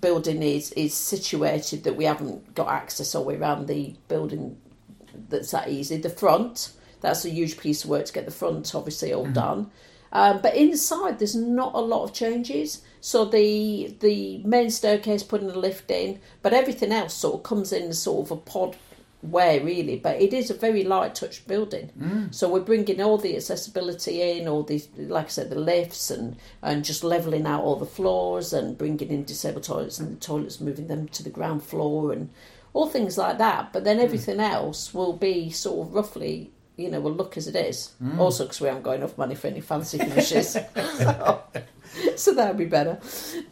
building 0.00 0.42
is 0.42 0.72
is 0.72 0.94
situated, 0.94 1.84
that 1.84 1.96
we 1.96 2.04
haven't 2.04 2.54
got 2.54 2.68
access 2.68 3.14
all 3.14 3.22
the 3.22 3.28
way 3.30 3.36
around 3.36 3.66
the 3.66 3.94
building. 4.08 4.56
That's 5.28 5.50
that 5.52 5.68
easy. 5.68 5.96
The 5.96 6.10
front 6.10 6.72
that's 7.00 7.24
a 7.24 7.30
huge 7.30 7.58
piece 7.58 7.84
of 7.84 7.90
work 7.90 8.06
to 8.06 8.12
get 8.12 8.24
the 8.24 8.30
front 8.30 8.74
obviously 8.74 9.12
all 9.12 9.26
done. 9.26 9.70
Um, 10.12 10.40
but 10.40 10.54
inside, 10.54 11.18
there's 11.18 11.34
not 11.34 11.74
a 11.74 11.80
lot 11.80 12.04
of 12.04 12.14
changes. 12.14 12.82
So 13.00 13.24
the 13.24 13.94
the 14.00 14.38
main 14.44 14.70
staircase 14.70 15.22
putting 15.22 15.50
a 15.50 15.58
lift 15.58 15.90
in, 15.90 16.20
but 16.42 16.52
everything 16.52 16.92
else 16.92 17.14
sort 17.14 17.34
of 17.34 17.42
comes 17.42 17.72
in 17.72 17.92
sort 17.92 18.26
of 18.26 18.30
a 18.30 18.36
pod 18.36 18.76
way 19.22 19.58
really. 19.58 19.96
But 19.96 20.20
it 20.20 20.32
is 20.32 20.50
a 20.50 20.54
very 20.54 20.84
light 20.84 21.14
touch 21.14 21.46
building. 21.46 21.90
Mm. 21.98 22.34
So 22.34 22.48
we're 22.48 22.60
bringing 22.60 23.02
all 23.02 23.18
the 23.18 23.36
accessibility 23.36 24.22
in, 24.22 24.48
all 24.48 24.62
these, 24.62 24.88
like 24.96 25.26
I 25.26 25.28
said, 25.28 25.50
the 25.50 25.60
lifts 25.60 26.10
and 26.10 26.36
and 26.62 26.84
just 26.84 27.04
leveling 27.04 27.46
out 27.46 27.62
all 27.62 27.76
the 27.76 27.86
floors 27.86 28.52
and 28.52 28.78
bringing 28.78 29.10
in 29.10 29.24
disabled 29.24 29.64
toilets 29.64 29.98
and 29.98 30.16
the 30.16 30.20
toilets 30.20 30.60
moving 30.60 30.86
them 30.86 31.08
to 31.08 31.22
the 31.22 31.30
ground 31.30 31.62
floor 31.62 32.12
and 32.12 32.30
all 32.72 32.86
things 32.88 33.18
like 33.18 33.38
that. 33.38 33.72
But 33.72 33.84
then 33.84 34.00
everything 34.00 34.40
else 34.40 34.94
will 34.94 35.12
be 35.12 35.50
sort 35.50 35.88
of 35.88 35.94
roughly. 35.94 36.52
You 36.76 36.90
know, 36.90 37.00
will 37.00 37.12
look 37.12 37.36
as 37.36 37.46
it 37.48 37.56
is. 37.56 37.92
Mm. 38.02 38.18
Also, 38.18 38.44
because 38.44 38.60
we 38.60 38.68
haven't 38.68 38.82
got 38.82 38.96
enough 38.96 39.16
money 39.16 39.34
for 39.34 39.46
any 39.46 39.60
fancy 39.60 39.96
finishes, 39.98 40.52
so, 40.74 41.42
so 42.16 42.34
that 42.34 42.48
would 42.48 42.58
be 42.58 42.66
better. 42.66 42.98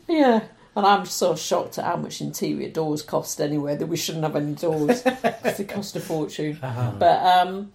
Yeah, 0.07 0.45
and 0.77 0.87
I'm 0.87 1.07
so 1.07 1.37
shocked 1.37 1.79
at 1.79 1.85
how 1.85 1.97
much 1.97 2.21
interior 2.21 2.69
doors 2.69 3.03
cost 3.03 3.41
anyway 3.41 3.77
that 3.77 3.87
we 3.87 3.97
shouldn't 3.97 4.25
have 4.25 4.37
any 4.37 4.55
doors. 4.55 5.03
they 5.57 5.65
cost 5.65 5.97
a 5.97 6.01
fortune. 6.01 6.59
Uh-huh. 6.63 6.93
But 6.99 7.25
um, 7.25 7.73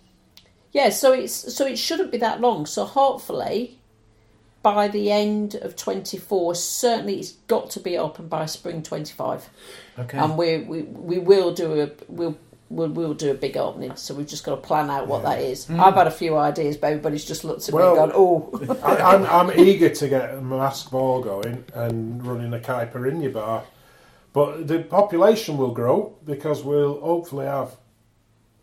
yeah, 0.71 0.89
so 0.89 1.13
it's 1.13 1.55
so 1.55 1.65
it 1.65 1.77
shouldn't 1.77 2.11
be 2.11 2.17
that 2.19 2.41
long. 2.41 2.65
So 2.65 2.85
hopefully, 2.85 3.79
by 4.61 4.87
the 4.89 5.11
end 5.11 5.55
of 5.55 5.75
twenty 5.75 6.17
four, 6.17 6.55
certainly 6.55 7.19
it's 7.19 7.31
got 7.47 7.69
to 7.71 7.79
be 7.79 7.97
open 7.97 8.27
by 8.27 8.45
spring 8.45 8.83
twenty 8.83 9.13
five, 9.13 9.49
Okay. 9.97 10.17
and 10.17 10.37
we 10.37 10.59
we 10.59 10.81
we 10.83 11.19
will 11.19 11.53
do 11.53 11.81
a 11.81 11.89
we'll. 12.07 12.37
We'll, 12.69 12.89
we'll 12.89 13.15
do 13.15 13.31
a 13.31 13.33
big 13.33 13.57
opening, 13.57 13.95
so 13.95 14.13
we've 14.13 14.27
just 14.27 14.43
got 14.43 14.55
to 14.55 14.61
plan 14.61 14.91
out 14.91 15.07
what 15.07 15.23
that 15.23 15.39
is. 15.39 15.65
Mm. 15.65 15.79
I've 15.79 15.95
had 15.95 16.05
a 16.05 16.11
few 16.11 16.37
ideas, 16.37 16.77
but 16.77 16.87
everybody's 16.87 17.25
just 17.25 17.43
looked 17.43 17.67
at 17.67 17.73
Well- 17.73 17.95
me 17.95 18.01
and 18.01 18.11
gone, 18.11 18.19
"Oh, 18.21 18.77
I, 18.83 18.95
I'm, 19.15 19.25
I'm 19.25 19.59
eager 19.59 19.89
to 19.89 20.07
get 20.07 20.35
a 20.35 20.41
mask 20.41 20.91
ball 20.91 21.21
going 21.21 21.65
and 21.73 22.23
running 22.23 22.53
a 22.53 22.59
caipirinha 22.59 23.33
bar, 23.33 23.63
but 24.33 24.67
the 24.67 24.79
population 24.83 25.57
will 25.57 25.71
grow 25.71 26.15
because 26.25 26.63
we'll 26.63 26.99
hopefully 27.01 27.47
have 27.47 27.75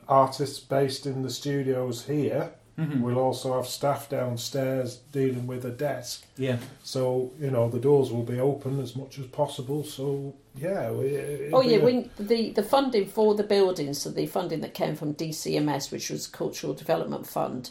artists 0.08 0.60
based 0.60 1.06
in 1.06 1.22
the 1.22 1.30
studios 1.30 2.04
here. 2.06 2.52
Mhm. 2.78 3.00
We'll 3.00 3.18
also 3.18 3.54
have 3.54 3.66
staff 3.66 4.08
downstairs 4.10 4.98
dealing 5.10 5.46
with 5.46 5.64
a 5.64 5.70
desk. 5.70 6.26
Yeah. 6.36 6.58
So 6.84 7.30
you 7.40 7.50
know 7.50 7.70
the 7.70 7.78
doors 7.80 8.10
will 8.12 8.22
be 8.24 8.38
open 8.38 8.80
as 8.80 8.94
much 8.94 9.18
as 9.18 9.26
possible. 9.26 9.82
So 9.84 10.34
yeah. 10.54 10.90
We, 10.90 11.06
it'll 11.16 11.58
Oh 11.58 11.62
yeah, 11.62 11.78
a- 11.78 11.84
when 11.84 12.10
the 12.18 12.50
the 12.50 12.62
funding 12.62 13.06
for 13.06 13.34
the 13.34 13.44
buildings, 13.44 14.02
so 14.02 14.10
the 14.10 14.26
funding 14.26 14.60
that 14.60 14.74
came 14.74 14.94
from 14.94 15.14
DCMS, 15.14 15.90
which 15.90 16.10
was 16.10 16.26
Cultural 16.26 16.74
Development 16.74 17.26
Fund, 17.26 17.70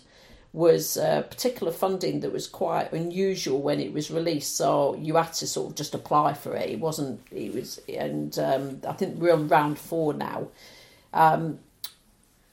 was 0.53 0.97
uh, 0.97 1.22
particular 1.24 1.72
funding 1.72 2.22
that 2.22 2.32
was 2.32 2.47
quite 2.47 2.91
unusual 2.93 3.62
when 3.62 3.80
it 3.80 3.93
was 3.93 4.10
released. 4.10 4.56
So 4.56 4.95
you 4.95 5.18
had 5.18 5.34
to 5.34 5.45
sort 5.47 5.70
of 5.72 5.76
just 5.76 5.93
apply 5.93 6.34
for 6.34 6.56
it. 6.56 6.70
It 6.70 6.80
wasn't. 6.80 7.20
It 7.32 7.53
was, 7.53 7.80
and 7.88 8.39
um, 8.39 8.82
I 8.88 8.93
think 8.93 9.20
we're 9.20 9.34
on 9.34 9.49
round 9.49 9.78
four 9.78 10.14
now. 10.14 10.47
Um, 11.14 11.60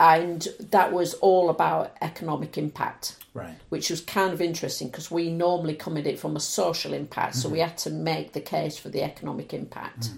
and 0.03 0.49
that 0.59 0.93
was 0.93 1.15
all 1.15 1.49
about 1.49 1.97
economic 2.01 2.59
impact 2.59 3.17
Right. 3.35 3.55
which 3.71 3.89
was 3.89 4.01
kind 4.03 4.33
of 4.35 4.43
interesting 4.43 4.89
because 4.89 5.11
we 5.11 5.31
normally 5.31 5.75
come 5.75 5.97
at 5.97 6.07
it 6.07 6.19
from 6.19 6.37
a 6.37 6.41
social 6.41 6.93
impact, 6.93 7.37
so 7.37 7.49
we 7.49 7.61
had 7.61 7.79
to 7.79 7.91
make 7.91 8.35
the 8.35 8.43
case 8.43 8.77
for 8.77 8.91
the 8.91 9.03
economic 9.03 9.55
impact, 9.55 10.11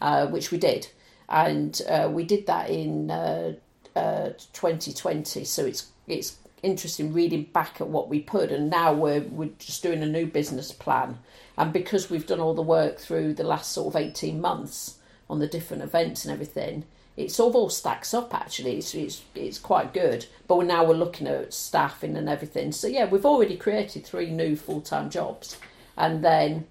uh, 0.00 0.26
which 0.28 0.50
we 0.50 0.56
did, 0.56 0.88
and 1.28 1.82
uh, 1.86 2.08
we 2.10 2.24
did 2.24 2.46
that 2.46 2.70
in 2.70 3.10
uh, 3.10 3.52
uh, 3.94 4.30
2020. 4.54 5.44
So 5.44 5.66
it's 5.66 5.90
it's 6.06 6.36
interesting 6.62 7.12
reading 7.12 7.42
back 7.52 7.78
at 7.80 7.88
what 7.88 8.08
we 8.08 8.20
put, 8.20 8.50
and 8.50 8.70
now 8.70 8.94
we're 8.94 9.20
we're 9.20 9.50
just 9.58 9.82
doing 9.82 10.02
a 10.02 10.06
new 10.06 10.24
business 10.24 10.72
plan, 10.72 11.18
and 11.58 11.74
because 11.74 12.08
we've 12.08 12.26
done 12.26 12.40
all 12.40 12.54
the 12.54 12.62
work 12.62 12.98
through 12.98 13.34
the 13.34 13.44
last 13.44 13.72
sort 13.72 13.94
of 13.94 14.00
18 14.00 14.40
months 14.40 14.96
on 15.28 15.40
the 15.40 15.46
different 15.46 15.82
events 15.82 16.24
and 16.24 16.32
everything. 16.32 16.84
It 17.16 17.30
sort 17.30 17.50
of 17.50 17.56
all 17.56 17.68
stacks 17.70 18.14
up 18.14 18.34
actually. 18.34 18.78
It's, 18.78 18.94
it's 18.94 19.22
it's 19.34 19.58
quite 19.58 19.92
good, 19.92 20.26
but 20.48 20.56
we're 20.56 20.64
now 20.64 20.84
we're 20.84 20.94
looking 20.94 21.26
at 21.26 21.52
staffing 21.52 22.16
and 22.16 22.28
everything. 22.28 22.72
So 22.72 22.86
yeah, 22.86 23.04
we've 23.06 23.26
already 23.26 23.56
created 23.56 24.04
three 24.06 24.30
new 24.30 24.56
full 24.56 24.80
time 24.80 25.10
jobs, 25.10 25.58
and 25.96 26.24
then 26.24 26.66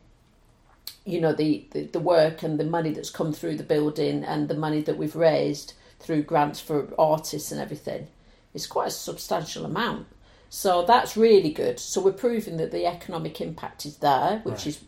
you 1.06 1.22
know 1.22 1.34
the, 1.34 1.66
the 1.72 1.84
the 1.84 2.00
work 2.00 2.42
and 2.44 2.60
the 2.60 2.64
money 2.64 2.92
that's 2.92 3.10
come 3.12 3.34
through 3.34 3.58
the 3.58 3.64
building 3.64 4.24
and 4.24 4.48
the 4.48 4.56
money 4.56 4.82
that 4.82 4.98
we've 4.98 5.16
raised 5.16 5.74
through 6.00 6.24
grants 6.24 6.60
for 6.60 6.88
artists 6.98 7.52
and 7.52 7.62
everything 7.62 8.08
is 8.54 8.66
quite 8.66 8.88
a 8.88 8.92
substantial 8.92 9.66
amount. 9.66 10.08
So 10.50 10.84
that's 10.86 11.16
really 11.16 11.52
good. 11.52 11.80
So 11.80 12.02
we're 12.02 12.12
proving 12.12 12.58
that 12.58 12.72
the 12.72 12.86
economic 12.86 13.40
impact 13.40 13.86
is 13.86 13.98
there, 13.98 14.40
which 14.44 14.54
Right. 14.54 14.68
is 14.68 14.80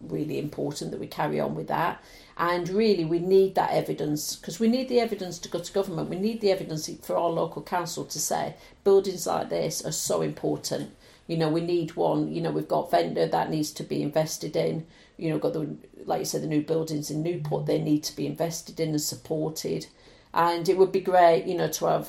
really 0.00 0.38
important 0.38 0.92
that 0.92 1.00
we 1.00 1.06
carry 1.06 1.38
on 1.40 1.54
with 1.54 1.66
that. 1.68 2.02
And 2.40 2.70
really, 2.70 3.04
we 3.04 3.18
need 3.18 3.54
that 3.56 3.72
evidence 3.72 4.34
because 4.34 4.58
we 4.58 4.66
need 4.66 4.88
the 4.88 4.98
evidence 4.98 5.38
to 5.40 5.48
go 5.50 5.58
to 5.58 5.72
government. 5.74 6.08
We 6.08 6.18
need 6.18 6.40
the 6.40 6.50
evidence 6.50 6.88
for 7.02 7.14
our 7.14 7.28
local 7.28 7.60
council 7.60 8.06
to 8.06 8.18
say 8.18 8.54
buildings 8.82 9.26
like 9.26 9.50
this 9.50 9.84
are 9.84 9.92
so 9.92 10.22
important. 10.22 10.96
You 11.26 11.36
know, 11.36 11.50
we 11.50 11.60
need 11.60 11.96
one. 11.96 12.32
You 12.32 12.40
know, 12.40 12.50
we've 12.50 12.66
got 12.66 12.90
Ventnor 12.90 13.26
that 13.26 13.50
needs 13.50 13.72
to 13.72 13.82
be 13.82 14.00
invested 14.00 14.56
in. 14.56 14.86
You 15.18 15.28
know, 15.28 15.38
got 15.38 15.52
the 15.52 15.76
like 16.06 16.20
you 16.20 16.24
said, 16.24 16.42
the 16.42 16.46
new 16.46 16.62
buildings 16.62 17.10
in 17.10 17.22
Newport. 17.22 17.66
They 17.66 17.78
need 17.78 18.02
to 18.04 18.16
be 18.16 18.26
invested 18.26 18.80
in 18.80 18.88
and 18.88 19.02
supported. 19.02 19.88
And 20.32 20.66
it 20.66 20.78
would 20.78 20.92
be 20.92 21.00
great, 21.00 21.44
you 21.44 21.56
know, 21.56 21.68
to 21.68 21.86
have. 21.86 22.08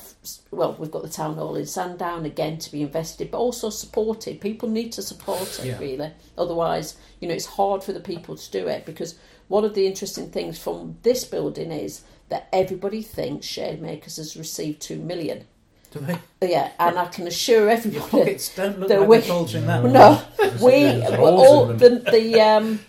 Well, 0.50 0.76
we've 0.78 0.90
got 0.90 1.02
the 1.02 1.10
town 1.10 1.34
hall 1.34 1.56
in 1.56 1.66
Sandown 1.66 2.24
again 2.24 2.56
to 2.58 2.72
be 2.72 2.80
invested, 2.80 3.30
but 3.30 3.38
also 3.38 3.68
supported. 3.68 4.40
People 4.40 4.70
need 4.70 4.92
to 4.92 5.02
support 5.02 5.58
it 5.58 5.66
Yeah. 5.66 5.78
really. 5.78 6.12
Otherwise, 6.38 6.96
you 7.20 7.28
know, 7.28 7.34
it's 7.34 7.44
hard 7.60 7.84
for 7.84 7.92
the 7.92 8.00
people 8.00 8.34
to 8.36 8.50
do 8.50 8.66
it 8.66 8.86
because 8.86 9.16
one 9.52 9.64
of 9.66 9.74
the 9.74 9.86
interesting 9.86 10.30
things 10.30 10.58
from 10.58 10.98
this 11.02 11.24
building 11.24 11.72
is 11.72 12.02
that 12.30 12.48
everybody 12.54 13.02
thinks 13.02 13.46
Shademakers 13.46 14.16
has 14.16 14.36
received 14.36 14.80
two 14.82 14.98
million. 14.98 15.46
Do 15.92 16.00
they? 16.00 16.18
Yeah, 16.42 16.72
and 16.80 16.98
I 16.98 17.06
can 17.06 17.26
assure 17.26 17.62
Your 17.62 17.70
everybody. 17.70 18.10
pockets 18.10 18.54
don't 18.54 18.80
look 18.80 18.96
like 18.96 19.10
wi- 19.10 19.20
they're 19.20 19.28
bulging 19.28 19.66
that 19.66 19.84
No. 19.84 20.22
we 20.62 20.70
There's 20.70 21.20
all 21.20 21.66
the 21.66 21.90
the 22.10 22.40
um 22.40 22.80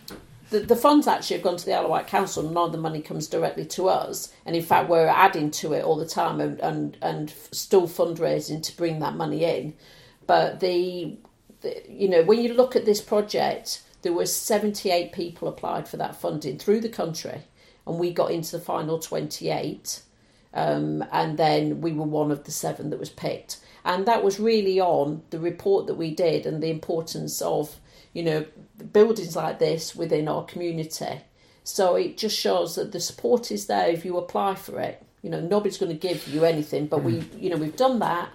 the, 0.52 0.62
the 0.62 0.76
funds 0.78 1.08
actually 1.08 1.38
have 1.38 1.44
gone 1.44 1.58
to 1.58 1.66
the 1.66 1.74
Isle 1.74 1.86
of 1.86 1.90
Wight 1.92 2.08
Council. 2.08 2.44
None 2.44 2.68
of 2.68 2.72
the 2.72 2.78
money 2.78 3.02
comes 3.02 3.28
directly 3.28 3.66
to 3.68 3.90
us, 3.90 4.34
and 4.46 4.56
in 4.56 4.64
fact, 4.64 4.90
we're 4.90 5.08
adding 5.08 5.52
to 5.52 5.74
it 5.74 5.84
all 5.84 5.98
the 5.98 6.08
time 6.08 6.42
and 6.42 6.60
and, 6.62 6.98
and 7.02 7.32
still 7.52 7.88
fundraising 7.88 8.64
to 8.64 8.78
bring 8.78 9.00
that 9.00 9.16
money 9.16 9.44
in. 9.46 9.74
But 10.28 10.62
the, 10.62 11.18
the 11.62 11.84
you 11.90 12.10
know 12.10 12.24
when 12.24 12.42
you 12.42 12.54
look 12.54 12.76
at 12.76 12.86
this 12.86 13.02
project, 13.02 13.82
there 14.04 14.14
were 14.14 14.26
seventy 14.26 14.92
eight 14.92 15.12
people 15.12 15.48
applied 15.48 15.88
for 15.88 15.98
that 15.98 16.16
funding 16.16 16.60
through 16.60 16.82
the 16.82 16.90
country, 16.90 17.42
and 17.88 17.98
we 17.98 18.14
got 18.14 18.32
into 18.32 18.58
the 18.58 18.64
final 18.64 19.00
twenty 19.00 19.50
eight 19.50 20.04
um, 20.54 21.04
and 21.12 21.38
then 21.38 21.82
we 21.82 21.92
were 21.92 22.06
one 22.06 22.32
of 22.32 22.44
the 22.44 22.52
seven 22.52 22.90
that 22.92 23.00
was 23.00 23.10
picked. 23.10 23.60
And 23.86 24.06
that 24.06 24.24
was 24.24 24.40
really 24.40 24.80
on 24.80 25.24
the 25.30 25.40
report 25.40 25.88
that 25.88 25.96
we 25.96 26.14
did 26.14 26.46
and 26.46 26.62
the 26.62 26.70
importance 26.70 27.42
of, 27.42 27.80
you 28.14 28.24
know, 28.24 28.46
buildings 28.92 29.36
like 29.36 29.60
this 29.60 29.96
within 29.96 30.28
our 30.28 30.46
community. 30.46 31.22
So 31.64 31.96
it 31.96 32.18
just 32.18 32.40
shows 32.40 32.76
that 32.76 32.92
the 32.92 33.00
support 33.00 33.52
is 33.52 33.66
there 33.66 33.88
if 33.88 34.06
you 34.06 34.18
apply 34.18 34.56
for 34.56 34.80
it. 34.80 35.04
You 35.22 35.30
know, 35.30 35.42
nobody's 35.42 35.78
going 35.78 35.92
to 35.92 35.98
give 35.98 36.28
you 36.28 36.46
anything, 36.46 36.88
but 36.88 37.04
we, 37.04 37.24
you 37.38 37.50
know, 37.50 37.56
we've 37.56 37.76
done 37.76 38.00
that, 38.00 38.30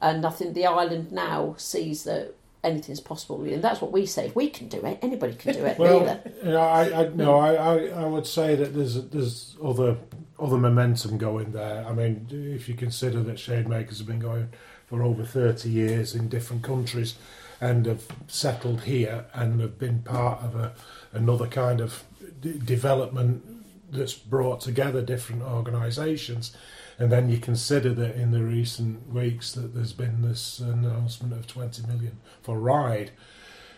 and 0.00 0.26
I 0.26 0.30
think 0.30 0.54
the 0.54 0.66
island 0.66 1.12
now 1.12 1.54
sees 1.56 2.02
that 2.02 2.34
anything's 2.64 3.00
possible. 3.00 3.38
Really, 3.38 3.54
and 3.54 3.64
that's 3.64 3.80
what 3.80 3.92
we 3.92 4.06
say. 4.06 4.26
If 4.26 4.36
we 4.36 4.48
can 4.48 4.68
do 4.68 4.84
it, 4.84 4.98
anybody 5.02 5.34
can 5.34 5.54
do 5.54 5.64
it. 5.64 5.78
Well, 5.78 6.00
really. 6.00 6.18
you 6.44 6.50
know, 6.52 6.60
I, 6.60 7.02
I 7.02 7.08
no, 7.08 7.38
I, 7.38 7.86
I, 7.86 8.06
would 8.06 8.26
say 8.26 8.54
that 8.54 8.74
there's 8.74 9.02
there's 9.08 9.56
other 9.62 9.96
other 10.38 10.58
momentum 10.58 11.18
going 11.18 11.52
there. 11.52 11.84
I 11.86 11.92
mean, 11.92 12.26
if 12.30 12.68
you 12.68 12.74
consider 12.74 13.22
that 13.22 13.36
Shademakers 13.36 13.98
have 13.98 14.06
been 14.06 14.20
going 14.20 14.48
for 14.86 15.02
over 15.02 15.24
thirty 15.24 15.70
years 15.70 16.14
in 16.14 16.28
different 16.28 16.62
countries, 16.62 17.16
and 17.60 17.86
have 17.86 18.06
settled 18.26 18.82
here 18.82 19.24
and 19.34 19.60
have 19.60 19.78
been 19.78 20.02
part 20.02 20.42
of 20.42 20.56
a 20.56 20.72
another 21.12 21.46
kind 21.46 21.80
of 21.80 22.04
d- 22.40 22.58
development 22.64 23.42
that's 23.90 24.14
brought 24.14 24.60
together 24.60 25.02
different 25.02 25.42
organisations. 25.42 26.56
And 26.98 27.10
then 27.10 27.28
you 27.28 27.38
consider 27.38 27.92
that 27.94 28.16
in 28.16 28.30
the 28.30 28.42
recent 28.42 29.12
weeks 29.12 29.52
that 29.52 29.74
there's 29.74 29.92
been 29.92 30.22
this 30.22 30.58
announcement 30.60 31.32
of 31.32 31.46
20 31.46 31.86
million 31.86 32.18
for 32.42 32.58
Ryde, 32.58 33.12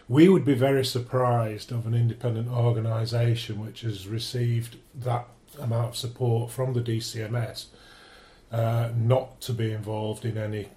we 0.08 0.28
would 0.28 0.44
be 0.44 0.54
very 0.54 0.84
surprised 0.84 1.72
of 1.72 1.86
an 1.86 1.94
independent 1.94 2.48
organisation 2.48 3.60
which 3.64 3.80
has 3.82 4.06
received 4.06 4.76
that 4.94 5.26
amount 5.58 5.90
of 5.90 5.96
support 5.96 6.50
from 6.50 6.74
the 6.74 6.80
DCMS 6.80 7.66
uh, 8.52 8.90
not 8.96 9.40
to 9.40 9.52
be 9.52 9.72
involved 9.72 10.24
in 10.24 10.36
any 10.36 10.68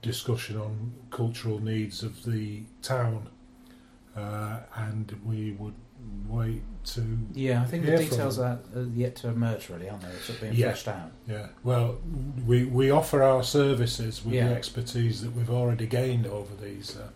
discussion 0.00 0.56
on 0.56 0.92
cultural 1.10 1.60
needs 1.60 2.02
of 2.02 2.24
the 2.24 2.62
town. 2.82 3.28
Uh, 4.16 4.60
and 4.76 5.18
we 5.24 5.52
would 5.52 5.74
wait 6.28 6.62
to 6.84 7.02
Yeah, 7.34 7.62
I 7.62 7.64
think 7.66 7.84
the 7.84 7.90
Hear 7.90 7.98
from 8.00 8.08
details 8.08 8.38
are 8.38 8.58
are 8.74 8.82
yet 8.94 9.16
to 9.16 9.28
emerge, 9.28 9.68
really, 9.68 9.88
aren't 9.88 10.02
they? 10.02 10.08
They're 10.08 10.20
sort 10.20 10.36
of 10.36 10.40
being 10.42 10.54
Yeah. 10.54 10.66
fleshed 10.68 10.88
out. 10.88 11.10
Yeah, 11.28 11.46
well, 11.62 11.98
we 12.46 12.64
we 12.64 12.90
offer 12.90 13.22
our 13.22 13.42
services 13.44 14.24
with 14.24 14.34
Yeah. 14.34 14.48
the 14.48 14.54
expertise 14.54 15.22
that 15.22 15.32
we've 15.34 15.50
already 15.50 15.86
gained 15.86 16.26
over 16.26 16.54
these 16.56 16.96
uh, 16.96 17.08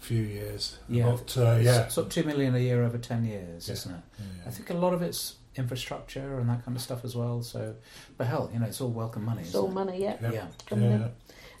few 0.00 0.22
years. 0.22 0.78
Yeah. 0.88 1.10
but 1.10 1.36
uh, 1.36 1.58
yeah, 1.62 1.84
It's 1.84 1.94
sort 1.94 2.06
of 2.08 2.12
two 2.12 2.24
million 2.24 2.54
a 2.54 2.58
year 2.58 2.82
over 2.84 2.98
ten 2.98 3.24
years, 3.24 3.68
Yeah. 3.68 3.74
isn't 3.74 3.94
it? 3.94 4.00
Yeah. 4.18 4.24
I 4.48 4.50
think 4.50 4.70
a 4.70 4.74
lot 4.74 4.92
of 4.94 5.02
it's 5.02 5.34
infrastructure 5.56 6.38
and 6.38 6.48
that 6.48 6.64
kind 6.64 6.76
of 6.76 6.82
stuff 6.82 7.04
as 7.04 7.16
well. 7.16 7.42
So, 7.42 7.74
but 8.16 8.26
hell, 8.28 8.48
you 8.52 8.60
know, 8.60 8.66
it's 8.66 8.80
all 8.80 8.90
welcome 8.90 9.24
money. 9.24 9.42
it's 9.42 9.54
all 9.54 9.64
Isn't 9.64 9.74
money, 9.74 10.02
yeah. 10.02 10.16
Yeah. 10.22 10.30
Yeah. 10.32 10.46
Yeah. 10.70 11.08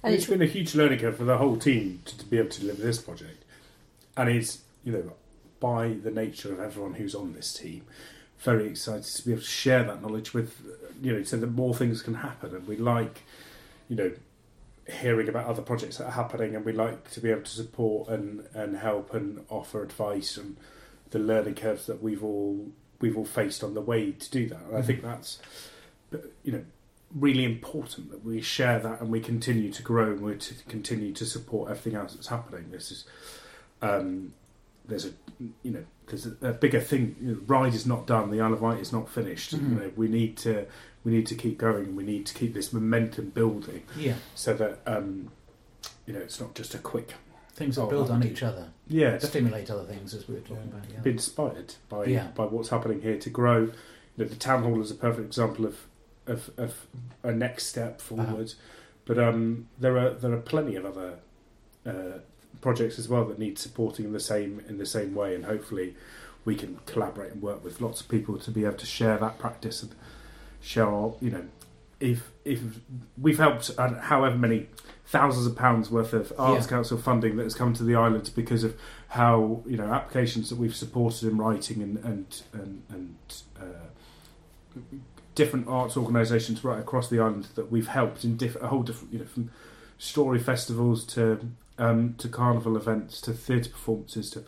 And 0.04 0.14
it's 0.14 0.24
it's 0.24 0.30
been 0.30 0.42
a 0.42 0.46
huge 0.46 0.74
learning 0.76 1.00
curve 1.00 1.16
for 1.16 1.24
the 1.24 1.36
whole 1.38 1.56
team 1.56 2.00
to, 2.04 2.18
to 2.18 2.24
be 2.26 2.38
able 2.38 2.50
to 2.50 2.60
deliver 2.60 2.80
this 2.82 3.00
project, 3.00 3.44
and 4.16 4.28
it's 4.28 4.58
you 4.84 4.92
know 4.92 5.12
by 5.60 5.96
the 6.02 6.10
nature 6.10 6.52
of 6.52 6.60
everyone 6.60 6.94
who's 6.94 7.14
on 7.14 7.32
this 7.32 7.52
team, 7.52 7.84
very 8.38 8.68
excited 8.68 9.04
to 9.04 9.24
be 9.24 9.32
able 9.32 9.42
to 9.42 9.48
share 9.48 9.82
that 9.84 10.00
knowledge 10.00 10.32
with 10.32 10.60
you 11.02 11.12
know 11.12 11.22
so 11.22 11.36
that 11.36 11.48
more 11.48 11.74
things 11.74 12.02
can 12.02 12.14
happen, 12.14 12.54
and 12.54 12.66
we 12.66 12.76
like 12.76 13.22
you 13.88 13.96
know 13.96 14.12
hearing 15.00 15.28
about 15.28 15.46
other 15.46 15.62
projects 15.62 15.98
that 15.98 16.06
are 16.06 16.12
happening, 16.12 16.54
and 16.54 16.64
we 16.64 16.72
like 16.72 17.10
to 17.10 17.20
be 17.20 17.30
able 17.30 17.42
to 17.42 17.50
support 17.50 18.08
and 18.08 18.46
and 18.54 18.76
help 18.76 19.12
and 19.14 19.44
offer 19.48 19.82
advice 19.82 20.36
and 20.36 20.56
the 21.10 21.18
learning 21.18 21.54
curves 21.54 21.86
that 21.86 22.02
we've 22.02 22.22
all 22.22 22.68
we've 23.00 23.16
all 23.16 23.24
faced 23.24 23.62
on 23.62 23.74
the 23.74 23.80
way 23.80 24.12
to 24.12 24.30
do 24.30 24.46
that, 24.46 24.60
and 24.68 24.76
I 24.76 24.82
think 24.82 25.02
that's 25.02 25.38
you 26.42 26.52
know 26.52 26.64
really 27.14 27.44
important 27.44 28.10
that 28.10 28.24
we 28.24 28.40
share 28.40 28.78
that 28.78 29.00
and 29.00 29.10
we 29.10 29.18
continue 29.20 29.72
to 29.72 29.82
grow 29.82 30.12
and 30.12 30.20
we 30.20 30.36
to 30.36 30.54
continue 30.68 31.10
to 31.10 31.24
support 31.24 31.70
everything 31.70 31.94
else 31.94 32.14
that's 32.14 32.26
happening. 32.26 32.70
This 32.70 32.90
is 32.90 33.04
um, 33.80 34.34
there's 34.86 35.06
a 35.06 35.12
you 35.62 35.70
know 35.70 35.84
there's 36.06 36.26
a, 36.42 36.52
bigger 36.52 36.80
thing. 36.80 37.16
You 37.20 37.32
know, 37.32 37.40
Ryde 37.46 37.74
is 37.74 37.86
not 37.86 38.06
done. 38.06 38.30
The 38.30 38.40
Isle 38.40 38.54
of 38.54 38.60
Wight 38.60 38.80
is 38.80 38.92
not 38.92 39.08
finished. 39.08 39.54
Mhm. 39.54 39.68
You 39.70 39.74
know 39.76 39.92
we 39.96 40.08
need 40.08 40.36
to 40.38 40.66
we 41.04 41.12
need 41.12 41.26
to 41.26 41.34
keep 41.34 41.58
going 41.58 41.94
we 41.96 42.04
need 42.04 42.26
to 42.26 42.34
keep 42.34 42.54
this 42.54 42.72
momentum 42.72 43.30
building 43.30 43.82
Yeah. 43.96 44.14
so 44.34 44.52
that 44.54 44.80
um, 44.86 45.30
you 46.06 46.12
know 46.14 46.20
it's 46.20 46.40
not 46.40 46.54
just 46.54 46.74
a 46.74 46.78
quick 46.78 47.14
Things 47.54 47.74
that 47.74 47.82
Oh, 47.82 47.86
build 47.90 48.08
on 48.10 48.22
each 48.22 48.44
other, 48.44 48.68
yeah. 48.86 49.18
Stimulate 49.18 49.68
other 49.68 49.82
things, 49.82 50.14
as 50.14 50.28
we 50.28 50.34
were 50.34 50.40
talking 50.42 50.58
Yeah. 50.70 50.78
about. 50.78 50.90
Yeah. 50.92 51.00
be 51.00 51.10
inspired 51.10 51.74
by 51.88 52.04
Yeah. 52.04 52.28
by 52.36 52.44
what's 52.44 52.68
happening 52.68 53.00
here 53.02 53.18
to 53.18 53.30
grow. 53.30 53.62
You 53.62 53.72
know, 54.18 54.24
the 54.26 54.36
town 54.36 54.62
hall 54.62 54.80
is 54.80 54.92
a 54.92 54.94
perfect 54.94 55.26
example 55.26 55.66
of 55.66 55.76
of, 56.28 56.50
of 56.56 56.86
a 57.24 57.32
next 57.32 57.66
step 57.66 58.00
forward. 58.00 58.52
But 59.06 59.18
um, 59.18 59.66
there 59.80 59.96
are 59.98 60.10
there 60.10 60.32
are 60.32 60.40
plenty 60.40 60.76
of 60.76 60.84
other 60.86 61.18
uh, 61.84 62.18
projects 62.60 62.98
as 62.98 63.08
well 63.08 63.24
that 63.26 63.38
need 63.38 63.58
supporting 63.58 64.04
in 64.06 64.12
the 64.12 64.20
same 64.20 64.62
in 64.68 64.78
the 64.78 64.86
same 64.86 65.14
way, 65.14 65.34
and 65.34 65.44
hopefully 65.44 65.94
we 66.44 66.54
can 66.54 66.78
collaborate 66.86 67.32
and 67.32 67.42
work 67.42 67.62
with 67.64 67.80
lots 67.80 68.00
of 68.00 68.08
people 68.08 68.38
to 68.38 68.50
be 68.50 68.64
able 68.64 68.76
to 68.76 68.86
share 68.86 69.18
that 69.18 69.38
practice 69.38 69.82
and 69.82 69.94
share 70.60 70.86
our, 70.86 71.14
you 71.20 71.30
know 71.30 71.44
if 72.00 72.30
if 72.44 72.60
we've 73.20 73.38
helped 73.38 73.70
uh, 73.76 73.88
however 74.00 74.36
many 74.36 74.68
thousands 75.06 75.46
of 75.46 75.56
pounds 75.56 75.90
worth 75.90 76.12
of 76.12 76.32
arts 76.38 76.64
Yeah. 76.66 76.70
council 76.70 76.96
funding 76.98 77.36
that 77.36 77.42
has 77.42 77.54
come 77.54 77.74
to 77.74 77.82
the 77.82 77.96
islands 77.96 78.30
because 78.30 78.62
of 78.62 78.76
how 79.08 79.62
you 79.66 79.76
know 79.76 79.92
applications 79.92 80.48
that 80.50 80.56
we've 80.56 80.76
supported 80.76 81.28
in 81.28 81.36
writing 81.38 81.82
and 81.82 81.96
and 82.04 82.42
and, 82.52 82.82
and 82.90 83.16
uh, 83.60 84.78
different 85.34 85.68
arts 85.68 85.96
organisations 85.96 86.64
right 86.64 86.78
across 86.80 87.08
the 87.08 87.18
island 87.20 87.48
that 87.54 87.70
we've 87.70 87.88
helped 87.88 88.24
in 88.24 88.36
diff- 88.36 88.60
a 88.62 88.68
whole 88.68 88.82
different 88.82 89.12
you 89.12 89.18
know 89.20 89.24
from 89.26 89.50
story 89.98 90.38
festivals 90.38 91.04
to 91.04 91.50
um, 91.78 92.14
to 92.18 92.28
carnival 92.28 92.76
events 92.76 93.20
to 93.22 93.32
theatre 93.32 93.70
performances 93.70 94.30
to 94.30 94.44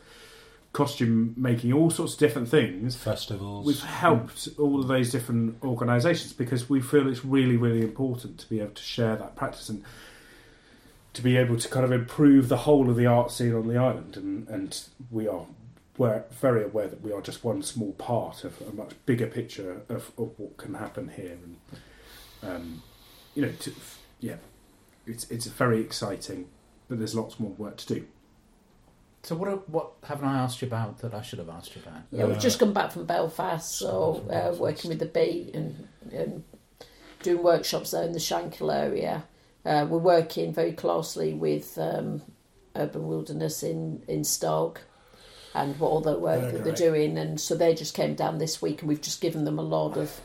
costume 0.73 1.35
making 1.37 1.73
all 1.73 1.91
sorts 1.91 2.13
of 2.13 2.19
different 2.21 2.49
things 2.49 2.95
Festivals. 2.97 3.67
We've 3.67 3.83
helped 3.83 4.49
all 4.59 4.81
of 4.81 4.89
those 4.89 5.11
different 5.11 5.63
organisations 5.65 6.33
because 6.33 6.71
we 6.71 6.81
feel 6.81 7.09
it's 7.09 7.25
really, 7.25 7.57
really 7.57 7.83
important 7.83 8.39
to 8.39 8.49
be 8.49 8.61
able 8.61 8.73
to 8.73 8.83
share 8.83 9.17
that 9.17 9.35
practice 9.35 9.69
and 9.69 9.83
to 11.13 11.23
be 11.23 11.37
able 11.37 11.57
to 11.57 11.69
kind 11.69 11.85
of 11.85 11.91
improve 11.91 12.49
the 12.49 12.59
whole 12.59 12.89
of 12.89 12.97
the 12.97 13.07
art 13.07 13.33
scene 13.33 13.53
on 13.55 13.67
the 13.67 13.77
island. 13.77 14.17
And, 14.17 14.49
and 14.49 14.81
we 15.11 15.27
are 15.27 15.47
we're 15.99 16.25
very 16.31 16.65
aware 16.65 16.89
that 16.89 17.03
we 17.03 17.13
are 17.13 17.21
just 17.21 17.45
one 17.45 17.63
small 17.63 17.93
part 17.93 18.43
of 18.45 18.59
a 18.63 18.73
much 18.73 18.93
bigger 19.05 19.27
picture 19.27 19.83
of, 19.91 20.11
of 20.17 20.33
what 20.39 20.57
can 20.57 20.73
happen 20.73 21.09
here. 21.15 21.37
And 21.45 21.57
um, 22.43 22.83
you 23.35 23.43
know, 23.43 23.53
to, 23.53 23.73
yeah, 24.21 24.37
it's 25.07 25.31
it's 25.31 25.47
very 25.47 25.81
exciting, 25.81 26.49
but 26.91 26.99
there's 26.99 27.15
lots 27.15 27.41
more 27.41 27.53
work 27.53 27.79
to 27.79 27.95
do. 27.95 28.05
So 29.23 29.35
what 29.37 29.69
what 29.69 29.93
haven't 30.05 30.29
I 30.29 30.39
asked 30.39 30.61
you 30.61 30.69
about 30.69 30.99
that 30.99 31.15
I 31.15 31.23
should 31.23 31.39
have 31.39 31.49
asked 31.49 31.75
you 31.75 31.83
about? 31.87 32.03
Yeah, 32.11 32.27
we've 32.27 32.37
Uh, 32.37 32.41
just 32.41 32.59
come 32.59 32.73
back 32.75 32.91
from 32.93 33.07
Belfast, 33.07 33.71
so 33.77 34.15
from 34.27 34.31
uh, 34.37 34.53
working 34.57 34.89
with 34.91 34.99
the 34.99 35.07
Beat 35.07 35.55
and, 35.55 35.89
and 36.13 36.45
doing 37.23 37.43
workshops 37.43 37.91
there 37.93 38.03
in 38.05 38.13
the 38.13 38.19
Shankill 38.19 38.75
area. 38.75 39.25
Uh, 39.65 39.87
we're 39.89 39.99
working 39.99 40.53
very 40.55 40.73
closely 40.73 41.35
with 41.35 41.77
um, 41.79 42.23
Urban 42.75 43.07
Wilderness 43.07 43.63
in, 43.63 44.03
in 44.09 44.25
Stoke 44.25 44.81
and 45.55 45.79
what 45.79 45.89
all 45.89 46.01
the 46.01 46.19
work 46.19 46.41
They're 46.41 46.53
that 46.53 46.65
they're 46.65 46.91
doing. 46.91 47.19
And 47.19 47.39
so 47.39 47.55
they 47.55 47.75
just 47.75 47.93
came 47.95 48.15
down 48.15 48.39
this 48.39 48.63
week 48.63 48.81
and 48.81 48.89
we've 48.89 49.03
just 49.03 49.21
given 49.21 49.45
them 49.45 49.59
a 49.59 49.63
lot 49.63 49.97
of 49.97 50.21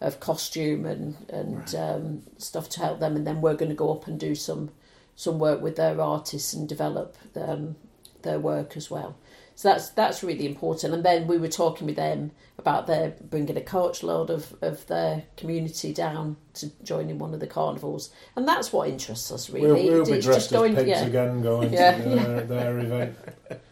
of 0.00 0.18
costume 0.18 0.84
and, 0.84 1.14
and 1.28 1.58
Right. 1.58 1.74
um, 1.76 2.22
stuff 2.38 2.68
to 2.70 2.80
help 2.80 2.98
them. 2.98 3.14
And 3.14 3.24
then 3.24 3.40
we're 3.40 3.54
going 3.54 3.68
to 3.68 3.76
go 3.76 3.92
up 3.92 4.08
and 4.08 4.18
do 4.18 4.34
some 4.34 4.70
some 5.16 5.38
work 5.38 5.60
with 5.60 5.76
their 5.76 6.00
artists 6.00 6.52
and 6.52 6.68
develop 6.68 7.16
um, 7.36 7.76
their 8.22 8.38
work 8.38 8.76
as 8.76 8.90
well. 8.90 9.16
So 9.54 9.68
that's 9.68 9.90
that's 9.90 10.24
really 10.24 10.46
important. 10.46 10.94
And 10.94 11.04
then 11.04 11.26
we 11.26 11.36
were 11.36 11.48
talking 11.48 11.86
with 11.86 11.96
them 11.96 12.32
about 12.58 12.86
their 12.86 13.14
bringing 13.20 13.56
a 13.56 13.60
coach 13.60 14.02
load 14.02 14.30
of, 14.30 14.54
of 14.62 14.86
their 14.86 15.24
community 15.36 15.92
down 15.92 16.36
to 16.54 16.70
join 16.82 17.10
in 17.10 17.18
one 17.18 17.34
of 17.34 17.40
the 17.40 17.46
carnivals, 17.46 18.10
and 18.34 18.48
that's 18.48 18.72
what 18.72 18.88
interests 18.88 19.30
us 19.30 19.50
really. 19.50 19.88
We'll, 19.88 20.02
we'll 20.02 20.06
be 20.06 20.20
dressed 20.20 20.52
as 20.52 20.74
pigs 20.74 20.88
yeah. 20.88 21.04
again 21.04 21.42
going 21.42 21.72
Yeah, 21.72 21.96
to 21.96 22.08
their, 22.08 22.40
their 22.40 22.78
event. 22.78 23.16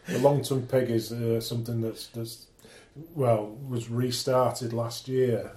The 0.07 0.19
Longton 0.19 0.67
Pig 0.67 0.89
is 0.89 1.11
uh, 1.11 1.39
something 1.41 1.81
that's, 1.81 2.07
that's, 2.07 2.47
well, 3.15 3.57
was 3.67 3.89
restarted 3.89 4.73
last 4.73 5.07
year. 5.07 5.53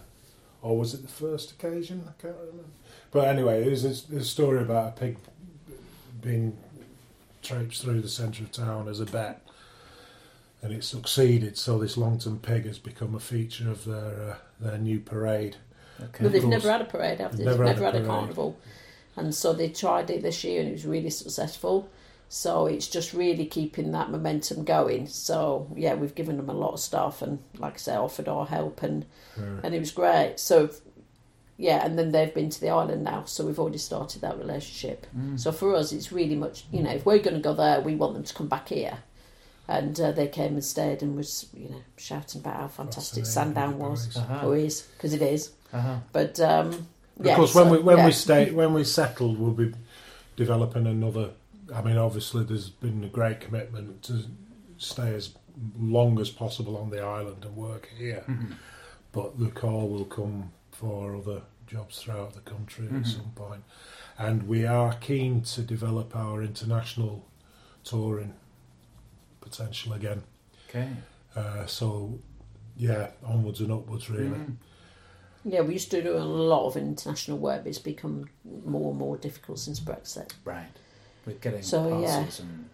Or 0.63 0.79
was 0.79 0.95
it 0.95 1.03
the 1.03 1.09
first 1.09 1.51
occasion? 1.53 2.05
I 2.09 2.23
can't 2.23 2.37
remember. 2.39 2.65
But 3.11 3.29
anyway, 3.29 3.63
a, 3.63 3.65
there's 3.65 4.11
a 4.11 4.25
story 4.25 4.63
about 4.63 4.89
a 4.89 4.93
pig 4.93 5.19
being 6.25 6.57
traipsed 7.43 7.83
through 7.83 8.01
the 8.01 8.09
centre 8.09 8.43
of 8.43 8.51
town 8.51 8.89
as 8.89 9.01
a 9.01 9.07
bet. 9.07 9.41
And 10.63 10.73
it 10.73 10.83
succeeded, 10.83 11.59
so 11.59 11.79
this 11.79 11.99
Longton 11.99 12.39
Pig 12.39 12.65
has 12.65 12.79
become 12.79 13.15
a 13.15 13.21
feature 13.21 13.71
of 13.71 13.85
their 13.85 14.31
uh, 14.31 14.37
their 14.59 14.79
new 14.79 14.99
parade. 14.99 15.57
Okay. 16.01 16.25
But 16.25 16.33
they've 16.33 16.45
never 16.45 16.71
had 16.71 16.81
a 16.81 16.87
parade, 16.87 17.21
have 17.21 17.37
they? 17.37 17.45
They've 17.45 17.47
They've 17.47 17.59
never 17.59 17.65
never 17.65 17.85
had 17.85 17.95
had 17.95 18.03
a 18.03 18.05
a 18.05 18.09
carnival. 18.09 18.57
And 19.17 19.35
so 19.35 19.53
they 19.53 19.69
tried 19.69 20.11
it 20.11 20.23
this 20.23 20.43
year 20.43 20.61
and 20.61 20.71
it 20.71 20.73
was 20.73 20.87
really 20.87 21.11
successful. 21.11 21.89
So 22.29 22.67
it's 22.67 22.89
just 22.89 23.13
really 23.13 23.47
keeping 23.47 23.93
that 23.93 24.11
momentum 24.11 24.65
going. 24.65 25.07
So 25.07 25.69
yeah, 25.77 25.95
we've 25.95 26.15
given 26.15 26.37
them 26.37 26.49
a 26.49 26.55
lot 26.55 26.73
of 26.73 26.81
stuff 26.81 27.23
and 27.23 27.39
like 27.59 27.75
I 27.75 27.77
say, 27.77 27.95
offered 27.95 28.29
our 28.29 28.47
help 28.47 28.83
and 28.83 29.05
and 29.63 29.75
it 29.75 29.79
was 29.79 29.93
great. 29.93 30.41
So 30.41 30.71
yeah, 31.57 31.85
and 31.85 31.99
then 31.99 32.13
they've 32.13 32.35
been 32.35 32.51
to 32.51 32.61
the 32.61 32.71
island 32.71 33.05
now, 33.05 33.25
so 33.25 33.47
we've 33.47 33.59
already 33.59 33.79
started 33.79 34.23
that 34.23 34.39
relationship. 34.39 35.07
Mm. 35.17 35.39
So 35.39 35.53
for 35.53 35.75
us, 35.75 35.93
it's 35.93 36.11
really 36.13 36.37
much 36.37 36.65
you 36.73 36.83
know 36.83 36.91
if 36.91 37.05
we're 37.07 37.19
going 37.19 37.35
to 37.37 37.41
go 37.41 37.55
there, 37.55 37.81
we 37.81 37.95
want 37.95 38.15
them 38.15 38.25
to 38.25 38.35
come 38.35 38.49
back 38.49 38.69
here. 38.69 38.99
And 39.67 39.99
uh, 39.99 40.13
they 40.13 40.29
came 40.29 40.53
and 40.55 40.65
stayed 40.65 41.03
and 41.03 41.17
was 41.17 41.47
you 41.55 41.71
know 41.71 41.83
shouting 41.97 42.41
about 42.43 42.57
how 42.61 42.69
fantastic 42.69 43.25
That's 43.25 43.35
the 43.35 43.41
name 43.45 43.49
of 43.51 43.55
Sandown 43.57 43.79
was. 43.79 44.07
place. 44.09 44.17
Uh-huh. 44.19 44.41
Oh, 44.43 44.53
it 44.53 44.65
is 44.65 44.83
because 44.83 45.15
it 45.15 45.23
is. 45.23 45.53
Uh-huh. 45.73 45.97
But 46.13 46.39
um, 46.41 46.71
yeah, 46.73 46.77
Of 47.21 47.27
yeah, 47.27 47.37
course, 47.37 47.55
when 47.55 47.65
so, 47.67 47.73
we 47.73 47.79
when 47.79 47.97
yeah. 47.99 48.07
we 48.07 48.13
stay 48.13 48.51
when 48.51 48.75
we 48.75 48.85
settled, 48.85 49.39
we'll 49.39 49.53
be 49.53 49.73
developing 50.37 50.87
another. 50.87 51.31
I 51.75 51.81
mean, 51.81 51.97
obviously, 51.97 52.45
there's 52.45 52.69
been 52.69 53.03
a 53.05 53.09
great 53.09 53.41
commitment 53.41 54.03
to 54.03 54.25
stay 54.77 55.15
as 55.15 55.31
long 55.79 56.21
as 56.21 56.29
possible 56.29 56.77
on 56.77 56.91
the 56.91 57.01
island 57.01 57.45
and 57.45 57.57
work 57.57 57.89
here, 57.97 58.25
Mhm. 58.29 58.57
but 59.13 59.39
the 59.39 59.49
call 59.51 59.89
will 59.89 60.05
come 60.05 60.51
for 60.75 61.17
other 61.17 61.43
jobs 61.67 61.99
throughout 62.03 62.35
the 62.35 62.41
country 62.41 62.87
Mhm. 62.87 63.01
at 63.01 63.07
some 63.07 63.33
point, 63.35 63.65
and 64.19 64.47
we 64.49 64.67
are 64.67 64.95
keen 64.95 65.43
to 65.43 65.63
develop 65.63 66.15
our 66.15 66.43
international 66.43 67.25
touring 67.85 68.35
potential 69.41 69.93
again. 69.93 70.23
Okay. 70.69 70.89
Uh, 71.37 71.67
so, 71.67 72.19
yeah, 72.77 73.11
onwards 73.25 73.61
and 73.61 73.73
upwards, 73.73 74.11
really. 74.11 74.29
Mm. 74.39 74.57
yeah, 75.45 75.61
we 75.61 75.75
used 75.75 75.91
to 75.91 76.03
do 76.03 76.17
a 76.17 76.25
lot 76.25 76.67
of 76.67 76.77
international 76.77 77.39
work, 77.39 77.63
but 77.63 77.69
it's 77.69 77.79
become 77.79 78.29
more 78.65 78.91
and 78.91 78.99
more 78.99 79.17
difficult 79.17 79.59
since 79.59 79.81
Brexit. 79.81 80.33
Right. 80.45 80.71
With 81.27 81.41
getting 81.41 81.63
So, 81.63 82.01
yeah. 82.01 82.27
and 82.41 82.69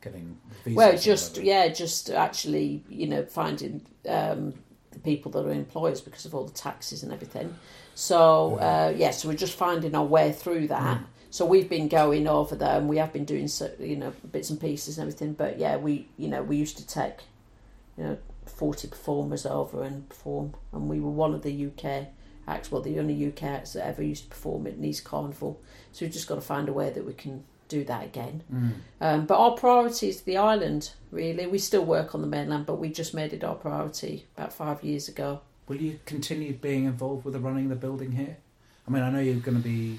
getting 0.00 0.38
visas. 0.64 0.76
Well, 0.76 0.96
just 0.98 1.38
yeah, 1.38 1.68
just 1.68 2.10
actually 2.10 2.82
you 2.88 3.06
know 3.08 3.24
finding 3.26 3.82
um, 4.08 4.54
the 4.90 4.98
people 4.98 5.30
that 5.32 5.46
are 5.46 5.52
employers 5.52 6.00
because 6.00 6.24
of 6.24 6.34
all 6.34 6.44
the 6.44 6.52
taxes 6.52 7.02
and 7.02 7.12
everything. 7.12 7.54
So 7.94 8.56
uh, 8.56 8.92
yeah, 8.96 9.10
so 9.10 9.28
we're 9.28 9.34
just 9.34 9.54
finding 9.54 9.94
our 9.94 10.04
way 10.04 10.32
through 10.32 10.68
that. 10.68 10.98
Mm. 10.98 11.04
So 11.30 11.44
we've 11.44 11.68
been 11.68 11.88
going 11.88 12.26
over 12.26 12.56
there, 12.56 12.78
and 12.78 12.88
we 12.88 12.96
have 12.96 13.12
been 13.12 13.26
doing 13.26 13.48
so, 13.48 13.70
you 13.78 13.96
know 13.96 14.12
bits 14.32 14.50
and 14.50 14.60
pieces 14.60 14.98
and 14.98 15.08
everything. 15.08 15.34
But 15.34 15.58
yeah, 15.58 15.76
we 15.76 16.08
you 16.16 16.28
know 16.28 16.42
we 16.42 16.56
used 16.56 16.78
to 16.78 16.86
take 16.86 17.16
you 17.96 18.04
know 18.04 18.18
forty 18.46 18.88
performers 18.88 19.44
over 19.44 19.82
and 19.82 20.08
perform, 20.08 20.54
and 20.72 20.88
we 20.88 21.00
were 21.00 21.10
one 21.10 21.34
of 21.34 21.42
the 21.42 21.66
UK 21.66 22.08
acts, 22.48 22.72
well 22.72 22.80
the 22.80 22.98
only 22.98 23.26
UK 23.26 23.42
acts 23.44 23.74
that 23.74 23.86
ever 23.86 24.02
used 24.02 24.24
to 24.24 24.30
perform 24.30 24.66
at 24.66 24.78
Nice 24.78 25.00
Carnival. 25.00 25.60
So 25.92 26.04
we've 26.04 26.12
just 26.12 26.26
got 26.26 26.36
to 26.36 26.40
find 26.40 26.68
a 26.68 26.72
way 26.72 26.90
that 26.90 27.04
we 27.04 27.12
can 27.12 27.44
do 27.68 27.84
that 27.84 28.04
again. 28.04 28.42
Mm. 28.52 28.72
Um, 29.00 29.26
but 29.26 29.38
our 29.38 29.52
priority 29.52 30.08
is 30.08 30.22
the 30.22 30.36
island, 30.36 30.92
really. 31.10 31.46
We 31.46 31.58
still 31.58 31.84
work 31.84 32.14
on 32.14 32.22
the 32.22 32.26
mainland, 32.26 32.66
but 32.66 32.76
we 32.76 32.88
just 32.88 33.14
made 33.14 33.32
it 33.32 33.44
our 33.44 33.54
priority 33.54 34.26
about 34.36 34.52
five 34.52 34.82
years 34.82 35.08
ago. 35.08 35.40
Will 35.68 35.76
you 35.76 36.00
continue 36.06 36.54
being 36.54 36.84
involved 36.84 37.24
with 37.24 37.34
the 37.34 37.40
running 37.40 37.64
of 37.64 37.70
the 37.70 37.76
building 37.76 38.12
here? 38.12 38.38
I 38.86 38.90
mean, 38.90 39.02
I 39.02 39.10
know 39.10 39.20
you're 39.20 39.36
going 39.36 39.56
to 39.56 39.62
be 39.62 39.98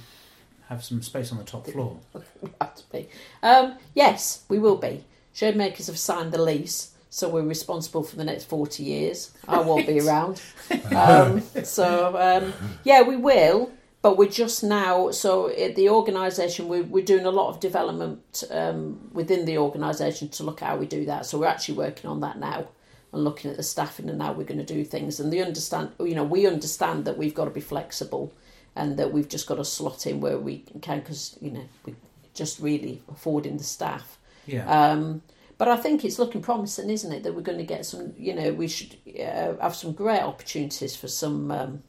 have 0.70 0.84
some 0.84 1.02
space 1.02 1.32
on 1.32 1.40
the 1.40 1.44
top 1.44 1.68
floor. 1.68 2.00
Have 2.62 2.76
to 2.76 2.84
be. 2.92 3.10
Um, 3.42 3.76
yes, 3.96 4.44
we 4.50 4.60
will 4.60 4.78
be. 4.78 5.04
Shademakers 5.34 5.88
have 5.88 5.98
signed 5.98 6.32
the 6.32 6.42
lease, 6.42 6.92
so 7.10 7.28
we're 7.28 7.42
responsible 7.42 8.04
for 8.04 8.16
the 8.16 8.24
next 8.24 8.44
40 8.46 8.84
years. 8.84 9.32
I 9.48 9.62
won't 9.62 9.88
be 9.88 10.00
around. 10.00 10.42
Um, 10.96 11.42
so, 11.64 12.16
um, 12.18 12.54
yeah, 12.84 13.02
we 13.02 13.16
will. 13.16 13.72
But 14.02 14.18
we're 14.18 14.30
just 14.30 14.64
now, 14.64 15.12
so 15.12 15.50
at 15.50 15.76
the 15.76 15.90
organisation, 15.90 16.70
we're, 16.70 16.84
we're 16.84 17.04
doing 17.04 17.26
a 17.26 17.32
lot 17.32 17.50
of 17.50 17.60
development 17.60 18.46
um, 18.50 19.10
within 19.12 19.44
the 19.44 19.58
organisation 19.58 20.30
to 20.30 20.44
look 20.44 20.62
at 20.62 20.70
how 20.70 20.78
we 20.78 20.86
do 20.86 21.06
that. 21.06 21.26
So 21.26 21.38
we're 21.38 21.48
actually 21.48 21.78
working 21.78 22.10
on 22.10 22.22
that 22.22 22.40
now 22.40 22.70
and 23.12 23.24
looking 23.26 23.52
at 23.52 23.58
the 23.58 23.64
staffing 23.64 24.10
and 24.10 24.22
how 24.22 24.32
we're 24.32 24.46
going 24.46 24.66
to 24.66 24.74
do 24.74 24.86
things. 24.86 25.20
And 25.20 25.34
the 25.34 25.42
understand, 25.42 25.92
you 26.00 26.16
know, 26.16 26.24
we 26.24 26.48
understand 26.48 27.04
that 27.06 27.18
we've 27.18 27.36
got 27.36 27.46
to 27.46 27.52
be 27.52 27.60
flexible 27.60 28.34
and 28.74 28.96
that 28.98 29.12
we've 29.12 29.28
just 29.28 29.48
got 29.48 29.56
to 29.56 29.66
slot 29.66 30.08
in 30.08 30.22
where 30.22 30.38
we 30.38 30.60
can 30.82 31.00
because, 31.00 31.38
you 31.42 31.52
know, 31.52 31.66
we 31.86 31.96
just 32.34 32.60
really 32.62 33.02
affording 33.12 33.58
the 33.58 33.66
staff. 33.66 34.18
Yeah. 34.46 34.66
Um, 34.70 35.24
but 35.58 35.68
I 35.68 35.76
think 35.76 36.06
it's 36.06 36.18
looking 36.18 36.42
promising, 36.42 36.90
isn't 36.90 37.12
it? 37.12 37.24
That 37.24 37.36
we're 37.36 37.42
going 37.42 37.58
to 37.58 37.66
get 37.66 37.86
some, 37.86 38.14
you 38.18 38.34
know, 38.34 38.54
we 38.54 38.70
should 38.70 38.96
uh, 39.20 39.56
have 39.60 39.76
some 39.76 39.92
great 39.92 40.22
opportunities 40.22 40.96
for 40.96 41.10
some 41.10 41.52
um, 41.52 41.84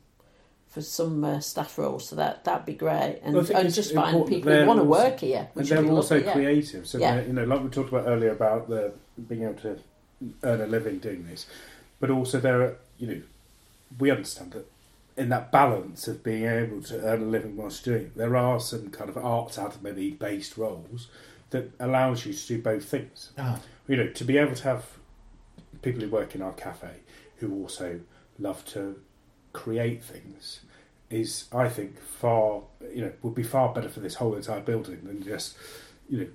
for 0.70 0.80
some 0.80 1.24
uh, 1.24 1.40
staff 1.40 1.76
roles. 1.78 2.08
So 2.08 2.16
that 2.16 2.44
that'd 2.44 2.64
be 2.64 2.74
great, 2.74 3.20
and, 3.22 3.34
Well, 3.34 3.46
and 3.54 3.72
just 3.74 3.92
find 3.94 4.26
people 4.26 4.52
who 4.52 4.66
want 4.66 4.78
to 4.80 4.84
work 4.84 5.20
here. 5.20 5.38
and 5.40 5.48
which 5.54 5.68
would 5.70 5.76
they're 5.78 5.84
be 5.84 5.90
also 5.90 6.14
lovely, 6.16 6.26
yeah. 6.28 6.32
creative. 6.32 6.86
So 6.86 6.98
Yeah. 6.98 7.20
you 7.22 7.32
know, 7.32 7.44
like 7.44 7.62
we 7.62 7.68
talked 7.68 7.88
about 7.92 8.06
earlier 8.06 8.30
about 8.32 8.68
the 8.68 8.92
being 9.28 9.42
able 9.42 9.54
to 9.68 9.78
earn 10.44 10.60
a 10.60 10.66
living 10.66 10.98
doing 10.98 11.26
this, 11.26 11.46
but 11.98 12.08
also 12.10 12.38
there, 12.40 12.62
are, 12.62 12.76
you 12.98 13.06
know, 13.08 13.22
we 13.98 14.10
understand 14.10 14.52
that 14.52 14.66
in 15.16 15.28
that 15.30 15.50
balance 15.50 16.06
of 16.08 16.22
being 16.22 16.44
able 16.46 16.80
to 16.82 17.00
earn 17.04 17.20
a 17.22 17.26
living 17.26 17.56
whilst 17.56 17.84
doing 17.84 18.02
it, 18.04 18.16
there 18.16 18.36
are 18.36 18.60
some 18.60 18.90
kind 18.90 19.10
of 19.10 19.16
arts 19.18 19.56
admin 19.58 20.18
based 20.18 20.56
roles 20.56 21.08
that 21.50 21.70
allows 21.80 22.24
you 22.24 22.32
to 22.32 22.46
do 22.46 22.62
both 22.62 22.84
things. 22.84 23.30
Ah, 23.36 23.60
You 23.88 23.96
know, 23.96 24.06
to 24.08 24.24
be 24.24 24.38
able 24.38 24.54
to 24.54 24.62
have 24.64 24.84
people 25.82 26.00
who 26.00 26.08
work 26.08 26.34
in 26.36 26.42
our 26.42 26.52
cafe 26.52 26.90
who 27.38 27.52
also 27.62 28.00
love 28.38 28.64
to 28.66 29.00
create 29.52 30.02
things 30.02 30.60
is, 31.10 31.44
I 31.52 31.68
think, 31.68 32.00
far 32.00 32.62
you 32.94 33.02
know 33.02 33.12
would 33.22 33.34
be 33.34 33.42
far 33.42 33.72
better 33.72 33.88
for 33.88 34.00
this 34.00 34.14
whole 34.16 34.34
entire 34.34 34.60
building 34.60 35.00
than 35.04 35.22
just 35.22 35.56
you 36.08 36.18
know 36.18 36.26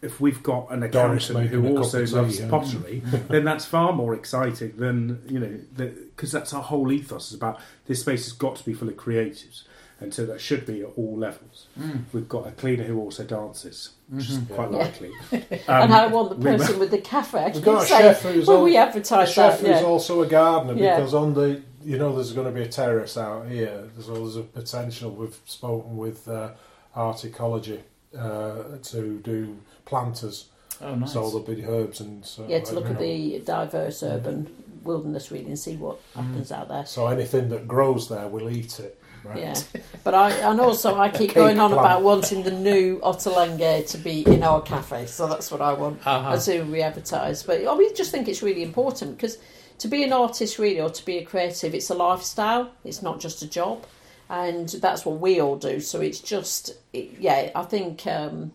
if 0.00 0.20
we've 0.20 0.42
got 0.42 0.70
an 0.72 0.80
Doris 0.90 1.28
accountant 1.28 1.50
who 1.50 1.76
also 1.76 2.00
cup 2.00 2.08
tea, 2.08 2.14
loves 2.16 2.40
yeah. 2.40 2.48
pottery, 2.48 3.02
then 3.28 3.44
that's 3.44 3.64
far 3.66 3.92
more 3.92 4.14
exciting 4.14 4.72
than 4.76 5.22
you 5.28 5.38
know 5.38 5.58
because 5.76 6.32
that's 6.32 6.52
our 6.54 6.62
whole 6.62 6.90
ethos 6.92 7.28
is 7.28 7.34
about 7.34 7.60
this 7.86 8.00
space 8.00 8.24
has 8.24 8.32
got 8.32 8.56
to 8.56 8.64
be 8.64 8.72
full 8.72 8.88
of 8.88 8.96
creatives, 8.96 9.64
and 10.00 10.14
so 10.14 10.24
that 10.24 10.40
should 10.40 10.64
be 10.64 10.80
at 10.80 10.88
all 10.96 11.16
levels. 11.18 11.66
mm, 11.78 12.04
We've 12.12 12.28
got 12.28 12.46
a 12.46 12.52
cleaner 12.52 12.84
who 12.84 12.98
also 12.98 13.22
dances, 13.24 13.90
which 14.08 14.30
is 14.30 14.38
mhm. 14.38 14.54
quite 14.54 14.70
Yeah. 14.70 14.78
likely. 14.78 15.10
and 15.32 15.60
Um, 15.68 15.92
I 15.92 16.06
want 16.06 16.30
the 16.30 16.36
we- 16.36 16.56
person 16.56 16.78
with 16.78 16.90
the 16.90 16.98
cafe. 16.98 17.38
I 17.44 17.50
We've 17.50 17.62
got 17.62 17.82
a 17.82 17.86
say, 17.86 17.98
chef 17.98 18.22
who's 18.22 18.46
well, 18.46 18.58
al- 18.58 18.64
we 18.64 18.76
a 18.76 18.80
advertise 18.80 19.30
chef 19.30 19.60
that. 19.60 19.66
who's 19.66 19.80
Yeah. 19.82 19.86
also 19.86 20.22
a 20.22 20.26
gardener 20.26 20.74
Yeah. 20.82 20.96
because 20.96 21.12
on 21.14 21.34
the 21.34 21.60
you 21.82 21.98
know 21.98 22.14
there's 22.14 22.32
going 22.32 22.46
to 22.46 22.52
be 22.52 22.62
a 22.62 22.68
terrace 22.68 23.16
out 23.16 23.48
here. 23.48 23.88
So 24.00 24.14
there's 24.14 24.36
a 24.36 24.42
potential. 24.42 25.10
We've 25.10 25.38
spoken 25.46 25.96
with 25.96 26.28
uh, 26.28 26.50
Art 26.94 27.24
Ecology 27.24 27.80
uh, 28.18 28.62
to 28.82 29.18
do 29.24 29.56
planters, 29.84 30.46
Oh, 30.82 30.94
nice. 30.94 31.12
so 31.12 31.28
there'll 31.30 31.40
be 31.40 31.64
herbs 31.64 32.00
and 32.00 32.24
so. 32.24 32.46
yeah, 32.48 32.60
to 32.60 32.74
look 32.74 32.86
at 32.86 32.92
know. 32.94 32.98
the 33.00 33.38
diverse 33.40 34.02
urban 34.02 34.50
wilderness 34.82 35.30
really 35.30 35.46
and 35.46 35.58
see 35.58 35.76
what 35.76 35.98
happens 36.14 36.50
out 36.50 36.68
there. 36.68 36.86
So 36.86 37.06
anything 37.08 37.48
that 37.50 37.68
grows 37.68 38.08
there, 38.08 38.26
we'll 38.28 38.50
eat 38.50 38.80
it. 38.80 38.96
Right. 39.22 39.38
Yeah, 39.38 39.80
but 40.02 40.14
I 40.14 40.30
and 40.30 40.58
also 40.60 40.96
I 40.98 41.10
keep 41.20 41.34
going 41.34 41.60
on 41.60 41.72
plant. 41.72 41.84
about 41.84 42.02
wanting 42.02 42.42
the 42.42 42.50
new 42.52 42.98
Ottolenghi 43.00 43.86
to 43.90 43.98
be 43.98 44.22
in 44.26 44.42
our 44.42 44.62
cafe, 44.62 45.04
so 45.04 45.26
that's 45.28 45.50
what 45.50 45.60
I 45.60 45.74
want. 45.74 46.06
Uh-huh. 46.06 46.30
As 46.30 46.46
soon 46.46 46.62
as 46.62 46.68
we 46.68 46.80
advertise, 46.80 47.42
but 47.42 47.66
I 47.66 47.76
mean, 47.76 47.94
just 47.94 48.10
think 48.12 48.28
it's 48.28 48.42
really 48.42 48.62
important 48.62 49.16
because 49.18 49.36
to 49.80 49.88
be 49.88 50.02
an 50.04 50.12
artist, 50.12 50.58
really, 50.58 50.80
or 50.80 50.90
to 50.90 51.04
be 51.04 51.18
a 51.18 51.24
creative, 51.24 51.74
it's 51.74 51.90
a 51.90 51.94
lifestyle. 51.94 52.70
It's 52.84 53.02
not 53.02 53.18
just 53.20 53.42
a 53.42 53.46
job, 53.48 53.84
and 54.28 54.68
that's 54.68 55.04
what 55.04 55.18
we 55.20 55.40
all 55.40 55.56
do. 55.56 55.80
So 55.80 56.00
it's 56.00 56.20
just, 56.20 56.72
it, 56.92 57.16
yeah, 57.18 57.50
I 57.54 57.62
think, 57.64 58.06
um, 58.06 58.52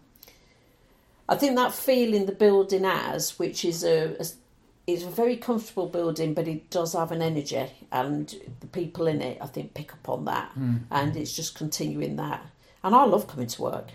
I 1.28 1.36
think 1.36 1.56
that 1.56 1.74
feeling 1.74 2.26
the 2.28 2.32
building 2.32 2.84
has, 2.84 3.38
which 3.40 3.66
is 3.66 3.84
a, 3.84 4.16
a 4.22 4.26
it's 4.88 5.04
a 5.04 5.10
very 5.10 5.36
comfortable 5.36 5.88
building, 5.88 6.36
but 6.36 6.48
it 6.48 6.70
does 6.70 6.94
have 6.94 7.12
an 7.12 7.24
energy, 7.24 7.72
and 7.92 8.36
the 8.60 8.68
people 8.68 9.08
in 9.08 9.20
it, 9.20 9.40
I 9.42 9.48
think, 9.48 9.74
pick 9.74 9.92
up 9.94 10.08
on 10.08 10.26
that, 10.26 10.52
Mm. 10.58 10.82
and 10.92 11.18
it's 11.18 11.36
just 11.36 11.56
continuing 11.56 12.18
that. 12.18 12.46
And 12.84 12.94
I 12.94 13.04
love 13.06 13.28
coming 13.28 13.48
to 13.48 13.62
work. 13.64 13.88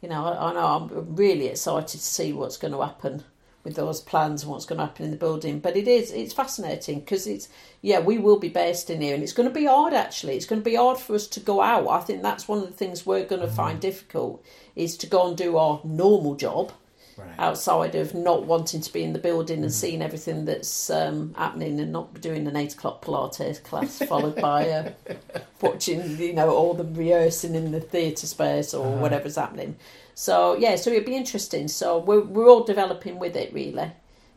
You 0.00 0.08
know, 0.08 0.24
I, 0.24 0.50
I 0.50 0.52
know 0.54 0.66
I'm 0.66 1.16
really 1.16 1.48
excited 1.48 1.88
to 1.88 1.98
see 1.98 2.32
what's 2.32 2.56
going 2.56 2.72
to 2.72 2.80
happen 2.82 3.24
with 3.64 3.76
those 3.76 4.00
plans 4.00 4.42
and 4.42 4.50
what's 4.50 4.64
going 4.66 4.78
to 4.78 4.86
happen 4.86 5.04
in 5.04 5.10
the 5.12 5.16
building. 5.16 5.60
But 5.60 5.76
it 5.76 5.86
is, 5.86 6.10
it's 6.10 6.32
fascinating 6.32 7.00
because 7.00 7.26
it's, 7.26 7.48
yeah, 7.80 8.00
we 8.00 8.18
will 8.18 8.38
be 8.38 8.48
based 8.48 8.90
in 8.90 9.00
here, 9.00 9.14
and 9.14 9.22
it's 9.22 9.32
going 9.32 9.48
to 9.48 9.54
be 9.54 9.66
hard. 9.66 9.94
Actually, 9.94 10.36
it's 10.36 10.46
going 10.46 10.60
to 10.60 10.68
be 10.70 10.74
hard 10.76 10.98
for 10.98 11.14
us 11.14 11.26
to 11.28 11.40
go 11.40 11.60
out. 11.62 11.88
I 11.88 12.00
think 12.00 12.22
that's 12.22 12.48
one 12.48 12.58
of 12.58 12.66
the 12.66 12.72
things 12.72 13.06
we're 13.06 13.24
going 13.24 13.42
to 13.42 13.48
find 13.48 13.78
difficult 13.80 14.44
is 14.74 14.96
to 14.98 15.06
go 15.06 15.28
and 15.28 15.36
do 15.36 15.56
our 15.56 15.80
normal 15.84 16.34
job 16.34 16.72
Right. 17.14 17.28
outside 17.38 17.94
of 17.94 18.14
not 18.14 18.46
wanting 18.46 18.80
to 18.80 18.90
be 18.90 19.04
in 19.04 19.12
the 19.12 19.18
building 19.18 19.62
and 19.62 19.70
seeing 19.72 20.00
everything 20.00 20.46
that's 20.46 20.88
um, 20.88 21.34
happening 21.34 21.78
and 21.78 21.92
not 21.92 22.18
doing 22.22 22.46
an 22.46 22.56
eight 22.56 22.72
o'clock 22.72 23.04
Pilates 23.04 23.62
class 23.62 23.98
followed 23.98 24.36
by 24.36 24.70
uh, 24.70 24.90
watching, 25.60 26.16
you 26.18 26.32
know, 26.32 26.48
all 26.48 26.72
the 26.72 26.84
rehearsing 26.84 27.54
in 27.54 27.70
the 27.70 27.80
theatre 27.80 28.26
space 28.26 28.72
or 28.72 28.86
Uh-huh. 28.86 28.96
whatever's 29.02 29.36
happening. 29.36 29.76
So 30.14 30.54
yeah, 30.56 30.76
so 30.76 30.90
it'd 30.90 31.06
be 31.06 31.16
interesting. 31.16 31.68
So 31.68 31.98
we're 31.98 32.20
we're 32.20 32.48
all 32.48 32.64
developing 32.64 33.18
with 33.18 33.36
it 33.36 33.52
really. 33.52 33.90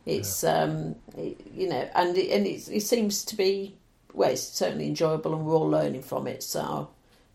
It's 0.06 0.44
um, 0.44 0.96
it, 1.18 1.42
you 1.54 1.68
know, 1.68 1.90
and 1.96 2.16
it, 2.18 2.32
and 2.32 2.46
it, 2.46 2.68
it 2.70 2.82
seems 2.82 3.26
to 3.26 3.36
be 3.36 3.76
well, 4.14 4.30
it's 4.30 4.44
certainly 4.44 4.88
enjoyable 4.88 5.34
and 5.34 5.46
we're 5.46 5.56
all 5.56 5.70
learning 5.70 6.04
from 6.04 6.28
it. 6.28 6.44
So 6.44 6.90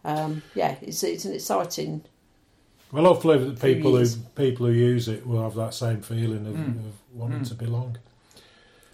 um, 0.04 0.42
yeah, 0.54 0.76
it's 0.80 1.02
it's 1.02 1.24
an 1.24 1.34
exciting. 1.34 2.02
Well, 2.92 3.04
hopefully 3.04 3.38
the 3.38 3.56
Few 3.56 3.74
people 3.76 3.96
who 3.96 4.06
people 4.34 4.66
who 4.66 4.72
use 4.72 5.06
it 5.08 5.26
will 5.26 5.42
have 5.42 5.54
that 5.56 5.74
same 5.74 6.00
feeling 6.02 6.46
of, 6.46 6.54
Mm. 6.54 6.78
of 6.78 6.92
wanting 7.14 7.40
Mm. 7.40 7.48
to 7.48 7.54
belong. 7.54 7.98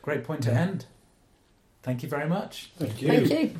Great 0.02 0.24
point 0.24 0.42
to 0.44 0.52
end. 0.52 0.86
Thank 1.82 2.02
you 2.02 2.08
very 2.08 2.28
much. 2.28 2.70
Thank 2.78 3.00
you. 3.00 3.08
Thank 3.08 3.30
you. 3.30 3.54